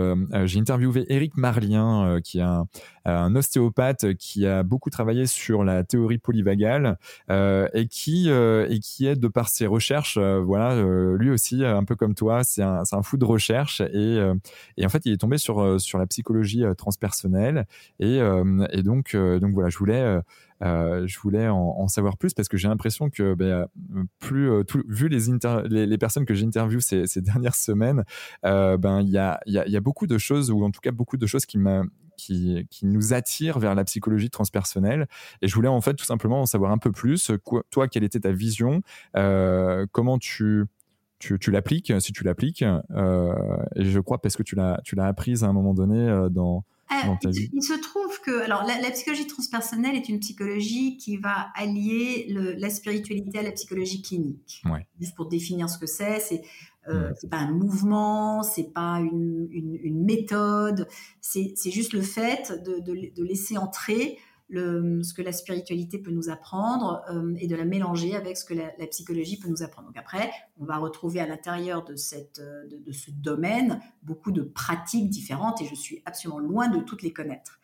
j'ai 0.45 0.61
interviewé 0.61 1.05
Eric 1.09 1.37
Marlien, 1.37 2.20
qui 2.22 2.39
est 2.39 2.43
un, 2.43 2.66
un, 3.05 3.35
ostéopathe 3.35 4.14
qui 4.14 4.47
a 4.47 4.62
beaucoup 4.62 4.91
travaillé 4.91 5.27
sur 5.27 5.64
la 5.64 5.83
théorie 5.83 6.18
polyvagale 6.18 6.99
et, 7.29 7.89
qui, 7.91 8.29
et 8.29 8.79
qui 8.81 9.07
est, 9.07 9.16
de 9.16 9.29
par 9.29 9.49
ses 9.49 9.66
recherches, 9.66 10.18
voilà, 10.18 10.81
lui 11.16 11.31
aussi, 11.31 11.64
un 11.64 11.85
peu 11.85 11.97
comme 11.97 12.14
toi, 12.14 12.45
c'est 12.45 12.62
un, 12.62 12.83
un, 12.91 13.03
fou 13.03 13.16
de 13.16 13.24
recherche 13.24 13.81
et, 13.81 14.18
et 14.77 14.87
en 14.87 14.89
fait, 14.89 15.03
il 15.05 15.12
est 15.12 15.18
tombé 15.18 15.39
sur, 15.39 15.81
sur 15.81 15.99
la 15.99 16.07
psychologie 16.07 16.64
transpersonnelle 16.77 17.15
personnel. 17.16 17.66
Et, 17.98 18.20
euh, 18.20 18.66
et 18.70 18.82
donc, 18.82 19.14
euh, 19.14 19.38
donc 19.40 19.54
voilà, 19.54 19.70
je 19.70 19.78
voulais, 19.78 20.20
euh, 20.62 21.06
je 21.06 21.18
voulais 21.18 21.48
en, 21.48 21.88
savoir 21.88 22.16
plus 22.18 22.34
parce 22.34 22.48
que 22.48 22.56
j'ai 22.56 22.68
l'impression 22.68 23.10
que 23.10 23.34
ben, 23.34 23.66
plus, 24.18 24.50
vu 24.88 25.08
les, 25.08 25.86
les, 25.86 25.98
personnes 25.98 26.26
que 26.26 26.34
j'interviewe 26.34 26.80
ces, 26.80 27.06
ces 27.06 27.20
dernières 27.22 27.54
semaines, 27.54 28.04
ben 28.42 29.00
il 29.00 29.08
y 29.08 29.18
a, 29.18 29.40
y, 29.46 29.52
y 29.52 29.76
a 29.76 29.80
beaucoup 29.80 30.06
de 30.06 30.18
choses 30.18 30.50
ou 30.50 30.64
en 30.64 30.70
tout 30.70 30.80
cas 30.80 30.92
beaucoup 30.92 31.16
de 31.16 31.26
choses 31.26 31.46
qui 31.46 31.58
m'a 31.58 31.82
qui, 32.16 32.66
qui, 32.70 32.86
nous 32.86 33.12
attirent 33.12 33.58
vers 33.58 33.74
la 33.74 33.84
psychologie 33.84 34.30
transpersonnelle. 34.30 35.06
Et 35.42 35.48
je 35.48 35.54
voulais 35.54 35.68
en 35.68 35.82
fait 35.82 35.94
tout 35.94 36.06
simplement 36.06 36.40
en 36.40 36.46
savoir 36.46 36.72
un 36.72 36.78
peu 36.78 36.90
plus. 36.90 37.30
toi, 37.70 37.88
quelle 37.88 38.04
était 38.04 38.20
ta 38.20 38.32
vision? 38.32 38.80
Comment 39.12 40.18
tu, 40.18 40.64
tu, 41.18 41.50
l'appliques, 41.50 41.92
si 42.00 42.12
tu 42.12 42.24
l'appliques 42.24 42.62
Et 42.62 43.84
je 43.84 44.00
crois 44.00 44.18
parce 44.18 44.34
que 44.36 44.42
tu 44.42 44.54
l'as 44.56 45.06
apprise 45.06 45.44
à 45.44 45.48
un 45.48 45.52
moment 45.52 45.74
donné 45.74 46.28
dans, 46.30 46.64
euh, 46.93 47.30
il, 47.53 47.62
se 47.62 47.72
trouve 47.72 48.20
que 48.20 48.43
alors 48.43 48.64
la, 48.64 48.91
psychologie 48.93 49.26
transpersonnelle 49.26 49.97
est 49.97 50.09
une 50.09 50.20
psychologie 50.20 50.97
qui 50.97 51.16
va 51.16 51.49
allier 51.57 52.26
le, 52.30 52.53
la 52.53 52.70
spiritualité 52.70 53.41
à 53.41 53.43
la 53.43 53.53
psychologie 53.53 54.03
clinique. 54.03 54.62
Juste 55.01 55.16
pour 55.16 55.26
définir 55.26 55.68
ce 55.68 55.78
que 55.78 55.87
c'est, 55.87 56.20
c'est 56.20 56.43
euh, 56.89 57.12
c'est 57.20 57.28
pas 57.28 57.39
un 57.39 57.51
mouvement, 57.51 58.45
c'est 58.45 58.72
pas 58.72 59.01
une, 59.01 59.49
une, 59.51 59.74
une 59.82 60.05
méthode, 60.05 60.87
c'est 61.20 61.53
juste 61.70 61.93
le 61.93 62.03
fait 62.03 62.53
de, 62.64 62.78
de, 62.78 63.11
de 63.14 63.24
laisser 63.24 63.59
entrer 63.59 64.18
ce 64.51 65.12
que 65.12 65.22
la 65.22 65.32
spiritualité 65.32 65.99
peut 65.99 66.11
nous 66.11 66.28
apprendre 66.28 67.03
euh, 67.11 67.34
et 67.38 67.47
de 67.47 67.57
la 67.57 67.64
mélanger 67.64 68.14
avec 68.14 68.36
ce 68.36 68.44
que 68.44 68.55
la, 68.55 68.86
psychologie 68.86 69.38
peut 69.38 69.49
nous 69.49 69.62
apprendre. 69.62 69.88
Donc 69.88 69.97
après, 69.97 70.30
on 70.59 70.64
va 70.64 70.78
retrouver 70.78 71.20
à 71.20 71.26
l'intérieur 71.26 71.84
de, 71.84 71.97
cette, 71.97 72.38
euh, 72.38 72.64
de, 72.66 72.92
ce 72.92 73.11
domaine 73.11 73.80
beaucoup 74.03 74.30
de 74.30 74.42
pratiques 74.42 75.11
différentes 75.11 75.61
et 75.62 75.66
je 75.66 75.74
suis 75.74 76.03
absolument 76.05 76.38
loin 76.38 76.68
de 76.68 76.80
toutes 76.80 77.03
les 77.03 77.12
connaître. 77.12 77.59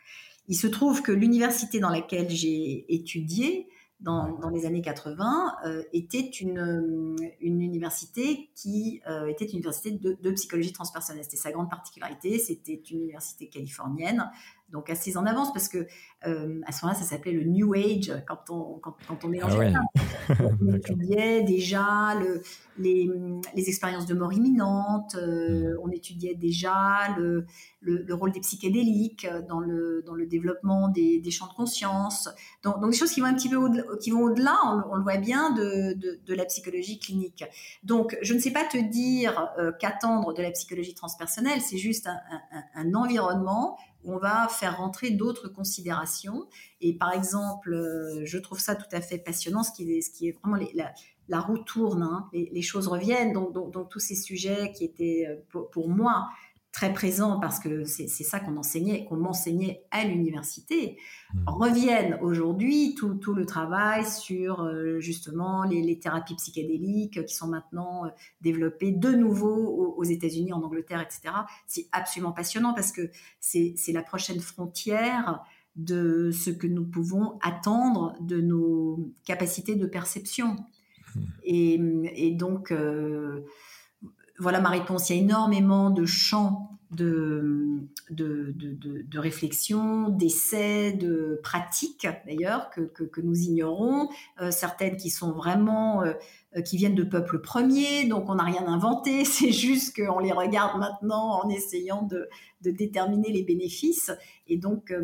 Il 0.48 0.56
se 0.56 0.66
trouve 0.66 1.02
que 1.02 1.12
l'université 1.12 1.78
dans 1.78 1.90
laquelle 1.90 2.28
j'ai 2.28 2.92
étudié, 2.92 3.68
dans, 4.00 4.50
les 4.52 4.66
années 4.66 4.82
80 4.82 5.54
euh, 5.64 5.84
était 5.92 6.18
une, 6.18 7.14
une 7.40 7.62
université 7.62 8.50
qui 8.56 9.00
était 9.28 9.44
une 9.44 9.58
université 9.58 9.92
de, 9.92 10.18
de 10.20 10.30
psychologie 10.32 10.72
transpersonnelle. 10.72 11.22
C'était 11.22 11.36
sa 11.36 11.52
grande 11.52 11.70
particularité. 11.70 12.40
C'était 12.40 12.82
une 12.90 13.02
université 13.02 13.46
californienne 13.48 14.28
donc 14.72 14.90
assez 14.90 15.16
en 15.16 15.26
avance 15.26 15.52
parce 15.52 15.68
que 15.68 15.86
euh, 16.26 16.60
à 16.66 16.72
ce 16.72 16.84
moment-là, 16.84 16.98
ça 16.98 17.04
s'appelait 17.04 17.32
le 17.32 17.44
New 17.44 17.74
Age 17.74 18.12
quand 18.26 18.50
on 18.50 18.78
quand, 18.78 18.96
quand 19.06 19.24
on 19.24 19.28
mélangeait 19.28 19.72
ah 19.74 20.34
On 20.60 20.74
étudiait 20.74 21.42
déjà 21.42 22.14
le, 22.18 22.42
les, 22.78 23.10
les, 23.54 23.68
expériences 23.68 24.06
de 24.06 24.14
mort 24.14 24.32
imminente, 24.32 25.16
euh, 25.16 25.74
mm. 25.74 25.78
on 25.82 25.90
étudiait 25.90 26.34
déjà 26.34 27.14
le, 27.18 27.44
le, 27.80 28.14
rôle 28.14 28.32
des 28.32 28.40
psychédéliques 28.40 29.26
dans 29.48 29.60
le 29.60 30.02
dans 30.06 30.14
le 30.14 30.26
développement 30.26 30.88
des, 30.88 31.20
des 31.20 31.30
champs 31.30 31.48
de 31.48 31.54
conscience. 31.54 32.28
Donc, 32.62 32.80
donc, 32.80 32.92
des 32.92 32.96
choses 32.96 33.12
qui 33.12 33.20
vont 33.20 33.26
un 33.26 33.34
petit 33.34 33.48
peu 33.48 33.56
au 33.56 33.68
qui 33.96 34.10
vont 34.10 34.22
au-delà, 34.22 34.56
on, 34.90 34.94
le 34.94 35.02
voit 35.02 35.18
bien 35.18 35.50
de, 35.50 35.94
de, 35.94 36.20
de, 36.24 36.34
la 36.34 36.44
psychologie 36.44 36.98
clinique. 36.98 37.44
Donc 37.82 38.16
je 38.22 38.32
ne 38.32 38.38
sais 38.38 38.52
pas 38.52 38.64
te 38.64 38.78
dire 38.78 39.48
euh, 39.58 39.72
qu'attendre 39.78 40.32
de 40.32 40.42
la 40.42 40.50
psychologie 40.50 40.94
transpersonnelle, 40.94 41.60
c'est 41.60 41.78
juste 41.78 42.06
un, 42.06 42.18
un, 42.52 42.62
un 42.74 42.94
environnement 42.94 43.76
on 44.04 44.18
va 44.18 44.48
faire 44.48 44.78
rentrer 44.78 45.10
d'autres 45.10 45.48
considérations. 45.48 46.48
Et 46.80 46.94
par 46.94 47.12
exemple, 47.12 47.72
euh, 47.72 48.22
je 48.24 48.38
trouve 48.38 48.58
ça 48.58 48.74
tout 48.74 48.88
à 48.92 49.00
fait 49.00 49.18
passionnant, 49.18 49.62
ce 49.62 49.72
qui 49.72 49.92
est, 49.92 50.00
ce 50.00 50.10
qui 50.10 50.28
est 50.28 50.32
vraiment 50.32 50.58
la, 51.28 51.40
roue 51.40 51.58
tourne, 51.58 52.02
hein. 52.02 52.28
les, 52.32 52.62
choses 52.62 52.88
reviennent. 52.88 53.32
Donc, 53.32 53.90
tous 53.90 54.00
ces 54.00 54.16
sujets 54.16 54.72
qui 54.72 54.84
étaient 54.84 55.26
euh, 55.28 55.60
pour 55.72 55.88
moi 55.88 56.28
très 56.72 56.94
présent 56.94 57.38
parce 57.38 57.60
que 57.60 57.84
c'est 57.84 58.08
ça 58.08 58.40
qu'on 58.40 58.56
enseignait, 58.56 59.04
qu'on 59.04 59.18
m'enseignait 59.18 59.84
à 59.90 60.04
l'université, 60.04 60.96
mmh. 61.34 61.38
reviennent 61.46 62.18
aujourd'hui 62.22 62.94
tout, 62.94 63.14
tout, 63.14 63.34
le 63.34 63.44
travail 63.44 64.06
sur 64.06 64.62
euh, 64.62 64.98
justement 64.98 65.64
les, 65.64 65.98
thérapies 65.98 66.34
psychédéliques 66.34 67.24
qui 67.26 67.34
sont 67.34 67.48
maintenant 67.48 68.06
euh, 68.06 68.08
développées 68.40 68.90
de 68.90 69.10
nouveau 69.10 69.94
aux, 69.96 70.04
États-Unis, 70.04 70.54
en 70.54 70.62
Angleterre, 70.62 71.02
etc. 71.02 71.34
C'est 71.66 71.88
absolument 71.92 72.32
passionnant 72.32 72.72
parce 72.72 72.90
que 72.90 73.10
c'est 73.38 73.76
la 73.88 74.02
prochaine 74.02 74.40
frontière 74.40 75.44
de 75.76 76.30
ce 76.30 76.50
que 76.50 76.66
nous 76.66 76.84
pouvons 76.84 77.38
attendre 77.42 78.14
de 78.20 78.40
nos 78.40 79.12
capacités 79.24 79.74
de 79.74 79.86
perception. 79.86 80.56
Mmh. 81.14 81.20
Et, 81.44 81.80
et, 82.14 82.30
donc, 82.30 82.72
euh, 82.72 83.44
voilà 84.38 84.60
ma 84.60 84.70
réponse. 84.70 85.10
Il 85.10 85.16
y 85.16 85.18
a 85.18 85.22
énormément 85.22 85.90
de 85.90 86.04
champs 86.06 86.72
de, 86.92 87.88
de, 88.10 88.52
de, 88.54 89.18
réflexion, 89.18 90.10
d'essais, 90.10 90.92
de 90.92 91.40
pratiques 91.42 92.06
d'ailleurs 92.26 92.70
que, 92.70 92.82
que, 92.82 93.20
nous 93.22 93.38
ignorons, 93.40 94.10
euh, 94.40 94.50
certaines 94.50 94.96
qui 94.96 95.08
sont 95.08 95.32
vraiment 95.32 96.02
euh, 96.02 96.12
euh, 96.56 96.60
qui 96.60 96.76
viennent 96.76 96.94
de 96.94 97.04
peuples 97.04 97.40
premiers, 97.40 98.04
donc 98.04 98.28
on 98.28 98.34
n'a 98.34 98.44
rien 98.44 98.66
inventé, 98.66 99.24
c'est 99.24 99.52
juste 99.52 99.96
qu'on 99.96 100.18
les 100.18 100.32
regarde 100.32 100.78
maintenant 100.78 101.42
en 101.42 101.48
essayant 101.48 102.02
de, 102.02 102.28
de 102.60 102.70
déterminer 102.70 103.32
les 103.32 103.42
bénéfices, 103.42 104.10
et 104.46 104.58
donc 104.58 104.94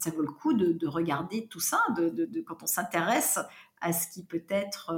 ça 0.00 0.10
vaut 0.10 0.22
le 0.22 0.32
coup 0.32 0.52
de, 0.52 0.86
regarder 0.86 1.46
tout 1.46 1.60
ça, 1.60 1.80
de, 1.96 2.40
quand 2.42 2.62
on 2.62 2.66
s'intéresse 2.66 3.38
à 3.80 3.92
ce 3.92 4.08
qui 4.08 4.22
peut 4.24 4.44
être 4.50 4.92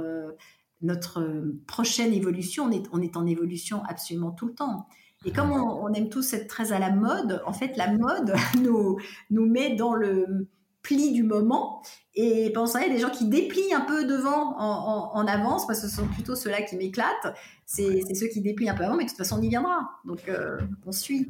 notre 0.81 1.21
euh, 1.21 1.61
prochaine 1.67 2.13
évolution, 2.13 2.65
on 2.65 2.71
est, 2.71 2.83
on 2.91 3.01
est 3.01 3.17
en 3.17 3.25
évolution 3.25 3.83
absolument 3.87 4.31
tout 4.31 4.47
le 4.47 4.53
temps. 4.53 4.87
Et 5.25 5.31
comme 5.31 5.51
on, 5.51 5.93
aime 5.93 6.09
tous 6.09 6.33
être 6.33 6.47
très 6.47 6.71
à 6.71 6.79
la 6.79 6.89
mode, 6.89 7.43
en 7.45 7.53
fait, 7.53 7.77
la 7.77 7.93
mode 7.93 8.33
nous, 8.61 8.97
nous 9.29 9.45
met 9.45 9.75
dans 9.75 9.93
le, 9.93 10.47
pli 10.81 11.11
du 11.11 11.23
moment. 11.23 11.81
Et 12.15 12.51
temps, 12.53 12.65
il 12.75 12.81
y 12.81 12.85
a 12.85 12.89
des 12.89 12.99
gens 12.99 13.09
qui 13.09 13.25
déplient 13.25 13.73
un 13.73 13.81
peu 13.81 14.05
devant 14.05 14.57
en, 14.57 15.27
avance, 15.27 15.65
parce 15.67 15.81
que 15.81 15.87
ce 15.87 15.95
sont 15.95 16.07
plutôt 16.07 16.35
ceux-là 16.35 16.61
qui 16.63 16.75
m'éclatent. 16.75 17.35
C'est 17.65 18.01
ceux 18.13 18.27
qui 18.27 18.41
déplient 18.41 18.69
un 18.69 18.75
peu 18.75 18.83
avant, 18.83 18.95
mais 18.95 19.05
de 19.05 19.09
toute 19.09 19.17
façon, 19.17 19.37
on 19.39 19.41
y 19.41 19.49
viendra. 19.49 19.89
Donc, 20.05 20.27
euh, 20.27 20.59
on 20.85 20.91
suit. 20.91 21.29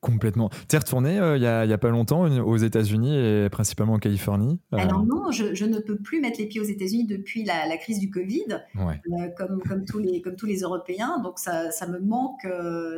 Complètement. 0.00 0.50
Tu 0.68 0.76
es 0.76 0.78
retourné 0.78 1.18
euh, 1.18 1.36
il 1.36 1.40
n'y 1.40 1.72
a, 1.72 1.78
pas 1.78 1.88
longtemps 1.88 2.22
aux 2.22 2.56
États-Unis 2.56 3.16
et 3.16 3.48
principalement 3.50 3.94
en 3.94 3.98
Californie 3.98 4.60
euh, 4.74 4.78
Alors 4.78 5.04
non, 5.04 5.30
je, 5.30 5.64
ne 5.64 5.78
peux 5.78 5.96
plus 5.96 6.20
mettre 6.20 6.40
les 6.40 6.46
pieds 6.46 6.60
aux 6.60 6.64
États-Unis 6.64 7.06
depuis 7.06 7.44
la, 7.44 7.76
crise 7.76 7.98
du 7.98 8.10
Covid, 8.10 8.60
euh, 8.76 9.28
comme, 9.36 9.62
comme, 9.62 9.84
tous 9.84 9.98
les, 9.98 10.20
comme 10.20 10.36
tous 10.36 10.46
les 10.46 10.60
Européens. 10.60 11.20
Donc 11.22 11.38
ça, 11.38 11.70
ça 11.70 11.86
me 11.86 12.00
manque, 12.00 12.46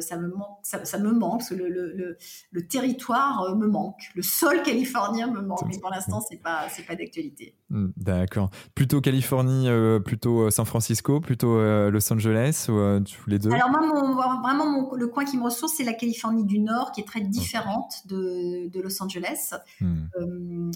ça 0.01 0.17
me 0.17 0.29
manque, 0.29 0.59
ça, 0.63 0.99
me 0.99 1.13
manque 1.13 1.41
parce 1.41 1.51
que 1.51 1.55
le, 1.55 1.69
le, 1.69 2.17
le, 2.51 2.67
territoire 2.67 3.55
me 3.57 3.67
manque, 3.67 4.11
le 4.15 4.23
sol 4.23 4.63
californien 4.63 5.31
me 5.31 5.43
manque. 5.43 5.67
Mais 5.69 5.79
pour 5.79 5.91
l'instant, 5.91 6.21
c'est 6.29 6.43
pas 6.43 6.67
c'est 6.71 6.87
pas 6.87 6.97
d'actualité. 6.97 7.55
Hmm, 7.71 7.89
d'accord. 7.97 8.51
Plutôt 8.75 9.01
Californie, 9.01 9.69
plutôt 10.05 10.51
San 10.51 10.65
Francisco, 10.65 11.21
plutôt 11.21 11.61
Los 11.91 12.13
Angeles 12.13 12.67
ou 12.69 13.01
tous 13.01 13.31
les 13.31 13.39
deux? 13.39 13.53
Alors 13.53 13.71
moi, 13.71 14.41
vraiment, 14.43 14.95
le 14.95 15.07
coin 15.07 15.25
qui 15.25 15.37
me 15.37 15.45
ressource, 15.45 15.75
c'est 15.77 15.85
la 15.85 15.93
Californie 15.93 16.45
du 16.45 16.64
Nord 16.65 16.93
qui 16.93 17.01
est 17.01 17.05
très 17.05 17.21
différente 17.21 18.07
de, 18.07 18.69
de 18.69 18.81
Los 18.81 19.03
Angeles. 19.03 19.55
Hmm. 19.81 20.07
Euh, 20.19 20.71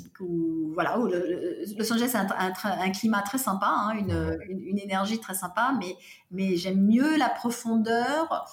voilà, 0.75 0.97
Los 0.97 1.93
Angeles 1.93 2.13
a 2.15 2.21
un, 2.21 2.53
un, 2.65 2.91
climat 2.91 3.23
très 3.23 3.39
sympa, 3.39 3.67
hein, 3.69 3.97
une, 3.99 4.39
une, 4.49 4.79
énergie 4.79 5.19
très 5.19 5.35
sympa, 5.35 5.75
mais, 5.79 5.97
mais 6.31 6.57
j'aime 6.57 6.87
mieux 6.87 7.17
la 7.17 7.29
profondeur 7.29 8.47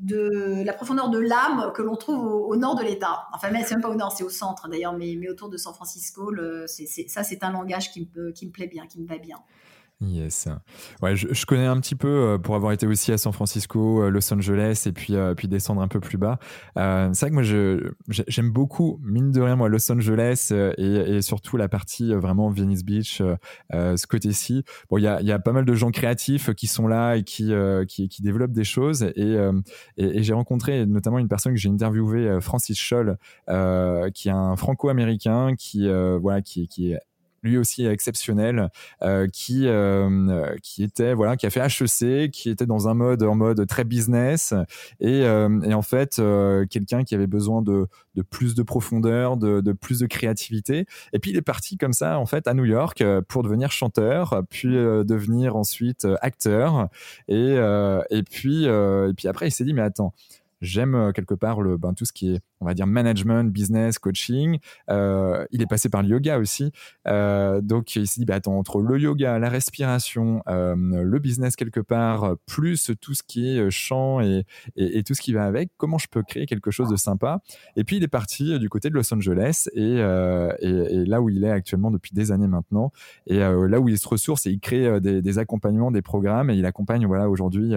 de 0.00 0.64
la 0.64 0.72
profondeur 0.72 1.10
de 1.10 1.18
l'âme 1.18 1.72
que 1.74 1.82
l'on 1.82 1.96
trouve 1.96 2.24
au, 2.24 2.56
nord 2.56 2.74
de 2.74 2.82
l'État. 2.82 3.26
Enfin, 3.34 3.50
mais 3.50 3.62
c'est 3.64 3.74
même 3.74 3.82
pas 3.82 3.90
au 3.90 3.94
nord, 3.94 4.12
c'est 4.12 4.24
au 4.24 4.30
centre 4.30 4.68
d'ailleurs, 4.68 4.94
mais, 4.94 5.16
mais 5.18 5.28
autour 5.28 5.50
de 5.50 5.56
San 5.56 5.74
Francisco, 5.74 6.30
le, 6.30 6.66
ça 6.66 7.22
c'est 7.22 7.44
un 7.44 7.52
langage 7.52 7.92
qui 7.92 8.08
me, 8.14 8.32
qui 8.32 8.46
me 8.46 8.50
plaît 8.50 8.66
bien, 8.66 8.86
qui 8.86 9.00
me 9.00 9.06
va 9.06 9.18
bien. 9.18 9.36
Yes. 10.02 10.48
Ouais, 11.02 11.14
je, 11.14 11.44
connais 11.44 11.66
un 11.66 11.78
petit 11.78 11.94
peu 11.94 12.08
euh, 12.08 12.38
pour 12.38 12.54
avoir 12.54 12.72
été 12.72 12.86
aussi 12.86 13.12
à 13.12 13.18
San 13.18 13.34
Francisco, 13.34 14.02
euh, 14.02 14.08
Los 14.08 14.32
Angeles 14.32 14.84
et 14.86 14.92
puis 14.92 15.14
euh, 15.14 15.34
puis 15.34 15.46
descendre 15.46 15.82
un 15.82 15.88
peu 15.88 16.00
plus 16.00 16.16
bas. 16.16 16.38
C'est 16.74 17.20
vrai 17.20 17.28
que 17.28 17.34
moi 17.34 17.42
je 17.42 17.92
j'aime 18.08 18.50
beaucoup 18.50 18.98
mine 19.02 19.30
de 19.30 19.42
rien 19.42 19.56
moi 19.56 19.68
Los 19.68 19.92
Angeles 19.92 20.52
et, 20.78 20.82
et 20.82 21.20
surtout 21.20 21.58
la 21.58 21.68
partie 21.68 22.14
vraiment 22.14 22.48
Venice 22.48 22.82
Beach, 22.82 23.20
ce 23.70 24.06
côté-ci. 24.06 24.64
Bon, 24.88 24.96
il 24.96 25.02
y 25.02 25.06
a 25.06 25.20
y 25.20 25.32
a 25.32 25.38
pas 25.38 25.52
mal 25.52 25.66
de 25.66 25.74
gens 25.74 25.90
créatifs 25.90 26.54
qui 26.54 26.66
sont 26.66 26.88
là 26.88 27.16
et 27.16 27.22
qui 27.22 27.52
qui, 27.86 28.08
qui 28.08 28.22
développent 28.22 28.52
des 28.52 28.64
choses 28.64 29.02
et 29.02 29.36
et, 29.98 30.22
j'ai 30.22 30.32
rencontré 30.32 30.86
notamment 30.86 31.18
une 31.18 31.28
personne 31.28 31.52
que 31.52 31.58
j'ai 31.58 31.68
interviewé, 31.68 32.38
Francis 32.40 32.78
Scholl, 32.78 33.18
qui 34.14 34.28
est 34.28 34.32
un 34.32 34.56
franco-américain 34.56 35.54
qui 35.56 35.88
voilà 36.20 36.40
qui 36.40 36.68
qui 36.68 36.92
est 36.92 37.00
lui 37.42 37.56
aussi 37.56 37.86
exceptionnel, 37.86 38.68
euh, 39.02 39.26
qui 39.32 39.66
euh, 39.66 40.54
qui 40.62 40.82
était 40.82 41.14
voilà, 41.14 41.36
qui 41.36 41.46
a 41.46 41.50
fait 41.50 41.60
HEC, 41.60 42.30
qui 42.30 42.50
était 42.50 42.66
dans 42.66 42.88
un 42.88 42.94
mode 42.94 43.22
en 43.22 43.34
mode 43.34 43.66
très 43.66 43.84
business 43.84 44.52
et, 45.00 45.24
euh, 45.24 45.60
et 45.62 45.74
en 45.74 45.82
fait 45.82 46.18
euh, 46.18 46.66
quelqu'un 46.66 47.04
qui 47.04 47.14
avait 47.14 47.26
besoin 47.26 47.62
de, 47.62 47.86
de 48.14 48.22
plus 48.22 48.54
de 48.54 48.62
profondeur, 48.62 49.36
de, 49.36 49.60
de, 49.60 49.72
plus 49.72 50.00
de 50.00 50.06
créativité. 50.06 50.86
Et 51.12 51.18
puis 51.18 51.30
il 51.30 51.36
est 51.36 51.42
parti 51.42 51.76
comme 51.76 51.92
ça 51.92 52.18
en 52.18 52.26
fait 52.26 52.46
à 52.46 52.54
New 52.54 52.64
York 52.64 53.02
pour 53.28 53.42
devenir 53.42 53.72
chanteur, 53.72 54.42
puis 54.50 54.74
devenir 54.74 55.56
ensuite 55.56 56.06
acteur 56.20 56.88
et 57.28 57.56
et 58.10 58.22
puis 58.22 58.64
et 58.64 59.12
puis 59.16 59.28
après 59.28 59.48
il 59.48 59.50
s'est 59.50 59.64
dit 59.64 59.74
mais 59.74 59.82
attends 59.82 60.12
j'aime 60.60 61.12
quelque 61.14 61.34
part 61.34 61.60
ben, 61.78 61.94
tout 61.94 62.04
ce 62.04 62.12
qui 62.12 62.34
est 62.34 62.40
on 62.60 62.66
va 62.66 62.74
dire 62.74 62.86
management, 62.86 63.50
business, 63.52 63.98
coaching. 63.98 64.58
Euh, 64.90 65.46
il 65.50 65.62
est 65.62 65.66
passé 65.66 65.88
par 65.88 66.02
le 66.02 66.08
yoga 66.08 66.38
aussi. 66.38 66.72
Euh, 67.08 67.60
donc 67.60 67.96
il 67.96 68.06
s'est 68.06 68.20
dit, 68.20 68.26
bah, 68.26 68.34
attends, 68.34 68.58
entre 68.58 68.82
le 68.82 68.98
yoga, 68.98 69.38
la 69.38 69.48
respiration, 69.48 70.42
euh, 70.48 70.74
le 70.76 71.18
business 71.18 71.56
quelque 71.56 71.80
part, 71.80 72.36
plus 72.46 72.90
tout 73.00 73.14
ce 73.14 73.22
qui 73.22 73.48
est 73.48 73.70
chant 73.70 74.20
et, 74.20 74.44
tout 75.04 75.14
ce 75.14 75.22
qui 75.22 75.32
va 75.32 75.44
avec, 75.44 75.70
comment 75.78 75.98
je 75.98 76.06
peux 76.08 76.22
créer 76.22 76.46
quelque 76.46 76.70
chose 76.70 76.90
de 76.90 76.96
sympa? 76.96 77.40
Et 77.76 77.84
puis 77.84 77.96
il 77.96 78.04
est 78.04 78.08
parti 78.08 78.58
du 78.58 78.68
côté 78.68 78.90
de 78.90 78.94
Los 78.94 79.12
Angeles 79.12 79.68
et, 79.72 79.96
euh, 79.98 80.52
là 81.06 81.22
où 81.22 81.30
il 81.30 81.44
est 81.44 81.50
actuellement 81.50 81.90
depuis 81.90 82.12
des 82.12 82.30
années 82.30 82.46
maintenant, 82.46 82.92
et 83.26 83.42
euh, 83.42 83.66
là 83.68 83.80
où 83.80 83.88
il 83.88 83.98
se 83.98 84.06
ressource 84.06 84.46
et 84.46 84.50
il 84.50 84.60
crée 84.60 85.00
des, 85.00 85.22
des 85.22 85.38
accompagnements, 85.38 85.90
des 85.90 86.02
programmes 86.02 86.50
et 86.50 86.54
il 86.54 86.66
accompagne 86.66 87.06
voilà 87.06 87.30
aujourd'hui 87.30 87.74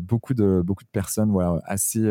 beaucoup 0.00 0.34
de 0.34 0.62
beaucoup 0.64 0.84
de 0.84 0.90
personnes 0.90 1.30
voilà 1.30 1.60
assez, 1.64 2.07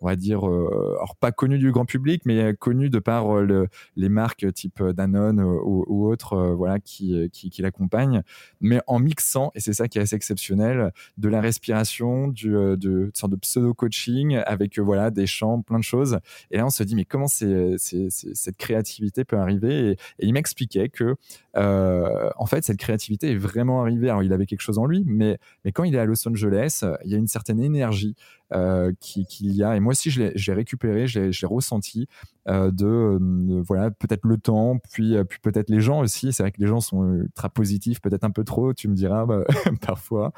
on 0.00 0.06
va 0.06 0.16
dire, 0.16 0.44
alors 0.44 1.16
pas 1.16 1.32
connues 1.32 1.58
du 1.58 1.72
grand 1.72 1.84
public, 1.84 2.22
mais 2.24 2.54
connu 2.54 2.90
de 2.90 2.98
par 2.98 3.36
euh, 3.36 3.42
le, 3.42 3.68
les 3.96 4.08
marques 4.08 4.52
type 4.52 4.82
Danone 4.82 5.40
ou, 5.40 5.84
ou 5.88 6.06
autres, 6.06 6.34
euh, 6.34 6.54
voilà, 6.54 6.78
qui, 6.78 7.28
qui, 7.30 7.62
l'accompagnent, 7.62 8.22
mais 8.60 8.80
en 8.86 8.98
mixant, 8.98 9.50
et 9.54 9.60
c'est 9.60 9.72
ça 9.72 9.88
qui 9.88 9.98
est 9.98 10.02
assez 10.02 10.16
exceptionnel, 10.16 10.92
de 11.18 11.28
la 11.28 11.40
respiration, 11.40 12.32
euh, 12.44 12.76
de, 12.76 13.10
sorte 13.14 13.32
de 13.32 13.36
pseudo-coaching 13.36 14.36
avec 14.46 14.78
voilà 14.78 15.10
des 15.10 15.26
chants, 15.26 15.62
plein 15.62 15.78
de 15.78 15.84
choses. 15.84 16.18
Et 16.50 16.56
là, 16.56 16.66
on 16.66 16.70
se 16.70 16.82
dit, 16.82 16.94
mais 16.94 17.04
comment 17.04 17.26
cette 17.28 18.56
créativité 18.56 19.24
peut 19.24 19.36
arriver? 19.36 19.90
Et, 19.90 19.96
il 20.20 20.32
m'expliquait 20.32 20.88
que, 20.88 21.16
euh, 21.56 22.30
en 22.36 22.46
fait, 22.46 22.64
cette 22.64 22.78
créativité 22.78 23.32
est 23.32 23.36
vraiment 23.36 23.82
arrivée. 23.82 24.08
Alors, 24.08 24.22
il 24.22 24.32
avait 24.32 24.46
quelque 24.46 24.60
chose 24.60 24.78
en 24.78 24.86
lui, 24.86 25.04
mais, 25.06 25.38
mais 25.64 25.72
quand 25.72 25.84
il 25.84 25.94
est 25.94 25.98
à 25.98 26.04
Los 26.04 26.26
Angeles, 26.26 26.84
il 27.04 27.10
y 27.10 27.14
a 27.14 27.18
une 27.18 27.28
certaine 27.28 27.60
énergie 27.60 28.14
euh, 28.52 28.92
qu'il 29.00 29.52
y 29.52 29.62
a. 29.62 29.76
Et 29.76 29.80
moi 29.80 29.92
aussi, 29.92 30.10
je 30.10 30.22
l'ai 30.22 30.52
récupéré, 30.52 31.06
je 31.06 31.20
l'ai 31.20 31.46
ressenti 31.46 32.08
euh, 32.48 32.70
de, 32.72 33.16
voilà 33.62 33.92
peut-être 33.92 34.26
le 34.26 34.38
temps, 34.38 34.78
puis 34.90 35.16
euh, 35.16 35.24
puis 35.24 35.38
peut-être 35.40 35.70
les 35.70 35.80
gens 35.80 36.00
aussi. 36.00 36.32
C'est 36.32 36.42
vrai 36.42 36.50
que 36.50 36.60
les 36.60 36.66
gens 36.66 36.80
sont 36.80 37.14
ultra 37.14 37.48
positifs, 37.48 38.00
peut-être 38.00 38.24
un 38.24 38.30
peu 38.30 38.42
trop. 38.42 38.74
Tu 38.74 38.88
me 38.88 38.94
diras 38.94 39.24
bah, 39.24 39.44
parfois, 39.80 40.32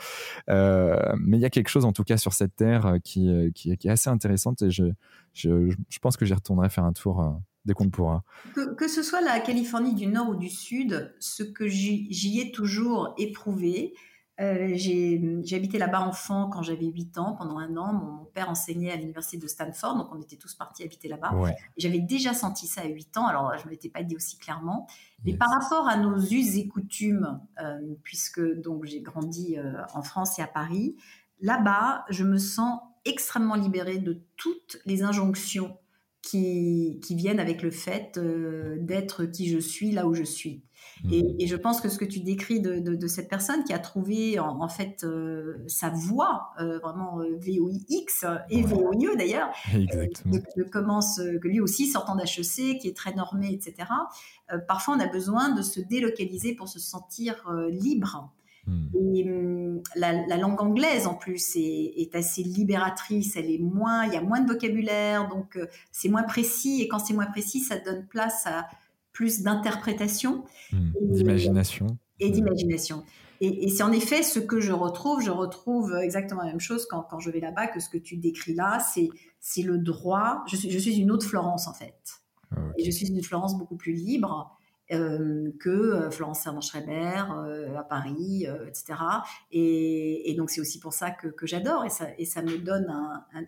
mais 0.47 1.39
il 1.39 1.40
y 1.40 1.47
a 1.47 1.51
quelque 1.51 1.68
chose 1.68 1.84
en 1.84 1.93
tout 1.93 2.05
cas 2.05 2.18
sur 2.18 2.34
cette 2.34 2.55
terre 2.55 2.97
qui 3.02 3.30
qui, 3.55 3.76
qui 3.76 3.89
est 3.89 3.90
assez 3.90 4.10
intéressante 4.10 4.62
et 4.62 4.70
je 4.70 4.84
je, 5.32 5.74
je 5.89 5.98
pense 5.98 6.18
que 6.18 6.26
j'y 6.26 6.34
retournerai 6.34 6.68
faire 6.68 6.84
un 6.84 6.93
tour 6.93 7.40
dès 7.64 7.72
qu'on 7.72 7.89
pourra. 7.89 8.24
Que, 8.55 8.74
que, 8.74 8.89
ce 8.89 9.02
soit 9.02 9.22
la 9.22 9.40
Californie 9.40 9.94
du 9.94 10.06
Nord 10.06 10.30
ou 10.30 10.34
du 10.34 10.51
Sud, 10.51 11.14
ce 11.18 11.43
que 11.43 11.66
j'y 11.66 12.40
ai 12.40 12.52
toujours 12.52 13.14
éprouvé, 13.16 13.94
euh, 14.41 14.73
j'ai 14.75 15.21
habité 15.53 15.79
là-bas 15.79 16.01
enfant 16.01 16.49
quand 16.49 16.63
j'avais 16.63 16.87
8 16.87 17.19
ans, 17.19 17.35
pendant 17.35 17.59
un 17.59 17.77
an. 17.77 17.93
Mon, 17.93 18.25
père 18.33 18.49
enseignait 18.49 18.91
à 18.91 18.97
l'université 18.97 19.37
de 19.37 19.47
Stanford, 19.47 19.95
donc 19.99 20.09
on 20.11 20.19
était 20.19 20.37
tous 20.37 20.55
partis 20.55 20.83
habiter 20.83 21.07
là-bas. 21.07 21.35
J'avais 21.77 21.99
déjà 21.99 22.33
senti 22.33 22.67
ça 22.67 22.81
à 22.81 22.87
8 22.87 23.19
ans, 23.19 23.27
alors 23.27 23.59
je 23.59 23.67
ne 23.67 23.71
l'étais 23.71 23.91
pas 23.91 24.03
dit 24.03 24.17
aussi 24.17 24.39
clairement. 24.39 24.87
Mais 25.25 25.35
par 25.35 25.51
rapport 25.51 25.87
à 25.87 25.99
nos 25.99 26.19
us 26.19 26.57
et 26.57 26.67
coutumes, 26.67 27.41
euh, 27.61 27.79
puisque 28.03 28.41
donc 28.41 28.87
j'ai 28.87 29.03
grandi 29.03 29.59
euh, 29.59 29.75
en 29.93 30.03
France 30.03 30.39
et 30.39 30.43
à 30.43 30.47
Paris, 30.47 30.97
là-bas, 31.41 32.07
je 32.09 32.25
me 32.25 32.39
sens 32.39 32.81
extrêmement 33.05 33.57
libérée 33.57 33.99
de 33.99 34.23
toutes 34.37 34.79
les 34.87 35.03
injonctions 35.03 35.77
qui, 36.23 37.01
qui 37.03 37.15
viennent 37.15 37.40
avec 37.40 37.62
le 37.62 37.70
fait 37.70 38.19
d'être 38.78 39.24
qui 39.24 39.49
je 39.49 39.59
suis 39.59 39.90
là 39.90 40.07
où 40.07 40.15
je 40.15 40.23
suis. 40.23 40.62
Et, 41.11 41.23
mhm. 41.23 41.36
et, 41.40 41.47
je 41.47 41.57
pense 41.57 41.81
que 41.81 41.89
ce 41.89 41.99
que 41.99 42.05
tu 42.05 42.20
décris 42.20 42.61
de, 42.61 42.78
de, 42.78 42.94
de 42.94 43.07
cette 43.07 43.28
personne 43.28 43.65
qui 43.65 43.73
a 43.73 43.78
trouvé 43.78 44.39
en, 44.39 44.69
fait 44.69 45.03
euh, 45.05 45.65
sa 45.66 45.90
voix, 45.90 46.51
euh, 46.61 46.78
vraiment 46.78 47.20
euh, 47.20 47.39
VOIX 47.40 48.24
et 48.51 48.62
VOIE 48.62 49.16
d'ailleurs, 49.16 49.51
Exactement. 49.74 50.36
De, 50.57 50.62
commence, 50.62 51.16
que 51.16 51.49
lui 51.49 51.61
aussi 51.61 51.86
sortant 51.86 52.15
d'HEC, 52.15 52.78
qui 52.78 52.89
est 52.89 52.97
très 52.97 53.15
normé, 53.15 53.53
etc. 53.53 53.89
parfois 54.69 54.94
on 54.97 55.01
a 55.01 55.07
besoin 55.07 55.51
de 55.51 55.62
se 55.62 55.81
délocaliser 55.81 56.55
pour 56.55 56.69
se 56.69 56.78
sentir 56.78 57.51
libre. 57.70 58.32
Hmm. 58.66 58.86
Et 58.94 59.28
hum, 59.28 59.82
la, 59.97 60.26
la, 60.26 60.36
langue 60.36 60.60
anglaise 60.60 61.06
en 61.06 61.14
plus 61.14 61.56
est, 61.56 61.94
est, 61.97 62.14
assez 62.14 62.43
libératrice, 62.43 63.36
elle 63.36 63.51
est 63.51 63.59
moins, 63.59 64.06
il 64.06 64.12
y 64.12 64.16
a 64.16 64.22
moins 64.22 64.40
de 64.40 64.51
vocabulaire, 64.51 65.28
donc 65.28 65.59
c'est 65.90 66.09
moins 66.09 66.22
précis. 66.22 66.82
Et 66.82 66.89
quand 66.89 67.01
c'est 67.01 67.14
moins 67.14 67.26
précis, 67.26 67.60
ça 67.60 67.78
donne 67.78 68.06
place 68.06 68.47
à 68.47 68.68
plus 69.12 69.43
d'interprétation. 69.43 70.44
Hmm. 70.72 70.93
d'imagination. 71.01 71.86
Et 72.20 72.30
d'imagination. 72.30 73.02
Et, 73.40 73.68
c'est 73.70 73.82
en 73.82 73.90
effet 73.90 74.22
ce 74.22 74.39
que 74.39 74.60
je 74.60 74.70
retrouve. 74.70 75.20
Je 75.20 75.32
retrouve 75.32 75.97
exactement 76.01 76.43
la 76.43 76.51
même 76.51 76.60
chose 76.60 76.86
quand, 76.86 77.02
quand 77.02 77.18
je 77.18 77.30
vais 77.30 77.40
là-bas 77.40 77.66
que 77.66 77.80
ce 77.80 77.89
que 77.89 77.98
tu 77.98 78.16
décris 78.16 78.55
là. 78.55 78.78
C'est 79.40 79.62
le 79.62 79.78
droit. 79.78 80.44
Je 80.47 80.55
suis, 80.55 80.70
je 80.70 80.78
suis 80.78 80.97
une 80.97 81.10
autre 81.10 81.26
Florence, 81.26 81.66
en 81.66 81.74
fait. 81.74 82.22
Ah, 82.52 82.60
et 82.78 82.84
je 82.84 82.90
suis 82.93 83.09
une 83.09 83.22
Florence 83.22 83.59
beaucoup 83.59 83.76
plus 83.76 83.94
libre. 83.94 84.56
Euh, 84.93 85.51
que 85.59 85.70
euh, 85.70 86.10
Florence 86.10 86.40
Servan-Schreiber 86.40 87.24
euh, 87.35 87.78
à 87.78 87.82
Paris, 87.82 88.47
etc. 88.66 88.98
Et, 89.51 90.35
donc 90.36 90.51
c'est 90.51 90.60
aussi 90.60 90.81
pour 90.81 90.93
ça 90.93 91.10
que, 91.10 91.47
j'adore 91.47 91.85
et 91.85 92.24
ça, 92.24 92.43
me 92.43 92.59
donne 92.59 92.93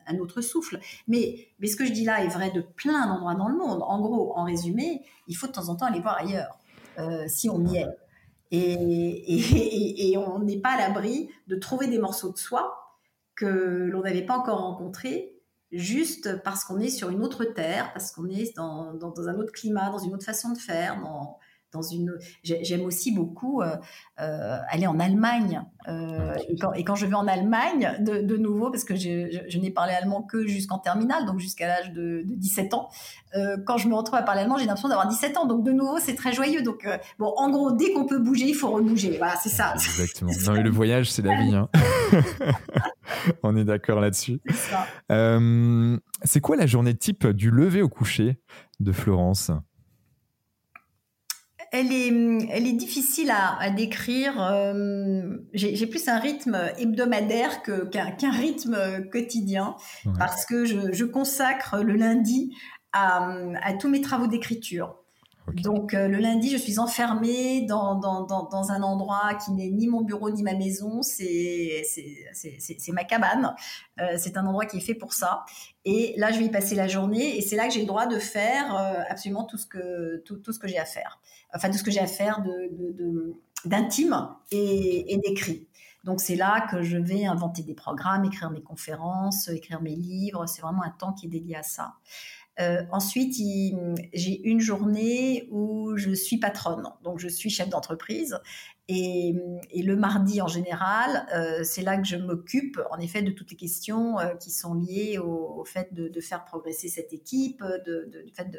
un, 0.06 0.18
autre 0.18 0.40
souffle. 0.40 0.78
Mais, 1.06 1.48
mais 1.58 1.66
ce 1.66 1.76
que 1.76 1.84
je 1.84 1.92
dis 1.92 2.04
là 2.04 2.24
est 2.24 2.28
vrai 2.28 2.50
de 2.50 2.62
plein 2.62 3.06
d'endroits 3.06 3.34
dans 3.34 3.48
le 3.48 3.56
monde. 3.56 3.82
En 3.82 4.00
gros, 4.00 4.36
en 4.36 4.44
résumé, 4.44 5.02
il 5.28 5.36
faut 5.36 5.46
de 5.46 5.52
temps 5.52 5.68
en 5.68 5.76
temps 5.76 5.86
aller 5.86 6.00
voir 6.00 6.18
ailleurs, 6.18 6.58
si 7.28 7.50
on 7.50 7.62
y 7.66 7.78
est. 7.78 7.88
Et, 8.50 10.12
et 10.12 10.16
on 10.16 10.38
n'est 10.38 10.60
pas 10.60 10.70
à 10.70 10.78
l'abri 10.78 11.28
de 11.48 11.56
trouver 11.56 11.88
des 11.88 11.98
morceaux 11.98 12.32
de 12.32 12.38
soi 12.38 12.96
que 13.34 13.46
l'on 13.90 14.02
n'avait 14.02 14.24
pas 14.24 14.38
encore 14.38 14.60
rencontrés 14.60 15.33
juste 15.78 16.42
parce 16.42 16.64
qu'on 16.64 16.78
est 16.80 16.90
sur 16.90 17.10
une 17.10 17.22
autre 17.22 17.44
terre, 17.44 17.92
parce 17.92 18.12
qu'on 18.12 18.28
est 18.28 18.54
dans, 18.56 18.98
un 19.00 19.34
autre 19.34 19.52
climat, 19.52 19.90
dans 19.90 19.98
une 19.98 20.14
autre 20.14 20.24
façon 20.24 20.52
de 20.52 20.58
faire, 20.58 20.98
une. 21.82 22.12
J'aime 22.42 22.82
aussi 22.82 23.12
beaucoup 23.12 23.62
euh, 23.62 23.76
euh, 24.20 24.58
aller 24.68 24.86
en 24.86 24.98
Allemagne. 25.00 25.62
Euh, 25.88 26.34
et, 26.48 26.84
quand, 26.84 26.94
je 26.94 27.06
vais 27.06 27.14
en 27.14 27.26
Allemagne, 27.26 27.96
de, 28.00 28.36
nouveau, 28.36 28.70
parce 28.70 28.84
que 28.84 28.94
je, 28.94 29.58
n'ai 29.58 29.70
parlé 29.70 29.92
allemand 29.92 30.22
que 30.22 30.46
jusqu'en 30.46 30.78
terminale, 30.78 31.26
donc 31.26 31.38
jusqu'à 31.38 31.66
l'âge 31.66 31.92
de, 31.92 32.22
17 32.24 32.74
ans. 32.74 32.88
quand 33.66 33.76
je 33.76 33.88
me 33.88 33.94
retrouve 33.94 34.18
à 34.18 34.22
parler 34.22 34.42
allemand, 34.42 34.56
j'ai 34.56 34.66
l'impression 34.66 34.88
d'avoir 34.88 35.08
17 35.08 35.36
ans. 35.36 35.46
Donc 35.46 35.64
de 35.64 35.72
nouveau, 35.72 35.98
c'est 35.98 36.14
très 36.14 36.32
joyeux. 36.32 36.62
Donc 36.62 36.86
bon, 37.18 37.32
en 37.36 37.50
gros, 37.50 37.72
dès 37.72 37.92
qu'on 37.92 38.06
peut 38.06 38.18
bouger, 38.18 38.46
il 38.46 38.54
faut 38.54 38.70
rebouger. 38.70 39.18
Voilà, 39.18 39.36
c'est 39.36 39.50
ça. 39.50 39.74
Exactement. 39.74 40.30
Non, 40.44 40.52
mais 40.52 40.62
le 40.62 40.70
voyage, 40.70 41.10
c'est 41.10 41.22
la 41.22 41.40
vie. 41.40 41.54
Hein. 41.54 41.68
On 43.42 43.56
est 43.56 43.64
d'accord 43.64 44.00
là-dessus. 44.00 44.40
C'est 45.08 46.40
quoi 46.40 46.56
la 46.56 46.66
journée 46.66 46.94
type 46.94 47.26
du 47.28 47.50
lever 47.50 47.82
au 47.82 47.88
coucher 47.88 48.38
de 48.80 48.92
Florence? 48.92 49.50
Elle 51.74 51.92
est, 51.92 52.06
elle 52.50 52.68
est 52.68 52.72
difficile 52.72 53.32
à, 53.32 53.68
décrire. 53.70 54.40
Euh, 54.40 55.38
j'ai 55.54 55.86
plus 55.88 56.06
un 56.06 56.20
rythme 56.20 56.56
hebdomadaire 56.78 57.62
qu'un 57.62 58.30
rythme 58.30 59.08
quotidien 59.10 59.74
parce 60.16 60.46
que 60.46 60.64
je, 60.64 61.04
consacre 61.04 61.78
le 61.78 61.94
lundi 61.94 62.54
à, 62.92 63.72
tous 63.80 63.88
mes 63.88 64.00
travaux 64.00 64.28
d'écriture. 64.28 65.03
Donc 65.52 65.92
euh, 65.92 66.08
le 66.08 66.18
lundi, 66.18 66.50
je 66.50 66.56
suis 66.56 66.78
enfermée 66.78 67.66
dans, 67.66 67.96
dans, 67.96 68.70
un 68.70 68.82
endroit 68.82 69.34
qui 69.44 69.52
n'est 69.52 69.68
ni 69.68 69.86
mon 69.88 70.00
bureau 70.00 70.30
ni 70.30 70.42
ma 70.42 70.54
maison, 70.54 71.02
c'est 71.02 71.82
ma 72.88 73.04
cabane. 73.04 73.54
Euh, 74.00 74.14
c'est 74.16 74.36
un 74.36 74.46
endroit 74.46 74.64
qui 74.64 74.78
est 74.78 74.80
fait 74.80 74.94
pour 74.94 75.12
ça. 75.12 75.44
Et 75.84 76.14
là, 76.16 76.32
je 76.32 76.38
vais 76.38 76.46
y 76.46 76.50
passer 76.50 76.74
la 76.74 76.88
journée 76.88 77.36
et 77.36 77.42
c'est 77.42 77.56
là 77.56 77.68
que 77.68 77.74
j'ai 77.74 77.80
le 77.80 77.86
droit 77.86 78.06
de 78.06 78.18
faire 78.18 78.74
absolument 79.08 79.44
tout 79.44 79.58
ce 79.58 79.66
que, 79.66 80.22
tout, 80.24 80.36
tout 80.36 80.52
ce 80.52 80.58
que 80.58 80.66
j'ai 80.66 80.78
à 80.78 80.86
faire 80.86 81.20
enfin 81.54 81.68
de 81.68 81.74
ce 81.74 81.82
que 81.82 81.90
j'ai 81.90 82.00
à 82.00 82.06
faire 82.06 82.42
d'intime 83.64 84.28
de, 84.50 84.56
et, 84.56 85.18
d'écrit. 85.24 85.66
Donc 86.02 86.20
c'est 86.20 86.36
là 86.36 86.66
que 86.70 86.82
je 86.82 86.98
vais 86.98 87.24
inventer 87.24 87.62
des 87.62 87.74
programmes, 87.74 88.26
écrire 88.26 88.50
mes 88.50 88.60
conférences, 88.60 89.48
écrire 89.48 89.80
mes 89.80 89.94
livres. 89.94 90.46
C'est 90.46 90.60
vraiment 90.60 90.82
un 90.82 90.90
temps 90.90 91.12
qui 91.12 91.26
est 91.26 91.30
dédié 91.30 91.56
à 91.56 91.62
ça. 91.62 91.94
Euh, 92.60 92.82
ensuite, 92.92 93.34
j'ai 94.12 94.40
une 94.48 94.60
journée 94.60 95.48
où 95.50 95.96
je 95.96 96.12
suis 96.12 96.38
patronne, 96.38 96.88
donc 97.02 97.18
je 97.18 97.28
suis 97.28 97.50
chef 97.50 97.68
d'entreprise 97.68 98.38
et, 98.86 99.34
le 99.74 99.96
mardi, 99.96 100.42
en 100.42 100.46
général, 100.46 101.26
euh, 101.34 101.64
c'est 101.64 101.80
là 101.80 101.96
que 101.96 102.06
je 102.06 102.16
m'occupe, 102.16 102.78
en 102.90 102.98
effet, 102.98 103.22
de 103.22 103.30
toutes 103.30 103.50
les 103.50 103.56
questions 103.56 104.18
euh, 104.18 104.34
qui 104.34 104.50
sont 104.50 104.74
liées 104.74 105.18
au, 105.18 105.64
fait 105.64 105.92
de, 105.94 106.20
faire 106.20 106.44
progresser 106.44 106.88
cette 106.88 107.12
équipe, 107.14 107.62
de, 107.86 108.10
du 108.24 108.32
fait 108.32 108.50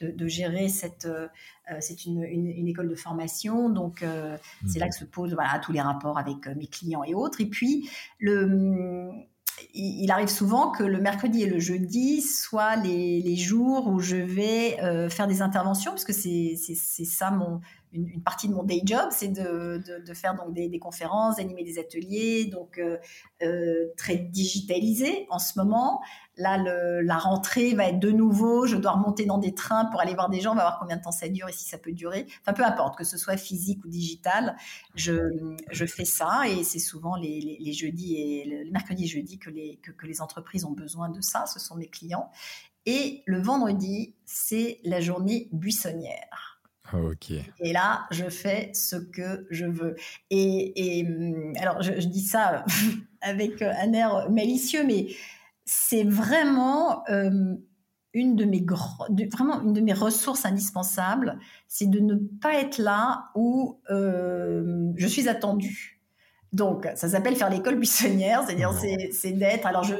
de, 0.00 0.26
gérer 0.26 0.68
cette. 0.68 1.06
C'est 1.80 2.06
une, 2.06 2.22
une, 2.22 2.66
école 2.68 2.88
de 2.88 2.94
formation, 2.94 3.68
donc 3.68 4.04
c'est 4.66 4.78
là 4.78 4.88
que 4.88 4.94
se 4.94 5.04
posent 5.04 5.34
voilà, 5.34 5.58
tous 5.58 5.72
les 5.72 5.80
rapports 5.80 6.18
avec 6.18 6.46
mes 6.56 6.66
clients 6.66 7.04
et 7.04 7.14
autres. 7.14 7.40
Et 7.42 7.46
puis, 7.46 7.88
le 8.18 9.26
il 9.74 10.10
arrive 10.10 10.28
souvent 10.28 10.70
que 10.70 10.82
le 10.82 11.00
mercredi 11.00 11.42
et 11.42 11.46
le 11.46 11.60
jeudi 11.60 12.22
soient 12.22 12.76
les, 12.76 13.20
les 13.20 13.36
jours 13.36 13.86
où 13.88 14.00
je 14.00 14.16
vais 14.16 14.76
faire 15.10 15.26
des 15.26 15.42
interventions, 15.42 15.92
parce 15.92 16.04
que 16.04 16.12
c'est 16.12 16.56
ça 17.04 17.30
mon, 17.30 17.60
une, 17.94 18.22
partie 18.22 18.48
de 18.48 18.54
mon 18.54 18.64
day 18.64 18.82
job, 18.84 19.08
c'est 19.10 19.28
de, 19.28 19.82
faire 20.14 20.34
donc 20.34 20.52
des, 20.52 20.78
conférences, 20.78 21.36
d'animer 21.36 21.64
des 21.64 21.78
ateliers, 21.78 22.46
donc 22.46 22.78
euh, 22.78 22.98
euh, 23.42 23.86
très 23.96 24.16
digitalisé 24.16 25.26
en 25.30 25.38
ce 25.38 25.58
moment. 25.58 26.02
Là, 26.36 26.58
la 26.58 27.16
rentrée 27.16 27.74
va 27.74 27.88
être 27.88 28.00
de 28.00 28.10
nouveau. 28.10 28.66
Je 28.66 28.76
dois 28.76 28.92
remonter 28.92 29.24
dans 29.24 29.38
des 29.38 29.54
trains 29.54 29.84
pour 29.86 30.00
aller 30.00 30.14
voir 30.14 30.28
des 30.30 30.40
gens. 30.40 30.52
On 30.52 30.56
va 30.56 30.62
voir 30.62 30.78
combien 30.80 30.96
de 30.96 31.02
temps 31.02 31.12
ça 31.12 31.28
dure 31.28 31.48
et 31.48 31.52
si 31.52 31.64
ça 31.64 31.78
peut 31.78 31.92
durer. 31.92 32.26
Enfin, 32.40 32.52
peu 32.52 32.64
importe, 32.64 32.98
que 32.98 33.04
ce 33.04 33.16
soit 33.16 33.36
physique 33.36 33.84
ou 33.84 33.88
digital, 33.88 34.56
je, 34.96 35.14
fais 35.86 36.04
ça 36.04 36.42
et 36.48 36.64
c'est 36.64 36.80
souvent 36.80 37.14
les, 37.14 37.58
les, 37.60 37.72
jeudis 37.72 38.16
et 38.16 38.44
le 38.44 38.70
mercredi 38.72 39.04
et 39.04 39.06
jeudi 39.06 39.38
que 39.38 39.50
les, 39.50 39.76
que 39.76 40.06
les 40.06 40.20
entreprises 40.20 40.64
ont 40.64 40.72
besoin 40.72 41.08
de 41.08 41.20
ça. 41.20 41.46
Ce 41.46 41.60
sont 41.60 41.76
mes 41.76 41.88
clients. 41.88 42.30
Et 42.86 43.22
le 43.26 43.40
vendredi, 43.40 44.14
c'est 44.26 44.80
la 44.84 45.00
journée 45.00 45.48
buissonnière. 45.52 46.53
Et 47.60 47.72
là, 47.72 48.06
je 48.10 48.28
fais 48.28 48.70
ce 48.74 48.96
que 48.96 49.46
je 49.50 49.66
veux. 49.66 49.96
Et, 50.30 50.98
et 50.98 51.06
hum, 51.06 51.52
alors, 51.58 51.82
je, 51.82 51.92
dis 51.92 52.22
ça 52.22 52.64
avec 53.20 53.62
un 53.62 53.92
air 53.92 54.30
malicieux, 54.30 54.84
mais 54.84 55.08
c'est 55.64 56.04
vraiment 56.04 57.04
hum, 57.08 57.58
une 58.12 58.36
de 58.36 58.44
mes 58.44 58.64
vraiment 59.32 59.60
une 59.62 59.72
de 59.72 59.80
mes 59.80 59.92
ressources 59.92 60.44
indispensables, 60.44 61.38
c'est 61.66 61.90
de 61.90 61.98
ne 61.98 62.14
pas 62.14 62.54
être 62.54 62.78
là 62.78 63.30
où 63.34 63.80
hum, 63.88 64.94
je 64.96 65.06
suis 65.06 65.28
attendue. 65.28 65.94
Donc, 66.54 66.88
ça 66.94 67.08
s'appelle 67.08 67.34
faire 67.34 67.50
l'école 67.50 67.74
buissonnière, 67.80 68.44
c'est-à-dire 68.46 68.72
c'est 69.10 69.32
d'être. 69.32 69.66
Alors, 69.66 69.82
je, 69.82 69.96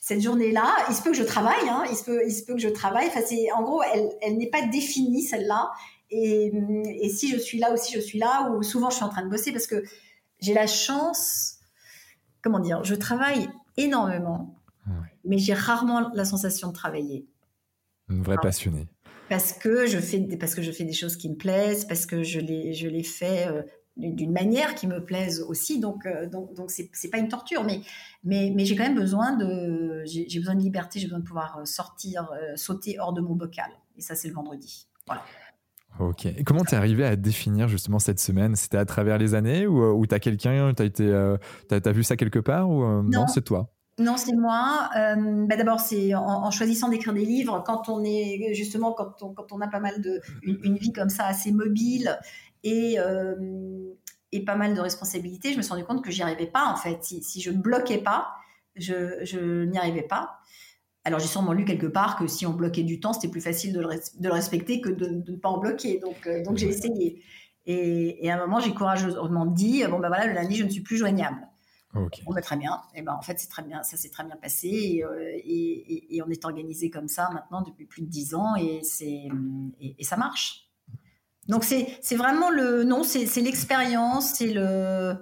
cette 0.00 0.20
journée-là, 0.20 0.72
il 0.88 0.94
se 0.94 1.02
peut 1.02 1.10
que 1.10 1.16
je 1.16 1.24
travaille, 1.24 1.68
hein, 1.68 1.82
il, 1.90 1.96
se 1.96 2.04
peut, 2.04 2.22
il 2.24 2.30
se 2.30 2.44
peut 2.44 2.54
que 2.54 2.60
je 2.60 2.68
travaille. 2.68 3.08
Enfin, 3.08 3.22
en 3.56 3.62
gros, 3.62 3.82
elle, 3.92 4.08
elle 4.22 4.38
n'est 4.38 4.48
pas 4.48 4.64
définie 4.68 5.22
celle-là. 5.22 5.72
Et, 6.10 7.08
si 7.08 7.30
je 7.30 7.38
suis 7.38 7.58
là 7.58 7.72
ou 7.72 7.76
si 7.76 7.94
je 7.94 8.00
suis 8.00 8.18
là, 8.18 8.50
ou 8.50 8.62
souvent 8.62 8.90
je 8.90 8.96
suis 8.96 9.04
en 9.04 9.08
train 9.08 9.24
de 9.24 9.30
bosser 9.30 9.52
parce 9.52 9.66
que 9.66 9.82
j'ai 10.40 10.54
la 10.54 10.66
chance, 10.66 11.58
comment 12.42 12.60
dire, 12.60 12.84
je 12.84 12.94
travaille 12.94 13.48
énormément, 13.76 14.54
mais 15.24 15.38
j'ai 15.38 15.54
rarement 15.54 16.10
la 16.14 16.24
sensation 16.24 16.68
de 16.68 16.72
travailler. 16.72 17.26
Une 18.08 18.22
vraie 18.22 18.38
passionnée. 18.40 18.88
Parce 19.28 19.52
que 19.52 19.86
je 19.86 19.98
fais, 19.98 20.20
parce 20.38 20.54
que 20.54 20.62
je 20.62 20.70
fais 20.70 20.84
des 20.84 20.92
choses 20.92 21.16
qui 21.16 21.28
me 21.28 21.34
plaisent, 21.34 21.84
parce 21.84 22.06
que 22.06 22.22
je 22.22 22.38
les, 22.38 22.74
je 22.74 22.86
les 22.86 23.02
fais 23.02 23.48
euh, 23.48 23.62
d'une 23.96 24.32
manière 24.32 24.76
qui 24.76 24.86
me 24.86 25.04
plaise 25.04 25.40
aussi. 25.40 25.80
Donc, 25.80 26.06
euh, 26.06 26.28
donc, 26.28 26.54
donc 26.54 26.70
c'est 26.70 27.10
pas 27.10 27.18
une 27.18 27.28
torture, 27.28 27.64
mais, 27.64 27.80
mais, 28.22 28.52
mais 28.54 28.64
j'ai 28.64 28.76
quand 28.76 28.84
même 28.84 28.94
besoin 28.94 29.32
de, 29.32 30.04
j'ai 30.04 30.38
besoin 30.38 30.54
de 30.54 30.60
liberté, 30.60 31.00
j'ai 31.00 31.06
besoin 31.06 31.18
de 31.18 31.24
pouvoir 31.24 31.58
euh, 31.58 31.64
sortir, 31.64 32.30
sauter 32.54 33.00
hors 33.00 33.12
de 33.12 33.20
mon 33.20 33.34
bocal. 33.34 33.70
Et 33.96 34.00
ça, 34.00 34.14
c'est 34.14 34.28
le 34.28 34.34
vendredi. 34.34 34.86
Voilà. 35.06 35.24
Ok. 35.98 36.26
Et 36.26 36.44
comment 36.44 36.62
t'es 36.62 36.76
arrivé 36.76 37.04
à 37.04 37.16
définir 37.16 37.68
justement 37.68 37.98
cette 37.98 38.20
semaine? 38.20 38.56
C'était 38.56 38.76
à 38.76 38.84
travers 38.84 39.18
les 39.18 39.34
années 39.34 39.66
ou, 39.66 39.82
euh, 39.82 39.92
ou 39.92 40.06
t'as 40.06 40.18
quelqu'un, 40.18 40.72
t'as 40.74 40.84
été, 40.84 41.04
euh, 41.06 41.36
t'as, 41.68 41.92
vu 41.92 42.02
ça 42.02 42.16
quelque 42.16 42.38
part 42.38 42.68
ou 42.68 42.84
euh, 42.84 43.02
non, 43.02 43.26
c'est 43.26 43.42
toi? 43.42 43.72
Non, 43.98 44.18
c'est 44.18 44.34
moi. 44.34 44.90
bah 44.94 45.56
d'abord, 45.56 45.80
c'est 45.80 46.14
en, 46.14 46.50
choisissant 46.50 46.88
d'écrire 46.88 47.14
des 47.14 47.24
livres. 47.24 47.62
Quand 47.64 47.88
on 47.88 48.04
est 48.04 48.52
justement, 48.52 48.92
quand 48.92 49.22
on, 49.22 49.32
quand 49.32 49.52
on 49.52 49.60
a 49.60 49.68
pas 49.68 49.80
mal 49.80 50.02
de 50.02 50.20
une, 50.42 50.76
vie 50.76 50.92
comme 50.92 51.08
ça 51.08 51.24
assez 51.26 51.50
mobile 51.50 52.18
et 52.62 52.98
et 54.32 54.44
pas 54.44 54.56
mal 54.56 54.74
de 54.74 54.80
responsabilités, 54.80 55.52
je 55.52 55.56
me 55.56 55.62
suis 55.62 55.72
rendu 55.72 55.84
compte 55.84 56.04
que 56.04 56.10
j'y 56.10 56.22
arrivais 56.22 56.46
pas 56.46 56.66
en 56.66 56.76
fait. 56.76 57.02
Si, 57.02 57.22
si 57.22 57.40
je 57.40 57.50
ne 57.50 57.58
bloquais 57.58 57.98
pas, 57.98 58.34
je, 58.74 59.24
je 59.24 59.64
n'y 59.64 59.78
arrivais 59.78 60.02
pas. 60.02 60.35
Alors 61.06 61.20
j'ai 61.20 61.28
sûrement 61.28 61.52
lu 61.52 61.64
quelque 61.64 61.86
part 61.86 62.18
que 62.18 62.26
si 62.26 62.46
on 62.46 62.52
bloquait 62.52 62.82
du 62.82 62.98
temps, 62.98 63.12
c'était 63.12 63.28
plus 63.28 63.40
facile 63.40 63.72
de 63.72 63.80
le, 63.80 64.32
respecter 64.32 64.80
que 64.80 64.88
de, 64.88 65.06
ne 65.06 65.36
pas 65.36 65.48
en 65.48 65.58
bloquer. 65.58 66.00
Donc, 66.00 66.26
euh, 66.26 66.42
donc 66.42 66.56
j'ai 66.56 66.66
essayé. 66.66 67.22
Et, 67.64 68.28
à 68.28 68.34
un 68.34 68.38
moment, 68.40 68.58
j'ai 68.58 68.74
courageusement 68.74 69.46
dit 69.46 69.84
bon 69.88 70.00
ben 70.00 70.08
voilà, 70.08 70.26
le 70.26 70.32
lundi, 70.32 70.56
je 70.56 70.64
ne 70.64 70.68
suis 70.68 70.80
plus 70.82 70.96
joignable. 70.96 71.46
Okay. 71.94 72.24
Bon, 72.24 72.32
ben, 72.34 72.40
très 72.40 72.56
bien. 72.56 72.80
Et 72.96 73.02
ben 73.02 73.14
en 73.16 73.22
fait, 73.22 73.38
c'est 73.38 73.48
très 73.48 73.62
bien. 73.62 73.84
Ça 73.84 73.96
s'est 73.96 74.10
très 74.10 74.24
bien 74.24 74.34
passé 74.34 74.66
et, 74.68 75.04
euh, 75.04 76.24
on 76.26 76.30
est 76.30 76.44
organisé 76.44 76.90
comme 76.90 77.06
ça 77.06 77.30
maintenant 77.32 77.62
depuis 77.62 77.86
plus 77.86 78.02
de 78.02 78.08
dix 78.08 78.34
ans 78.34 78.56
et 78.56 78.80
c'est 78.82 79.28
et, 79.80 80.02
ça 80.02 80.16
marche. 80.16 80.72
Donc 81.46 81.62
c'est 81.62 82.16
vraiment 82.16 82.50
le 82.50 82.82
non, 82.82 83.04
c'est 83.04 83.40
l'expérience, 83.40 84.34
c'est 84.34 84.52
le 84.52 85.14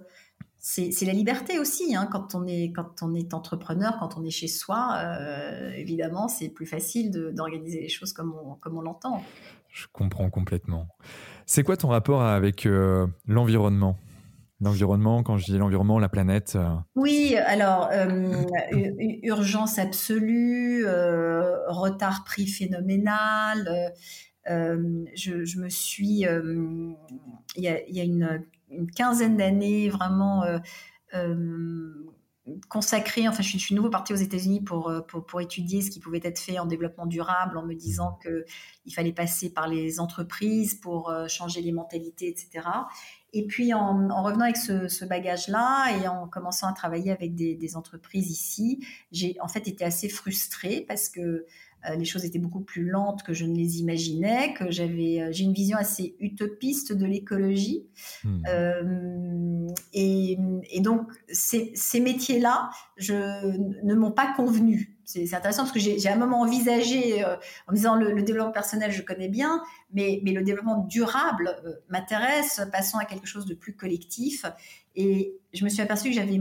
c'est 0.66 1.04
la 1.04 1.12
liberté 1.12 1.58
aussi. 1.58 1.94
Hein, 1.94 2.08
quand, 2.10 2.34
on 2.34 2.46
est, 2.46 2.72
quand 2.72 3.02
on 3.02 3.14
est 3.14 3.34
entrepreneur, 3.34 3.98
quand 4.00 4.16
on 4.16 4.24
est 4.24 4.30
chez 4.30 4.48
soi, 4.48 4.96
euh, 4.96 5.70
évidemment, 5.76 6.26
c'est 6.26 6.48
plus 6.48 6.64
facile 6.64 7.10
d'organiser 7.34 7.82
les 7.82 7.90
choses 7.90 8.14
comme 8.14 8.34
on, 8.34 8.54
comme 8.54 8.78
on 8.78 8.80
l'entend. 8.80 9.22
Je 9.68 9.86
comprends 9.92 10.30
complètement. 10.30 10.88
C'est 11.44 11.64
quoi 11.64 11.76
ton 11.76 11.88
rapport 11.88 12.22
avec 12.22 12.64
euh, 12.64 13.06
l'environnement? 13.26 13.98
L'environnement, 14.62 15.22
quand 15.22 15.36
je 15.36 15.44
dis 15.44 15.58
l'environnement, 15.58 15.98
la 15.98 16.08
planète 16.08 16.54
euh 16.56 16.70
Oui, 16.94 17.36
alors, 17.36 17.90
urgence 19.22 19.78
absolue, 19.78 20.86
retard 21.68 22.24
pris 22.24 22.46
phénoménal. 22.46 23.92
Je, 24.46 25.44
je, 25.44 25.60
me 25.60 25.68
suis. 25.68 26.24
Il 27.56 27.58
y 27.58 27.68
a 27.68 28.04
une 28.04 28.44
une 28.76 28.90
quinzaine 28.90 29.36
d'années 29.36 29.88
vraiment 29.88 30.44
euh, 30.44 30.58
euh, 31.14 31.92
consacrée. 32.68 33.26
Enfin, 33.28 33.42
je 33.42 33.56
suis, 33.56 33.74
nouveau 33.74 33.90
partie 33.90 34.12
aux 34.12 34.16
États-Unis 34.16 34.60
euh, 34.70 35.00
pour, 35.00 35.26
pour, 35.26 35.40
étudier 35.40 35.80
ce 35.80 35.90
qui 35.90 36.00
pouvait 36.00 36.20
être 36.22 36.38
fait 36.38 36.58
en 36.58 36.66
développement 36.66 37.06
durable, 37.06 37.56
en 37.56 37.64
me 37.64 37.74
disant 37.74 38.18
qu'il 38.22 38.94
fallait 38.94 39.12
passer 39.12 39.52
par 39.52 39.68
les 39.68 40.00
entreprises 40.00 40.74
pour 40.74 41.12
changer 41.28 41.62
les 41.62 41.72
mentalités, 41.72 42.28
etc. 42.28 42.68
Et 43.32 43.46
puis 43.46 43.74
en, 43.74 44.22
revenant 44.22 44.44
avec 44.44 44.56
ce, 44.56 45.04
bagage-là 45.04 45.98
et 45.98 46.06
en 46.06 46.28
commençant 46.28 46.68
à 46.68 46.72
travailler 46.72 47.10
avec 47.10 47.34
des, 47.34 47.54
des 47.54 47.76
entreprises 47.76 48.30
ici, 48.30 48.84
j'ai 49.10 49.36
en 49.40 49.48
fait 49.48 49.66
été 49.66 49.84
assez 49.84 50.08
frustrée 50.08 50.84
parce 50.86 51.08
que 51.08 51.46
les 51.96 52.04
choses 52.04 52.24
étaient 52.24 52.38
beaucoup 52.38 52.60
plus 52.60 52.84
lentes 52.84 53.22
que 53.22 53.32
je 53.32 53.44
ne 53.44 53.54
les 53.54 53.80
imaginais, 53.80 54.54
que 54.54 54.70
j'avais, 54.70 55.20
euh, 55.20 55.28
j'ai 55.32 55.44
une 55.44 55.52
vision 55.52 55.76
assez 55.76 56.16
utopiste 56.18 56.92
de 56.92 57.04
l'écologie. 57.04 57.86
Hmm. 58.24 58.42
Euh, 58.48 59.68
et, 59.92 60.36
donc, 60.80 61.10
ces, 61.28 61.72
ces 61.74 62.00
métiers-là 62.00 62.70
je, 62.96 63.14
ne 63.84 63.94
m'ont 63.94 64.12
pas 64.12 64.32
convenu. 64.34 64.93
C'est 65.04 65.34
intéressant 65.34 65.62
parce 65.62 65.72
que 65.72 65.80
j'ai 65.80 66.08
un 66.08 66.16
moment 66.16 66.40
envisagé, 66.40 67.24
en 67.24 67.72
me 67.72 67.76
disant 67.76 67.94
le, 67.94 68.22
développement 68.22 68.52
personnel, 68.52 68.90
je 68.90 69.02
connais 69.02 69.28
bien, 69.28 69.62
mais, 69.92 70.20
le 70.24 70.42
développement 70.42 70.84
durable 70.84 71.56
m'intéresse, 71.88 72.62
passons 72.72 72.98
à 72.98 73.04
quelque 73.04 73.26
chose 73.26 73.46
de 73.46 73.54
plus 73.54 73.76
collectif. 73.76 74.46
Et 74.96 75.36
je 75.52 75.64
me 75.64 75.68
suis 75.68 75.82
aperçue 75.82 76.08
que 76.08 76.14
j'avais 76.14 76.38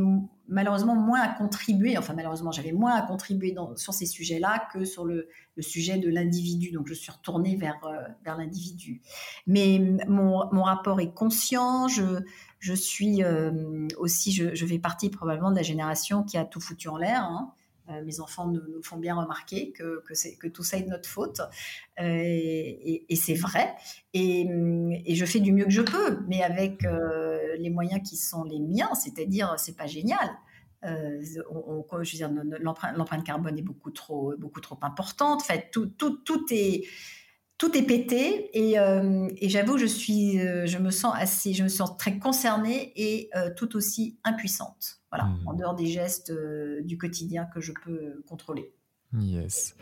malheureusement 0.48 0.96
moins 0.96 1.22
à 1.22 1.28
contribuer, 1.28 1.98
enfin 1.98 2.14
malheureusement 2.14 2.52
j'avais 2.52 2.72
moins 2.72 2.94
à 2.94 3.02
contribuer 3.02 3.56
sur 3.76 3.94
ces 3.94 4.06
sujets-là 4.06 4.68
que 4.72 4.86
sur 4.86 5.06
le, 5.06 5.30
sujet 5.60 5.98
de 5.98 6.10
l'individu. 6.10 6.72
Donc 6.72 6.88
je 6.88 6.94
suis 6.94 7.12
retournée 7.12 7.56
vers, 7.56 7.80
euh, 7.86 8.34
l'individu. 8.38 9.02
Mais 9.48 9.82
mon, 10.08 10.64
rapport 10.64 11.00
est 11.00 11.14
conscient, 11.14 11.88
je, 11.88 12.74
suis 12.74 13.24
euh, 13.24 13.88
aussi, 13.98 14.32
je, 14.32 14.54
je, 14.54 14.66
fais 14.66 14.80
partie 14.80 15.10
probablement 15.10 15.52
de 15.52 15.56
la 15.56 15.64
génération 15.64 16.24
qui 16.24 16.38
a 16.38 16.46
tout 16.46 16.62
foutu 16.62 16.90
en 16.90 16.98
l'air. 16.98 17.24
Hein. 17.24 17.54
Euh, 17.90 18.02
mes 18.04 18.22
enfants 18.22 18.48
nous, 18.48 18.62
font 18.82 18.98
bien 18.98 19.16
remarquer 19.16 19.74
que, 19.74 20.02
tout 20.48 20.64
ça 20.64 20.78
est 20.78 20.84
de 20.84 20.90
notre 20.90 21.10
faute. 21.10 21.42
Euh, 22.00 22.04
et, 22.04 23.16
c'est 23.16 23.34
vrai. 23.34 23.76
Et, 24.14 24.48
et, 25.06 25.16
je 25.16 25.26
fais 25.26 25.40
du 25.40 25.52
mieux 25.52 25.66
que 25.66 25.72
je 25.72 25.82
peux, 25.82 26.20
mais 26.28 26.44
avec 26.44 26.86
euh, 26.86 27.56
les 27.58 27.70
moyens 27.70 28.08
qui 28.08 28.16
sont 28.16 28.44
les 28.44 28.60
miens, 28.60 28.94
c'est-à-dire, 28.96 29.56
c'est 29.58 29.76
pas 29.76 29.88
génial. 29.88 30.30
l'empreinte 32.62 33.24
carbone 33.26 33.58
est 33.58 33.64
beaucoup 33.64 33.92
trop, 33.92 34.34
importante. 34.82 35.42
En 35.42 35.46
fait, 35.46 35.70
tout, 35.72 35.92
est 37.78 37.84
pété 37.84 38.50
et, 38.58 38.76
j'avoue 39.50 39.78
je 39.78 41.64
me 41.64 41.70
sens 41.70 41.98
très 41.98 42.18
concernée 42.18 42.94
et 42.96 43.30
tout 43.58 43.76
aussi 43.76 44.18
impuissante 44.24 45.03
voilà, 45.14 45.26
mmh. 45.26 45.48
en 45.48 45.54
dehors 45.54 45.76
des 45.76 45.86
gestes 45.86 46.32
euh, 46.32 46.82
du 46.82 46.98
quotidien 46.98 47.46
que 47.46 47.62
je 47.62 47.72
peux 47.72 48.24
contrôler. 48.28 48.74
Yes. 49.20 49.76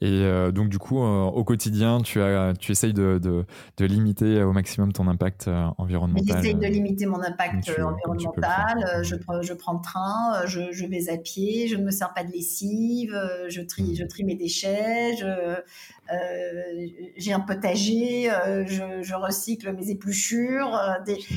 Et 0.00 0.22
euh, 0.22 0.50
donc 0.50 0.70
du 0.70 0.78
coup, 0.78 1.02
euh, 1.02 1.24
au 1.24 1.44
quotidien, 1.44 2.00
tu, 2.00 2.22
as, 2.22 2.54
tu 2.58 2.72
essayes 2.72 2.94
de, 2.94 3.18
de, 3.18 3.84
limiter 3.84 4.42
au 4.42 4.52
maximum 4.52 4.92
ton 4.92 5.08
impact 5.08 5.50
environnemental. 5.76 6.36
J'essaye 6.36 6.54
de 6.54 6.66
limiter 6.66 7.06
mon 7.06 7.20
impact 7.20 7.68
environnemental. 7.68 9.02
Je, 9.02 9.16
je, 9.42 9.52
prends 9.52 9.72
le 9.74 9.82
train, 9.82 10.46
je, 10.46 10.72
je, 10.72 10.86
vais 10.86 11.10
à 11.10 11.18
pied, 11.18 11.68
je 11.68 11.76
ne 11.76 11.84
me 11.84 11.90
sers 11.90 12.12
pas 12.14 12.24
de 12.24 12.32
lessive, 12.32 13.18
je 13.48 13.60
trie, 13.60 13.94
je 13.94 14.04
mmh. 14.04 14.08
trie 14.08 14.24
mes 14.24 14.36
déchets, 14.36 15.14
j'ai 17.16 17.32
un 17.32 17.40
potager, 17.40 18.30
je, 18.66 19.14
recycle 19.14 19.72
mes 19.74 19.90
épluchures. 19.90 20.80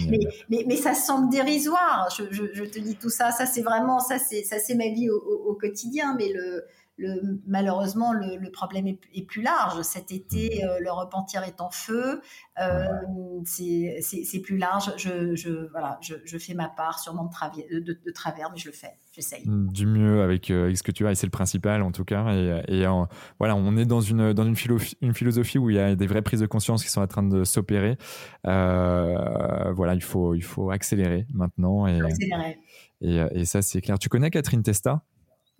mais, 0.10 0.19
mais, 0.49 0.64
mais, 0.68 0.76
ça 0.78 0.94
semble 0.94 1.30
dérisoire. 1.30 2.07
Je, 2.18 2.64
te 2.64 2.80
dis 2.80 2.95
tout 2.95 3.10
ça, 3.10 3.32
ça 3.32 3.45
c'est 3.45 3.61
vraiment, 3.61 3.99
ça 3.99 4.18
c'est 4.19 4.76
ma 4.76 4.88
vie 4.88 5.10
au, 5.10 5.18
au 5.18 5.53
quotidien. 5.56 6.15
Mais 6.18 6.32
le 6.32 6.64
malheureusement, 7.48 8.14
le, 8.14 8.52
problème 8.52 8.88
est, 8.88 9.26
plus 9.26 9.41
large. 9.41 9.82
Cet 9.84 10.11
été, 10.11 10.61
mmh. 10.64 10.68
euh, 10.68 10.80
le 10.80 10.91
repentir 10.91 11.44
est 11.44 11.61
en 11.61 11.69
feu. 11.69 12.22
Euh, 12.60 12.86
c'est 13.45 14.40
plus 14.44 14.57
large. 14.57 14.91
Je, 14.98 15.69
voilà, 15.72 15.99
je, 16.02 16.38
fais 16.38 16.53
ma 16.53 16.69
part, 16.69 16.99
sûrement 16.99 17.30
de, 17.72 17.80
de, 17.80 18.11
travers, 18.11 18.52
mais 18.52 18.57
je 18.57 18.68
le 18.68 18.73
fais. 18.73 18.98
J'essaye. 19.14 19.48
Mmh, 19.48 19.72
du 19.72 19.86
mieux 19.86 20.22
avec, 20.22 20.49
euh, 20.52 20.73
ce 20.73 20.84
que 20.84 20.91
tu 20.91 21.06
as, 21.06 21.11
et 21.11 21.15
c'est 21.15 21.28
le 21.28 21.32
principal 21.32 21.82
en 21.82 21.91
tout 21.91 22.06
cas. 22.06 22.26
Et, 22.68 22.86
voilà, 23.40 23.56
on 23.56 23.78
est 23.78 23.86
dans 23.86 24.02
une, 24.02 24.34
dans 24.34 24.44
une, 24.44 24.56
une, 25.02 25.14
philosophie 25.14 25.57
où 25.57 25.69
il 25.69 25.76
y 25.76 25.80
a 25.80 25.95
des 25.95 26.07
vraies 26.07 26.22
prises 26.22 26.41
de 26.41 26.45
conscience 26.45 26.84
qui 26.84 26.90
sont 26.90 27.02
en 27.02 27.07
train 27.07 27.23
de 27.23 27.44
s'opérer. 27.44 27.98
voilà, 28.44 29.94
il 29.94 30.03
faut, 30.03 30.36
il 30.36 30.44
faut 30.44 30.72
accélérer 30.72 31.26
maintenant. 31.34 31.88
Et, 31.88 32.02
accélérer. 32.02 32.60
Et, 33.02 33.19
et 33.32 33.45
ça, 33.45 33.61
c'est 33.61 33.82
clair. 33.82 33.98
Tu 33.98 34.10
connais 34.10 34.30
Catherine 34.30 34.64
Testa? 34.64 35.03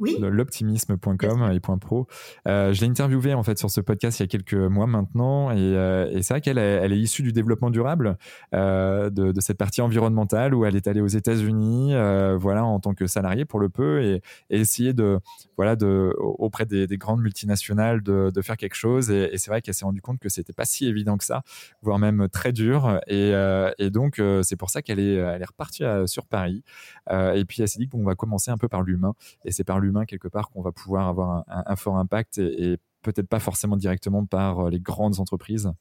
Oui. 0.02 0.18
l'optimisme.com 0.20 1.52
et 1.54 1.60
.pro. 1.60 2.08
Euh, 2.48 2.74
je 2.74 2.82
l'ai 2.82 2.88
interviewée 2.88 3.34
en 3.34 3.44
fait 3.44 3.58
sur 3.58 3.70
ce 3.70 3.82
podcast 3.82 4.20
il 4.20 4.24
y 4.24 4.26
a 4.26 4.28
quelques 4.28 4.54
mois 4.56 4.88
maintenant 4.88 5.52
et, 5.52 5.58
euh, 5.60 6.10
et 6.12 6.24
c'est 6.24 6.34
vrai 6.34 6.42
qu'elle 6.42 6.58
elle 6.58 6.92
est 6.92 7.00
issue 7.00 7.22
du 7.22 7.32
développement 7.32 7.70
durable, 7.70 8.18
euh, 8.54 9.10
de, 9.10 9.32
de, 9.32 9.42
cette 9.42 9.58
partie 9.58 9.82
environnementale 9.82 10.56
où 10.56 10.66
elle 10.66 10.76
est 10.76 10.88
allée 10.88 11.02
aux 11.02 11.08
États-Unis, 11.08 11.94
voilà, 12.38 12.66
en 12.66 12.80
tant 12.80 12.94
que 12.94 13.08
salariée 13.08 13.46
pour 13.46 13.60
le 13.60 13.70
peu 13.70 14.02
et, 14.02 14.22
et 14.50 14.60
essayer 14.60 14.94
de, 14.94 15.20
voilà, 15.56 15.76
de 15.76 16.14
auprès 16.18 16.66
des, 16.66 16.88
des 16.88 16.98
grandes 16.98 17.22
multinationales 17.22 18.02
de, 18.02 18.32
de, 18.34 18.42
faire 18.42 18.58
quelque 18.58 18.76
chose. 18.76 19.12
Et, 19.12 19.30
et 19.34 19.38
c'est 19.38 19.52
vrai 19.52 19.62
qu'elle 19.62 19.74
s'est 19.74 19.86
rendue 19.86 20.02
compte 20.02 20.20
que 20.20 20.30
c'était 20.30 20.54
pas 20.54 20.66
si 20.66 20.88
évident 20.88 21.18
que 21.18 21.24
ça, 21.24 21.44
voire 21.84 22.00
même 22.00 22.28
très 22.30 22.52
dur. 22.52 23.00
Et, 23.08 23.32
et 23.78 23.90
donc 23.92 24.22
c'est 24.42 24.56
pour 24.56 24.72
ça 24.72 24.82
qu'elle 24.82 25.00
est, 25.00 25.16
elle 25.16 25.42
est 25.42 25.46
repartie 25.46 25.84
sur 26.06 26.26
Paris. 26.26 26.64
et 27.12 27.46
puis 27.46 27.62
elle 27.62 27.68
s'est 27.68 27.80
dit 27.80 27.88
qu'on 27.88 28.04
va 28.04 28.16
commencer 28.16 28.50
un 28.50 28.58
peu 28.58 28.68
par 28.68 28.82
l'humain 28.82 29.14
et 29.46 29.52
c'est 29.52 29.64
par 29.64 29.80
l'humain 29.80 29.91
quelque 30.06 30.28
part 30.28 30.50
qu'on 30.50 30.62
va 30.62 30.72
pouvoir 30.72 31.08
avoir 31.08 31.44
un, 31.48 31.76
fort 31.76 31.98
impact 31.98 32.38
et, 32.38 32.78
peut-être 33.02 33.28
pas 33.28 33.40
forcément 33.40 33.78
directement 33.78 34.26
par 34.26 34.60
euh, 34.60 34.70
les 34.70 34.80
grandes 34.80 35.20
entreprises. 35.20 35.72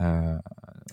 Euh, 0.00 0.36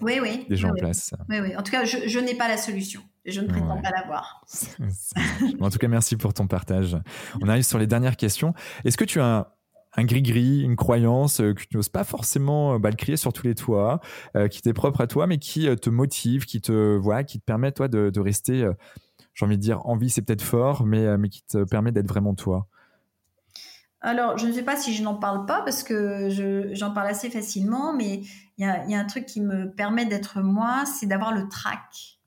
oui, 0.01 0.19
oui. 0.21 0.45
Déjà 0.49 0.69
en 0.69 0.73
place. 0.73 1.13
Oui, 1.29 1.39
oui. 1.39 1.55
En 1.55 1.63
tout 1.63 1.71
cas, 1.71 1.85
je, 1.85 2.19
n'ai 2.19 2.35
pas 2.35 2.47
la 2.47 2.57
solution. 2.57 3.01
Je 3.25 3.41
ne 3.41 3.47
prétends 3.47 3.81
pas 3.81 3.91
l'avoir. 3.91 4.43
en 5.59 5.69
tout 5.69 5.77
cas, 5.77 5.87
merci 5.87 6.17
pour 6.17 6.33
ton 6.33 6.47
partage. 6.47 6.97
On 7.41 7.47
arrive 7.47 7.63
sur 7.63 7.79
les 7.79 7.87
dernières 7.87 8.17
questions. 8.17 8.53
Est-ce 8.83 8.97
que 8.97 9.05
tu 9.05 9.19
as 9.21 9.55
un 9.97 10.03
gris-gris, 10.05 10.61
une 10.61 10.75
croyance 10.75 11.41
euh, 11.41 11.53
que 11.53 11.63
tu 11.63 11.75
n'oses 11.75 11.89
pas 11.89 12.03
forcément 12.03 12.79
bah, 12.79 12.89
le 12.89 12.95
crier 12.95 13.17
sur 13.17 13.33
tous 13.33 13.45
les 13.47 13.55
toits, 13.55 13.99
qui 14.49 14.61
t'est 14.61 14.73
propre 14.73 15.01
à 15.01 15.07
toi, 15.07 15.27
mais 15.27 15.37
qui 15.37 15.73
te 15.77 15.89
motive, 15.89 16.45
qui 16.45 16.61
te, 16.61 16.97
voilà, 16.97 17.23
qui 17.23 17.39
te 17.39 17.45
permet 17.45 17.71
toi 17.71 17.87
de, 17.87 18.09
de 18.09 18.19
rester 18.19 18.69
j'ai 19.33 19.45
envie 19.45 19.57
de 19.57 19.61
dire, 19.61 19.85
envie, 19.85 20.09
c'est 20.09 20.21
peut-être 20.21 20.41
fort, 20.41 20.85
mais, 20.85 21.05
euh, 21.05 21.17
mais 21.17 21.29
qui 21.29 21.43
te 21.43 21.63
permet 21.63 21.91
d'être 21.91 22.07
vraiment 22.07 22.35
toi 22.35 22.67
alors, 24.03 24.35
je 24.39 24.47
ne 24.47 24.51
sais 24.51 24.63
pas 24.63 24.75
si 24.77 24.95
je 24.95 25.03
n'en 25.03 25.13
parle 25.13 25.45
pas 25.45 25.61
parce 25.61 25.83
que 25.83 26.27
j'en 26.73 26.91
parle 26.91 27.07
assez 27.07 27.29
facilement, 27.29 27.93
mais 27.93 28.23
il 28.57 28.65
y 28.65 28.67
a, 28.67 28.83
y 28.87 28.95
a, 28.95 28.99
un 28.99 29.05
truc 29.05 29.27
qui 29.27 29.41
me 29.41 29.69
permet 29.69 30.07
d'être 30.07 30.41
moi, 30.41 30.85
c'est 30.87 31.05
d'avoir 31.05 31.31
le 31.31 31.47
trac. 31.47 32.19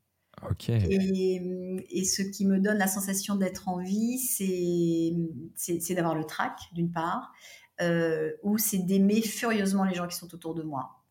Ok. 0.49 0.69
Et, 0.69 1.89
et, 1.91 2.05
ce 2.05 2.23
qui 2.23 2.47
me 2.47 2.61
donne 2.61 2.79
la 2.79 2.87
sensation 2.87 3.35
d'être 3.35 3.69
en 3.69 3.79
vie, 3.79 4.19
c'est 4.19 5.95
d'avoir 5.95 6.15
le 6.15 6.25
trac, 6.25 6.61
d'une 6.73 6.93
part, 6.93 7.33
euh, 7.81 8.31
ou 8.43 8.59
c'est 8.59 8.79
d'aimer 8.79 9.21
furieusement 9.23 9.85
les 9.85 9.95
gens 9.95 10.07
qui 10.07 10.17
sont 10.17 10.33
autour 10.35 10.55
de 10.55 10.63
moi. 10.63 11.04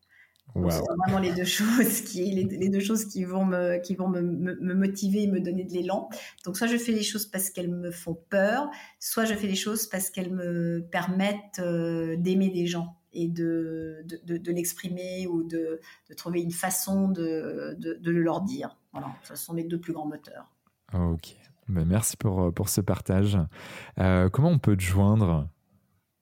C'est 0.54 0.82
vraiment 0.98 1.18
les 1.18 1.32
deux 1.32 1.44
choses 1.44 2.02
qui, 2.02 2.30
les, 2.30 2.68
deux 2.68 2.80
choses 2.80 3.06
qui 3.06 3.24
vont 3.24 3.44
me, 3.44 3.78
qui 3.82 3.94
vont 3.96 4.08
me, 4.08 4.20
me, 4.20 4.74
motiver 4.74 5.24
et 5.24 5.26
me 5.26 5.40
donner 5.40 5.64
de 5.64 5.72
l'élan. 5.72 6.08
Donc, 6.44 6.56
soit 6.56 6.66
je 6.66 6.76
fais 6.76 6.92
les 6.92 7.02
choses 7.02 7.26
parce 7.26 7.50
qu'elles 7.50 7.70
me 7.70 7.90
font 7.90 8.16
peur, 8.30 8.70
soit 9.00 9.24
je 9.24 9.34
fais 9.34 9.48
les 9.48 9.56
choses 9.56 9.88
parce 9.88 10.10
qu'elles 10.10 10.32
me 10.32 10.86
permettent 10.90 11.58
euh, 11.58 12.16
d'aimer 12.16 12.50
des 12.50 12.66
gens 12.66 12.96
et 13.12 13.28
de, 13.28 14.04
de, 14.24 14.36
de, 14.36 14.52
l'exprimer 14.52 15.26
ou 15.26 15.42
de, 15.44 15.80
de, 16.08 16.14
trouver 16.14 16.42
une 16.42 16.52
façon 16.52 17.08
de, 17.08 17.76
de, 17.78 18.10
le 18.10 18.22
leur 18.22 18.42
dire. 18.42 18.76
Voilà, 18.92 19.08
ce 19.22 19.36
sont 19.36 19.54
mes 19.54 19.64
deux 19.64 19.78
plus 19.78 19.92
grands 19.92 20.06
moteurs. 20.06 20.50
Ok. 20.92 21.36
Ben, 21.68 21.84
merci 21.84 22.16
pour, 22.16 22.52
pour 22.52 22.68
ce 22.68 22.80
partage. 22.80 23.38
Euh, 23.98 24.28
comment 24.28 24.50
on 24.50 24.58
peut 24.58 24.76
te 24.76 24.82
joindre? 24.82 25.48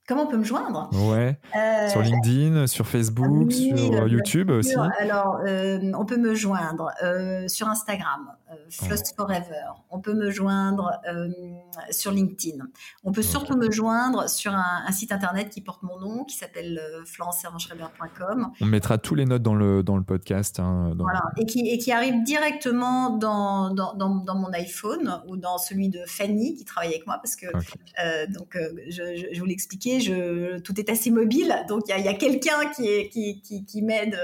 Comment 0.09 0.25
on 0.25 0.27
peut 0.27 0.37
me 0.37 0.45
joindre? 0.45 0.91
Ouais. 0.93 1.39
Euh, 1.55 1.89
sur 1.89 2.03
LinkedIn, 2.03 2.67
sur 2.67 2.89
Facebook, 2.89 3.53
sur 3.53 4.09
YouTube 4.09 4.51
aussi. 4.51 4.75
Alors, 4.99 5.39
euh, 5.47 5.93
on 5.97 6.05
peut 6.05 6.17
me 6.17 6.35
joindre 6.35 6.91
euh, 7.05 7.47
sur 7.47 7.69
Instagram, 7.69 8.33
Floss 8.69 9.13
Forever. 9.17 9.71
On 9.91 10.01
peut 10.01 10.15
me 10.15 10.31
joindre 10.31 10.91
sur 11.91 12.11
LinkedIn. 12.11 12.65
On 13.05 13.13
peut 13.13 13.23
surtout 13.23 13.57
me 13.57 13.71
joindre 13.71 14.29
sur 14.29 14.53
un, 14.53 14.91
site 14.91 15.13
internet 15.13 15.51
qui 15.51 15.61
porte 15.61 15.85
mon 15.85 15.99
nom, 16.01 16.25
qui 16.25 16.37
s'appelle. 16.37 16.81
On 18.61 18.67
mettra 18.67 18.99
tous 18.99 19.15
les 19.15 19.25
notes 19.25 19.43
dans 19.43 19.55
le, 19.55 19.85
dans 19.85 19.97
le 19.97 20.03
podcast. 20.03 20.59
Hein, 20.59 20.95
voilà. 20.99 21.23
Et, 21.37 21.47
qui, 21.47 21.69
et 21.69 21.79
qui 21.79 21.93
arrive 21.93 22.25
directement 22.25 23.17
dans, 23.17 23.73
dans, 23.73 23.95
dans, 23.95 24.35
mon 24.35 24.53
iPhone 24.53 25.23
ou 25.29 25.37
dans 25.37 25.59
celui 25.59 25.89
de 25.89 26.01
Fanny 26.07 26.57
qui 26.57 26.65
travaille 26.65 26.91
avec 26.91 27.07
moi 27.07 27.19
parce 27.23 27.37
que, 27.37 27.47
donc, 28.33 28.59
je, 28.89 29.17
je, 29.17 29.27
je 29.33 29.41
vous 29.41 29.47
l'expliquais 29.47 29.92
je, 30.01 30.59
tout 30.59 30.79
est 30.79 30.91
assez 30.91 31.11
mobile, 31.11 31.55
donc 31.69 31.83
il 31.89 32.05
y 32.05 32.09
a, 32.09 32.15
quelqu'un 32.15 32.69
qui, 32.77 33.09
qui, 33.11 33.65
qui, 33.65 33.83
m'aide 33.83 34.19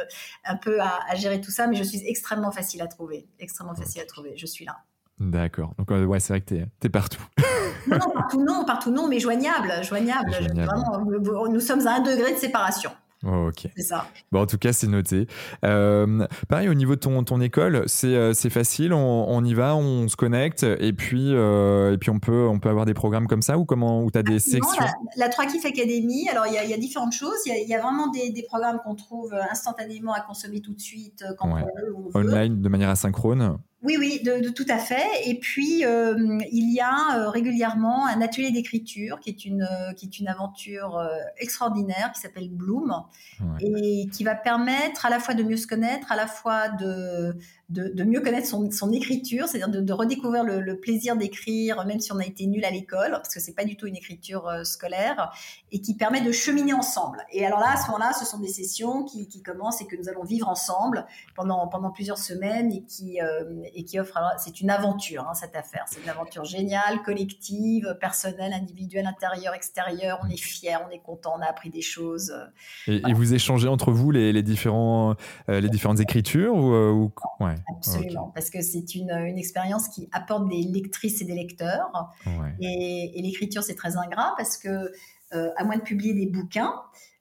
un 0.44 0.56
peu 0.56 0.80
à, 0.80 1.14
gérer 1.14 1.40
tout 1.40 1.50
ça, 1.50 1.66
mais 1.66 1.76
je 1.76 1.82
suis 1.82 2.02
extrêmement 2.06 2.52
facile 2.52 2.82
à 2.82 2.86
trouver, 2.86 3.26
extrêmement 3.38 3.74
facile 3.74 4.02
à 4.02 4.06
trouver. 4.06 4.34
Je 4.36 4.46
suis 4.46 4.64
là. 4.64 4.78
D'accord. 5.20 5.74
Donc 5.78 5.90
euh, 5.90 6.04
ouais, 6.04 6.20
c'est 6.20 6.32
vrai 6.32 6.40
que 6.40 6.54
tu 6.54 6.86
es, 6.86 6.88
partout. 6.88 7.22
non, 7.88 7.98
partout 7.98 8.44
non, 8.44 8.64
partout 8.64 8.90
non, 8.90 9.08
mais 9.08 9.18
joignable, 9.18 9.72
joignable. 9.82 10.30
Vraiment, 10.30 11.48
nous 11.48 11.60
sommes 11.60 11.86
à 11.86 11.96
un 11.96 12.00
degré 12.00 12.34
de 12.34 12.38
séparation. 12.38 12.90
Oh, 13.26 13.48
ok. 13.48 13.68
C'est 13.76 13.82
ça. 13.82 14.06
Bon, 14.30 14.42
en 14.42 14.46
tout 14.46 14.58
cas, 14.58 14.72
c'est 14.72 14.86
noté. 14.86 15.26
Euh, 15.64 16.26
pareil, 16.48 16.68
au 16.68 16.74
niveau 16.74 16.94
de 16.94 17.00
ton, 17.00 17.24
ton 17.24 17.40
école, 17.40 17.82
c'est 17.86 18.14
euh, 18.14 18.32
facile, 18.32 18.92
on, 18.92 19.26
on, 19.28 19.44
y 19.44 19.54
va, 19.54 19.74
on 19.74 20.06
se 20.08 20.14
connecte, 20.14 20.62
et 20.62 20.92
puis, 20.92 21.34
euh, 21.34 21.94
et 21.94 21.98
puis 21.98 22.10
on, 22.10 22.20
peut, 22.20 22.46
on 22.46 22.60
peut 22.60 22.68
avoir 22.68 22.86
des 22.86 22.94
programmes 22.94 23.26
comme 23.26 23.42
ça, 23.42 23.58
ou 23.58 23.64
comment 23.64 24.04
Ou 24.04 24.10
tu 24.10 24.18
as 24.18 24.22
des 24.22 24.38
sections 24.38 24.84
La, 25.16 25.26
la 25.26 25.28
3 25.28 25.46
Kif 25.46 25.64
Academy, 25.64 26.28
alors 26.28 26.46
il 26.46 26.52
y, 26.52 26.70
y, 26.70 26.74
a 26.74 26.78
différentes 26.78 27.12
choses. 27.12 27.38
Il 27.46 27.66
y, 27.66 27.70
y 27.70 27.74
a, 27.74 27.80
vraiment 27.80 28.08
des, 28.08 28.30
des 28.30 28.42
programmes 28.42 28.78
qu'on 28.84 28.94
trouve 28.94 29.34
instantanément 29.50 30.12
à 30.12 30.20
consommer 30.20 30.60
tout 30.60 30.72
de 30.72 30.80
suite, 30.80 31.24
quand 31.38 31.50
on 31.50 31.56
veut. 31.56 31.64
Online, 32.14 32.60
de 32.60 32.68
manière 32.68 32.90
asynchrone 32.90 33.58
oui, 33.82 33.96
oui, 33.96 34.20
de, 34.24 34.40
de, 34.40 34.48
tout 34.48 34.66
à 34.68 34.78
fait. 34.78 35.06
Et 35.24 35.38
puis, 35.38 35.84
euh, 35.84 36.38
il 36.50 36.72
y 36.74 36.80
a 36.80 37.16
euh, 37.16 37.30
régulièrement 37.30 38.06
un 38.06 38.20
atelier 38.20 38.50
d'écriture 38.50 39.20
qui 39.20 39.30
est 39.30 39.44
une, 39.44 39.62
euh, 39.62 39.92
qui 39.92 40.06
est 40.06 40.18
une 40.18 40.26
aventure 40.26 40.98
euh, 40.98 41.06
extraordinaire 41.36 42.10
qui 42.12 42.20
s'appelle 42.20 42.50
Bloom 42.50 43.04
ouais. 43.40 43.46
et 43.62 44.08
qui 44.08 44.24
va 44.24 44.34
permettre 44.34 45.06
à 45.06 45.10
la 45.10 45.20
fois 45.20 45.34
de 45.34 45.44
mieux 45.44 45.56
se 45.56 45.68
connaître, 45.68 46.10
à 46.10 46.16
la 46.16 46.26
fois 46.26 46.70
de, 46.70 47.36
de, 47.68 47.88
de 47.88 48.04
mieux 48.04 48.20
connaître 48.20 48.46
son, 48.46 48.70
son 48.70 48.92
écriture, 48.92 49.46
c'est-à-dire 49.46 49.68
de, 49.68 49.80
de, 49.80 49.92
redécouvrir 49.92 50.42
le, 50.42 50.60
le 50.60 50.80
plaisir 50.80 51.16
d'écrire, 51.16 51.84
même 51.84 52.00
si 52.00 52.12
on 52.12 52.18
a 52.18 52.24
été 52.24 52.46
nul 52.46 52.64
à 52.64 52.70
l'école, 52.70 53.10
parce 53.12 53.34
que 53.34 53.40
c'est 53.40 53.54
pas 53.54 53.64
du 53.64 53.76
tout 53.76 53.86
une 53.86 53.96
écriture 53.96 54.48
euh, 54.48 54.64
scolaire, 54.64 55.32
et 55.70 55.80
qui 55.80 55.94
permet 55.94 56.22
de 56.22 56.32
cheminer 56.32 56.72
ensemble. 56.72 57.18
Et 57.30 57.44
alors 57.44 57.60
là, 57.60 57.72
à 57.74 57.76
ce 57.76 57.86
moment-là, 57.88 58.12
ce 58.12 58.24
sont 58.24 58.38
des 58.38 58.48
sessions 58.48 59.04
qui, 59.04 59.28
qui 59.28 59.42
commencent 59.42 59.82
et 59.82 59.86
que 59.86 59.96
nous 59.96 60.08
allons 60.08 60.24
vivre 60.24 60.48
ensemble 60.48 61.06
pendant, 61.34 61.68
pendant 61.68 61.90
plusieurs 61.90 62.18
semaines 62.18 62.72
et 62.72 62.84
qui, 62.84 63.20
euh, 63.20 63.44
et 63.74 63.84
qui 63.84 64.00
offrent. 64.00 64.18
C'est 64.38 64.60
une 64.62 64.70
aventure, 64.70 65.26
hein, 65.28 65.34
cette 65.34 65.54
affaire. 65.54 65.84
C'est 65.88 66.02
une 66.02 66.08
aventure 66.08 66.44
géniale, 66.44 67.02
collective, 67.02 67.96
personnelle, 68.00 68.54
individuelle, 68.54 69.06
intérieure, 69.06 69.54
extérieure. 69.54 70.18
On 70.24 70.28
est 70.28 70.40
fiers, 70.40 70.76
on 70.86 70.90
est 70.90 71.00
content, 71.00 71.34
on 71.38 71.42
a 71.42 71.46
appris 71.46 71.70
des 71.70 71.82
choses. 71.82 72.34
Et, 72.86 73.00
voilà. 73.00 73.10
et 73.10 73.12
vous 73.12 73.34
échangez 73.34 73.68
entre 73.68 73.92
vous 73.92 74.10
les, 74.10 74.32
les 74.32 74.42
différents, 74.42 75.16
euh, 75.50 75.60
les 75.60 75.68
différentes 75.68 76.00
écritures 76.00 76.54
ou, 76.54 76.72
euh, 76.72 76.90
ou... 76.90 77.12
Ouais. 77.40 77.54
Absolument, 77.76 78.24
okay. 78.24 78.32
parce 78.34 78.50
que 78.50 78.62
c'est 78.62 78.94
une, 78.94 79.10
une 79.10 79.38
expérience 79.38 79.88
qui 79.88 80.08
apporte 80.12 80.48
des 80.48 80.62
lectrices 80.62 81.20
et 81.20 81.24
des 81.24 81.34
lecteurs. 81.34 81.90
Ouais. 82.26 82.54
Et, 82.60 83.18
et 83.18 83.22
l'écriture, 83.22 83.62
c'est 83.62 83.74
très 83.74 83.96
ingrat 83.96 84.34
parce 84.36 84.56
que, 84.56 84.92
euh, 85.34 85.50
à 85.56 85.64
moins 85.64 85.76
de 85.76 85.82
publier 85.82 86.14
des 86.14 86.26
bouquins, 86.26 86.74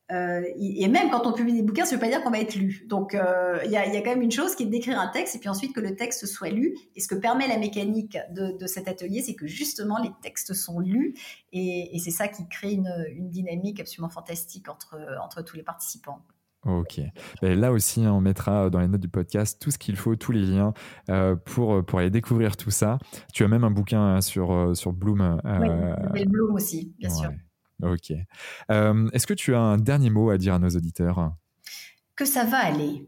euh, 0.09 0.41
et 0.57 0.87
même 0.87 1.09
quand 1.09 1.27
on 1.27 1.33
publie 1.33 1.53
des 1.53 1.61
bouquins, 1.61 1.83
ça 1.83 1.91
ne 1.91 1.95
veut 1.95 2.05
pas 2.05 2.07
dire 2.07 2.23
qu'on 2.23 2.31
va 2.31 2.39
être 2.39 2.55
lu. 2.55 2.85
Donc, 2.87 3.11
il 3.11 3.19
euh, 3.19 3.65
y, 3.65 3.75
a, 3.75 3.85
y, 3.87 3.97
a, 3.97 4.01
quand 4.01 4.11
même 4.11 4.21
une 4.21 4.31
chose 4.31 4.55
qui 4.55 4.63
est 4.63 4.67
d'écrire 4.67 4.99
un 4.99 5.09
texte 5.09 5.35
et 5.35 5.39
puis 5.39 5.49
ensuite 5.49 5.73
que 5.73 5.81
le 5.81 5.95
texte 5.97 6.25
soit 6.25 6.49
lu. 6.49 6.77
Et 6.95 7.01
ce 7.01 7.09
que 7.09 7.15
permet 7.15 7.47
la 7.47 7.57
mécanique 7.57 8.17
de, 8.31 8.57
de 8.57 8.67
cet 8.67 8.87
atelier, 8.87 9.21
c'est 9.21 9.35
que 9.35 9.47
justement 9.47 9.97
les 10.01 10.11
textes 10.21 10.53
sont 10.53 10.79
lus 10.79 11.13
et, 11.51 11.93
et 11.93 11.99
c'est 11.99 12.11
ça 12.11 12.29
qui 12.29 12.47
crée 12.47 12.71
une, 12.71 13.05
une, 13.17 13.29
dynamique 13.29 13.81
absolument 13.81 14.09
fantastique 14.09 14.69
entre, 14.69 14.97
entre 15.21 15.41
tous 15.41 15.57
les 15.57 15.63
participants. 15.63 16.21
Ok. 16.67 16.99
Et 17.41 17.55
là 17.55 17.71
aussi, 17.71 18.03
hein, 18.03 18.13
on 18.13 18.21
mettra 18.21 18.69
dans 18.69 18.79
les 18.79 18.87
notes 18.87 19.01
du 19.01 19.07
podcast 19.07 19.61
tout 19.61 19.71
ce 19.71 19.77
qu'il 19.77 19.95
faut, 19.95 20.15
tous 20.15 20.31
les 20.31 20.45
liens 20.45 20.73
euh, 21.09 21.35
pour, 21.35 21.83
pour 21.85 21.99
aller 21.99 22.09
découvrir 22.09 22.57
tout 22.57 22.71
ça. 22.71 22.99
Tu 23.33 23.43
as 23.43 23.47
même 23.47 23.63
un 23.63 23.71
bouquin 23.71 24.21
sur, 24.21 24.75
sur 24.75 24.93
Bloom. 24.93 25.39
Euh... 25.45 25.95
Oui, 26.13 26.25
Bloom 26.25 26.53
aussi, 26.53 26.93
bien 26.99 27.09
ouais. 27.09 27.15
sûr. 27.15 27.31
Ok. 27.83 28.13
Euh, 28.71 29.09
Est-ce 29.13 29.27
que 29.27 29.33
tu 29.33 29.53
as 29.55 29.59
un 29.59 29.77
dernier 29.77 30.09
mot 30.09 30.29
à 30.29 30.37
dire 30.37 30.55
à 30.55 30.59
nos 30.59 30.69
auditeurs? 30.69 31.33
Que 32.15 32.25
ça 32.25 32.43
va 32.43 32.57
aller. 32.57 33.07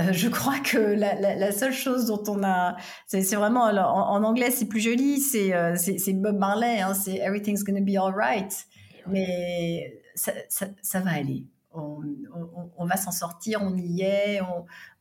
Euh, 0.00 0.12
je 0.12 0.28
crois 0.28 0.58
que 0.60 0.78
la, 0.78 1.14
la, 1.20 1.34
la, 1.34 1.52
seule 1.52 1.72
chose 1.72 2.06
dont 2.06 2.22
on 2.28 2.44
a, 2.44 2.76
c'est 3.06 3.34
vraiment 3.34 3.62
en, 3.64 3.76
en, 3.76 4.22
anglais 4.22 4.52
c'est 4.52 4.66
plus 4.66 4.78
joli, 4.78 5.20
c'est 5.20 5.52
euh, 5.52 5.74
Bob 6.14 6.38
Marley, 6.38 6.80
hein, 6.80 6.94
c'est 6.94 7.16
Everything's 7.16 7.64
gonna 7.64 7.80
be 7.80 7.96
alright, 7.96 8.68
mais 9.08 10.00
ça, 10.14 10.32
ça, 10.48 10.68
ça, 10.82 11.00
va 11.00 11.10
aller. 11.10 11.48
On, 12.76 12.86
va 12.86 12.96
s'en 12.96 13.10
sortir, 13.10 13.60
on 13.62 13.76
y 13.76 14.02
est, 14.02 14.40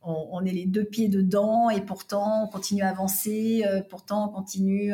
on, 0.02 0.46
est 0.46 0.52
les 0.52 0.66
deux 0.66 0.84
pieds 0.84 1.10
dedans 1.10 1.70
et 1.70 1.82
pourtant 1.82 2.44
on 2.44 2.48
continue 2.48 2.84
à 2.84 2.90
avancer, 2.90 3.64
euh, 3.66 3.82
pourtant 3.90 4.30
on 4.30 4.34
continue, 4.34 4.94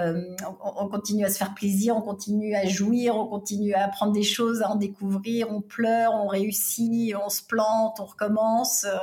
euh, 0.00 0.34
on, 0.62 0.84
on, 0.84 0.88
continue 0.88 1.24
à 1.24 1.28
se 1.28 1.38
faire 1.38 1.54
plaisir, 1.54 1.96
on 1.96 2.02
continue 2.02 2.54
à 2.54 2.66
jouir, 2.66 3.16
on 3.16 3.26
continue 3.26 3.74
à 3.74 3.84
apprendre 3.84 4.12
des 4.12 4.22
choses, 4.22 4.62
à 4.62 4.70
en 4.70 4.76
découvrir, 4.76 5.50
on 5.50 5.60
pleure, 5.60 6.12
on 6.14 6.26
réussit, 6.26 7.14
on 7.16 7.28
se 7.28 7.42
plante, 7.42 8.00
on 8.00 8.04
recommence. 8.04 8.84
Euh, 8.84 8.96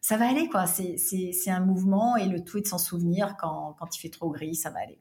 ça 0.00 0.16
va 0.16 0.28
aller 0.28 0.48
quoi, 0.48 0.66
c'est 0.66 1.50
un 1.50 1.60
mouvement 1.60 2.16
et 2.16 2.26
le 2.26 2.42
tout 2.42 2.58
est 2.58 2.62
de 2.62 2.66
s'en 2.66 2.78
souvenir 2.78 3.36
quand 3.38 3.74
il 3.94 3.98
fait 3.98 4.08
trop 4.08 4.30
gris, 4.30 4.54
ça 4.54 4.70
va 4.70 4.80
aller. 4.80 4.98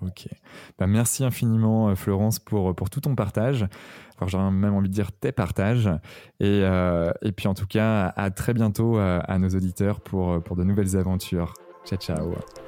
Ok. 0.00 0.28
Bah, 0.78 0.86
merci 0.86 1.24
infiniment, 1.24 1.94
Florence, 1.96 2.38
pour, 2.38 2.74
pour 2.74 2.90
tout 2.90 3.00
ton 3.00 3.14
partage. 3.14 3.66
Alors, 4.18 4.28
j'aurais 4.28 4.50
même 4.50 4.74
envie 4.74 4.88
de 4.88 4.94
dire 4.94 5.12
tes 5.12 5.32
partages. 5.32 5.88
Et, 6.40 6.62
euh, 6.62 7.10
et 7.22 7.32
puis, 7.32 7.48
en 7.48 7.54
tout 7.54 7.66
cas, 7.66 8.12
à 8.16 8.30
très 8.30 8.54
bientôt 8.54 8.96
à, 8.98 9.18
à 9.18 9.38
nos 9.38 9.48
auditeurs 9.48 10.00
pour, 10.00 10.42
pour 10.42 10.56
de 10.56 10.64
nouvelles 10.64 10.96
aventures. 10.96 11.54
Ciao, 11.84 11.98
ciao. 11.98 12.67